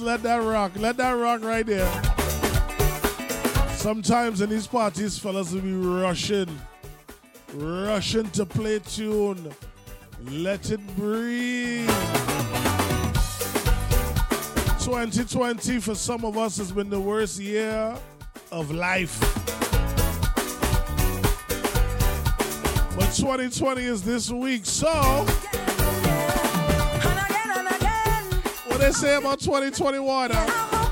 Let 0.00 0.22
that 0.22 0.42
rock. 0.42 0.72
Let 0.76 0.96
that 0.96 1.12
rock 1.12 1.42
right 1.42 1.66
there. 1.66 1.86
Sometimes 3.76 4.40
in 4.40 4.48
these 4.48 4.66
parties, 4.66 5.18
fellas 5.18 5.52
will 5.52 5.60
be 5.60 5.74
rushing. 5.74 6.48
Rushing 7.54 8.30
to 8.30 8.46
play 8.46 8.78
tune. 8.78 9.52
Let 10.30 10.70
it 10.70 10.80
breathe. 10.96 11.86
2020 14.80 15.80
for 15.80 15.94
some 15.94 16.24
of 16.24 16.38
us 16.38 16.56
has 16.56 16.72
been 16.72 16.88
the 16.88 17.00
worst 17.00 17.38
year 17.38 17.94
of 18.50 18.70
life. 18.70 19.20
But 22.96 23.12
2020 23.14 23.84
is 23.84 24.02
this 24.02 24.30
week, 24.30 24.64
so 24.64 25.26
what 28.80 28.86
they 28.86 28.92
say 28.92 29.16
about 29.16 29.38
2021? 29.40 30.30
huh? 30.32 30.90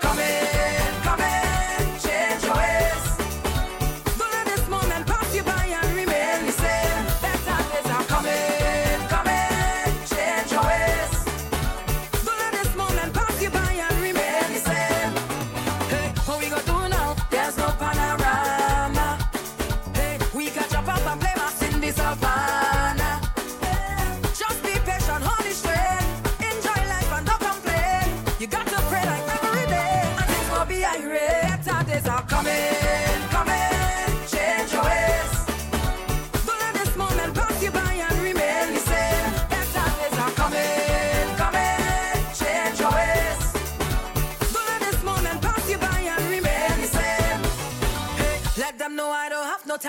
Coming, 0.00 0.53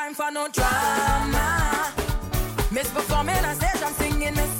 time 0.05 0.13
for 0.13 0.31
no 0.31 0.47
drama. 0.49 1.91
Miss 2.71 2.89
performing 2.91 3.43
on 3.43 3.55
stage, 3.55 3.81
I'm 3.83 3.93
singing 3.93 4.37
a 4.37 4.54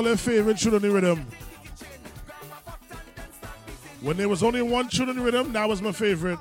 all 0.00 0.06
your 0.06 0.16
favorite 0.16 0.58
in 0.82 0.92
rhythm? 0.92 1.26
When 4.00 4.16
there 4.16 4.30
was 4.30 4.42
only 4.42 4.62
one 4.62 4.88
in 5.10 5.20
rhythm, 5.22 5.52
that 5.52 5.68
was 5.68 5.82
my 5.82 5.92
favorite. 5.92 6.38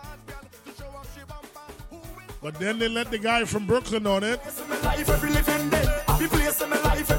But 2.42 2.54
then 2.58 2.80
they 2.80 2.88
let 2.88 3.12
the 3.12 3.18
guy 3.18 3.44
from 3.44 3.68
Brooklyn 3.68 4.08
on 4.08 4.24
it. 4.24 4.42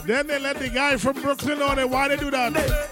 Then 0.06 0.26
they 0.26 0.38
let 0.38 0.58
the 0.58 0.70
guy 0.72 0.96
from 0.96 1.20
Brooklyn 1.20 1.60
on 1.60 1.78
it. 1.78 1.90
Why 1.90 2.08
they 2.08 2.16
do 2.16 2.30
that? 2.30 2.89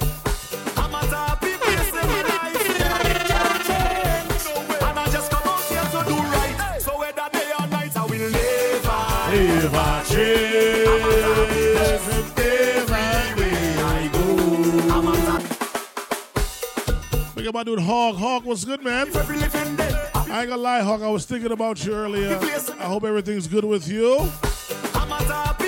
Dude 17.69 17.81
Hog. 17.81 18.17
Hog, 18.17 18.45
what's 18.45 18.65
good, 18.65 18.83
man? 18.83 19.09
I 19.15 20.41
ain't 20.41 20.49
gonna 20.49 20.57
lie, 20.57 20.81
Hog. 20.81 21.03
I 21.03 21.11
was 21.11 21.27
thinking 21.27 21.53
about 21.53 21.85
you 21.85 21.93
earlier. 21.93 22.39
I 22.81 22.85
hope 22.85 23.05
everything's 23.05 23.47
good 23.47 23.65
with 23.65 23.87
you. 23.87 24.21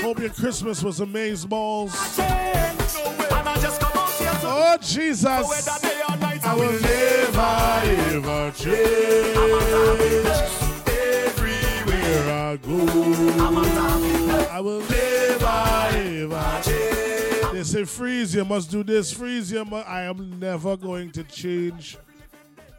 Hope 0.01 0.19
your 0.19 0.31
Christmas 0.31 0.83
was 0.83 1.01
amazing 1.01 1.51
balls. 1.51 1.93
Oh 4.43 4.79
Jesus! 4.81 5.27
I 5.27 5.43
will 6.55 6.73
never 6.81 7.51
ever 8.17 8.51
change. 8.57 9.37
Everywhere 11.29 12.31
I 12.31 12.57
go, 12.57 12.79
I 14.51 14.61
will 14.61 14.81
never 14.81 15.59
ever 15.93 16.63
change. 16.63 17.10
They 17.61 17.65
say 17.65 17.85
freeze, 17.85 18.35
you 18.35 18.43
must 18.47 18.71
do 18.71 18.83
this. 18.83 19.13
Freeze, 19.13 19.53
you 19.53 19.63
must. 19.67 19.87
I 19.87 20.05
am 20.05 20.41
never 20.41 20.79
going 20.79 21.11
to 21.11 21.23
change 21.25 21.99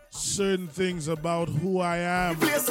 certain 0.10 0.68
things 0.68 1.08
about 1.08 1.50
who 1.50 1.80
I 1.80 1.98
am. 1.98 2.36
It's 2.42 2.68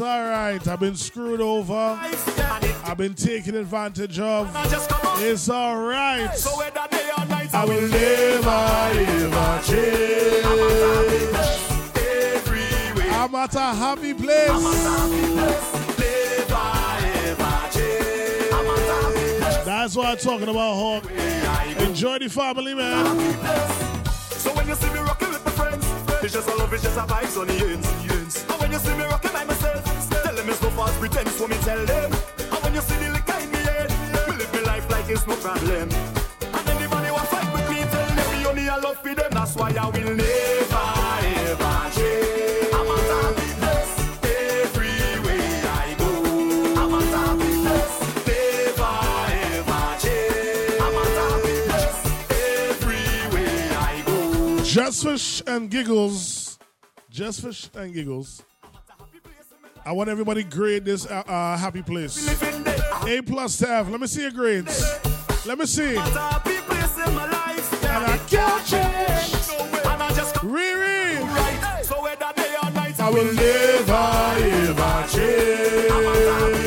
all 0.00 0.22
right. 0.30 0.64
I've 0.68 0.78
been 0.78 0.94
screwed 0.94 1.40
over. 1.40 1.98
I've 2.84 2.96
been 2.96 3.14
taken 3.14 3.56
advantage 3.56 4.20
of. 4.20 4.48
It's 5.20 5.48
all 5.48 5.78
right. 5.78 6.30
I 7.52 7.64
will 7.64 7.88
never 7.88 8.70
ever 9.00 9.60
change. 9.66 10.44
I'm 13.10 13.34
at 13.34 13.54
a 13.56 13.74
happy 13.74 14.14
place. 14.14 15.71
That's 19.82 19.96
what 19.96 20.06
I'm 20.06 20.16
talking 20.16 20.48
about, 20.48 20.74
Hawk. 20.76 21.10
Enjoy 21.80 22.16
the 22.16 22.28
family, 22.28 22.72
man. 22.72 23.04
So 24.30 24.54
when 24.54 24.68
you 24.68 24.76
see 24.76 24.88
me 24.90 25.00
rocking 25.00 25.30
with 25.30 25.44
my 25.44 25.50
friends, 25.50 25.84
it's 26.22 26.34
just 26.34 26.48
a 26.48 26.54
love, 26.54 26.72
it's 26.72 26.84
just 26.84 26.96
a 26.96 27.00
vibes 27.00 27.36
on 27.36 27.48
the 27.48 27.54
ends. 27.54 28.44
And 28.48 28.60
when 28.60 28.70
you 28.70 28.78
see 28.78 28.94
me 28.94 29.02
rocking 29.02 29.32
by 29.32 29.44
myself, 29.44 29.82
tell 30.08 30.36
them 30.36 30.48
it's 30.48 30.62
no 30.62 30.70
false 30.70 30.96
pretense, 30.98 31.32
so 31.32 31.48
me 31.48 31.56
tell 31.66 31.84
them. 31.84 32.12
And 32.12 32.62
when 32.62 32.74
you 32.74 32.80
see 32.80 32.94
the 32.94 33.10
liquor 33.10 33.36
in 33.42 33.50
me 33.50 33.58
head, 33.58 33.90
me 34.28 34.36
live 34.36 34.52
my 34.54 34.60
life 34.60 34.88
like 34.88 35.08
it's 35.08 35.26
no 35.26 35.34
problem. 35.34 35.90
And 35.90 36.68
anybody 36.68 37.08
who 37.08 37.18
fight 37.26 37.52
with 37.52 37.68
me, 37.68 37.82
tell 37.82 38.06
them 38.06 38.38
me 38.38 38.46
only 38.46 38.68
a 38.68 38.76
love 38.78 38.98
for 39.02 39.16
them. 39.16 39.30
That's 39.32 39.56
why 39.56 39.74
I 39.74 39.86
will 39.86 40.14
never 40.14 40.61
giggles. 55.82 56.58
Just 57.10 57.42
fish 57.42 57.68
and 57.74 57.92
giggles. 57.92 58.44
I 59.84 59.90
want 59.90 60.08
everybody 60.08 60.44
grade 60.44 60.84
this 60.84 61.06
uh, 61.06 61.24
uh, 61.26 61.56
happy 61.56 61.82
place. 61.82 62.28
A 63.06 63.20
plus 63.22 63.54
staff. 63.54 63.90
Let 63.90 64.00
me 64.00 64.06
see 64.06 64.22
your 64.22 64.30
grades. 64.30 64.80
Let 65.44 65.58
me 65.58 65.66
see. 65.66 65.96
And 65.96 66.06
I 68.06 68.20
can't 68.28 68.64
change. 68.64 69.32
Riri. 70.42 71.18
I 73.00 73.10
will 73.10 73.32
never 73.34 74.02
ever 74.78 75.08
change. 75.08 76.61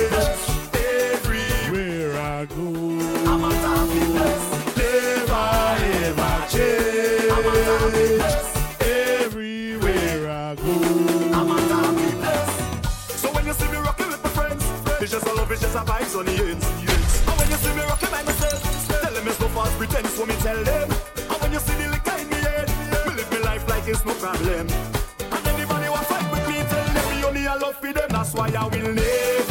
No 24.05 24.13
problem. 24.15 24.67
And 24.69 25.47
anybody 25.47 25.85
who 25.87 25.95
fight 26.05 26.31
with 26.31 26.47
me, 26.47 26.63
tell 26.69 26.85
them 26.93 27.17
me 27.17 27.23
only 27.25 27.45
a 27.45 27.55
love 27.55 27.75
for 27.77 27.91
them. 27.91 28.09
That's 28.09 28.33
why 28.33 28.49
I 28.49 28.67
will 28.67 28.93
never 28.93 29.44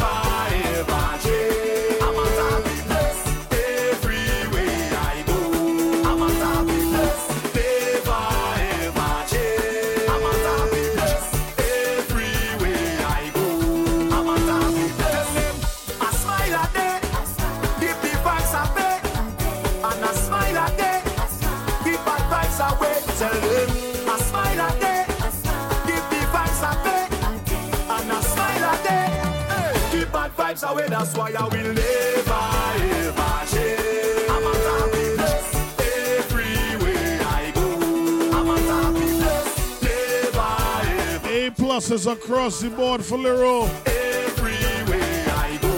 across 41.95 42.59
the 42.59 42.69
board 42.69 43.03
for 43.05 43.17
Lero. 43.17 43.63
Everywhere 43.85 45.25
I 45.29 45.57
go, 45.61 45.69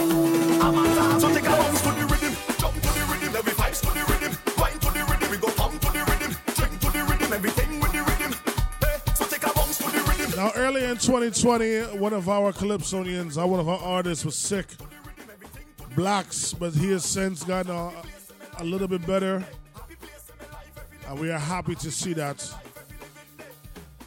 I'm 0.65 0.73
a. 0.73 1.19
So 1.19 1.31
take 1.31 1.45
a 1.45 1.49
bounce 1.49 1.81
to 1.81 1.89
the 1.89 2.05
rhythm, 2.07 2.33
jump 2.57 2.73
to 2.73 2.81
the 2.81 3.05
rhythm, 3.11 3.35
every 3.35 3.53
vibes 3.53 3.81
to 3.81 3.87
the 3.93 4.03
rhythm, 4.11 4.35
wine 4.57 4.79
to 4.79 4.91
the 4.91 5.05
rhythm, 5.05 5.29
we 5.29 5.37
go 5.37 5.49
pump 5.51 5.79
to 5.79 5.91
the 5.91 6.03
rhythm, 6.09 6.35
drink 6.55 6.79
to 6.79 6.89
the 6.91 7.03
rhythm, 7.03 7.33
everything 7.33 7.79
with 7.79 7.91
the 7.91 7.99
rhythm. 7.99 8.33
Hey, 8.81 9.13
so 9.13 9.25
take 9.25 9.43
a 9.45 9.53
bounce 9.53 9.77
to 9.77 9.91
the 9.91 10.01
rhythm. 10.09 10.31
Now, 10.35 10.51
earlier 10.55 10.89
in 10.89 10.97
2020, 10.97 11.99
one 11.99 12.13
of 12.13 12.27
our 12.27 12.51
Calypsonians, 12.51 13.39
uh, 13.39 13.45
one 13.45 13.59
of 13.59 13.69
our 13.69 13.79
artists, 13.79 14.25
was 14.25 14.35
sick. 14.35 14.65
Blaxx, 15.95 16.57
but 16.57 16.73
he 16.73 16.91
has 16.93 17.05
since 17.05 17.43
gotten 17.43 17.71
a, 17.71 17.91
a 18.57 18.63
little 18.63 18.87
bit 18.87 19.05
better. 19.05 19.45
And 21.07 21.19
we 21.19 21.29
are 21.29 21.37
happy 21.37 21.75
to 21.75 21.91
see 21.91 22.13
that. 22.13 22.43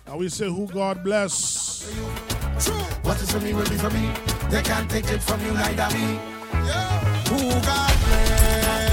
And 0.07 0.19
we 0.19 0.29
say, 0.29 0.49
Who 0.49 0.67
God 0.67 1.05
bless. 1.05 1.50
What 1.81 3.23
is 3.23 3.31
for 3.33 3.41
me 3.41 3.55
will 3.55 3.65
be 3.65 3.77
for 3.77 3.89
me. 3.91 4.13
They 4.51 4.61
can't 4.61 4.91
take 4.91 5.11
it 5.11 5.23
from 5.23 5.41
you, 5.41 5.53
neither 5.55 5.89
me. 5.97 6.21
Who 7.31 7.39
God 7.65 7.95
bless. 8.05 8.91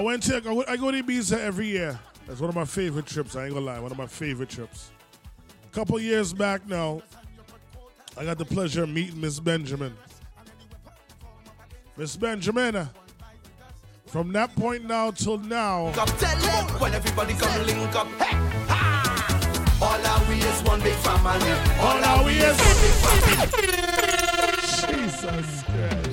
I 0.00 0.02
went 0.02 0.22
to 0.22 0.36
I 0.36 0.40
go, 0.40 0.64
I 0.66 0.78
go 0.78 0.90
to 0.90 1.02
Ibiza 1.02 1.38
every 1.38 1.66
year. 1.66 2.00
That's 2.26 2.40
one 2.40 2.48
of 2.48 2.54
my 2.56 2.64
favorite 2.64 3.04
trips. 3.04 3.36
I 3.36 3.44
ain't 3.44 3.52
gonna 3.52 3.66
lie, 3.66 3.78
one 3.80 3.92
of 3.92 3.98
my 3.98 4.06
favorite 4.06 4.48
trips. 4.48 4.92
A 5.70 5.74
couple 5.74 6.00
years 6.00 6.32
back 6.32 6.66
now, 6.66 7.02
I 8.16 8.24
got 8.24 8.38
the 8.38 8.46
pleasure 8.46 8.84
of 8.84 8.88
meeting 8.88 9.20
Miss 9.20 9.38
Benjamin. 9.38 9.94
Miss 11.98 12.16
Benjamin, 12.16 12.88
from 14.06 14.32
that 14.32 14.56
point 14.56 14.86
now 14.86 15.10
till 15.10 15.36
now, 15.36 15.92
Come 15.92 16.08
tell 16.16 16.38
them 16.38 16.80
when 16.80 16.94
everybody 16.94 17.34
come 17.34 17.66
link 17.66 17.94
up. 17.94 18.06
Hey, 18.06 18.36
ha! 18.68 19.76
All 19.82 20.06
our 20.06 20.28
we 20.30 20.36
is 20.36 20.62
one 20.62 20.80
big 20.80 20.94
family. 20.94 21.52
All 21.78 22.02
our 22.02 22.24
we 22.24 22.38
is 22.38 22.56
one 22.58 22.78
big 22.80 22.94
family. 23.04 23.50
Jesus 25.20 25.62
Christ. 25.64 26.09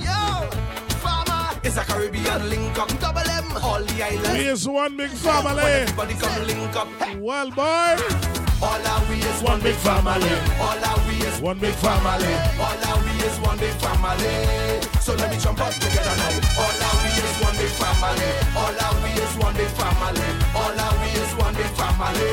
It's 1.68 1.76
a 1.76 1.84
Caribbean 1.84 2.50
link 2.50 2.80
up. 2.80 2.88
Double 2.98 3.20
M, 3.30 3.44
all 3.62 3.84
the 3.84 4.02
islands. 4.02 4.30
we 4.32 4.48
is 4.48 4.66
one 4.70 4.96
big 4.96 5.10
family. 5.10 5.62
Everybody 5.62 6.14
come 6.14 6.48
link 6.48 6.76
up. 6.78 6.88
Hey, 6.98 7.18
Well, 7.20 7.52
boy, 7.52 8.00
all 8.64 8.88
our 8.88 9.04
we 9.12 9.20
is 9.20 9.42
one 9.44 9.60
big 9.60 9.76
family. 9.76 10.32
All 10.64 10.80
our 10.80 11.00
we 11.10 11.16
is 11.28 11.42
one 11.42 11.60
big 11.60 11.76
family. 11.76 12.32
All 12.56 12.80
our 12.88 13.04
we 13.04 13.12
is 13.20 13.38
one 13.44 13.60
big 13.60 13.76
family. 13.84 14.80
So 15.04 15.14
let 15.16 15.30
me 15.30 15.38
jump 15.44 15.60
up 15.60 15.74
together 15.74 16.16
now. 16.16 16.40
All 16.56 16.72
our 16.72 16.96
we 17.04 17.12
is 17.20 17.36
one 17.44 17.58
big 17.60 17.74
family. 17.76 18.32
All 18.56 18.72
our 18.72 18.96
we 19.04 19.12
is 19.20 19.36
one 19.36 19.54
big 19.60 19.72
family. 19.76 20.30
All 20.56 20.72
our 20.72 20.96
we 21.04 21.10
is 21.20 21.34
one 21.36 21.54
big 21.54 21.72
family. 21.76 22.32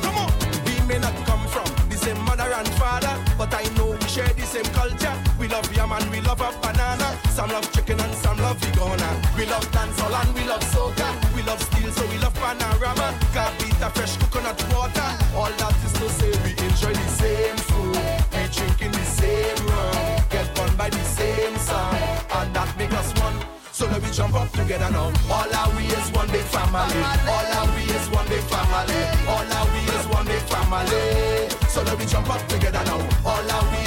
Come 0.00 0.16
on. 0.16 0.32
We 0.64 0.80
may 0.88 0.96
not 0.98 1.12
come 1.28 1.44
from 1.52 1.68
the 1.90 1.96
same 1.98 2.18
mother 2.24 2.48
and 2.56 2.68
father, 2.80 3.20
but 3.36 3.52
I 3.52 3.68
know 3.76 3.90
we 4.00 4.08
share 4.08 4.32
the 4.32 4.46
same 4.48 4.64
culture. 4.72 5.12
We 5.46 5.52
love 5.52 5.76
yam 5.76 5.92
and 5.92 6.10
we 6.10 6.20
love 6.22 6.40
a 6.40 6.50
banana. 6.60 7.16
Some 7.30 7.50
love 7.50 7.70
chicken 7.70 8.00
and 8.00 8.14
some 8.16 8.36
love 8.38 8.58
vegana. 8.58 9.08
We 9.38 9.46
love 9.46 9.64
dancehall 9.70 10.12
and 10.20 10.34
we 10.34 10.42
love 10.42 10.64
soca. 10.74 11.06
We 11.36 11.42
love 11.42 11.62
steel, 11.62 11.92
so 11.92 12.04
we 12.08 12.18
love 12.18 12.34
panorama. 12.34 13.14
Gavita, 13.30 13.94
fresh 13.94 14.16
coconut 14.16 14.58
water. 14.74 15.06
All 15.38 15.52
that 15.54 15.76
is 15.86 15.92
to 16.02 16.10
say 16.18 16.32
we 16.42 16.50
enjoy 16.66 16.92
the 16.92 17.08
same 17.14 17.56
food. 17.70 17.94
We 18.34 18.42
drinking 18.50 18.90
the 18.90 19.06
same 19.06 19.66
rum. 19.70 20.24
Get 20.30 20.52
born 20.56 20.74
by 20.74 20.90
the 20.90 21.04
same 21.14 21.56
song. 21.58 21.94
And 21.94 22.52
that 22.52 22.76
make 22.76 22.92
us 22.92 23.14
one. 23.22 23.38
So 23.70 23.86
let 23.86 24.02
me 24.02 24.10
jump 24.10 24.34
up 24.34 24.50
together 24.50 24.90
now. 24.90 25.12
All 25.30 25.46
our 25.46 25.70
we 25.76 25.86
is 25.86 26.10
one 26.10 26.26
big 26.26 26.42
family. 26.50 26.98
All 27.30 27.46
our 27.54 27.70
we 27.70 27.86
is 27.86 28.10
one 28.10 28.26
big 28.26 28.42
family. 28.50 28.98
All 29.30 29.46
our 29.46 29.66
we 29.70 29.78
is 29.94 30.06
one 30.10 30.26
big 30.26 30.42
family. 30.50 31.46
So 31.70 31.82
let 31.86 31.96
me 32.00 32.06
jump 32.06 32.34
up 32.34 32.42
together 32.48 32.82
now. 32.82 32.98
All 33.22 33.46
our 33.46 33.64
we 33.70 33.85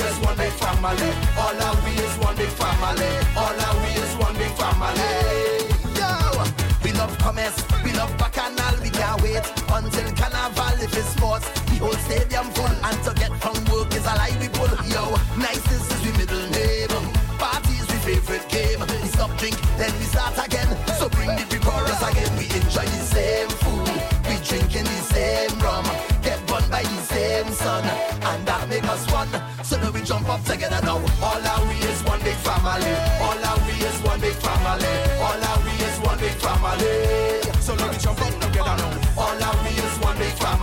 family. 0.82 1.12
All 1.38 1.62
our 1.62 1.76
we 1.84 1.92
is 1.92 2.16
one 2.20 2.36
big 2.36 2.50
family. 2.56 3.12
All 3.36 3.60
our 3.68 3.76
we 3.84 3.92
is 4.00 4.16
one 4.16 4.34
big 4.36 4.52
family. 4.56 5.12
Yo, 6.00 6.12
we 6.84 6.92
love 6.94 7.18
commerce, 7.18 7.58
we 7.84 7.92
love 7.94 8.12
bacchanal. 8.18 8.76
We 8.82 8.90
can't 8.90 9.22
wait 9.22 9.46
until 9.76 10.12
carnival 10.16 10.80
if 10.82 10.96
it's 10.96 11.10
sports. 11.10 11.48
The 11.70 11.76
whole 11.84 12.00
stadium 12.08 12.48
full 12.52 12.72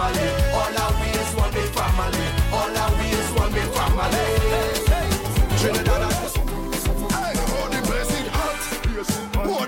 All 0.06 0.78
our 0.82 0.92
we 1.00 1.08
is 1.18 1.34
one 1.34 1.52
big 1.52 1.70
family. 1.74 2.26
All 2.52 2.76
our 2.76 2.90
we 2.98 3.06
is 3.10 3.30
one 3.32 3.52
big 3.52 3.70
family. 3.74 4.26
The 7.70 7.80
place 7.82 8.12
hot. 8.28 8.60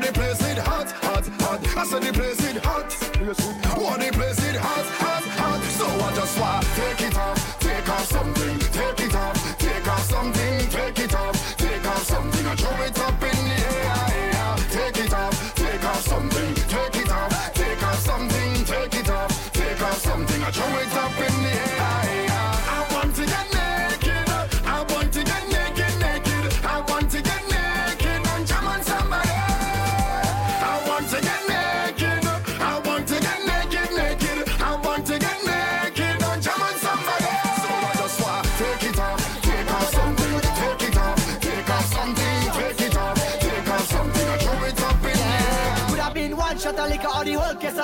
The 0.01 0.11
place 0.13 0.41
hot, 0.59 0.91
hot, 0.91 1.27
hot. 1.41 1.77
I 1.77 1.85
said 1.85 2.03
the 2.03 2.13
place 2.13 2.28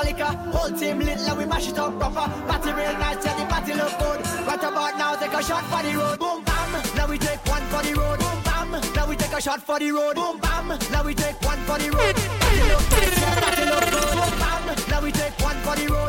liquor. 0.04 0.32
Whole 0.54 0.70
team 0.78 0.98
lit 1.00 1.20
like 1.20 1.38
we 1.38 1.44
mash 1.46 1.68
it 1.68 1.78
up 1.78 1.98
proper. 1.98 2.26
Party 2.48 2.70
real 2.72 2.92
nice, 2.98 3.24
yeah, 3.24 3.34
the 3.38 3.44
party 3.46 3.72
look 3.74 3.98
good. 3.98 4.20
Right 4.46 4.64
about 4.68 4.98
now, 4.98 5.14
take 5.16 5.32
a 5.32 5.42
shot 5.42 5.64
for 5.64 5.82
the 5.82 5.96
road. 5.96 6.18
Boom 6.18 6.44
bam, 6.44 6.72
now 6.96 7.06
we 7.08 7.18
take 7.18 7.44
one 7.46 7.62
for 7.72 7.82
the 7.82 7.92
road. 7.94 8.18
Boom 8.18 8.38
bam, 8.44 8.70
now 8.94 9.08
we 9.08 9.16
take 9.16 9.32
a 9.32 9.40
shot 9.40 9.60
for 9.62 9.78
the 9.78 9.90
road. 9.90 10.16
Boom 10.16 10.38
bam, 10.40 10.68
now 10.92 11.02
we 11.04 11.14
take 11.14 11.40
one 11.42 11.58
for 11.68 11.78
the 11.78 11.90
road. 11.90 12.16
Party 12.40 12.62
look 12.70 12.84
nice, 12.90 13.18
yeah, 13.20 13.40
party 13.40 13.64
look 13.64 13.84
good. 13.94 14.12
Boom 14.18 14.32
bam, 14.38 14.66
now 14.90 15.00
we 15.02 15.10
take 15.12 15.36
one 15.40 15.56
for 15.64 15.76
the 15.76 15.86
road. 15.92 16.03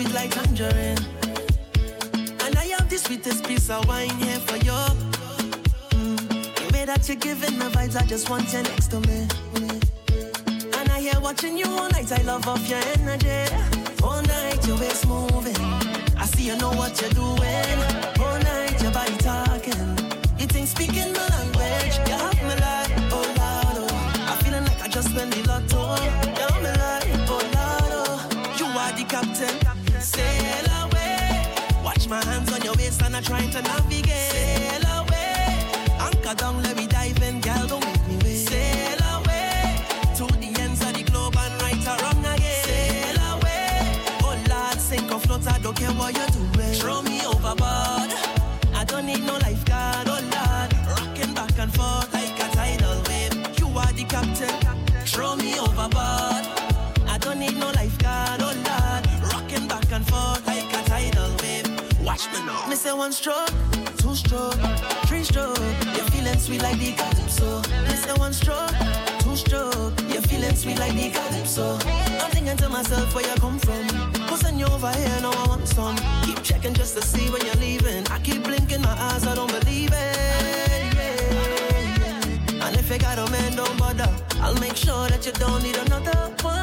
sweet 0.00 0.14
like 0.14 0.30
tangerine. 0.30 0.98
And 2.44 2.56
I 2.56 2.64
have 2.74 2.88
the 2.88 2.96
sweetest 2.96 3.44
piece 3.44 3.68
of 3.68 3.86
wine 3.86 4.16
here 4.18 4.40
for 4.48 4.56
you. 4.56 4.80
Mm. 5.92 6.16
The 6.56 6.72
way 6.72 6.84
that 6.86 7.06
you're 7.06 7.18
giving 7.18 7.58
the 7.58 7.66
vibes, 7.66 7.96
I 8.00 8.06
just 8.06 8.30
want 8.30 8.50
you 8.52 8.62
next 8.62 8.88
to 8.92 9.00
me. 9.00 9.28
And 10.78 10.90
I 10.90 11.00
hear 11.00 11.20
watching 11.20 11.58
you 11.58 11.66
all 11.66 11.90
night, 11.90 12.10
I 12.12 12.22
love 12.22 12.48
off 12.48 12.66
your 12.68 12.80
energy. 12.96 13.54
All 14.02 14.22
night, 14.22 14.66
your 14.66 14.78
waist 14.78 15.06
moving. 15.06 15.60
I 16.16 16.24
see 16.24 16.44
you 16.44 16.56
know 16.56 16.72
what 16.72 16.98
you're 17.00 17.10
doing. 17.10 17.78
All 18.24 18.38
night, 18.38 18.80
your 18.82 18.92
body 18.92 19.16
talking. 19.18 19.84
You 20.38 20.46
think 20.46 20.66
speaking, 20.68 21.12
but 21.12 21.29
sweet 66.60 66.72
like 66.72 66.78
the 66.78 66.92
calypso. 66.92 67.62
Listen, 67.88 68.18
one 68.18 68.32
stroke, 68.32 68.70
two 69.20 69.36
stroke. 69.36 70.00
You're 70.08 70.22
feeling 70.22 70.54
sweet 70.54 70.78
like 70.78 70.94
the 70.94 71.10
calypso. 71.10 71.78
I'm 72.22 72.30
thinking 72.30 72.56
to 72.58 72.68
myself 72.68 73.14
where 73.14 73.24
you 73.24 73.34
come 73.40 73.58
from. 73.58 73.86
Pussing 74.28 74.58
you 74.58 74.66
over 74.66 74.90
here, 74.92 75.20
now 75.22 75.32
I 75.32 75.48
want 75.48 75.68
some. 75.68 75.96
Keep 76.24 76.42
checking 76.42 76.74
just 76.74 76.96
to 76.96 77.02
see 77.02 77.30
when 77.30 77.44
you're 77.46 77.54
leaving. 77.56 78.06
I 78.08 78.18
keep 78.18 78.42
blinking 78.44 78.82
my 78.82 78.96
eyes, 79.08 79.26
I 79.26 79.34
don't 79.34 79.50
believe 79.50 79.90
it. 79.92 80.94
Yeah. 80.96 82.66
And 82.66 82.76
if 82.76 82.90
you 82.90 82.98
got 82.98 83.18
a 83.18 83.30
man, 83.30 83.56
don't 83.56 83.78
bother. 83.78 84.10
I'll 84.40 84.58
make 84.60 84.76
sure 84.76 85.08
that 85.08 85.24
you 85.24 85.32
don't 85.32 85.62
need 85.62 85.76
another 85.76 86.18
one. 86.42 86.59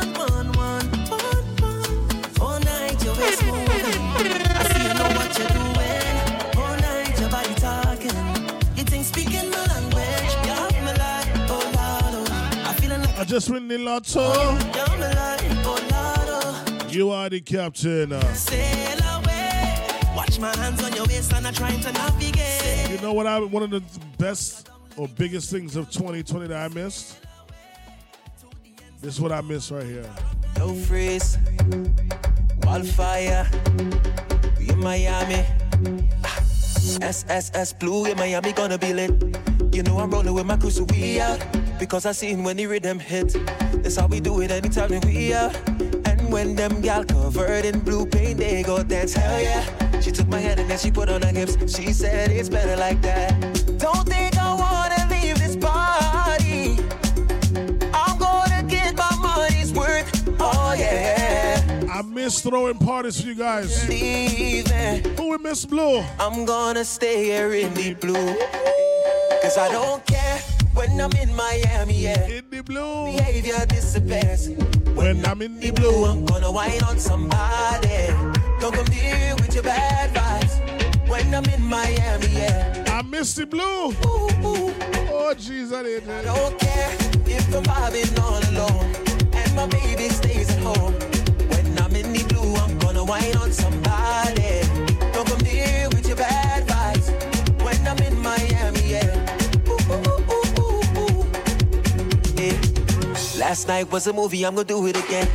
I 13.20 13.24
just 13.24 13.50
win 13.50 13.68
the 13.68 13.80
lotto. 13.80 14.22
you 14.22 14.30
have 14.30 15.00
me 15.00 15.06
like, 15.16 15.66
Lord. 15.66 16.92
You 16.94 17.10
are 17.10 17.30
the 17.30 17.42
captain. 17.42 18.14
uh. 18.14 18.34
Sail 18.36 19.00
away. 19.16 20.14
Watch 20.16 20.40
my 20.40 20.56
hands 20.58 20.84
on 20.84 20.94
your 20.94 21.06
waist 21.08 21.34
and 21.34 21.48
I'm 21.48 21.54
trying 21.54 21.80
to 21.80 21.92
navigate. 21.94 22.92
You 22.92 23.02
know 23.02 23.14
what? 23.14 23.26
I 23.26 23.40
one 23.40 23.64
of 23.64 23.72
the 23.72 23.82
best 24.20 24.70
or 24.98 25.08
biggest 25.08 25.50
things 25.50 25.76
of 25.76 25.90
2020 25.90 26.48
that 26.48 26.72
I 26.72 26.74
missed. 26.74 27.20
This 29.02 29.16
is 29.16 29.22
what 29.22 29.32
I 29.32 29.42
missed 29.42 29.72
right 29.72 29.86
here. 29.86 30.08
No 30.60 30.76
freeze, 30.76 31.40
wildfire. 32.64 33.50
We 34.60 34.70
in 34.70 34.80
Miami. 34.80 35.44
SSS 37.02 37.74
Blue 37.74 38.06
in 38.06 38.18
Miami 38.18 38.54
gonna 38.54 38.78
be 38.78 38.94
lit. 38.94 39.12
You 39.74 39.84
know 39.84 39.98
I'm 40.00 40.10
rolling 40.10 40.34
with 40.34 40.46
my 40.46 40.58
crew, 40.58 40.72
so 40.72 40.84
we 40.86 41.20
out. 41.20 41.40
Because 41.80 42.06
I 42.06 42.12
seen 42.12 42.44
when 42.44 42.58
the 42.58 42.66
rhythm 42.68 43.00
hit. 43.00 43.36
That's 43.84 43.96
how 43.96 44.08
we 44.08 44.20
do 44.20 44.42
it 44.42 44.52
anytime 44.52 44.90
that 44.90 45.06
we 45.06 45.34
out. 45.34 45.56
And 46.08 46.32
when 46.32 46.56
them 46.56 46.82
gal 46.82 47.04
covered 47.04 47.66
in 47.66 47.80
blue 47.80 48.06
paint, 48.06 48.40
they 48.40 48.64
go 48.64 48.84
dance, 48.84 49.14
hell 49.14 49.42
yeah. 49.42 50.00
She 50.00 50.12
took 50.12 50.28
my 50.28 50.40
hand 50.40 50.60
and 50.60 50.70
then 50.70 50.80
she 50.80 50.92
put 50.92 51.10
on 51.10 51.22
her 51.22 51.30
hips. 51.30 51.56
She 51.76 51.94
said 51.94 52.32
it's 52.32 52.50
better 52.50 52.76
like 52.76 53.02
that. 53.02 53.32
Don't 53.78 54.08
think 54.08 54.38
I 54.38 54.54
wanna 54.54 54.97
I 62.28 62.30
throwing 62.30 62.78
parties 62.78 63.22
for 63.22 63.28
you 63.28 63.36
guys. 63.36 63.84
Who 63.84 65.30
we 65.30 65.38
miss 65.38 65.66
Blue? 65.66 66.04
I'm 66.20 66.44
gonna 66.44 66.84
stay 66.84 67.24
here 67.24 67.54
in 67.54 67.74
the 67.74 67.94
blue. 67.94 68.36
Cause 69.42 69.58
I 69.58 69.70
don't 69.72 70.06
care 70.06 70.38
when 70.74 71.00
I'm 71.00 71.14
in 71.14 71.34
Miami, 71.34 71.94
yeah. 71.94 72.28
In 72.28 72.50
the 72.50 72.62
blue. 72.64 73.06
Behavior 73.16 73.66
disappears. 73.68 74.50
When 74.94 75.26
I'm 75.26 75.42
in 75.42 75.58
the 75.62 75.72
blue. 75.72 76.04
I'm 76.04 76.26
gonna 76.26 76.52
whine 76.52 76.84
on 76.84 77.00
somebody. 77.00 78.08
Don't 78.60 78.76
come 78.76 78.88
here 78.88 79.34
with 79.36 79.54
your 79.54 79.64
bad 79.64 80.14
vibes. 80.14 81.08
When 81.08 81.34
I'm 81.34 81.46
in 81.46 81.64
Miami, 81.64 82.28
yeah. 82.28 82.84
I 82.88 83.04
miss 83.04 83.36
the 83.36 83.46
blue. 83.46 83.96
Oh, 84.04 85.34
jeez, 85.38 85.74
I 85.74 85.84
didn't. 85.84 86.12
I 86.12 86.24
don't 86.24 86.60
care 86.60 86.92
if 87.26 87.56
I'm 87.56 87.64
vibing 87.64 88.20
all 88.20 88.42
alone. 88.52 88.94
And 89.34 89.56
my 89.56 89.66
baby 89.68 90.10
stays 90.10 90.50
at 90.50 90.60
home. 90.60 91.07
In 91.98 92.14
the 92.14 92.24
blue, 92.30 92.54
I'm 92.56 92.78
gonna 92.80 93.04
whine 93.04 93.36
on 93.38 93.52
somebody. 93.52 94.62
Don't 95.14 95.28
come 95.28 95.46
here 95.46 95.88
with 95.90 96.08
your 96.08 96.18
bad 96.18 96.68
vibes. 96.68 97.08
When 97.64 97.88
I'm 97.88 97.98
in 98.08 98.22
Miami. 98.22 98.68
Last 103.40 103.68
night 103.68 103.92
was 103.92 104.08
a 104.08 104.14
movie, 104.14 104.46
I'm 104.46 104.56
gonna 104.56 104.68
do 104.68 104.86
it 104.88 104.98
again. 104.98 105.28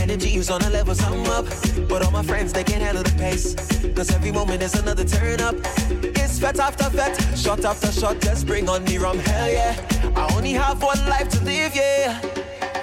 Energy 0.00 0.34
is 0.36 0.50
on 0.50 0.62
a 0.62 0.70
level, 0.70 0.94
so 0.94 1.06
I'm 1.06 1.26
up. 1.30 1.46
But 1.88 2.02
all 2.02 2.10
my 2.10 2.22
friends, 2.22 2.52
they 2.52 2.64
can't 2.64 2.82
handle 2.82 3.02
the 3.02 3.14
pace. 3.18 3.54
Cause 3.94 4.10
every 4.12 4.32
moment 4.32 4.62
is 4.62 4.74
another 4.74 5.04
turn 5.04 5.40
up. 5.40 5.54
It's 5.90 6.38
fete 6.40 6.58
after 6.58 6.90
fete, 6.90 7.38
shot 7.38 7.64
after 7.64 7.92
shot, 7.92 8.20
just 8.20 8.46
bring 8.46 8.68
on 8.68 8.84
the 8.84 8.98
rum, 8.98 9.18
hell 9.18 9.50
yeah. 9.50 9.76
I 10.16 10.34
only 10.34 10.52
have 10.52 10.82
one 10.82 10.98
life 11.06 11.28
to 11.28 11.44
live, 11.44 11.76
yeah. 11.76 12.20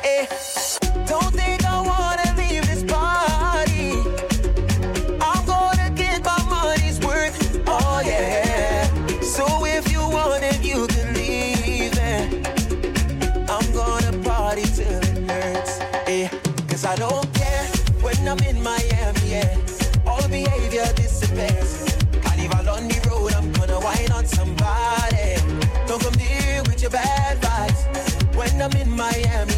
Eh. 0.03 0.27
Don't 1.07 1.33
think 1.33 1.65
I 1.65 1.81
wanna 1.81 2.10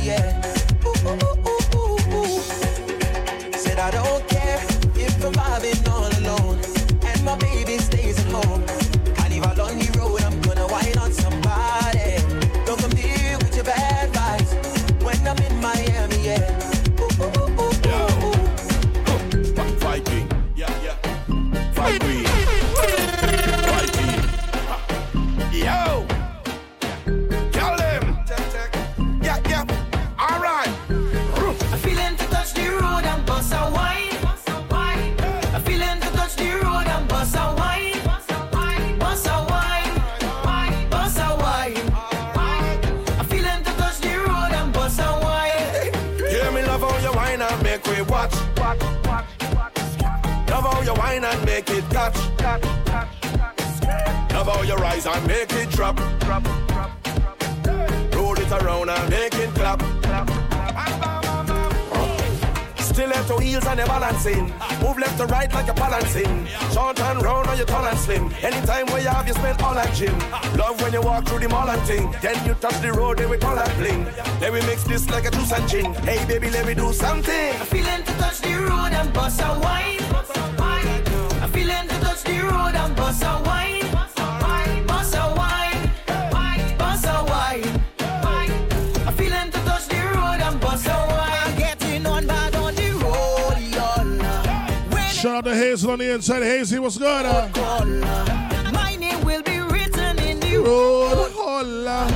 yeah. 0.04 0.43
It 52.08 52.38
catch. 52.38 52.66
Love 54.34 54.48
how 54.48 55.14
and 55.14 55.28
make 55.28 55.52
it 55.54 55.70
drop. 55.70 56.00
Roll 58.16 58.38
it 58.38 58.52
around 58.52 58.90
and 58.90 59.10
make 59.10 59.36
it 59.36 59.50
clap. 59.56 59.82
Stiletto 62.78 63.38
heels 63.40 63.66
and 63.66 63.80
you're 63.80 63.88
balancing. 63.88 64.54
Move 64.82 65.00
left 65.00 65.18
to 65.18 65.26
right 65.26 65.52
like 65.54 65.66
you're 65.66 65.76
balancing. 65.76 66.46
Short 66.72 67.00
and 67.00 67.24
round 67.24 67.48
or 67.48 67.56
you 67.56 67.66
tall 67.66 67.86
and 67.86 67.98
slim. 67.98 68.32
Anytime 68.42 68.86
where 68.88 69.02
you 69.02 69.10
have, 69.10 69.28
you 69.28 69.34
spend 69.34 69.62
all 69.62 69.74
that 69.74 69.94
gym. 69.96 70.18
Love 70.58 70.80
when 70.82 70.94
you 70.94 71.02
walk 71.02 71.26
through 71.26 71.40
the 71.40 71.50
mall 71.50 71.70
and 71.70 71.82
thing. 71.84 72.14
Then 72.22 72.46
you 72.46 72.54
touch 72.54 72.80
the 72.82 72.92
road, 72.92 73.18
then 73.18 73.30
we 73.30 73.38
all 73.38 73.56
that 73.56 73.76
bling. 73.78 74.06
Then 74.40 74.54
we 74.54 74.62
mix 74.62 74.84
this 74.84 75.10
like 75.10 75.26
a 75.26 75.32
juice 75.32 75.52
and 75.52 75.68
gin. 75.68 75.94
Hey 76.06 76.24
baby, 76.28 76.50
let 76.52 76.68
me 76.68 76.76
do 76.76 76.94
something. 76.94 77.34
I 77.34 77.66
feeling 77.66 78.04
to 78.04 78.14
touch 78.18 78.42
the 78.42 78.54
road 78.56 78.94
and 78.94 79.12
bust 79.12 79.42
a 79.42 79.60
wine. 79.60 80.03
Road 82.44 82.76
and 82.76 82.96
bust 82.96 83.24
a 83.24 83.42
wine. 83.46 83.92
Bust 83.92 84.20
a 84.20 84.22
wine. 84.42 84.86
Bust 84.88 85.16
a 85.16 85.34
wine. 87.26 87.64
I 89.08 89.12
feeling 89.18 89.52
to 89.52 89.60
touch 89.66 89.88
the 89.88 89.96
road 90.16 90.42
and 90.42 90.60
bust 90.60 90.88
a 90.88 90.90
wine. 90.92 91.56
Getting 91.58 92.06
on 92.06 92.26
bad 92.28 92.56
on 92.56 92.76
the 92.76 92.92
road, 93.04 93.58
y'all. 93.76 94.04
Shout 95.10 95.36
out 95.36 95.44
to 95.46 95.56
Hazel 95.56 95.92
on 95.92 96.00
the 96.00 96.14
inside. 96.14 96.44
Hazy, 96.44 96.80
what's 96.80 96.98
good? 96.98 97.26
Uh? 97.26 97.48
My 98.74 98.96
name 98.96 99.24
will 99.24 99.44
be 99.44 99.60
written 99.60 100.20
in 100.20 100.40
the 100.40 100.58
Road, 100.58 101.16
road. 101.16 101.32
holla. 101.36 102.08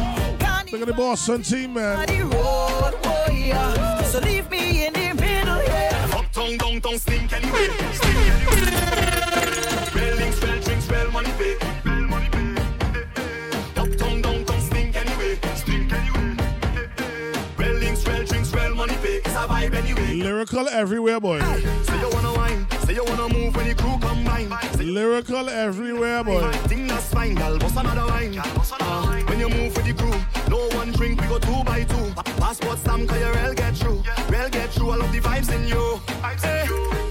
Look 0.72 0.82
at 0.82 0.88
the 0.88 0.94
Boston 0.94 1.42
team, 1.44 1.74
man. 1.76 2.06
The 2.08 2.24
road, 2.24 2.94
oh 3.04 3.30
yeah. 3.32 4.02
So 4.04 4.20
leave 4.20 4.50
me 4.52 4.86
in 4.88 4.94
the 4.94 5.14
middle, 5.14 5.64
yeah. 5.64 6.08
Uptown, 6.14 6.58
downtown, 6.58 6.98
stink 7.00 7.32
anyway. 7.34 7.68
Stink 9.68 9.98
anyway. 9.98 10.32
Spelling, 10.32 10.32
spell, 10.34 10.60
drink, 10.62 10.82
spell, 10.82 11.12
money 11.12 11.32
pay. 11.38 11.56
Spell, 11.56 12.02
money 12.08 12.30
pay. 12.32 13.82
Uptown, 13.82 14.22
downtown, 14.22 14.62
stink 14.62 14.96
anyway. 14.96 15.40
Stink 15.56 15.94
anyway. 15.94 16.38
Spelling, 17.54 17.96
spell, 17.96 18.24
drink, 18.26 18.46
spell, 18.46 18.76
money 18.76 18.96
pay. 19.02 19.18
It's 19.18 19.28
a 19.30 19.48
vibe 19.48 19.74
anyway. 19.74 20.16
Lyrical 20.24 20.68
everywhere, 20.70 21.20
boy. 21.20 21.40
Say 21.42 22.00
you 22.00 22.10
wanna 22.12 22.34
wine, 22.34 22.68
say 22.86 22.94
you 22.94 23.04
wanna 23.04 23.30
move 23.34 23.56
when 23.56 23.68
the 23.68 23.76
crew 23.76 23.98
combine. 24.00 24.50
Lyrical 24.80 25.50
everywhere, 25.50 26.24
boy. 26.24 26.52
Thing 26.68 26.88
that's 26.88 27.06
fine, 27.14 27.36
bust 27.36 27.76
another 27.78 28.06
wine. 28.08 28.38
Uh, 28.40 29.24
when 29.28 29.40
you 29.40 29.50
move 29.50 29.76
with 29.76 29.86
the 29.86 29.94
crew, 29.94 30.14
no 30.50 30.68
one 30.78 30.92
drink, 30.94 31.20
we 31.22 31.28
go 31.28 31.40
two 31.40 31.64
by 31.64 31.84
two. 31.84 32.12
Pa- 32.16 32.24
Passport 32.24 32.80
stamp, 32.80 33.10
cause 33.10 33.20
your 33.20 33.34
rail 33.34 33.54
get 33.54 33.76
through. 33.76 34.04
Rail 34.30 34.50
get 34.50 34.70
through, 34.72 34.92
I 34.92 34.96
love 34.98 35.12
the 35.12 35.20
vibes 35.20 35.52
in 35.54 35.68
you. 35.68 36.00
Hey, 36.22 36.36
Cause 36.36 36.70
Hope 36.70 36.70
you 36.70 37.07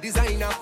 designer. 0.00 0.55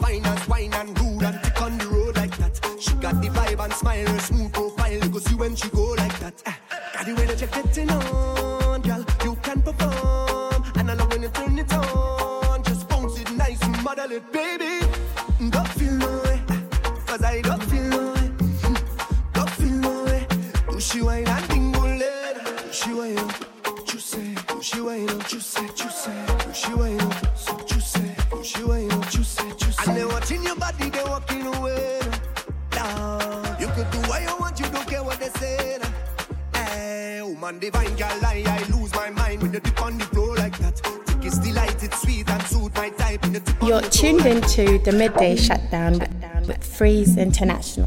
International. 47.44 47.83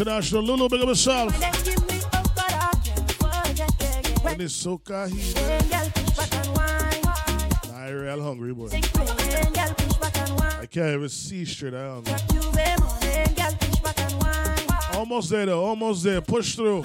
International. 0.00 0.42
Lulu, 0.42 0.66
big 0.70 0.80
up 0.80 0.88
yourself. 0.88 1.34
And 4.24 4.40
it's 4.40 4.54
so 4.54 4.78
kahi. 4.78 5.36
I 7.74 7.90
real 7.90 8.22
hungry, 8.22 8.54
boy. 8.54 8.70
I 10.58 10.64
can't 10.64 10.94
even 10.94 11.08
see 11.10 11.44
straight. 11.44 11.74
I. 11.74 12.00
Almost 14.94 15.28
there, 15.28 15.44
though. 15.44 15.64
Almost 15.66 16.04
there. 16.04 16.22
Push 16.22 16.56
through. 16.56 16.82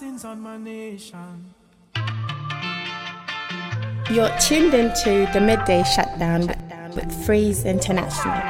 blessings 0.00 0.24
on 0.24 0.40
my 0.40 0.56
nation. 0.56 1.54
You're 4.10 4.34
tuned 4.38 4.72
into 4.72 5.28
the 5.34 5.40
midday 5.42 5.82
shutdown 5.82 6.46
with, 6.46 6.94
with 6.96 7.26
Freeze 7.26 7.66
International. 7.66 8.40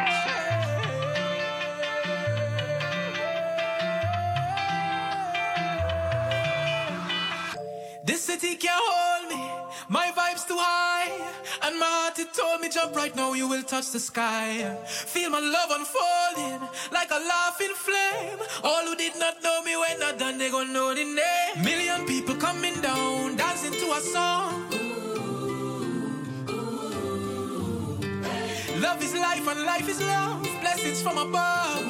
This 8.05 8.21
city 8.23 8.55
can't 8.55 8.81
hold 8.81 9.31
me, 9.31 9.43
my 9.89 10.13
vibe's 10.17 10.45
too 10.45 10.55
high. 10.57 11.11
And 11.63 11.79
my 11.81 11.87
heart, 11.87 12.19
it 12.21 12.33
told 12.33 12.61
me, 12.61 12.69
jump 12.69 12.95
right 12.95 13.15
now, 13.17 13.33
you 13.33 13.49
will 13.49 13.65
touch 13.65 13.91
the 13.91 13.99
sky. 13.99 14.77
Feel 14.87 15.31
my 15.31 15.41
love 15.41 15.71
unfolding 15.71 16.69
like 16.93 17.11
a 17.11 17.19
light. 17.19 17.40
coming 22.41 22.81
down, 22.81 23.37
dancing 23.37 23.73
to 23.73 23.93
a 23.93 24.01
song. 24.01 24.65
Love 28.81 29.03
is 29.03 29.15
life 29.15 29.47
and 29.47 29.61
life 29.63 29.89
is 29.89 30.01
love, 30.01 30.43
blessings 30.63 31.03
from 31.03 31.19
above. 31.19 31.90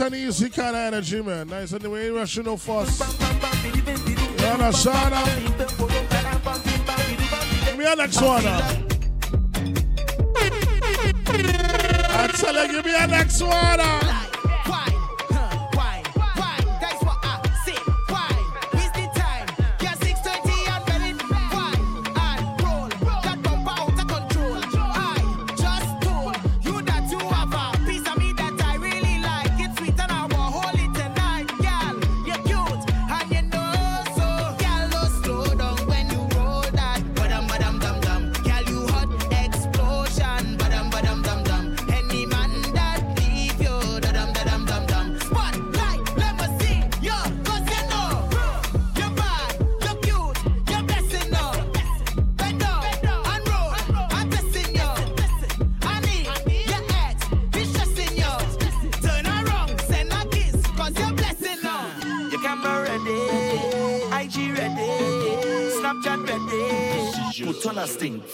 nice 0.00 0.12
and 0.12 0.14
easy 0.14 0.48
kind 0.48 0.76
of 0.76 0.82
energy, 0.82 1.22
man. 1.22 1.48
Nice 1.48 1.72
and 1.72 1.80
the 1.82 1.90
way 1.90 2.08
no 2.08 2.16
fuss. 2.24 2.36
you 2.36 2.42
know, 2.42 2.56
fast. 2.56 3.00
You 4.40 4.46
understand? 4.46 5.14
Give 7.66 7.78
me 7.78 7.84
a 7.86 7.96
next 7.96 8.22
one. 8.22 8.46
I 12.12 12.30
tell 12.34 12.66
you, 12.66 12.72
give 12.72 12.84
me 12.84 12.94
a 12.96 13.06
next 13.06 13.42
one. 13.42 13.99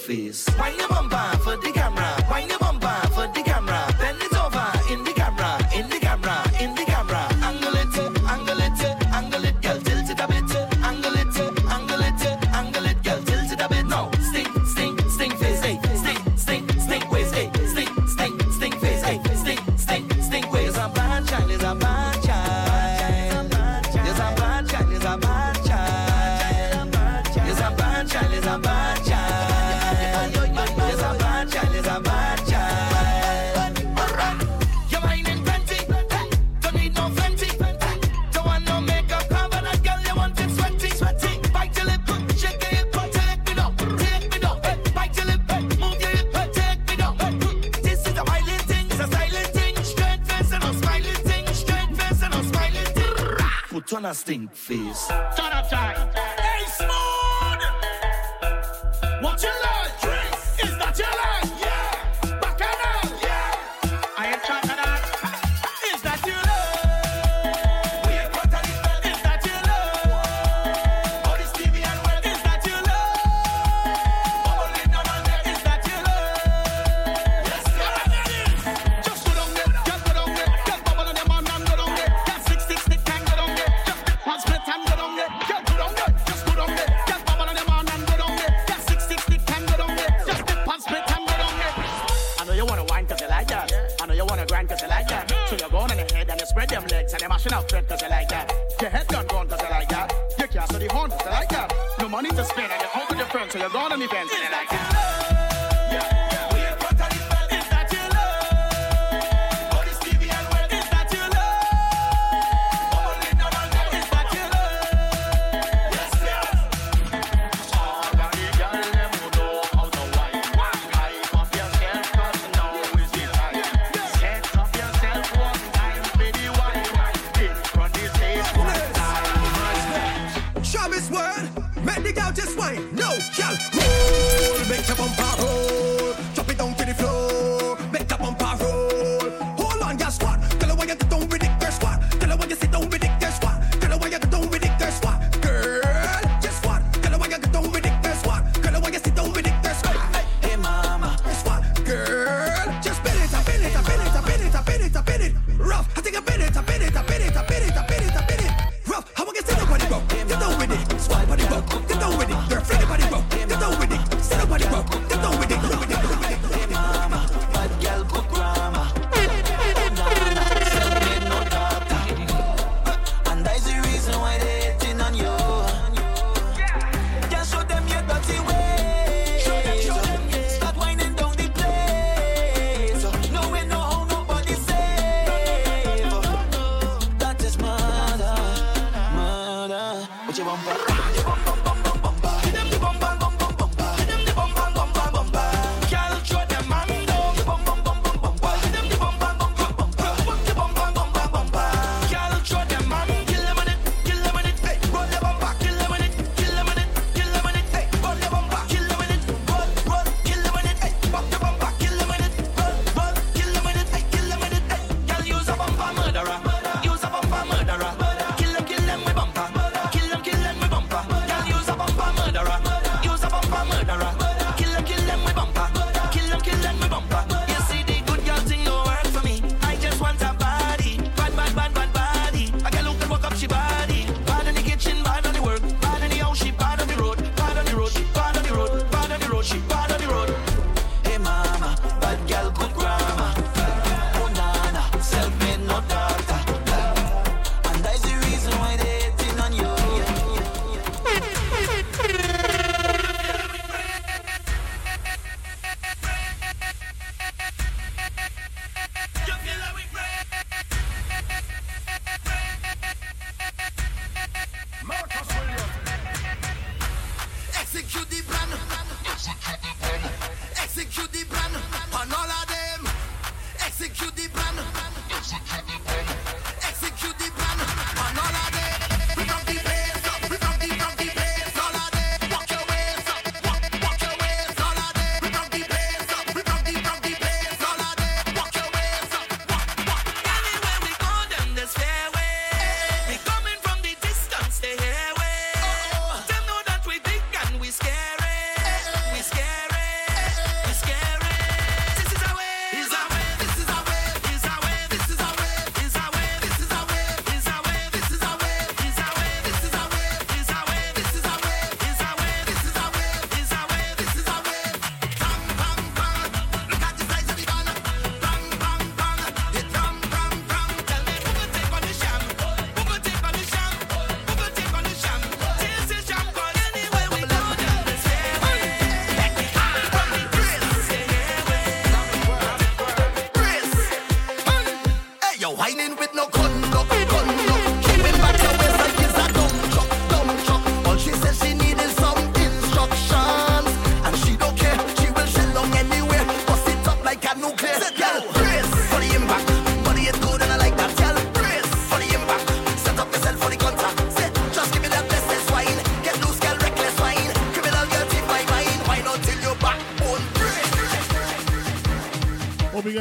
face 0.06 0.45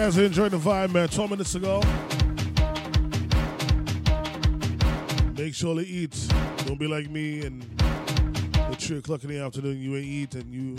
guys 0.05 0.17
enjoyed 0.19 0.51
the 0.51 0.57
vibe, 0.57 0.93
man. 0.93 1.07
12 1.07 1.31
minutes 1.31 1.55
ago. 1.55 1.81
Make 5.35 5.55
sure 5.55 5.73
to 5.73 5.81
eat. 5.81 6.15
Don't 6.67 6.77
be 6.77 6.85
like 6.85 7.09
me 7.09 7.43
and 7.43 7.65
at 8.53 8.79
3 8.79 8.99
o'clock 8.99 9.23
in 9.23 9.31
the 9.31 9.39
afternoon 9.39 9.79
you 9.81 9.95
ain't 9.95 10.05
eat 10.05 10.35
and 10.35 10.53
you 10.53 10.75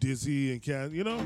dizzy 0.00 0.50
and 0.50 0.60
can't, 0.60 0.90
you 0.90 1.04
know? 1.04 1.18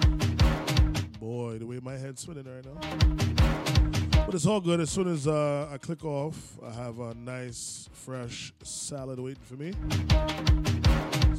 Boy, 1.18 1.56
the 1.56 1.64
way 1.64 1.80
my 1.82 1.96
head's 1.96 2.20
spinning 2.20 2.44
right 2.44 2.62
now. 2.62 4.26
But 4.26 4.34
it's 4.34 4.44
all 4.44 4.60
good. 4.60 4.78
As 4.80 4.90
soon 4.90 5.10
as 5.10 5.26
uh, 5.26 5.70
I 5.72 5.78
click 5.78 6.04
off, 6.04 6.58
I 6.62 6.70
have 6.72 6.98
a 6.98 7.14
nice, 7.14 7.88
fresh 7.94 8.52
salad 8.62 9.18
waiting 9.18 9.42
for 9.42 9.54
me. 9.54 9.72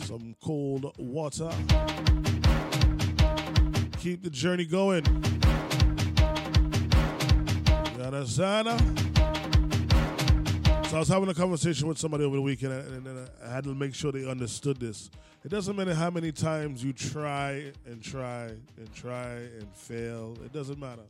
Some 0.08 0.36
cold 0.42 0.92
water. 0.98 1.52
Keep 4.00 4.24
the 4.24 4.30
journey 4.30 4.64
going. 4.64 5.06
You 7.98 8.04
understand? 8.04 8.70
So 10.88 10.96
I 10.96 11.00
was 11.00 11.10
having 11.10 11.28
a 11.28 11.34
conversation 11.34 11.86
with 11.86 11.98
somebody 11.98 12.24
over 12.24 12.38
the 12.38 12.42
weekend, 12.42 12.72
and, 12.72 13.06
and 13.06 13.30
I 13.46 13.52
had 13.52 13.66
to 13.66 13.76
make 13.76 13.94
sure 13.94 14.14
they 14.14 14.26
understood 14.26 14.80
this. 14.80 15.10
It 15.44 15.50
doesn't 15.50 15.76
matter 15.76 15.94
how 15.94 16.10
many 16.10 16.32
times 16.32 16.82
you 16.82 16.94
try 16.94 17.74
and 17.86 18.02
try 18.02 18.52
and 18.78 18.96
try 18.96 19.34
and 19.34 19.68
fail. 19.74 20.38
It 20.46 20.54
doesn't 20.54 20.80
matter. 20.80 21.04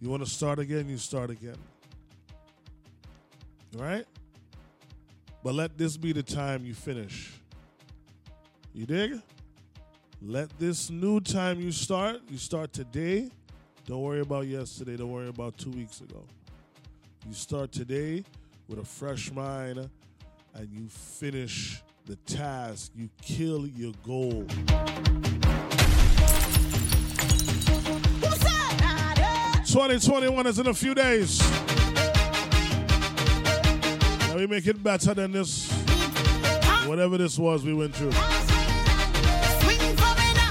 You 0.00 0.08
want 0.08 0.24
to 0.24 0.30
start 0.30 0.60
again, 0.60 0.88
you 0.88 0.98
start 0.98 1.30
again. 1.30 1.58
All 3.76 3.82
right? 3.82 4.06
But 5.42 5.54
let 5.54 5.76
this 5.76 5.96
be 5.96 6.12
the 6.12 6.22
time 6.22 6.64
you 6.64 6.74
finish. 6.74 7.32
You 8.72 8.86
dig? 8.86 9.20
Let 10.22 10.50
this 10.58 10.90
new 10.90 11.18
time 11.20 11.62
you 11.62 11.72
start, 11.72 12.20
you 12.28 12.36
start 12.36 12.74
today. 12.74 13.30
Don't 13.86 14.02
worry 14.02 14.20
about 14.20 14.46
yesterday. 14.46 14.98
Don't 14.98 15.10
worry 15.10 15.28
about 15.28 15.56
two 15.56 15.70
weeks 15.70 16.02
ago. 16.02 16.22
You 17.26 17.32
start 17.32 17.72
today 17.72 18.22
with 18.68 18.78
a 18.80 18.84
fresh 18.84 19.32
mind 19.32 19.88
and 20.54 20.68
you 20.70 20.88
finish 20.88 21.82
the 22.04 22.16
task. 22.16 22.92
You 22.94 23.08
kill 23.22 23.66
your 23.66 23.94
goal. 24.04 24.44
2021 29.64 30.46
is 30.48 30.58
in 30.58 30.66
a 30.66 30.74
few 30.74 30.94
days. 30.94 31.40
Now 34.28 34.36
we 34.36 34.46
make 34.46 34.66
it 34.66 34.82
better 34.82 35.14
than 35.14 35.32
this. 35.32 35.72
Whatever 36.84 37.16
this 37.16 37.38
was 37.38 37.64
we 37.64 37.72
went 37.72 37.94
through. 37.94 38.49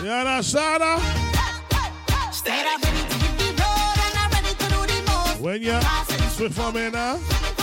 Understand? 0.10 0.82
uh? 0.82 1.00
When 5.40 5.62
you 5.62 5.80
switch 6.32 6.52
for 6.52 6.72
me 6.72 6.90
now. 6.90 7.59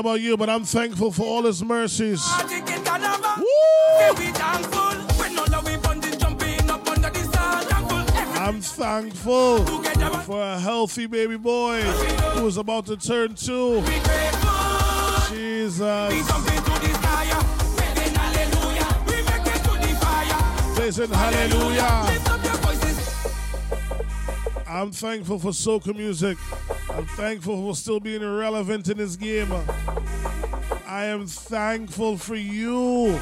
About 0.00 0.20
you, 0.20 0.36
but 0.36 0.50
I'm 0.50 0.64
thankful 0.64 1.12
for 1.12 1.22
all 1.22 1.42
his 1.42 1.62
mercies. 1.62 2.20
I'm 8.42 8.60
thankful 8.60 9.64
for 10.22 10.42
a 10.42 10.58
healthy 10.58 11.06
baby 11.06 11.36
boy 11.36 11.82
who 11.82 12.46
is 12.46 12.56
about 12.56 12.86
to 12.86 12.96
turn 12.96 13.34
two. 13.34 13.82
Jesus. 15.28 16.12
Listen, 20.78 21.10
hallelujah. 21.10 22.40
I'm 24.66 24.92
thankful 24.92 25.38
for 25.38 25.50
soca 25.50 25.94
music. 25.94 26.38
I'm 26.90 27.04
thankful 27.06 27.60
for 27.60 27.76
still 27.76 28.00
being 28.00 28.22
relevant 28.22 28.88
in 28.88 28.96
this 28.96 29.16
game. 29.16 29.52
I 31.00 31.04
am 31.06 31.26
thankful 31.26 32.18
for 32.18 32.36
you. 32.36 33.18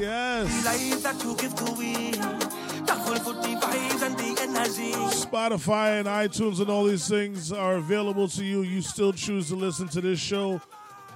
Yes. 0.00 0.64
life 0.64 1.02
that 1.02 1.22
you 1.22 1.36
give 1.36 1.54
to 1.56 1.76
me. 1.76 2.12
Thankful 2.12 3.16
for 3.16 3.34
the 3.34 3.56
vibes 3.60 4.00
and 4.00 4.16
the 4.16 4.40
energy. 4.40 4.92
Spotify 5.12 6.00
and 6.00 6.08
iTunes 6.08 6.60
and 6.60 6.70
all 6.70 6.84
these 6.84 7.06
things 7.06 7.52
are 7.52 7.74
available 7.74 8.26
to 8.28 8.42
you. 8.42 8.62
You 8.62 8.80
still 8.80 9.12
choose 9.12 9.48
to 9.48 9.54
listen 9.54 9.86
to 9.88 10.00
this 10.00 10.18
show 10.18 10.62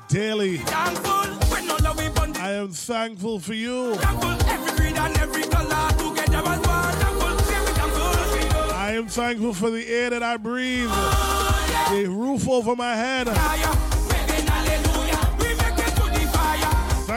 daily. 0.08 0.58
Thankful 0.58 1.32
when 1.50 1.70
all 1.70 1.86
of 1.86 1.96
we 1.96 2.10
bonding. 2.10 2.42
I 2.42 2.52
am 2.52 2.68
thankful 2.68 3.40
for 3.40 3.54
you. 3.54 3.94
Thankful 3.94 4.50
every 4.50 4.72
creed 4.76 4.98
and 4.98 5.16
every 5.16 5.44
color 5.44 5.88
together 5.92 6.48
as 6.50 6.66
one. 6.66 6.92
Thankful, 6.92 7.30
yeah, 7.50 7.64
we 7.64 8.40
thankful. 8.40 8.74
I 8.74 8.92
am 8.92 9.06
thankful 9.08 9.54
for 9.54 9.70
the 9.70 9.88
air 9.88 10.10
that 10.10 10.22
I 10.22 10.36
breathe, 10.36 10.90
oh, 10.90 11.88
the 11.94 12.10
roof 12.10 12.46
over 12.46 12.76
my 12.76 12.94
head. 12.94 13.85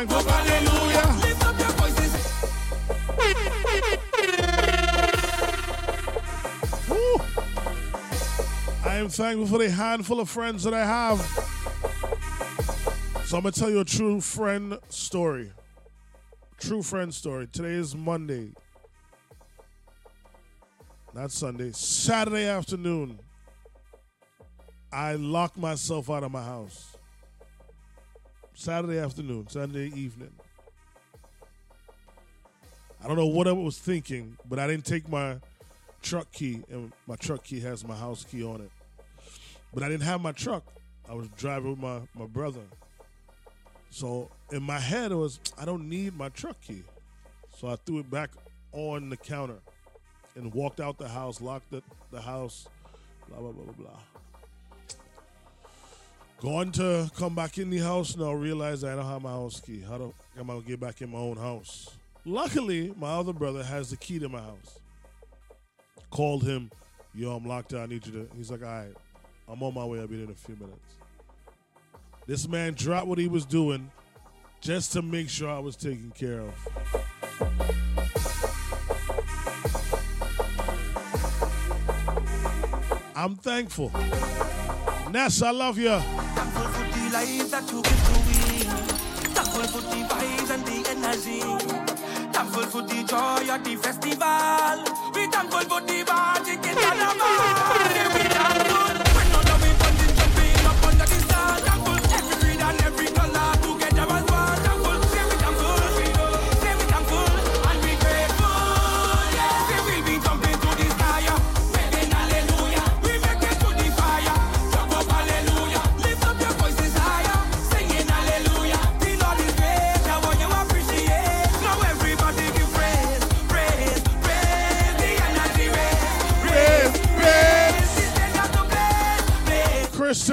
Hallelujah. 0.07 1.03
I 8.85 8.95
am 8.95 9.09
thankful 9.09 9.47
for 9.47 9.57
the 9.57 9.69
handful 9.69 10.21
of 10.21 10.29
friends 10.29 10.63
that 10.63 10.73
I 10.73 10.85
have. 10.85 11.19
So 13.25 13.35
I'm 13.35 13.43
gonna 13.43 13.51
tell 13.51 13.69
you 13.69 13.81
a 13.81 13.85
true 13.85 14.21
friend 14.21 14.79
story. 14.87 15.51
True 16.61 16.81
friend 16.81 17.13
story. 17.13 17.47
Today 17.47 17.73
is 17.73 17.93
Monday. 17.93 18.53
Not 21.13 21.31
Sunday. 21.31 21.71
Saturday 21.73 22.45
afternoon. 22.45 23.19
I 24.93 25.15
locked 25.15 25.57
myself 25.57 26.09
out 26.09 26.23
of 26.23 26.31
my 26.31 26.43
house. 26.43 26.95
Saturday 28.59 28.99
afternoon, 28.99 29.47
Sunday 29.47 29.85
evening. 29.95 30.33
I 33.01 33.07
don't 33.07 33.15
know 33.15 33.27
what 33.27 33.47
I 33.47 33.53
was 33.53 33.77
thinking, 33.77 34.35
but 34.49 34.59
I 34.59 34.67
didn't 34.67 34.85
take 34.85 35.07
my 35.07 35.37
truck 36.01 36.29
key, 36.33 36.63
and 36.69 36.91
my 37.07 37.15
truck 37.15 37.45
key 37.45 37.61
has 37.61 37.87
my 37.87 37.95
house 37.95 38.25
key 38.25 38.43
on 38.43 38.59
it. 38.59 38.69
But 39.73 39.83
I 39.83 39.87
didn't 39.87 40.03
have 40.03 40.19
my 40.19 40.33
truck. 40.33 40.65
I 41.09 41.13
was 41.13 41.29
driving 41.37 41.69
with 41.69 41.79
my, 41.79 42.01
my 42.13 42.25
brother. 42.25 42.59
So 43.91 44.29
in 44.51 44.63
my 44.63 44.77
head, 44.79 45.13
it 45.13 45.15
was, 45.15 45.39
I 45.57 45.63
don't 45.63 45.87
need 45.87 46.17
my 46.17 46.27
truck 46.27 46.59
key. 46.59 46.83
So 47.57 47.69
I 47.69 47.77
threw 47.77 47.99
it 47.99 48.11
back 48.11 48.31
on 48.73 49.09
the 49.09 49.15
counter. 49.15 49.59
and 50.35 50.53
walked 50.53 50.81
out 50.81 50.97
the 50.97 51.07
house, 51.07 51.39
locked 51.39 51.71
the, 51.71 51.81
the 52.11 52.19
house, 52.19 52.67
blah, 53.29 53.39
blah, 53.39 53.53
blah, 53.53 53.63
blah, 53.63 53.85
blah. 53.85 54.08
Going 56.41 56.71
to 56.73 57.11
come 57.17 57.35
back 57.35 57.57
in 57.57 57.69
the 57.69 57.79
house 57.79 58.15
now, 58.15 58.31
realize 58.31 58.85
I 58.85 58.95
don't 58.95 59.05
have 59.05 59.21
my 59.21 59.31
house 59.31 59.59
key. 59.59 59.81
How 59.81 59.97
do 59.97 60.13
am 60.37 60.49
I 60.49 60.53
gonna 60.53 60.65
get 60.65 60.79
back 60.79 61.01
in 61.01 61.11
my 61.11 61.17
own 61.17 61.35
house? 61.35 61.89
Luckily, 62.23 62.93
my 62.97 63.09
other 63.09 63.33
brother 63.33 63.61
has 63.61 63.89
the 63.89 63.97
key 63.97 64.19
to 64.19 64.29
my 64.29 64.39
house. 64.39 64.79
Called 66.11 66.43
him, 66.43 66.71
yo, 67.13 67.35
I'm 67.35 67.45
locked 67.45 67.73
out. 67.73 67.81
I 67.81 67.85
need 67.87 68.05
you 68.05 68.13
to. 68.13 68.29
He's 68.37 68.49
like, 68.49 68.63
all 68.63 68.69
right, 68.69 68.93
I'm 69.49 69.61
on 69.61 69.73
my 69.73 69.83
way. 69.83 69.99
I'll 69.99 70.07
be 70.07 70.15
there 70.15 70.25
in 70.25 70.31
a 70.31 70.35
few 70.35 70.55
minutes. 70.55 70.95
This 72.25 72.47
man 72.47 72.73
dropped 72.73 73.07
what 73.07 73.17
he 73.17 73.27
was 73.27 73.45
doing 73.45 73.91
just 74.61 74.93
to 74.93 75.01
make 75.01 75.27
sure 75.27 75.49
I 75.49 75.59
was 75.59 75.75
taken 75.75 76.11
care 76.11 76.41
of. 76.41 77.88
I'm 83.21 83.35
thankful. 83.35 83.91
Ness, 85.11 85.41
I 85.41 85.51
love 85.51 85.77
you. 85.77 85.89
Thankful 85.89 86.67
for 86.71 86.85
the 86.87 87.09
life 87.11 87.51
that 87.51 87.69
you 87.69 87.81
give 87.81 88.03
to 88.07 88.13
me. 88.29 88.63
Thankful 89.35 89.63
for 89.63 89.81
the 89.81 89.99
vibes 90.07 90.49
and 90.53 90.63
the 90.63 90.89
energy. 90.89 91.41
Thankful 92.31 92.63
for 92.63 92.81
the 92.81 93.03
joy 93.03 93.53
of 93.53 93.61
the 93.65 93.75
festival. 93.75 94.83
We 95.13 95.27
thankful 95.27 95.65
for 95.67 95.81
the 95.81 96.03
party 96.05 96.53
in 96.53 96.77
Carnival. 96.77 98.08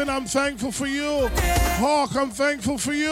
When 0.06 0.14
thankful 0.26 0.70
for 0.70 0.86
you. 0.86 1.28
bonding 1.80 2.14
I'm 2.16 2.30
thankful 2.30 2.78
for 2.78 2.92
you. 2.92 3.08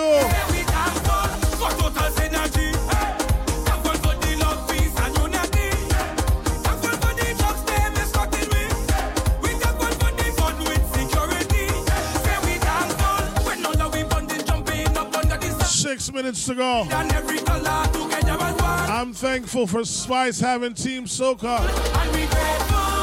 Six 15.66 16.12
minutes 16.12 16.46
to 16.46 16.54
go. 16.54 16.86
I'm 18.88 19.12
thankful 19.12 19.66
for 19.66 19.84
Spice 19.84 20.38
having 20.38 20.74
Team 20.74 21.04
Soca. 21.06 22.93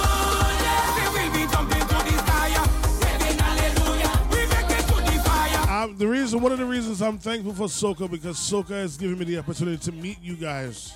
Um, 5.81 5.97
the 5.97 6.07
reason, 6.07 6.41
one 6.41 6.51
of 6.51 6.59
the 6.59 6.65
reasons 6.65 7.01
I'm 7.01 7.17
thankful 7.17 7.55
for 7.55 7.65
Soca 7.65 8.09
because 8.09 8.37
Soca 8.37 8.69
has 8.69 8.97
given 8.97 9.17
me 9.17 9.25
the 9.25 9.39
opportunity 9.39 9.77
to 9.77 9.91
meet 9.91 10.21
you 10.21 10.35
guys. 10.35 10.93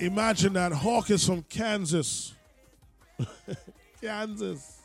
Imagine 0.00 0.54
that 0.54 0.72
Hawk 0.72 1.10
is 1.10 1.24
from 1.24 1.42
Kansas. 1.44 2.34
Kansas. 4.02 4.80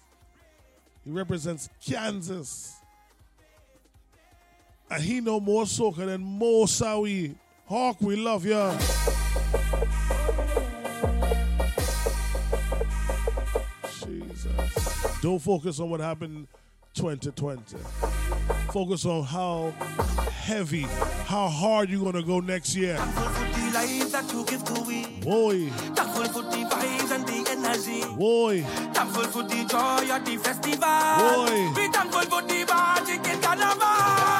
He 1.03 1.09
represents 1.09 1.69
Kansas. 1.83 2.75
And 4.91 5.01
he 5.01 5.21
know 5.21 5.39
more 5.39 5.63
Soca 5.63 6.05
than 6.05 6.21
Mo 6.21 6.65
Sawi. 6.65 7.33
Hawk, 7.65 7.97
we 7.99 8.15
love 8.15 8.45
ya. 8.45 8.77
Jesus. 14.05 15.19
Don't 15.23 15.39
focus 15.39 15.79
on 15.79 15.89
what 15.89 15.99
happened 15.99 16.47
2020. 16.93 17.77
Focus 18.75 19.05
on 19.05 19.23
how 19.23 19.71
heavy, 20.43 20.81
how 21.27 21.47
hard 21.47 21.89
you're 21.89 22.03
gonna 22.03 22.21
go 22.21 22.41
next 22.41 22.75
year. 22.75 22.97
Boy, 25.21 25.69
Thankful 25.95 26.25
for 26.25 26.41
the 26.41 26.67
vibes 26.69 27.11
and 27.15 27.25
the 27.25 27.51
energy. 27.51 28.03
boy, 28.17 28.63
Thankful 28.93 29.23
for 29.27 29.43
the 29.43 29.63
joy 29.63 30.13
of 30.13 30.25
the 30.25 30.35
festival. 30.35 30.75
Boy. 30.75 31.89
Thankful 31.89 32.21
for 32.23 32.41
the 32.41 32.65
party 32.67 33.13
in 33.13 33.41
Carnival. 33.41 34.34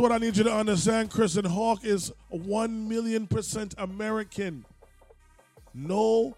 What 0.00 0.12
I 0.12 0.18
need 0.18 0.36
you 0.36 0.44
to 0.44 0.52
understand. 0.52 1.10
Kristen 1.10 1.44
Hawk 1.44 1.84
is 1.84 2.12
1 2.30 2.88
million 2.88 3.26
percent 3.26 3.74
American. 3.78 4.64
No 5.74 6.36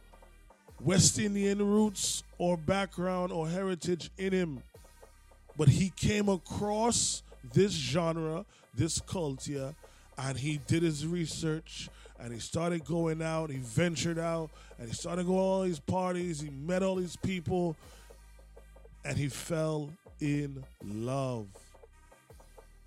West 0.80 1.18
Indian 1.18 1.64
roots 1.64 2.24
or 2.38 2.56
background 2.56 3.32
or 3.32 3.48
heritage 3.48 4.10
in 4.18 4.32
him. 4.32 4.62
But 5.56 5.68
he 5.68 5.90
came 5.90 6.28
across 6.28 7.22
this 7.52 7.72
genre, 7.72 8.44
this 8.74 9.00
culture, 9.00 9.74
and 10.18 10.36
he 10.36 10.60
did 10.66 10.82
his 10.82 11.06
research 11.06 11.88
and 12.22 12.32
he 12.32 12.38
started 12.38 12.84
going 12.84 13.20
out, 13.20 13.50
he 13.50 13.58
ventured 13.58 14.18
out, 14.18 14.48
and 14.78 14.88
he 14.88 14.94
started 14.94 15.26
going 15.26 15.38
to 15.38 15.44
all 15.44 15.62
these 15.62 15.80
parties, 15.80 16.40
he 16.40 16.50
met 16.50 16.82
all 16.82 16.94
these 16.94 17.16
people, 17.16 17.74
and 19.04 19.18
he 19.18 19.28
fell 19.28 19.90
in 20.20 20.64
love. 20.84 21.46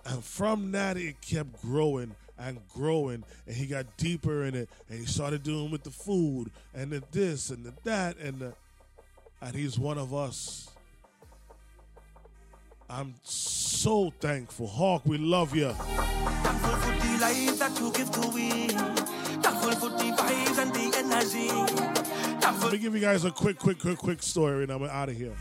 And 0.06 0.24
from 0.24 0.72
that, 0.74 0.98
it 0.98 1.20
kept 1.22 1.62
growing 1.62 2.16
and 2.38 2.60
growing, 2.74 3.24
and 3.48 3.56
he 3.56 3.66
got 3.66 3.86
deeper 3.98 4.44
in 4.44 4.56
it, 4.56 4.70
and 4.90 5.00
he 5.00 5.06
started 5.06 5.42
doing 5.44 5.72
with 5.72 5.84
the 5.84 5.90
food 5.90 6.52
and 6.74 6.92
the 6.92 7.02
this 7.12 7.50
and 7.50 7.64
the 7.64 7.74
that, 7.84 8.18
and 8.18 8.40
the, 8.40 8.54
and 9.42 9.56
he's 9.56 9.80
one 9.80 9.98
of 9.98 10.14
us. 10.14 10.70
I'm 12.90 13.16
so 13.24 14.14
thankful, 14.20 14.68
Hawk. 14.68 15.04
We 15.06 15.18
love 15.18 15.56
you. 15.56 15.72
Thankful 15.72 16.76
for 16.76 16.92
the 16.92 17.18
life 17.20 17.60
that 17.60 17.80
you 17.80 17.92
give 17.92 18.12
to 18.12 18.30
we. 18.30 18.68
Thankful 19.42 19.72
for 19.72 19.90
the 19.90 20.12
vibes 20.12 20.60
and 20.60 20.74
the 20.74 20.98
energy. 20.98 21.50
Let 22.62 22.72
me 22.74 22.78
give 22.78 22.94
you 22.94 23.02
guys 23.02 23.26
a 23.26 23.32
quick, 23.32 23.58
quick, 23.58 23.80
quick, 23.80 23.98
quick 23.98 24.22
story, 24.22 24.64
and 24.64 24.72
I'm 24.72 24.84
out 24.84 25.10
of 25.10 25.18
here. 25.18 25.34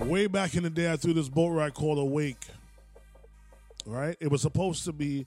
Way 0.00 0.26
back 0.26 0.54
in 0.54 0.62
the 0.62 0.70
day, 0.70 0.90
I 0.90 0.96
threw 0.96 1.12
this 1.12 1.28
boat 1.28 1.50
ride 1.50 1.74
called 1.74 1.98
Awake. 1.98 2.46
Right? 3.84 4.16
It 4.18 4.30
was 4.30 4.40
supposed 4.40 4.84
to 4.86 4.92
be 4.92 5.26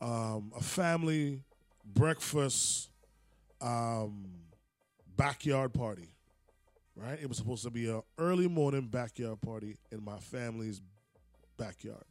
um, 0.00 0.50
a 0.56 0.62
family 0.62 1.42
breakfast 1.84 2.90
um, 3.60 4.24
backyard 5.16 5.74
party. 5.74 6.08
Right? 6.96 7.18
It 7.20 7.28
was 7.28 7.36
supposed 7.36 7.64
to 7.64 7.70
be 7.70 7.88
an 7.88 8.02
early 8.18 8.48
morning 8.48 8.88
backyard 8.88 9.40
party 9.42 9.76
in 9.92 10.02
my 10.02 10.18
family's 10.18 10.80
backyard. 11.58 12.04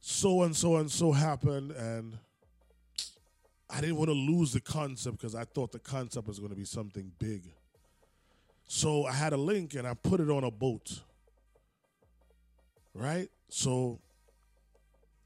So 0.00 0.42
and 0.42 0.54
so 0.54 0.76
and 0.76 0.90
so 0.90 1.12
happened, 1.12 1.70
and 1.72 2.18
I 3.70 3.80
didn't 3.80 3.96
want 3.96 4.10
to 4.10 4.16
lose 4.16 4.52
the 4.52 4.60
concept 4.60 5.16
because 5.16 5.34
I 5.34 5.44
thought 5.44 5.72
the 5.72 5.78
concept 5.78 6.28
was 6.28 6.38
going 6.38 6.50
to 6.50 6.56
be 6.56 6.64
something 6.64 7.10
big. 7.18 7.42
So 8.66 9.04
I 9.04 9.12
had 9.12 9.32
a 9.32 9.36
link 9.36 9.74
and 9.74 9.86
I 9.86 9.94
put 9.94 10.20
it 10.20 10.30
on 10.30 10.44
a 10.44 10.50
boat. 10.50 11.00
Right? 12.94 13.28
So 13.48 14.00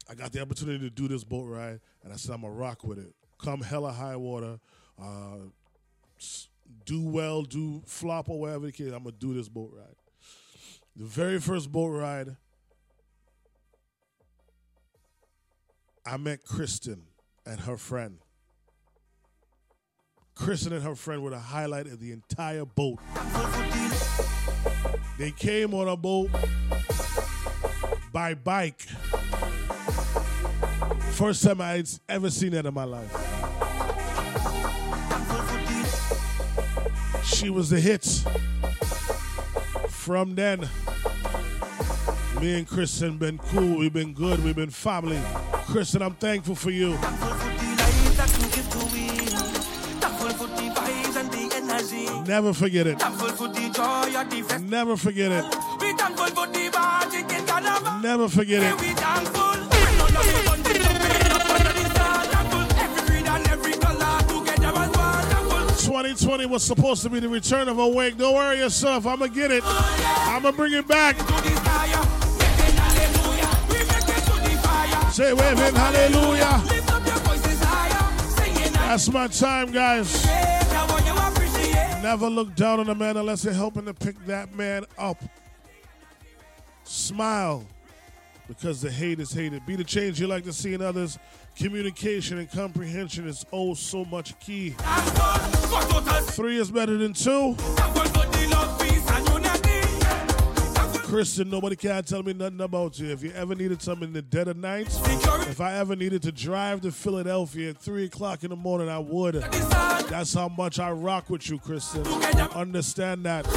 I 0.09 0.15
got 0.15 0.31
the 0.31 0.41
opportunity 0.41 0.79
to 0.79 0.89
do 0.89 1.07
this 1.07 1.23
boat 1.23 1.45
ride 1.45 1.79
and 2.03 2.13
I 2.13 2.15
said, 2.15 2.33
I'm 2.33 2.41
going 2.41 2.53
to 2.53 2.59
rock 2.59 2.83
with 2.83 2.99
it. 2.99 3.13
Come 3.41 3.61
hella 3.61 3.91
high 3.91 4.15
water, 4.15 4.59
uh, 5.01 5.37
do 6.85 7.01
well, 7.03 7.43
do 7.43 7.83
flop 7.85 8.29
or 8.29 8.39
whatever 8.39 8.65
the 8.65 8.71
case, 8.71 8.91
I'm 8.91 9.03
going 9.03 9.15
to 9.15 9.19
do 9.19 9.33
this 9.33 9.47
boat 9.47 9.71
ride. 9.73 9.95
The 10.95 11.05
very 11.05 11.39
first 11.39 11.71
boat 11.71 11.89
ride, 11.89 12.35
I 16.05 16.17
met 16.17 16.43
Kristen 16.43 17.03
and 17.45 17.59
her 17.61 17.77
friend. 17.77 18.17
Kristen 20.37 20.71
and 20.73 20.83
her 20.83 20.95
friend 20.95 21.23
were 21.23 21.31
the 21.31 21.39
highlight 21.39 21.87
of 21.87 21.99
the 21.99 22.11
entire 22.11 22.63
boat. 22.63 22.99
They 25.17 25.31
came 25.31 25.73
on 25.73 25.87
a 25.87 25.97
boat 25.97 26.29
by 28.13 28.35
bike. 28.35 28.81
First 31.11 31.43
time 31.43 31.59
I'd 31.59 31.87
ever 32.07 32.29
seen 32.29 32.51
that 32.51 32.65
in 32.65 32.73
my 32.73 32.83
life. 32.83 33.11
She 37.25 37.49
was 37.49 37.69
the 37.69 37.79
hit. 37.79 38.05
From 39.89 40.35
then, 40.35 40.69
me 42.39 42.59
and 42.59 42.67
Kristen 42.67 43.17
been 43.17 43.39
cool. 43.39 43.79
We've 43.79 43.91
been 43.91 44.13
good. 44.13 44.43
We've 44.43 44.55
been 44.55 44.69
family. 44.69 45.19
Kristen, 45.65 46.01
I'm 46.01 46.13
thankful 46.15 46.55
for 46.55 46.69
you. 46.69 46.97
Thankful. 52.27 52.53
forget 52.53 52.87
it. 52.87 52.97
Never 54.61 54.97
forget 54.97 55.31
it. 58.61 58.67
together 58.75 58.75
as 59.05 59.35
one. 59.35 59.69
Thankful. 59.69 60.07
2020 65.87 66.45
was 66.47 66.63
supposed 66.63 67.01
to 67.03 67.09
be 67.09 67.19
the 67.21 67.29
return 67.29 67.69
of 67.69 67.79
Awake. 67.79 68.17
Don't 68.17 68.35
worry 68.35 68.57
yourself. 68.57 69.07
I'm 69.07 69.19
going 69.19 69.31
to 69.31 69.35
get 69.35 69.51
it. 69.51 69.63
I'm 69.65 70.41
going 70.41 70.53
to 70.53 70.57
bring 70.57 70.73
it 70.73 70.85
back. 70.87 71.15
Say 75.13 75.31
waving 75.33 75.75
hallelujah. 75.75 76.61
Lift 76.67 76.93
up 76.93 77.05
your 77.07 77.15
voices 77.19 77.59
higher. 77.63 78.29
Singing 78.29 78.73
That's 78.73 79.09
my 79.09 79.27
time, 79.27 79.71
guys. 79.71 80.56
Never 82.01 82.29
look 82.29 82.55
down 82.55 82.79
on 82.79 82.89
a 82.89 82.95
man 82.95 83.17
unless 83.17 83.43
you're 83.43 83.53
helping 83.53 83.85
to 83.85 83.93
pick 83.93 84.17
that 84.25 84.55
man 84.55 84.85
up. 84.97 85.21
Smile 86.83 87.65
because 88.47 88.81
the 88.81 88.89
hate 88.89 89.19
is 89.19 89.31
hated. 89.31 89.65
Be 89.65 89.75
the 89.75 89.83
change 89.83 90.19
you 90.19 90.27
like 90.27 90.43
to 90.45 90.53
see 90.53 90.73
in 90.73 90.81
others. 90.81 91.17
Communication 91.57 92.37
and 92.37 92.49
comprehension 92.49 93.27
is 93.27 93.45
oh 93.51 93.73
so 93.73 94.05
much 94.05 94.39
key. 94.39 94.75
Three 96.31 96.57
is 96.57 96.71
better 96.71 96.97
than 96.97 97.13
two. 97.13 97.57
Kristen, 101.07 101.49
nobody 101.49 101.77
can 101.77 102.03
tell 102.03 102.21
me 102.21 102.33
nothing 102.33 102.59
about 102.59 102.99
you. 102.99 103.09
If 103.09 103.23
you 103.23 103.31
ever 103.31 103.55
needed 103.55 103.81
something 103.81 104.09
in 104.09 104.13
the 104.13 104.21
dead 104.21 104.49
of 104.49 104.57
night, 104.57 104.87
if 105.47 105.61
I 105.61 105.75
ever 105.75 105.95
needed 105.95 106.21
to 106.23 106.33
drive 106.33 106.81
to 106.81 106.91
Philadelphia 106.91 107.69
at 107.69 107.77
3 107.77 108.03
o'clock 108.03 108.43
in 108.43 108.49
the 108.49 108.57
morning, 108.57 108.89
I 108.89 108.99
would. 108.99 109.35
That's 109.35 110.33
how 110.33 110.49
much 110.49 110.79
I 110.79 110.91
rock 110.91 111.29
with 111.29 111.49
you, 111.49 111.59
Kristen. 111.59 112.05
Understand 112.53 113.23
that. 113.23 113.47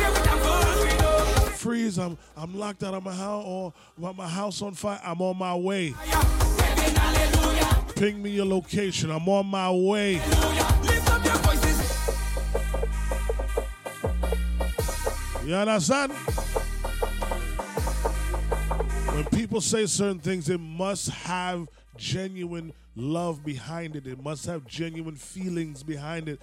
Freeze, 1.57 1.99
I'm 1.99 2.17
I'm 2.37 2.57
locked 2.57 2.85
out 2.85 2.95
of 2.95 3.03
my 3.03 3.13
house 3.13 3.45
or 3.45 3.73
my 3.99 4.29
house 4.29 4.63
on 4.63 4.75
fire. 4.75 5.01
I'm 5.05 5.21
on 5.21 5.37
my 5.37 5.57
way. 5.57 5.93
Ping 7.97 8.23
me 8.23 8.31
your 8.31 8.47
location. 8.47 9.11
I'm 9.11 9.29
on 9.29 9.47
my 9.47 9.73
way. 9.73 10.23
You 15.45 15.57
understand? 15.57 16.13
When 19.13 19.25
people 19.27 19.61
say 19.61 19.87
certain 19.87 20.21
things, 20.21 20.49
it 20.49 20.61
must 20.61 21.11
have 21.11 21.69
genuine 21.97 22.73
love 22.97 23.45
behind 23.45 23.97
it. 23.97 24.07
It 24.07 24.23
must 24.23 24.47
have 24.47 24.67
genuine 24.67 25.17
feelings 25.17 25.83
behind 25.83 26.29
it. 26.29 26.41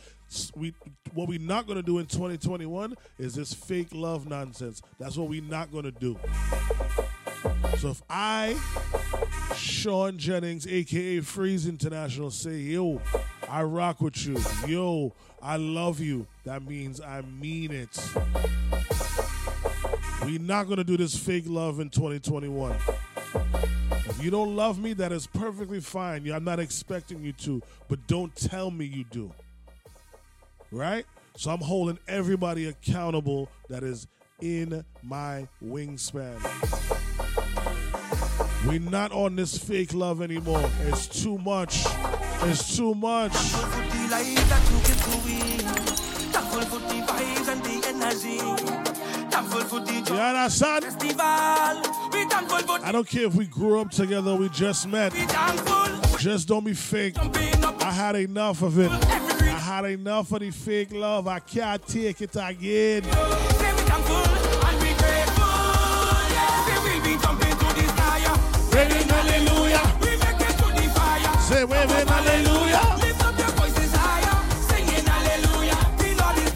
We, 0.55 0.73
what 1.13 1.27
we're 1.29 1.39
not 1.39 1.65
going 1.65 1.77
to 1.77 1.83
do 1.83 1.99
in 1.99 2.05
2021 2.05 2.95
is 3.17 3.35
this 3.35 3.53
fake 3.53 3.89
love 3.93 4.27
nonsense. 4.27 4.81
That's 4.99 5.15
what 5.17 5.29
we're 5.29 5.41
not 5.41 5.71
going 5.71 5.85
to 5.85 5.91
do. 5.91 6.19
So 7.77 7.91
if 7.91 8.01
I, 8.09 8.57
Sean 9.55 10.17
Jennings, 10.17 10.67
aka 10.67 11.21
Freeze 11.21 11.67
International, 11.67 12.31
say, 12.31 12.57
yo, 12.57 13.01
I 13.49 13.63
rock 13.63 14.01
with 14.01 14.25
you, 14.25 14.39
yo, 14.67 15.13
I 15.41 15.55
love 15.57 15.99
you, 15.99 16.27
that 16.43 16.63
means 16.63 16.99
I 16.99 17.21
mean 17.21 17.71
it. 17.71 17.97
We're 20.27 20.39
not 20.39 20.65
going 20.65 20.75
to 20.75 20.83
do 20.83 20.97
this 20.97 21.17
fake 21.17 21.45
love 21.47 21.79
in 21.79 21.89
2021. 21.89 22.75
If 23.93 24.21
you 24.21 24.29
don't 24.29 24.57
love 24.57 24.77
me, 24.77 24.91
that 24.95 25.13
is 25.13 25.25
perfectly 25.25 25.79
fine. 25.79 26.29
I'm 26.29 26.43
not 26.43 26.59
expecting 26.59 27.23
you 27.23 27.31
to, 27.31 27.61
but 27.87 28.05
don't 28.07 28.35
tell 28.35 28.69
me 28.69 28.83
you 28.83 29.05
do. 29.05 29.31
Right? 30.69 31.05
So 31.37 31.49
I'm 31.49 31.61
holding 31.61 31.97
everybody 32.09 32.67
accountable 32.67 33.47
that 33.69 33.83
is 33.83 34.05
in 34.41 34.83
my 35.01 35.47
wingspan. 35.63 36.35
We're 38.67 38.81
not 38.81 39.13
on 39.13 39.37
this 39.37 39.57
fake 39.57 39.93
love 39.93 40.21
anymore. 40.21 40.69
It's 40.87 41.07
too 41.07 41.37
much. 41.37 41.85
It's 42.41 42.75
too 42.75 42.93
much. 42.95 43.31
You. 48.25 48.66
For 49.65 49.79
the 49.79 50.01
joy 50.05 50.15
You 50.15 50.21
understand? 50.21 50.83
festival. 50.85 51.81
We 52.13 52.25
thankful 52.29 52.59
for 52.59 52.85
I 52.85 52.91
don't 52.91 53.07
care 53.07 53.25
if 53.25 53.35
we 53.35 53.47
grew 53.47 53.79
up 53.81 53.91
together, 53.91 54.35
we 54.35 54.49
just 54.49 54.87
met. 54.87 55.13
thankful. 55.13 56.17
Just 56.17 56.47
don't 56.47 56.63
be 56.63 56.73
fake. 56.73 57.15
I 57.17 57.91
had 57.91 58.15
enough 58.15 58.61
of 58.61 58.79
it. 58.79 58.91
I 58.91 59.59
had 59.59 59.85
enough 59.85 60.31
of 60.31 60.39
the 60.39 60.51
fake 60.51 60.93
love. 60.93 61.27
I 61.27 61.39
can't 61.39 61.85
take 61.87 62.21
it 62.21 62.35
again. 62.35 63.03
Say 71.47 71.63
we 71.63 71.75
thankful 71.75 72.56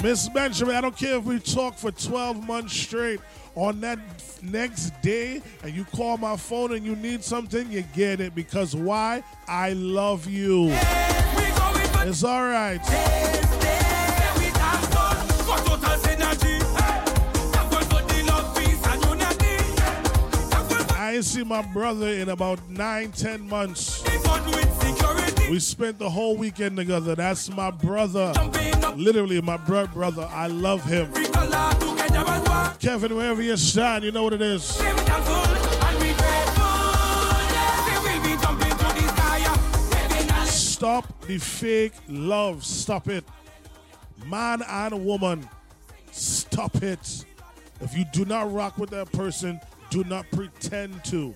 Miss 0.04 0.28
Benjamin, 0.30 0.76
I 0.76 0.82
don't 0.82 0.98
care 0.98 1.18
if 1.18 1.26
we 1.26 1.40
talk 1.40 1.78
for 1.78 1.92
12 1.92 2.48
months 2.48 2.74
straight. 2.74 3.20
On 3.54 3.80
that 3.82 4.00
next 4.42 5.00
day, 5.02 5.44
and 5.62 5.76
you 5.76 5.86
call 5.86 6.18
my 6.18 6.36
phone 6.38 6.74
and 6.74 6.84
you 6.84 6.96
need 6.96 7.24
something, 7.24 7.72
you 7.72 7.84
get 7.94 8.20
it. 8.20 8.34
Because 8.34 8.76
why? 8.76 9.24
I 9.48 9.74
love 9.74 10.28
you. 10.28 10.70
It's 12.04 12.24
all 12.24 12.42
right. 12.42 12.80
I 20.98 21.14
ain't 21.16 21.26
seen 21.26 21.48
my 21.48 21.62
brother 21.62 22.08
in 22.08 22.30
about 22.30 22.68
nine, 22.70 23.12
ten 23.12 23.48
months. 23.48 24.02
We 25.50 25.60
spent 25.60 26.00
the 26.00 26.10
whole 26.10 26.38
weekend 26.38 26.78
together. 26.78 27.16
That's 27.16 27.50
my 27.50 27.72
brother. 27.72 28.34
Literally, 28.96 29.42
my 29.42 29.58
bro- 29.58 29.88
brother. 29.88 30.28
I 30.32 30.48
love 30.48 30.84
him. 30.84 31.12
Kevin, 32.80 33.16
wherever 33.16 33.42
you 33.42 33.58
stand, 33.58 34.04
you 34.04 34.12
know 34.12 34.24
what 34.24 34.34
it 34.34 34.42
is. 34.42 34.64
Stop 40.46 41.22
the 41.28 41.38
fake 41.38 41.94
love. 42.08 42.66
Stop 42.66 43.08
it. 43.08 43.24
Man 44.26 44.62
and 44.68 45.06
woman, 45.06 45.48
stop 46.12 46.82
it. 46.82 47.26
If 47.82 47.96
you 47.96 48.06
do 48.14 48.26
not 48.26 48.52
rock 48.52 48.78
with 48.78 48.90
that 48.92 49.12
person, 49.12 49.60
do 49.90 50.04
not 50.06 50.26
pretend 50.32 51.04
to. 51.06 51.36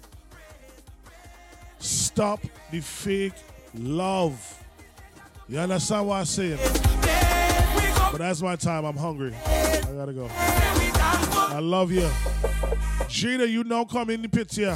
Stop 1.79 2.41
the 2.71 2.79
fake 2.81 3.33
love. 3.77 4.63
You 5.47 5.59
understand 5.59 6.07
what 6.07 6.15
I'm 6.15 6.25
saying? 6.25 6.57
But 8.11 8.17
that's 8.19 8.41
my 8.41 8.55
time. 8.55 8.85
I'm 8.85 8.97
hungry. 8.97 9.33
I 9.45 9.81
gotta 9.95 10.13
go. 10.13 10.29
I 10.31 11.59
love 11.59 11.91
you. 11.91 12.09
Gina, 13.07 13.45
you 13.45 13.63
know, 13.63 13.85
come 13.85 14.09
in 14.09 14.21
the 14.21 14.29
pit 14.29 14.53
here. 14.53 14.75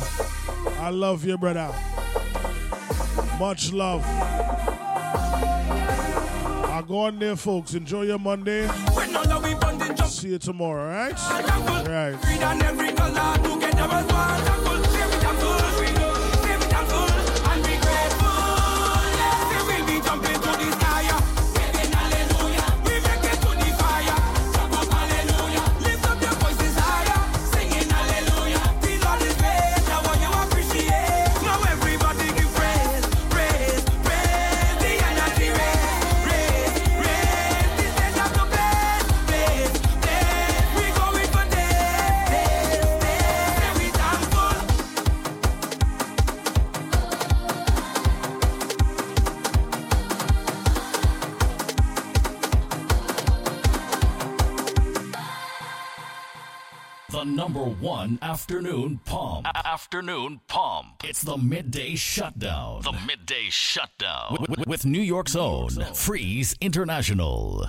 I 0.79 0.89
love 0.89 1.25
you, 1.25 1.37
brother. 1.37 1.73
Much 3.39 3.73
love. 3.73 4.03
I'll 6.65 6.83
go 6.83 6.99
on 6.99 7.19
there, 7.19 7.35
folks. 7.35 7.73
Enjoy 7.73 8.03
your 8.03 8.19
Monday. 8.19 8.67
See 10.05 10.29
you 10.29 10.37
tomorrow, 10.37 10.83
all 10.83 10.89
right? 10.89 11.13
Right. 11.87 12.15
Number 57.53 57.69
one 57.81 58.19
afternoon 58.21 58.99
pump. 59.05 59.47
A- 59.47 59.67
Afternoon 59.67 60.39
pump. 60.47 61.03
It's 61.03 61.23
the 61.23 61.35
midday 61.37 61.95
shutdown. 61.95 62.81
The 62.83 62.91
midday 63.07 63.47
shutdown. 63.49 64.37
With, 64.39 64.49
with- 64.51 64.67
with 64.67 64.85
New 64.85 65.01
York's 65.01 65.35
own 65.35 65.69
Freeze 65.95 66.55
International. 66.61 67.67